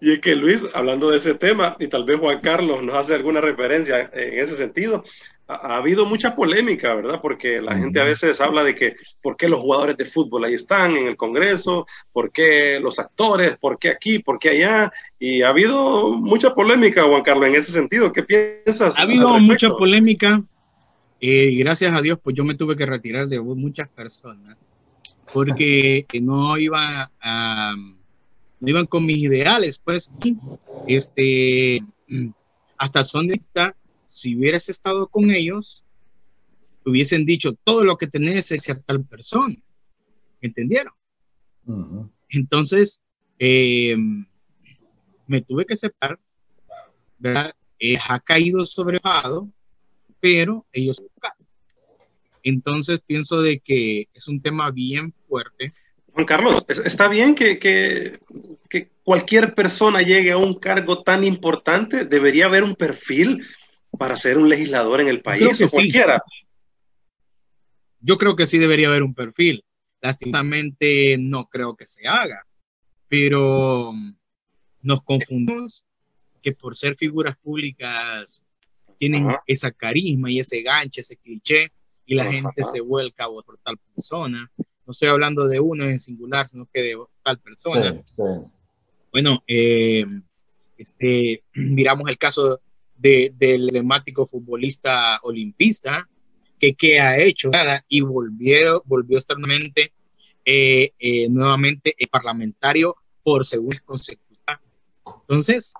Y 0.00 0.12
es 0.12 0.20
que 0.20 0.36
Luis, 0.36 0.64
hablando 0.74 1.10
de 1.10 1.16
ese 1.16 1.34
tema, 1.34 1.76
y 1.80 1.88
tal 1.88 2.04
vez 2.04 2.20
Juan 2.20 2.40
Carlos 2.40 2.82
nos 2.82 2.96
hace 2.96 3.14
alguna 3.14 3.40
referencia 3.40 4.10
en 4.12 4.38
ese 4.38 4.56
sentido, 4.56 5.02
ha, 5.48 5.76
habido 5.76 6.04
mucha 6.04 6.36
polémica, 6.36 6.94
¿verdad? 6.94 7.20
Porque 7.20 7.60
la 7.60 7.76
gente 7.76 8.00
a 8.00 8.04
veces 8.04 8.40
habla 8.40 8.62
de 8.62 8.74
que 8.74 8.96
por 9.20 9.36
qué 9.36 9.48
los 9.48 9.60
jugadores 9.60 9.96
de 9.96 10.04
fútbol 10.04 10.44
ahí 10.44 10.54
están 10.54 10.96
en 10.96 11.08
el 11.08 11.16
Congreso, 11.16 11.86
por 12.12 12.30
qué 12.30 12.78
los 12.80 12.98
actores, 12.98 13.56
por 13.58 13.78
qué 13.78 13.90
aquí, 13.90 14.20
por 14.20 14.38
qué 14.38 14.50
allá, 14.50 14.92
y 15.18 15.42
ha 15.42 15.48
habido 15.48 16.10
mucha 16.10 16.54
polémica, 16.54 17.04
Juan 17.04 17.22
Carlos, 17.22 17.48
en 17.48 17.56
ese 17.56 17.72
sentido. 17.72 18.12
¿Qué 18.12 18.22
piensas? 18.22 18.98
Ha 18.98 19.02
habido 19.02 19.38
mucha 19.38 19.68
polémica, 19.70 20.42
eh, 21.20 21.50
y 21.50 21.58
gracias 21.58 21.94
a 21.94 22.02
Dios, 22.02 22.18
pues 22.22 22.36
yo 22.36 22.44
me 22.44 22.54
tuve 22.54 22.76
que 22.76 22.86
retirar 22.86 23.28
de 23.28 23.40
muchas 23.40 23.88
personas, 23.88 24.72
porque 25.32 26.06
no 26.20 26.56
iba 26.58 27.10
a 27.20 27.74
no 28.60 28.68
iban 28.68 28.86
con 28.86 29.06
mis 29.06 29.18
ideales, 29.18 29.78
pues, 29.78 30.10
este, 30.86 31.80
hasta 32.76 33.04
son 33.04 33.30
esta, 33.32 33.76
si 34.04 34.36
hubieras 34.36 34.68
estado 34.68 35.06
con 35.08 35.30
ellos, 35.30 35.84
hubiesen 36.84 37.24
dicho 37.24 37.54
todo 37.64 37.84
lo 37.84 37.96
que 37.96 38.06
tenés 38.06 38.50
es 38.50 38.68
a 38.70 38.80
tal 38.80 39.04
persona, 39.04 39.56
¿entendieron? 40.40 40.92
Entonces, 42.30 43.02
em, 43.38 44.26
me 45.26 45.42
tuve 45.42 45.66
que 45.66 45.76
separar, 45.76 46.18
¿verdad? 47.18 47.54
Eh, 47.78 47.98
ha 48.08 48.18
caído 48.18 48.64
sobrepado, 48.66 49.48
pero 50.20 50.66
ellos 50.72 51.02
entonces 52.42 53.00
pienso 53.06 53.42
de 53.42 53.60
que 53.60 54.08
es 54.14 54.28
un 54.28 54.40
tema 54.40 54.70
bien 54.70 55.12
fuerte 55.28 55.72
Juan 56.18 56.26
Carlos, 56.26 56.64
está 56.84 57.06
bien 57.06 57.36
que, 57.36 58.18
cualquier 59.04 59.54
persona 59.54 60.02
llegue 60.02 60.32
a 60.32 60.36
un 60.36 60.54
cargo 60.54 61.04
tan 61.04 61.22
importante, 61.22 62.06
debería 62.06 62.46
haber 62.46 62.64
un 62.64 62.74
perfil 62.74 63.46
para 63.96 64.16
ser 64.16 64.36
un 64.36 64.48
legislador 64.48 65.00
en 65.00 65.06
el 65.06 65.22
país 65.22 65.62
o 65.62 65.68
cualquiera. 65.68 66.20
Yo 68.00 68.18
creo 68.18 68.34
que 68.34 68.48
sí 68.48 68.58
debería 68.58 68.88
haber 68.88 69.04
un 69.04 69.14
perfil. 69.14 69.64
Lástimamente 70.00 71.16
no 71.20 71.46
creo 71.46 71.76
que 71.76 71.86
se 71.86 72.08
haga, 72.08 72.44
pero 73.06 73.92
nos 74.82 75.02
confundimos 75.04 75.84
que 76.42 76.50
por 76.50 76.76
ser 76.76 76.96
figuras 76.96 77.36
públicas 77.36 78.44
tienen 78.98 79.28
esa 79.46 79.70
carisma 79.70 80.30
y 80.30 80.40
ese 80.40 80.62
ganche, 80.62 81.00
ese 81.00 81.16
cliché, 81.16 81.72
y 82.04 82.14
la 82.14 82.30
gente 82.30 82.62
se 82.64 82.80
vuelca 82.80 83.26
por 83.26 83.58
tal 83.58 83.78
persona 83.94 84.50
no 84.88 84.92
estoy 84.92 85.08
hablando 85.08 85.44
de 85.44 85.60
uno 85.60 85.84
en 85.84 86.00
singular, 86.00 86.48
sino 86.48 86.66
que 86.72 86.80
de 86.80 86.96
tal 87.22 87.38
persona. 87.40 88.02
Bueno, 89.12 89.44
eh, 89.46 90.02
este, 90.78 91.42
miramos 91.52 92.08
el 92.08 92.16
caso 92.16 92.58
del 92.96 93.34
emblemático 93.38 94.26
futbolista 94.26 95.20
olimpista, 95.22 96.08
que, 96.58 96.72
que 96.72 96.98
ha 97.00 97.18
hecho 97.18 97.50
nada 97.50 97.84
y 97.86 98.00
volvió, 98.00 98.82
volvió 98.86 99.18
a 99.18 99.20
estar 99.20 99.38
nuevamente, 99.38 99.92
eh, 100.46 100.92
eh, 100.98 101.28
nuevamente 101.28 101.94
parlamentario 102.10 102.96
por 103.22 103.44
segunda 103.44 103.78
consecutiva. 103.84 104.58
Entonces, 105.04 105.74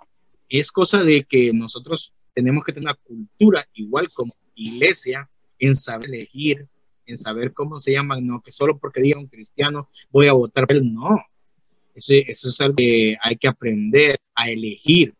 es 0.49 0.71
cosa 0.71 1.03
de 1.03 1.23
que 1.23 1.51
nosotros 1.51 2.13
tenemos 2.39 2.63
que 2.63 2.71
tener 2.71 2.87
una 2.87 2.93
cultura 2.93 3.67
igual 3.73 4.09
como 4.13 4.33
iglesia 4.55 5.29
en 5.59 5.75
saber 5.75 6.07
elegir, 6.07 6.67
en 7.05 7.17
saber 7.17 7.53
cómo 7.53 7.79
se 7.79 7.91
llaman, 7.91 8.25
no 8.25 8.41
que 8.41 8.51
solo 8.51 8.77
porque 8.77 9.01
diga 9.01 9.19
un 9.19 9.27
cristiano 9.27 9.89
voy 10.09 10.27
a 10.27 10.33
votar 10.33 10.65
él, 10.69 10.93
no. 10.93 11.21
Eso, 11.93 12.13
eso 12.13 12.47
es 12.47 12.61
algo 12.61 12.75
que 12.77 13.17
hay 13.21 13.35
que 13.35 13.49
aprender 13.49 14.17
a 14.35 14.49
elegir. 14.49 15.13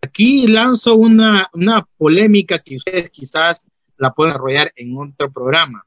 Aquí 0.00 0.46
lanzo 0.46 0.94
una, 0.94 1.46
una 1.52 1.86
polémica 1.98 2.58
que 2.58 2.76
ustedes 2.76 3.10
quizás 3.10 3.66
la 3.98 4.14
pueden 4.14 4.32
desarrollar 4.32 4.72
en 4.74 4.96
otro 4.96 5.30
programa. 5.30 5.86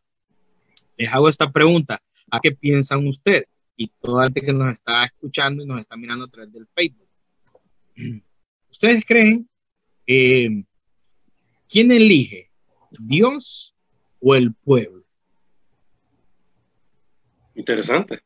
Les 0.98 1.12
hago 1.12 1.30
esta 1.30 1.52
pregunta. 1.52 2.00
¿A 2.30 2.40
qué 2.40 2.52
piensan 2.52 3.08
ustedes? 3.08 3.48
Y 3.76 3.88
toda 4.00 4.26
gente 4.26 4.42
que 4.42 4.54
nos 4.54 4.72
está 4.72 5.04
escuchando 5.04 5.64
y 5.64 5.66
nos 5.66 5.80
está 5.80 5.98
mirando 5.98 6.26
a 6.26 6.28
través 6.28 6.54
del 6.54 6.68
Facebook. 6.76 7.08
¿Ustedes 8.72 9.04
creen 9.04 9.50
eh, 10.06 10.64
quién 11.70 11.92
elige? 11.92 12.50
¿Dios 12.92 13.76
o 14.20 14.36
el 14.36 14.54
pueblo? 14.54 15.04
Interesante. 17.56 18.24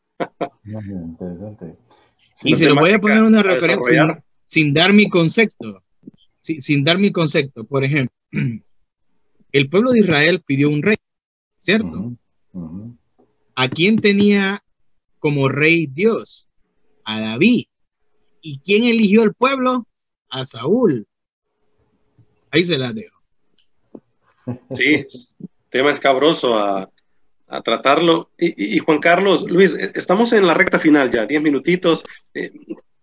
Y 2.43 2.55
se 2.55 2.65
lo 2.65 2.75
voy 2.75 2.91
a 2.91 2.99
poner 2.99 3.23
una 3.23 3.43
referencia 3.43 4.19
sin, 4.45 4.73
dar 4.73 4.93
mi 4.93 5.09
concepto. 5.09 5.83
Sin, 6.39 6.83
dar 6.83 6.97
mi 6.97 7.11
concepto. 7.11 7.65
Por 7.65 7.83
ejemplo, 7.83 8.15
el 9.51 9.69
pueblo 9.69 9.91
de 9.91 9.99
Israel 9.99 10.41
pidió 10.45 10.69
un 10.69 10.81
rey, 10.81 10.97
¿cierto? 11.59 12.13
¿A 13.55 13.67
quién 13.67 13.97
tenía 13.97 14.63
como 15.19 15.49
rey 15.49 15.87
Dios? 15.87 16.49
A 17.03 17.19
David. 17.19 17.65
¿Y 18.41 18.59
quién 18.59 18.85
eligió 18.85 19.23
el 19.23 19.33
pueblo? 19.33 19.85
A 20.29 20.45
Saúl. 20.45 21.07
Ahí 22.51 22.63
se 22.63 22.77
la 22.77 22.93
dejo. 22.93 23.18
Sí, 24.71 25.05
tema 25.69 25.91
escabroso 25.91 26.57
a, 26.57 26.89
tratarlo. 27.63 28.29
Y, 28.37 28.77
Juan 28.77 28.99
Carlos, 28.99 29.49
Luis, 29.49 29.73
e, 29.73 29.91
estamos 29.95 30.33
en 30.33 30.45
la 30.45 30.53
recta 30.53 30.77
final 30.77 31.09
ya, 31.09 31.25
diez 31.25 31.41
minutitos. 31.41 32.03
Eh, 32.33 32.51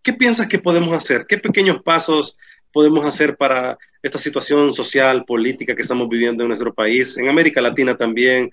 ¿Qué 0.02 0.12
piensas 0.12 0.46
que 0.46 0.60
podemos 0.60 0.92
hacer? 0.92 1.24
¿Qué 1.28 1.36
pequeños 1.36 1.82
pasos 1.82 2.36
podemos 2.72 3.04
hacer 3.04 3.36
para 3.36 3.76
esta 4.02 4.18
situación 4.18 4.72
social, 4.72 5.24
política 5.24 5.74
que 5.74 5.82
estamos 5.82 6.08
viviendo 6.08 6.44
en 6.44 6.48
nuestro 6.48 6.72
país, 6.72 7.18
en 7.18 7.28
América 7.28 7.60
Latina 7.60 7.96
también? 7.96 8.50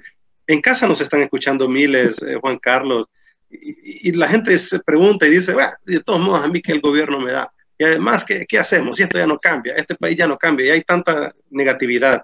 En 0.48 0.62
casa 0.62 0.88
nos 0.88 1.00
están 1.00 1.22
escuchando 1.22 1.70
miles, 1.70 2.20
eh, 2.24 2.38
Juan 2.42 2.58
Carlos, 2.58 3.06
y, 3.50 4.12
la 4.14 4.28
gente 4.28 4.58
se 4.58 4.80
pregunta 4.80 5.28
y 5.28 5.30
dice, 5.30 5.56
de 5.86 6.00
todos 6.00 6.20
modos, 6.20 6.44
a 6.44 6.48
mí 6.48 6.60
que 6.60 6.72
el 6.72 6.82
gobierno 6.82 7.20
me 7.20 7.32
da. 7.32 7.54
Y 7.78 7.84
además, 7.84 8.26
¿qué, 8.26 8.46
¿qué 8.48 8.58
hacemos? 8.58 8.98
Si 8.98 9.04
esto 9.04 9.18
ya 9.18 9.28
no 9.28 9.38
cambia, 9.38 9.74
este 9.76 9.96
país 9.96 10.18
ya 10.18 10.28
no 10.28 10.38
cambia, 10.38 10.66
y 10.66 10.70
hay 10.72 10.82
tanta 10.82 11.32
negatividad. 11.52 12.24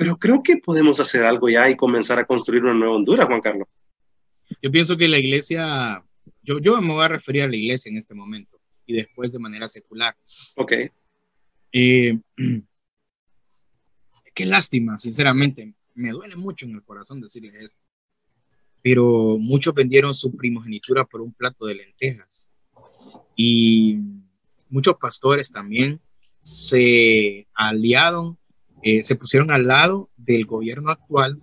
Pero 0.00 0.16
creo 0.16 0.42
que 0.42 0.56
podemos 0.56 0.98
hacer 0.98 1.26
algo 1.26 1.50
ya 1.50 1.68
y 1.68 1.76
comenzar 1.76 2.18
a 2.18 2.24
construir 2.24 2.62
una 2.62 2.72
nueva 2.72 2.94
Honduras, 2.94 3.26
Juan 3.26 3.42
Carlos. 3.42 3.68
Yo 4.62 4.70
pienso 4.70 4.96
que 4.96 5.06
la 5.08 5.18
iglesia, 5.18 6.02
yo, 6.42 6.58
yo 6.58 6.80
me 6.80 6.94
voy 6.94 7.04
a 7.04 7.08
referir 7.08 7.42
a 7.42 7.48
la 7.48 7.56
iglesia 7.56 7.90
en 7.90 7.98
este 7.98 8.14
momento 8.14 8.58
y 8.86 8.94
después 8.94 9.30
de 9.30 9.38
manera 9.38 9.68
secular. 9.68 10.16
Ok. 10.56 10.72
Eh, 11.72 12.18
qué 14.34 14.46
lástima, 14.46 14.96
sinceramente. 14.98 15.74
Me 15.92 16.12
duele 16.12 16.34
mucho 16.34 16.64
en 16.64 16.76
el 16.76 16.82
corazón 16.82 17.20
decirles 17.20 17.56
esto. 17.56 17.82
Pero 18.80 19.36
muchos 19.38 19.74
vendieron 19.74 20.14
su 20.14 20.34
primogenitura 20.34 21.04
por 21.04 21.20
un 21.20 21.34
plato 21.34 21.66
de 21.66 21.74
lentejas. 21.74 22.50
Y 23.36 23.98
muchos 24.70 24.94
pastores 24.94 25.52
también 25.52 26.00
se 26.40 27.46
aliaron, 27.52 28.39
eh, 28.82 29.02
se 29.02 29.16
pusieron 29.16 29.50
al 29.50 29.66
lado 29.66 30.10
del 30.16 30.46
gobierno 30.46 30.90
actual 30.90 31.40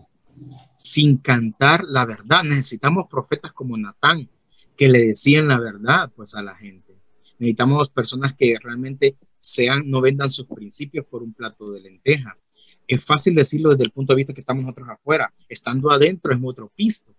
sin 0.75 1.17
cantar 1.17 1.83
la 1.87 2.05
verdad. 2.05 2.43
Necesitamos 2.43 3.07
profetas 3.09 3.51
como 3.53 3.77
Natán 3.77 4.29
que 4.75 4.89
le 4.89 5.07
decían 5.07 5.47
la 5.47 5.59
verdad 5.59 6.11
pues 6.15 6.35
a 6.35 6.43
la 6.43 6.55
gente. 6.55 6.95
Necesitamos 7.39 7.89
personas 7.89 8.33
que 8.33 8.57
realmente 8.61 9.17
sean, 9.37 9.89
no 9.89 10.01
vendan 10.01 10.29
sus 10.29 10.47
principios 10.47 11.05
por 11.05 11.23
un 11.23 11.33
plato 11.33 11.71
de 11.71 11.81
lenteja. 11.81 12.37
Es 12.87 13.03
fácil 13.03 13.35
decirlo 13.35 13.71
desde 13.71 13.83
el 13.83 13.91
punto 13.91 14.13
de 14.13 14.17
vista 14.17 14.33
que 14.33 14.39
estamos 14.39 14.63
nosotros 14.63 14.89
afuera, 14.89 15.33
estando 15.49 15.91
adentro 15.91 16.33
es 16.33 16.39
otro 16.41 16.71
pisto. 16.73 17.13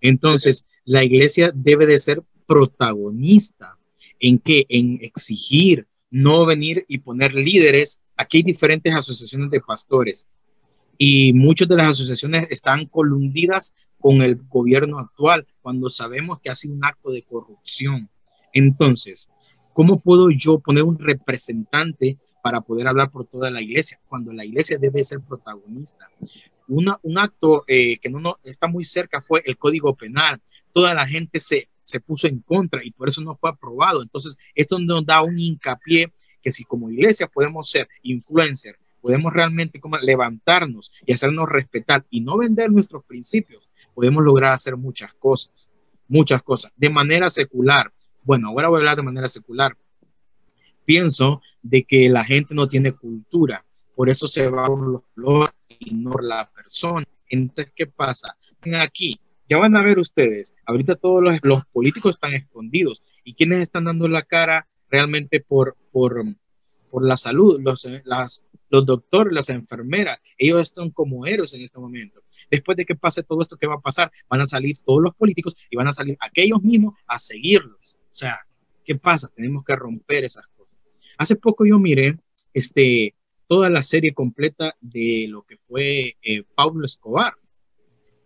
Entonces, 0.00 0.66
la 0.84 1.02
iglesia 1.02 1.52
debe 1.54 1.86
de 1.86 1.98
ser 1.98 2.22
protagonista 2.46 3.78
en 4.20 4.38
que 4.38 4.66
en 4.68 4.98
exigir, 5.02 5.86
no 6.10 6.46
venir 6.46 6.84
y 6.88 6.98
poner 6.98 7.34
líderes. 7.34 8.00
Aquí 8.16 8.38
hay 8.38 8.42
diferentes 8.42 8.94
asociaciones 8.94 9.50
de 9.50 9.60
pastores 9.60 10.26
y 10.98 11.32
muchas 11.32 11.68
de 11.68 11.76
las 11.76 11.90
asociaciones 11.90 12.50
están 12.50 12.86
colundidas 12.86 13.74
con 13.98 14.22
el 14.22 14.36
gobierno 14.48 14.98
actual 14.98 15.46
cuando 15.60 15.90
sabemos 15.90 16.40
que 16.40 16.50
ha 16.50 16.54
sido 16.54 16.74
un 16.74 16.84
acto 16.84 17.10
de 17.10 17.22
corrupción. 17.22 18.08
Entonces, 18.52 19.28
¿cómo 19.72 20.00
puedo 20.00 20.30
yo 20.30 20.58
poner 20.58 20.84
un 20.84 20.98
representante 20.98 22.16
para 22.42 22.60
poder 22.60 22.88
hablar 22.88 23.10
por 23.10 23.26
toda 23.26 23.50
la 23.50 23.60
iglesia 23.60 24.00
cuando 24.08 24.32
la 24.32 24.44
iglesia 24.44 24.78
debe 24.78 25.04
ser 25.04 25.20
protagonista? 25.20 26.08
un 26.68 27.18
acto 27.18 27.62
eh, 27.68 27.96
que 27.98 28.10
no, 28.10 28.18
no 28.18 28.38
está 28.42 28.66
muy 28.66 28.84
cerca 28.84 29.22
fue 29.22 29.40
el 29.46 29.56
Código 29.56 29.94
Penal. 29.94 30.40
Toda 30.72 30.94
la 30.94 31.06
gente 31.06 31.38
se, 31.38 31.68
se 31.82 32.00
puso 32.00 32.26
en 32.26 32.40
contra 32.40 32.84
y 32.84 32.90
por 32.90 33.08
eso 33.08 33.20
no 33.20 33.36
fue 33.36 33.50
aprobado. 33.50 34.02
Entonces, 34.02 34.36
esto 34.54 34.78
nos 34.80 35.06
da 35.06 35.22
un 35.22 35.38
hincapié 35.38 36.12
que 36.46 36.52
si 36.52 36.62
como 36.62 36.88
iglesia 36.92 37.26
podemos 37.26 37.68
ser 37.68 37.88
influencer, 38.02 38.78
podemos 39.00 39.32
realmente 39.32 39.80
como 39.80 39.98
levantarnos 39.98 40.92
y 41.04 41.12
hacernos 41.12 41.48
respetar 41.48 42.06
y 42.08 42.20
no 42.20 42.38
vender 42.38 42.70
nuestros 42.70 43.04
principios, 43.04 43.68
podemos 43.96 44.22
lograr 44.22 44.52
hacer 44.52 44.76
muchas 44.76 45.12
cosas, 45.14 45.68
muchas 46.06 46.44
cosas, 46.44 46.70
de 46.76 46.88
manera 46.88 47.30
secular. 47.30 47.92
Bueno, 48.22 48.50
ahora 48.50 48.68
voy 48.68 48.76
a 48.76 48.78
hablar 48.78 48.94
de 48.96 49.02
manera 49.02 49.28
secular. 49.28 49.76
Pienso 50.84 51.42
de 51.62 51.82
que 51.82 52.08
la 52.08 52.22
gente 52.22 52.54
no 52.54 52.68
tiene 52.68 52.92
cultura, 52.92 53.64
por 53.96 54.08
eso 54.08 54.28
se 54.28 54.48
va 54.48 54.66
por 54.66 54.86
los 54.86 55.02
flores 55.16 55.56
y 55.80 55.94
no 55.96 56.12
la 56.20 56.48
persona. 56.48 57.08
Entonces, 57.28 57.72
¿qué 57.74 57.88
pasa? 57.88 58.36
Aquí, 58.80 59.18
ya 59.48 59.58
van 59.58 59.74
a 59.74 59.82
ver 59.82 59.98
ustedes, 59.98 60.54
ahorita 60.64 60.94
todos 60.94 61.24
los, 61.24 61.40
los 61.42 61.64
políticos 61.72 62.14
están 62.14 62.34
escondidos 62.34 63.02
y 63.24 63.34
quienes 63.34 63.62
están 63.62 63.86
dando 63.86 64.06
la 64.06 64.22
cara 64.22 64.68
realmente 64.90 65.40
por, 65.40 65.76
por, 65.92 66.24
por 66.90 67.06
la 67.06 67.16
salud, 67.16 67.60
los, 67.60 67.86
las, 68.04 68.44
los 68.68 68.86
doctores, 68.86 69.32
las 69.32 69.48
enfermeras, 69.48 70.18
ellos 70.36 70.62
están 70.62 70.90
como 70.90 71.26
héroes 71.26 71.54
en 71.54 71.62
este 71.62 71.78
momento. 71.78 72.22
Después 72.50 72.76
de 72.76 72.84
que 72.84 72.94
pase 72.94 73.22
todo 73.22 73.40
esto, 73.42 73.56
¿qué 73.56 73.66
va 73.66 73.74
a 73.74 73.80
pasar? 73.80 74.10
Van 74.28 74.40
a 74.40 74.46
salir 74.46 74.76
todos 74.84 75.02
los 75.02 75.14
políticos 75.14 75.56
y 75.70 75.76
van 75.76 75.88
a 75.88 75.92
salir 75.92 76.16
aquellos 76.20 76.62
mismos 76.62 76.94
a 77.06 77.18
seguirlos. 77.18 77.98
O 78.10 78.14
sea, 78.14 78.38
¿qué 78.84 78.96
pasa? 78.96 79.28
Tenemos 79.34 79.64
que 79.64 79.76
romper 79.76 80.24
esas 80.24 80.46
cosas. 80.56 80.78
Hace 81.18 81.36
poco 81.36 81.66
yo 81.66 81.78
miré 81.78 82.18
este, 82.52 83.14
toda 83.46 83.70
la 83.70 83.82
serie 83.82 84.12
completa 84.12 84.76
de 84.80 85.26
lo 85.28 85.42
que 85.42 85.58
fue 85.68 86.16
eh, 86.22 86.42
Pablo 86.54 86.84
Escobar 86.84 87.34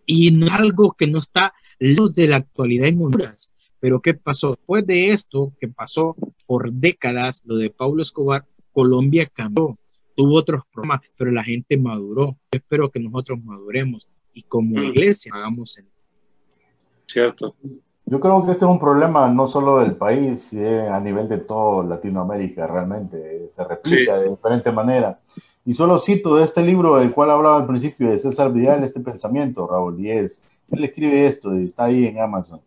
y 0.06 0.48
algo 0.50 0.92
que 0.92 1.06
no 1.06 1.18
está 1.18 1.54
lejos 1.78 2.14
de 2.14 2.28
la 2.28 2.36
actualidad 2.36 2.88
en 2.88 3.02
Honduras. 3.02 3.50
Pero 3.80 4.00
¿qué 4.00 4.14
pasó? 4.14 4.50
Después 4.50 4.86
de 4.86 5.08
esto 5.08 5.52
que 5.58 5.68
pasó 5.68 6.14
por 6.46 6.70
décadas, 6.72 7.42
lo 7.46 7.56
de 7.56 7.70
Pablo 7.70 8.02
Escobar, 8.02 8.44
Colombia 8.72 9.26
cambió, 9.32 9.78
tuvo 10.14 10.36
otros 10.36 10.62
problemas, 10.72 11.00
pero 11.16 11.30
la 11.30 11.42
gente 11.42 11.78
maduró. 11.78 12.36
Yo 12.52 12.58
espero 12.58 12.90
que 12.90 13.00
nosotros 13.00 13.42
maduremos 13.42 14.06
y 14.34 14.42
como 14.42 14.78
mm. 14.78 14.84
iglesia 14.84 15.32
hagamos 15.34 15.78
el... 15.78 15.86
Cierto. 17.06 17.56
Yo 18.04 18.20
creo 18.20 18.44
que 18.44 18.52
este 18.52 18.64
es 18.64 18.70
un 18.70 18.78
problema 18.78 19.28
no 19.28 19.46
solo 19.46 19.78
del 19.78 19.94
país, 19.94 20.52
eh, 20.52 20.88
a 20.88 21.00
nivel 21.00 21.28
de 21.28 21.38
toda 21.38 21.84
Latinoamérica, 21.84 22.66
realmente 22.66 23.48
se 23.50 23.64
replica 23.64 24.18
de 24.18 24.30
diferente 24.30 24.72
manera. 24.72 25.20
Y 25.64 25.74
solo 25.74 25.98
cito 25.98 26.36
de 26.36 26.44
este 26.44 26.62
libro 26.62 26.96
del 26.96 27.12
cual 27.12 27.30
hablaba 27.30 27.58
al 27.58 27.66
principio 27.66 28.10
de 28.10 28.18
César 28.18 28.52
Vidal 28.52 28.82
este 28.82 29.00
pensamiento, 29.00 29.66
Raúl 29.66 29.96
Díez. 29.96 30.42
Él 30.70 30.84
escribe 30.84 31.26
esto 31.26 31.54
y 31.56 31.66
está 31.66 31.84
ahí 31.84 32.06
en 32.06 32.20
Amazon. 32.20 32.60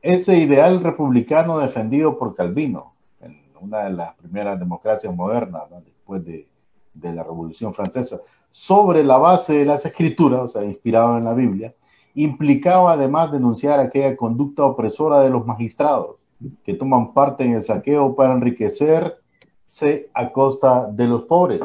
Ese 0.00 0.38
ideal 0.38 0.82
republicano 0.82 1.58
defendido 1.58 2.18
por 2.18 2.34
Calvino, 2.34 2.94
en 3.20 3.42
una 3.60 3.84
de 3.84 3.90
las 3.90 4.14
primeras 4.14 4.58
democracias 4.58 5.14
modernas, 5.14 5.64
después 5.84 6.24
de, 6.24 6.48
de 6.94 7.12
la 7.12 7.24
Revolución 7.24 7.74
Francesa, 7.74 8.20
sobre 8.50 9.04
la 9.04 9.18
base 9.18 9.54
de 9.54 9.64
las 9.64 9.84
escrituras, 9.84 10.40
o 10.40 10.48
sea, 10.48 10.64
inspirado 10.64 11.18
en 11.18 11.24
la 11.24 11.34
Biblia, 11.34 11.74
implicaba 12.14 12.92
además 12.92 13.30
denunciar 13.30 13.80
aquella 13.80 14.16
conducta 14.16 14.64
opresora 14.64 15.20
de 15.20 15.30
los 15.30 15.46
magistrados 15.46 16.16
que 16.64 16.74
toman 16.74 17.12
parte 17.12 17.44
en 17.44 17.52
el 17.52 17.62
saqueo 17.62 18.14
para 18.14 18.32
enriquecerse 18.32 20.10
a 20.14 20.32
costa 20.32 20.86
de 20.90 21.06
los 21.06 21.22
pobres. 21.24 21.60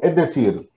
Es 0.00 0.14
decir, 0.14 0.70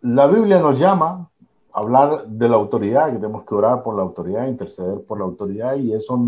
la 0.00 0.26
Biblia 0.26 0.60
nos 0.60 0.78
llama 0.78 1.30
hablar 1.76 2.26
de 2.26 2.48
la 2.48 2.56
autoridad, 2.56 3.08
que 3.08 3.18
tenemos 3.18 3.44
que 3.44 3.54
orar 3.54 3.82
por 3.82 3.94
la 3.94 4.02
autoridad, 4.02 4.48
interceder 4.48 5.02
por 5.02 5.18
la 5.18 5.26
autoridad, 5.26 5.76
y 5.76 5.92
eso 5.92 6.18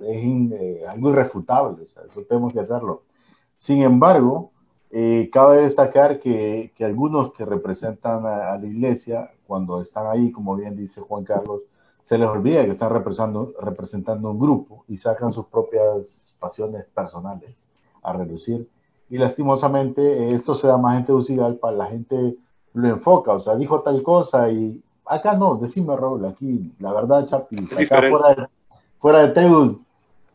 es 0.00 0.52
eh, 0.52 0.84
algo 0.86 1.08
irrefutable, 1.08 1.82
eso 1.84 2.22
tenemos 2.28 2.52
que 2.52 2.60
hacerlo. 2.60 3.04
Sin 3.56 3.80
embargo, 3.80 4.50
eh, 4.90 5.30
cabe 5.32 5.62
destacar 5.62 6.20
que, 6.20 6.74
que, 6.76 6.84
algunos 6.84 7.32
que 7.32 7.46
representan 7.46 8.26
a, 8.26 8.58
la 8.58 8.66
iglesia, 8.66 9.30
cuando 9.46 9.80
están 9.80 10.08
ahí, 10.08 10.30
como 10.30 10.54
bien 10.56 10.76
dice 10.76 11.00
Juan 11.00 11.24
Carlos, 11.24 11.62
se 12.02 12.18
les 12.18 12.28
olvida 12.28 12.66
que 12.66 12.72
están 12.72 12.92
representando, 12.92 13.54
representando 13.62 14.30
un 14.30 14.38
grupo 14.38 14.84
y 14.88 14.98
sacan 14.98 15.32
sus 15.32 15.46
propias 15.46 16.34
pasiones 16.38 16.84
personales 16.84 17.66
a 18.02 18.12
reducir. 18.12 18.68
Y 19.08 19.16
lastimosamente 19.16 20.32
esto 20.32 20.54
se 20.54 20.66
da 20.66 20.76
más 20.76 21.08
en 21.08 21.56
para 21.56 21.76
la 21.78 21.86
gente 21.86 22.36
lo 22.74 22.88
enfoca, 22.88 23.32
o 23.32 23.40
sea, 23.40 23.56
dijo 23.56 23.80
tal 23.80 24.02
cosa 24.02 24.50
y 24.50 24.82
acá 25.08 25.34
no, 25.34 25.56
decime 25.56 25.96
Raúl, 25.96 26.24
aquí 26.26 26.72
la 26.78 26.92
verdad, 26.92 27.26
Chapi, 27.26 27.56
acá 27.56 28.02
fuera 28.08 28.34
de, 28.34 28.46
fuera 28.98 29.18
de 29.20 29.28
Teus 29.28 29.76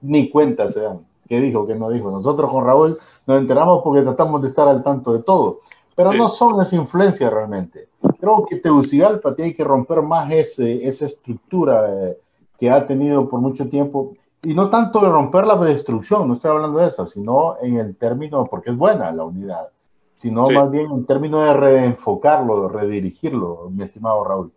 ni 0.02 0.30
cuenta 0.30 0.70
se 0.70 0.82
dan 0.82 1.00
qué 1.28 1.40
dijo, 1.40 1.66
qué 1.66 1.76
no 1.76 1.90
dijo. 1.90 2.12
Nosotros 2.12 2.52
con 2.52 2.66
Raúl 2.66 2.98
nos 3.26 3.38
enteramos 3.40 3.82
porque 3.84 4.02
tratamos 4.02 4.42
de 4.42 4.48
estar 4.48 4.68
al 4.68 4.84
tanto 4.84 5.14
de 5.14 5.24
todo, 5.24 5.62
pero 5.96 6.14
no 6.14 6.30
son 6.30 6.62
esa 6.62 6.76
influencia 6.76 7.30
realmente. 7.30 7.90
Creo 8.20 8.46
que 8.46 8.58
Tegucigalpa 8.58 9.36
tiene 9.36 9.56
que 9.56 9.64
romper 9.64 10.02
más 10.02 10.32
ese, 10.32 10.88
esa 10.88 11.06
estructura 11.06 11.86
eh, 11.90 12.18
que 12.60 12.70
ha 12.70 12.86
tenido 12.86 13.28
por 13.28 13.40
mucho 13.40 13.68
tiempo, 13.68 14.14
y 14.44 14.54
no 14.54 14.70
tanto 14.70 15.00
de 15.00 15.10
romper 15.10 15.48
la 15.48 15.56
destrucción, 15.56 16.28
no 16.28 16.34
estoy 16.34 16.52
hablando 16.52 16.80
de 16.80 16.88
eso, 16.88 17.06
sino 17.06 17.56
en 17.62 17.78
el 17.78 17.96
término, 17.96 18.46
porque 18.46 18.72
es 18.72 18.78
buena 18.78 19.12
la 19.12 19.24
unidad, 19.24 19.70
sino 20.18 20.50
más 20.50 20.70
bien 20.70 20.92
en 20.92 21.06
términos 21.06 21.46
de 21.46 21.54
reenfocarlo, 21.54 22.68
de 22.68 22.80
redirigirlo, 22.80 23.70
mi 23.72 23.84
estimado 23.84 24.24
Raúl. 24.24 24.52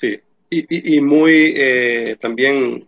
Sí, 0.00 0.18
y, 0.48 0.96
y, 0.96 1.00
muy 1.02 1.52
eh, 1.54 2.16
también 2.18 2.86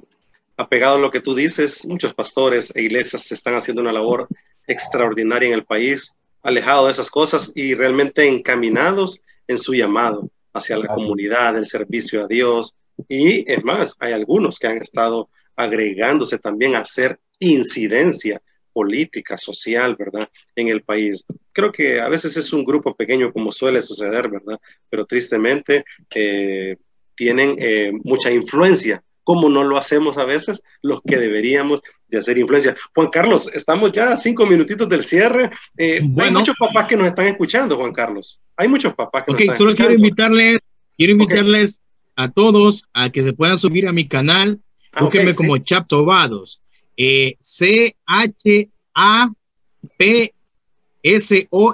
apegado 0.56 0.96
a 0.96 0.98
lo 0.98 1.10
que 1.10 1.20
tú 1.20 1.34
dices, 1.34 1.84
muchos 1.84 2.14
pastores 2.14 2.72
e 2.74 2.80
iglesias 2.80 3.30
están 3.30 3.54
haciendo 3.54 3.82
una 3.82 3.92
labor 3.92 4.28
extraordinaria 4.66 5.48
en 5.48 5.52
el 5.52 5.66
país, 5.66 6.14
alejados 6.42 6.86
de 6.86 6.92
esas 6.92 7.10
cosas 7.10 7.52
y 7.54 7.74
realmente 7.74 8.26
encaminados 8.26 9.20
en 9.46 9.58
su 9.58 9.74
llamado 9.74 10.30
hacia 10.54 10.78
la 10.78 10.88
comunidad, 10.88 11.58
el 11.58 11.66
servicio 11.66 12.24
a 12.24 12.26
Dios. 12.26 12.74
Y 13.10 13.44
es 13.50 13.62
más, 13.62 13.94
hay 13.98 14.14
algunos 14.14 14.58
que 14.58 14.68
han 14.68 14.78
estado 14.78 15.28
agregándose 15.54 16.38
también 16.38 16.76
a 16.76 16.80
hacer 16.80 17.20
incidencia 17.40 18.40
política, 18.72 19.36
social, 19.36 19.96
¿verdad? 19.96 20.30
En 20.56 20.68
el 20.68 20.82
país. 20.82 21.26
Creo 21.52 21.70
que 21.70 22.00
a 22.00 22.08
veces 22.08 22.38
es 22.38 22.54
un 22.54 22.64
grupo 22.64 22.96
pequeño 22.96 23.34
como 23.34 23.52
suele 23.52 23.82
suceder, 23.82 24.30
¿verdad? 24.30 24.58
Pero 24.88 25.04
tristemente 25.04 25.84
eh, 26.14 26.78
tienen 27.14 27.56
eh, 27.58 27.92
mucha 28.04 28.30
influencia 28.30 29.02
como 29.24 29.48
no 29.48 29.64
lo 29.64 29.78
hacemos 29.78 30.18
a 30.18 30.24
veces 30.24 30.62
los 30.82 31.00
que 31.02 31.16
deberíamos 31.16 31.80
de 32.08 32.18
hacer 32.18 32.38
influencia. 32.38 32.76
Juan 32.94 33.08
Carlos, 33.08 33.48
estamos 33.54 33.92
ya 33.92 34.12
a 34.12 34.16
cinco 34.16 34.46
minutitos 34.46 34.88
del 34.88 35.04
cierre. 35.04 35.50
Eh, 35.76 36.00
hay 36.18 36.30
muchos 36.30 36.56
papás 36.58 36.86
que 36.88 36.96
nos 36.96 37.06
están 37.06 37.26
escuchando, 37.26 37.76
Juan 37.76 37.92
Carlos. 37.92 38.40
Hay 38.56 38.68
muchos 38.68 38.94
papás 38.94 39.24
que 39.24 39.32
nos 39.32 39.40
están 39.40 39.56
solo 39.56 39.74
quiero 39.74 39.94
invitarles, 39.94 40.58
quiero 40.96 41.12
invitarles 41.12 41.80
a 42.16 42.28
todos 42.30 42.88
a 42.92 43.10
que 43.10 43.22
se 43.22 43.32
puedan 43.32 43.58
subir 43.58 43.88
a 43.88 43.92
mi 43.92 44.06
canal. 44.08 44.60
Ah, 44.92 45.04
Búsquenme 45.04 45.34
como 45.34 45.56
Chap 45.58 45.86
Sobados. 45.88 46.60
Eh, 46.96 47.36
C-H-A-P-S-O 47.40 47.94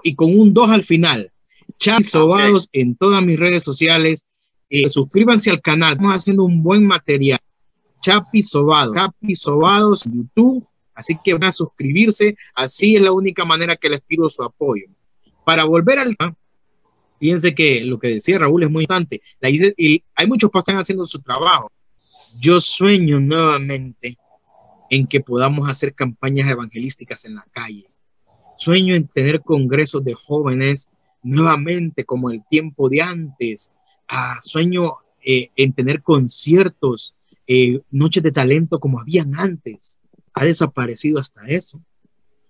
y 0.05 0.15
con 0.15 0.39
un 0.39 0.55
2 0.55 0.71
al 0.71 0.85
final. 0.85 1.33
Chap 1.79 2.03
Sobados 2.03 2.69
en 2.73 2.95
todas 2.95 3.25
mis 3.25 3.41
redes 3.41 3.65
sociales. 3.65 4.25
Eh, 4.71 4.91
suscríbanse 4.91 5.51
al 5.51 5.61
canal. 5.61 5.93
Estamos 5.93 6.15
haciendo 6.15 6.45
un 6.45 6.63
buen 6.63 6.87
material. 6.87 7.39
Chapi 8.01 8.43
Sobados. 8.43 8.95
Chapi 8.95 9.35
Sobados 9.35 10.07
en 10.07 10.17
YouTube. 10.17 10.67
Así 10.95 11.17
que 11.23 11.33
van 11.35 11.45
a 11.45 11.53
suscribirse. 11.53 12.37
Así 12.55 12.97
es 12.97 13.03
la 13.03 13.13
única 13.13 13.45
manera 13.45 13.77
que 13.77 13.89
les 13.89 14.01
pido 14.01 14.29
su 14.29 14.43
apoyo. 14.43 14.87
Para 15.45 15.65
volver 15.65 15.99
al 15.99 16.17
fíjense 17.19 17.55
que 17.55 17.81
lo 17.83 17.99
que 17.99 18.09
decía 18.09 18.39
Raúl 18.39 18.63
es 18.63 18.71
muy 18.71 18.85
importante. 18.85 19.21
y 19.77 20.03
hay 20.15 20.27
muchos 20.27 20.51
que 20.51 20.59
están 20.59 20.77
haciendo 20.77 21.05
su 21.07 21.21
trabajo. 21.21 21.71
Yo 22.39 22.61
sueño 22.61 23.21
nuevamente 23.21 24.19
en 24.91 25.07
que 25.07 25.21
podamos 25.21 25.69
hacer 25.69 25.95
campañas 25.95 26.51
evangelísticas 26.51 27.25
en 27.25 27.37
la 27.37 27.47
calle. 27.53 27.89
Sueño 28.57 28.95
en 28.95 29.09
tener 29.09 29.41
congresos 29.41 30.05
de 30.05 30.15
jóvenes 30.15 30.89
nuevamente 31.23 32.05
como 32.05 32.31
el 32.31 32.43
tiempo 32.49 32.89
de 32.89 33.03
antes. 33.03 33.73
Ah, 34.09 34.39
sueño 34.43 34.99
eh, 35.23 35.51
en 35.57 35.73
tener 35.73 36.03
conciertos, 36.03 37.15
eh, 37.47 37.81
noches 37.91 38.23
de 38.23 38.33
talento 38.33 38.79
como 38.79 39.01
habían 39.01 39.35
antes. 39.35 40.01
Ha 40.35 40.45
desaparecido 40.45 41.19
hasta 41.19 41.47
eso, 41.47 41.81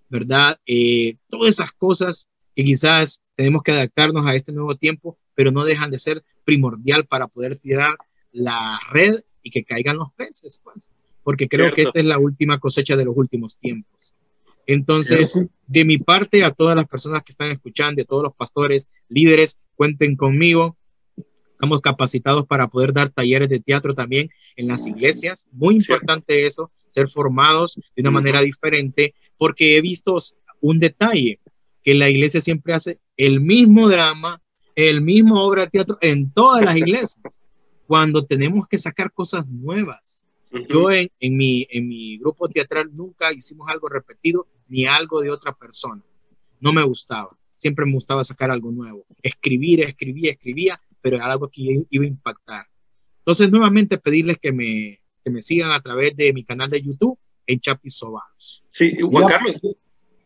¿verdad? 0.09 0.59
Eh, 0.65 1.17
todas 1.29 1.49
esas 1.49 1.71
cosas 1.71 2.27
que 2.55 2.63
quizás 2.63 3.21
tenemos 3.35 3.63
que 3.63 3.71
adaptarnos 3.71 4.25
a 4.25 4.35
este 4.35 4.53
nuevo 4.53 4.75
tiempo, 4.75 5.17
pero 5.35 5.51
no 5.51 5.63
dejan 5.63 5.91
de 5.91 5.99
ser 5.99 6.23
primordial 6.45 7.05
para 7.05 7.27
poder 7.27 7.55
tirar 7.57 7.95
la 8.31 8.79
red 8.91 9.21
y 9.43 9.49
que 9.49 9.63
caigan 9.63 9.97
los 9.97 10.11
peces, 10.13 10.61
pues, 10.63 10.91
porque 11.23 11.47
creo 11.47 11.73
que 11.73 11.83
esta 11.83 11.99
es 11.99 12.05
la 12.05 12.19
última 12.19 12.59
cosecha 12.59 12.95
de 12.95 13.05
los 13.05 13.15
últimos 13.15 13.57
tiempos. 13.57 14.13
Entonces, 14.67 15.33
de 15.65 15.83
mi 15.83 15.97
parte, 15.97 16.43
a 16.43 16.51
todas 16.51 16.75
las 16.75 16.85
personas 16.85 17.23
que 17.23 17.31
están 17.31 17.49
escuchando, 17.49 18.03
a 18.03 18.05
todos 18.05 18.21
los 18.21 18.35
pastores, 18.35 18.87
líderes, 19.07 19.57
cuenten 19.75 20.15
conmigo. 20.15 20.77
Estamos 21.59 21.81
capacitados 21.81 22.47
para 22.47 22.69
poder 22.69 22.93
dar 22.93 23.09
talleres 23.09 23.49
de 23.49 23.59
teatro 23.59 23.93
también 23.93 24.29
en 24.55 24.69
las 24.69 24.87
iglesias. 24.87 25.43
Muy 25.51 25.75
importante 25.75 26.45
eso, 26.45 26.71
ser 26.89 27.09
formados 27.09 27.77
de 27.97 28.01
una 28.01 28.11
manera 28.11 28.39
diferente, 28.39 29.13
porque 29.37 29.75
he 29.75 29.81
visto 29.81 30.17
un 30.61 30.79
detalle 30.79 31.41
que 31.83 31.95
la 31.95 32.09
iglesia 32.09 32.39
siempre 32.39 32.73
hace 32.73 32.99
el 33.17 33.41
mismo 33.41 33.89
drama, 33.89 34.41
el 34.73 35.01
mismo 35.01 35.43
obra 35.43 35.63
de 35.63 35.71
teatro 35.71 35.97
en 35.99 36.31
todas 36.31 36.63
las 36.63 36.77
iglesias, 36.77 37.41
cuando 37.87 38.23
tenemos 38.23 38.65
que 38.65 38.77
sacar 38.77 39.11
cosas 39.11 39.45
nuevas. 39.49 40.23
Yo 40.69 40.89
en, 40.91 41.11
en, 41.19 41.35
mi, 41.35 41.67
en 41.69 41.89
mi 41.89 42.19
grupo 42.19 42.47
teatral 42.47 42.89
nunca 42.95 43.33
hicimos 43.33 43.69
algo 43.69 43.89
repetido 43.89 44.47
ni 44.69 44.85
algo 44.85 45.19
de 45.19 45.29
otra 45.29 45.51
persona. 45.51 46.01
No 46.61 46.71
me 46.71 46.83
gustaba. 46.83 47.37
Siempre 47.53 47.85
me 47.85 47.91
gustaba 47.91 48.23
sacar 48.23 48.49
algo 48.49 48.71
nuevo. 48.71 49.05
Escribir, 49.21 49.81
escribía, 49.81 50.31
escribía, 50.31 50.79
pero 51.01 51.17
era 51.17 51.31
algo 51.31 51.47
que 51.47 51.83
iba 51.89 52.03
a 52.03 52.07
impactar. 52.07 52.65
Entonces, 53.19 53.49
nuevamente 53.51 53.97
pedirles 53.97 54.37
que 54.37 54.51
me, 54.51 54.99
que 55.23 55.31
me 55.31 55.41
sigan 55.41 55.71
a 55.71 55.79
través 55.79 56.15
de 56.15 56.33
mi 56.33 56.43
canal 56.43 56.69
de 56.69 56.81
YouTube 56.81 57.17
en 57.45 57.59
Chapis 57.59 57.97
Sobanos. 57.97 58.65
Sí, 58.69 58.97
Juan 59.01 59.27
Carlos, 59.27 59.61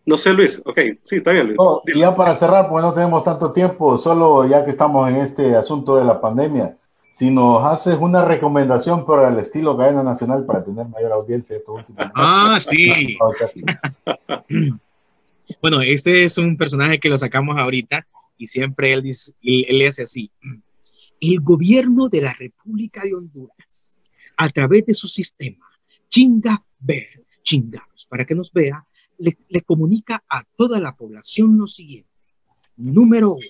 no 0.05 0.17
sé, 0.17 0.33
Luis. 0.33 0.61
Ok, 0.65 0.79
sí, 1.01 1.17
está 1.17 1.31
bien, 1.31 1.47
Luis. 1.47 1.59
y 1.93 1.99
ya 1.99 2.15
para 2.15 2.35
cerrar, 2.35 2.69
pues 2.69 2.83
no 2.83 2.93
tenemos 2.93 3.23
tanto 3.23 3.53
tiempo, 3.53 3.97
solo 3.97 4.47
ya 4.47 4.65
que 4.65 4.71
estamos 4.71 5.09
en 5.09 5.17
este 5.17 5.55
asunto 5.55 5.95
de 5.95 6.03
la 6.03 6.19
pandemia, 6.19 6.77
si 7.11 7.29
nos 7.29 7.63
haces 7.65 7.97
una 7.99 8.25
recomendación 8.25 9.05
para 9.05 9.29
el 9.29 9.39
estilo 9.39 9.77
cadena 9.77 10.03
nacional 10.03 10.45
para 10.45 10.63
tener 10.63 10.87
mayor 10.87 11.11
audiencia 11.11 11.55
estos 11.55 11.75
últimos 11.75 12.05
Ah, 12.15 12.57
sí. 12.59 13.17
bueno, 15.61 15.81
este 15.81 16.23
es 16.23 16.37
un 16.37 16.57
personaje 16.57 16.99
que 16.99 17.09
lo 17.09 17.17
sacamos 17.17 17.57
ahorita 17.57 18.05
y 18.37 18.47
siempre 18.47 18.91
él, 18.91 19.03
dice, 19.03 19.33
él, 19.41 19.65
él 19.69 19.87
hace 19.87 20.03
así. 20.03 20.31
El 21.23 21.39
gobierno 21.39 22.09
de 22.09 22.19
la 22.19 22.33
República 22.33 23.01
de 23.03 23.15
Honduras, 23.15 23.97
a 24.35 24.49
través 24.49 24.85
de 24.85 24.93
su 24.93 25.07
sistema, 25.07 25.65
chinga 26.09 26.65
ver, 26.79 27.25
chingados, 27.43 28.05
para 28.09 28.25
que 28.25 28.35
nos 28.35 28.51
vea, 28.51 28.85
le, 29.17 29.61
comunica 29.61 30.21
a 30.27 30.43
toda 30.57 30.81
la 30.81 30.97
población 30.97 31.57
lo 31.57 31.67
siguiente. 31.67 32.09
Número 32.75 33.35
uno, 33.35 33.45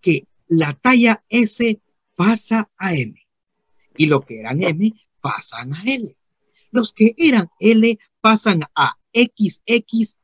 que 0.00 0.28
la 0.46 0.72
talla 0.74 1.24
S 1.28 1.82
pasa 2.14 2.70
a 2.78 2.94
M 2.94 3.20
y 3.96 4.06
lo 4.06 4.20
que 4.20 4.38
eran 4.38 4.62
M 4.62 4.92
pasan 5.20 5.74
a 5.74 5.82
L. 5.82 6.16
Los 6.70 6.92
que 6.92 7.12
eran 7.16 7.50
L 7.58 7.98
pasan 8.20 8.60
a 8.76 8.96
XX 9.12 10.16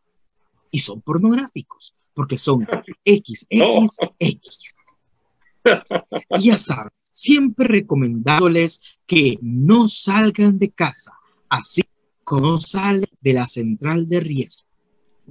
y 0.71 0.79
son 0.79 1.01
pornográficos 1.01 1.97
porque 2.15 2.37
son 2.37 2.65
XXX. 3.05 4.73
Y 6.39 6.51
ya 6.51 6.59
saben, 6.59 6.93
siempre 7.03 7.67
recomendándoles 7.69 8.99
que 9.07 9.39
no 9.43 9.89
salgan 9.89 10.59
de 10.59 10.71
casa, 10.71 11.13
así 11.49 11.83
como 12.25 12.59
sale 12.59 13.07
de 13.21 13.33
la 13.35 13.47
central 13.47 14.07
de 14.07 14.21
riesgo. 14.21 14.69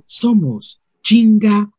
Somos 0.05 0.81
chinga. 1.01 1.69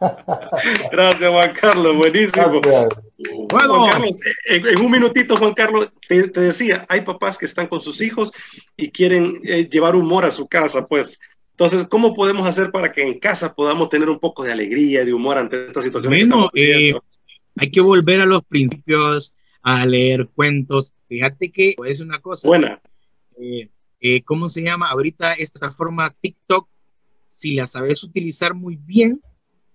Gracias, 0.92 1.30
Juan 1.30 1.54
Carlos, 1.54 1.96
buenísimo. 1.96 2.60
Bueno, 2.60 3.86
Carlos, 3.90 4.18
en, 4.46 4.84
un 4.84 4.90
minutito, 4.90 5.36
Juan 5.36 5.54
Carlos, 5.54 5.90
te, 6.08 6.28
decía, 6.28 6.84
hay 6.88 7.02
papás 7.02 7.38
que 7.38 7.46
están 7.46 7.68
con 7.68 7.80
sus 7.80 8.00
hijos 8.00 8.32
y 8.76 8.90
quieren 8.90 9.40
eh, 9.44 9.68
llevar 9.70 9.94
humor 9.94 10.24
a 10.24 10.30
su 10.30 10.48
casa, 10.48 10.86
pues. 10.86 11.18
Entonces, 11.52 11.86
¿cómo 11.88 12.14
podemos 12.14 12.46
hacer 12.46 12.70
para 12.70 12.92
que 12.92 13.02
en 13.02 13.18
casa 13.18 13.54
podamos 13.54 13.88
tener 13.88 14.08
un 14.08 14.18
poco 14.18 14.42
de 14.42 14.52
alegría 14.52 15.04
de 15.04 15.12
humor 15.12 15.38
ante 15.38 15.66
esta 15.66 15.82
situación? 15.82 16.12
Bueno, 16.12 16.48
eh, 16.54 16.92
hay 17.56 17.70
que 17.70 17.80
volver 17.80 18.20
a 18.20 18.26
los 18.26 18.44
principios, 18.44 19.32
a 19.62 19.86
leer 19.86 20.28
cuentos. 20.34 20.94
Fíjate 21.08 21.52
que 21.52 21.74
es 21.86 22.00
una 22.00 22.20
cosa. 22.20 22.48
Buena. 22.48 22.80
Eh, 23.38 23.68
eh, 24.00 24.22
¿cómo 24.22 24.48
se 24.48 24.62
llama? 24.62 24.88
Ahorita 24.88 25.34
esta 25.34 25.70
forma 25.70 26.14
TikTok, 26.20 26.68
si 27.28 27.54
la 27.54 27.66
sabes 27.66 28.02
utilizar 28.02 28.54
muy 28.54 28.76
bien, 28.76 29.22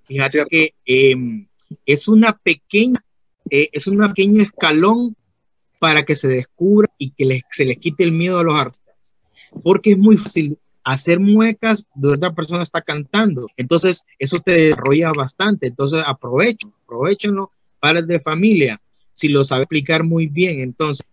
fíjate 0.05 0.43
que 0.49 0.75
em, 0.85 1.47
es 1.85 2.07
una 2.07 2.37
pequeña, 2.37 3.03
eh, 3.49 3.69
es 3.71 3.87
un 3.87 3.99
pequeño 3.99 4.41
escalón 4.41 5.15
para 5.79 6.03
que 6.03 6.15
se 6.15 6.27
descubra 6.27 6.89
y 6.97 7.11
que 7.11 7.41
se 7.51 7.65
les 7.65 7.77
quite 7.77 8.03
el 8.03 8.11
miedo 8.11 8.39
a 8.39 8.43
los 8.43 8.55
artistas. 8.55 9.15
Porque 9.63 9.91
es 9.91 9.97
muy 9.97 10.17
fácil 10.17 10.57
hacer 10.87 11.19
muecas 11.19 11.89
de 11.95 12.09
otra 12.09 12.33
persona 12.33 12.63
está 12.63 12.81
cantando. 12.81 13.47
Entonces, 13.57 14.05
eso 14.19 14.39
te 14.39 14.51
desarrolla 14.51 15.11
bastante. 15.11 15.67
Entonces, 15.67 16.01
aprovecho, 16.05 16.71
aprovechenlo, 16.83 17.51
para 17.79 18.01
de 18.01 18.19
familia, 18.21 18.81
si 19.11 19.27
lo 19.27 19.43
sabe 19.43 19.63
explicar 19.63 20.03
muy 20.03 20.27
bien. 20.27 20.59
Entonces, 20.59 21.05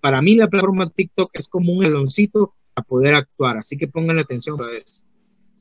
para 0.00 0.20
mí 0.20 0.34
la 0.34 0.48
plataforma 0.48 0.90
TikTok 0.90 1.30
es 1.34 1.46
como 1.46 1.72
un 1.72 1.84
eloncito 1.84 2.54
a 2.74 2.82
poder 2.82 3.14
actuar, 3.14 3.56
así 3.56 3.76
que 3.76 3.86
pongan 3.86 4.18
atención 4.18 4.60
a 4.60 4.64
eso. 4.76 5.02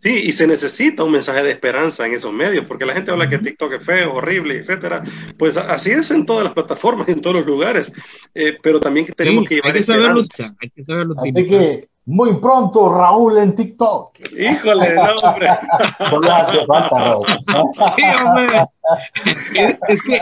Sí, 0.01 0.21
y 0.23 0.31
se 0.31 0.47
necesita 0.47 1.03
un 1.03 1.11
mensaje 1.11 1.43
de 1.43 1.51
esperanza 1.51 2.07
en 2.07 2.13
esos 2.13 2.31
medios, 2.31 2.63
porque 2.65 2.85
la 2.85 2.93
gente 2.93 3.11
habla 3.11 3.29
que 3.29 3.37
TikTok 3.37 3.73
es 3.73 3.83
feo, 3.83 4.13
horrible, 4.13 4.57
etcétera. 4.57 5.03
Pues 5.37 5.57
así 5.57 5.91
es 5.91 6.09
en 6.11 6.25
todas 6.25 6.45
las 6.45 6.53
plataformas, 6.53 7.09
en 7.09 7.19
todos 7.19 7.37
los 7.37 7.45
lugares. 7.45 7.91
Eh, 8.33 8.57
pero 8.61 8.79
también 8.79 9.05
que 9.05 9.11
tenemos 9.11 9.45
que 9.45 9.55
llevar 9.55 9.71
hay 9.71 9.77
que 9.77 9.83
saberlo, 9.83 10.21
hay 10.61 10.69
que 10.69 10.85
saberlo 10.85 11.15
Así 11.21 11.33
que 11.33 11.89
muy 12.05 12.33
pronto 12.39 12.95
Raúl 12.95 13.39
en 13.39 13.53
TikTok. 13.55 14.17
Híjole, 14.37 14.95
no, 14.95 15.15
hombre. 15.15 15.49
sí, 17.97 18.03
hombre. 18.25 18.67
Es, 19.89 20.01
que, 20.01 20.17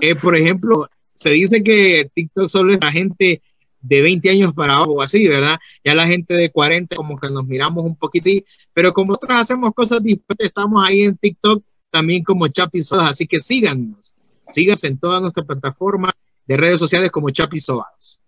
eh, 0.00 0.14
por 0.14 0.36
ejemplo, 0.36 0.88
se 1.14 1.30
dice 1.30 1.62
que 1.62 2.10
TikTok 2.14 2.48
solo 2.48 2.72
es 2.72 2.78
la 2.80 2.90
gente 2.90 3.42
de 3.80 4.02
20 4.02 4.30
años 4.30 4.52
para 4.54 4.76
abajo, 4.76 5.02
así, 5.02 5.26
¿verdad? 5.28 5.58
Ya 5.84 5.94
la 5.94 6.06
gente 6.06 6.34
de 6.34 6.50
40 6.50 6.96
como 6.96 7.18
que 7.18 7.30
nos 7.30 7.46
miramos 7.46 7.84
un 7.84 7.96
poquito, 7.96 8.30
pero 8.72 8.92
como 8.92 9.12
nosotros 9.12 9.38
hacemos 9.38 9.72
cosas 9.74 10.02
diferentes, 10.02 10.46
estamos 10.46 10.84
ahí 10.84 11.02
en 11.02 11.16
TikTok 11.16 11.62
también 11.90 12.22
como 12.24 12.48
Chapisodas, 12.48 13.10
así 13.10 13.26
que 13.26 13.40
síganos, 13.40 14.14
síganos 14.50 14.84
en 14.84 14.98
todas 14.98 15.22
nuestras 15.22 15.46
plataformas 15.46 16.12
de 16.46 16.56
redes 16.56 16.78
sociales 16.78 17.10
como 17.10 17.30
Chapisodas. 17.30 18.20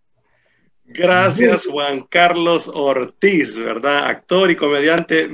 Gracias, 0.91 1.67
Juan 1.67 2.07
Carlos 2.09 2.71
Ortiz, 2.73 3.55
¿verdad? 3.59 4.07
Actor 4.07 4.51
y 4.51 4.57
comediante 4.57 5.29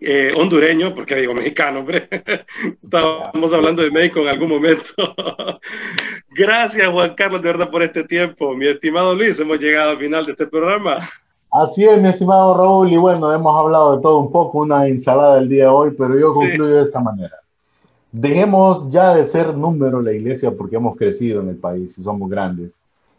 eh, 0.00 0.32
hondureño, 0.36 0.94
porque 0.94 1.16
digo 1.16 1.34
mexicano, 1.34 1.80
hombre. 1.80 2.08
Estábamos 2.82 3.52
hablando 3.52 3.82
de 3.82 3.90
México 3.90 4.20
en 4.20 4.28
algún 4.28 4.50
momento. 4.50 4.92
Gracias, 6.30 6.88
Juan 6.88 7.12
Carlos, 7.16 7.42
de 7.42 7.48
verdad, 7.48 7.70
por 7.70 7.82
este 7.82 8.04
tiempo. 8.04 8.54
Mi 8.54 8.68
estimado 8.68 9.16
Luis, 9.16 9.40
hemos 9.40 9.58
llegado 9.58 9.90
al 9.90 9.98
final 9.98 10.26
de 10.26 10.32
este 10.32 10.46
programa. 10.46 11.08
Así 11.50 11.84
es, 11.84 12.00
mi 12.00 12.08
estimado 12.08 12.56
Raúl, 12.56 12.92
y 12.92 12.96
bueno, 12.96 13.34
hemos 13.34 13.58
hablado 13.58 13.96
de 13.96 14.02
todo 14.02 14.18
un 14.20 14.30
poco, 14.30 14.58
una 14.58 14.86
ensalada 14.86 15.36
del 15.36 15.48
día 15.48 15.64
de 15.64 15.70
hoy, 15.70 15.90
pero 15.98 16.16
yo 16.16 16.32
concluyo 16.32 16.76
de 16.76 16.82
esta 16.84 17.00
manera. 17.00 17.36
Dejemos 18.12 18.88
ya 18.90 19.12
de 19.16 19.26
ser 19.26 19.54
número 19.54 20.00
la 20.00 20.12
iglesia 20.12 20.52
porque 20.52 20.76
hemos 20.76 20.96
crecido 20.96 21.42
en 21.42 21.48
el 21.48 21.56
país 21.56 21.98
y 21.98 22.02
somos 22.02 22.30
grandes 22.30 22.72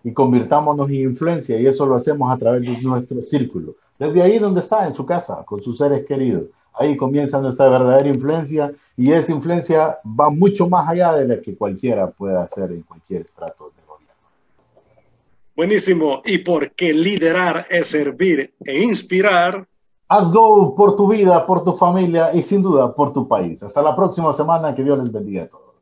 y 0.06 0.14
convirtámonos 0.14 0.88
en 0.90 1.02
influencia 1.02 1.60
y 1.60 1.66
eso 1.66 1.84
lo 1.88 1.96
hacemos 1.96 2.32
a 2.32 2.38
través 2.38 2.62
de 2.62 2.80
nuestro 2.84 3.24
círculo. 3.24 3.76
Desde 3.98 4.22
ahí 4.22 4.38
donde 4.38 4.60
está, 4.60 4.88
en 4.88 4.94
su 4.94 5.04
casa, 5.04 5.44
con 5.44 5.64
sus 5.64 5.80
seres 5.80 6.06
queridos. 6.06 6.44
Ahí 6.76 6.96
comienza 6.96 7.42
nuestra 7.42 7.70
verdadera 7.70 8.10
influencia 8.10 8.72
y 8.96 9.12
esa 9.12 9.32
influencia 9.32 9.98
va 10.06 10.30
mucho 10.30 10.70
más 10.70 10.88
allá 10.88 11.14
de 11.16 11.28
la 11.28 11.42
que 11.42 11.56
cualquiera 11.56 12.12
pueda 12.12 12.44
hacer 12.44 12.72
en 12.72 12.84
cualquier 12.84 13.22
estrato 13.22 13.72
de 13.76 13.82
gobierno. 13.88 14.14
Buenísimo. 15.56 16.22
Y 16.24 16.38
porque 16.38 16.94
liderar 16.94 17.66
es 17.72 17.88
servir 17.88 18.54
e 18.64 18.84
inspirar. 18.84 19.66
Haz 20.08 20.32
go 20.32 20.76
por 20.76 20.96
tu 20.96 21.08
vida, 21.08 21.48
por 21.48 21.64
tu 21.64 21.74
familia 21.74 22.32
y 22.32 22.44
sin 22.44 22.62
duda 22.62 22.94
por 22.94 23.12
tu 23.12 23.28
país. 23.28 23.64
Hasta 23.64 23.82
la 23.82 23.96
próxima 23.96 24.32
semana. 24.34 24.76
Que 24.76 24.84
Dios 24.84 25.00
les 25.00 25.12
bendiga 25.12 25.44
a 25.44 25.48
todos. 25.48 25.75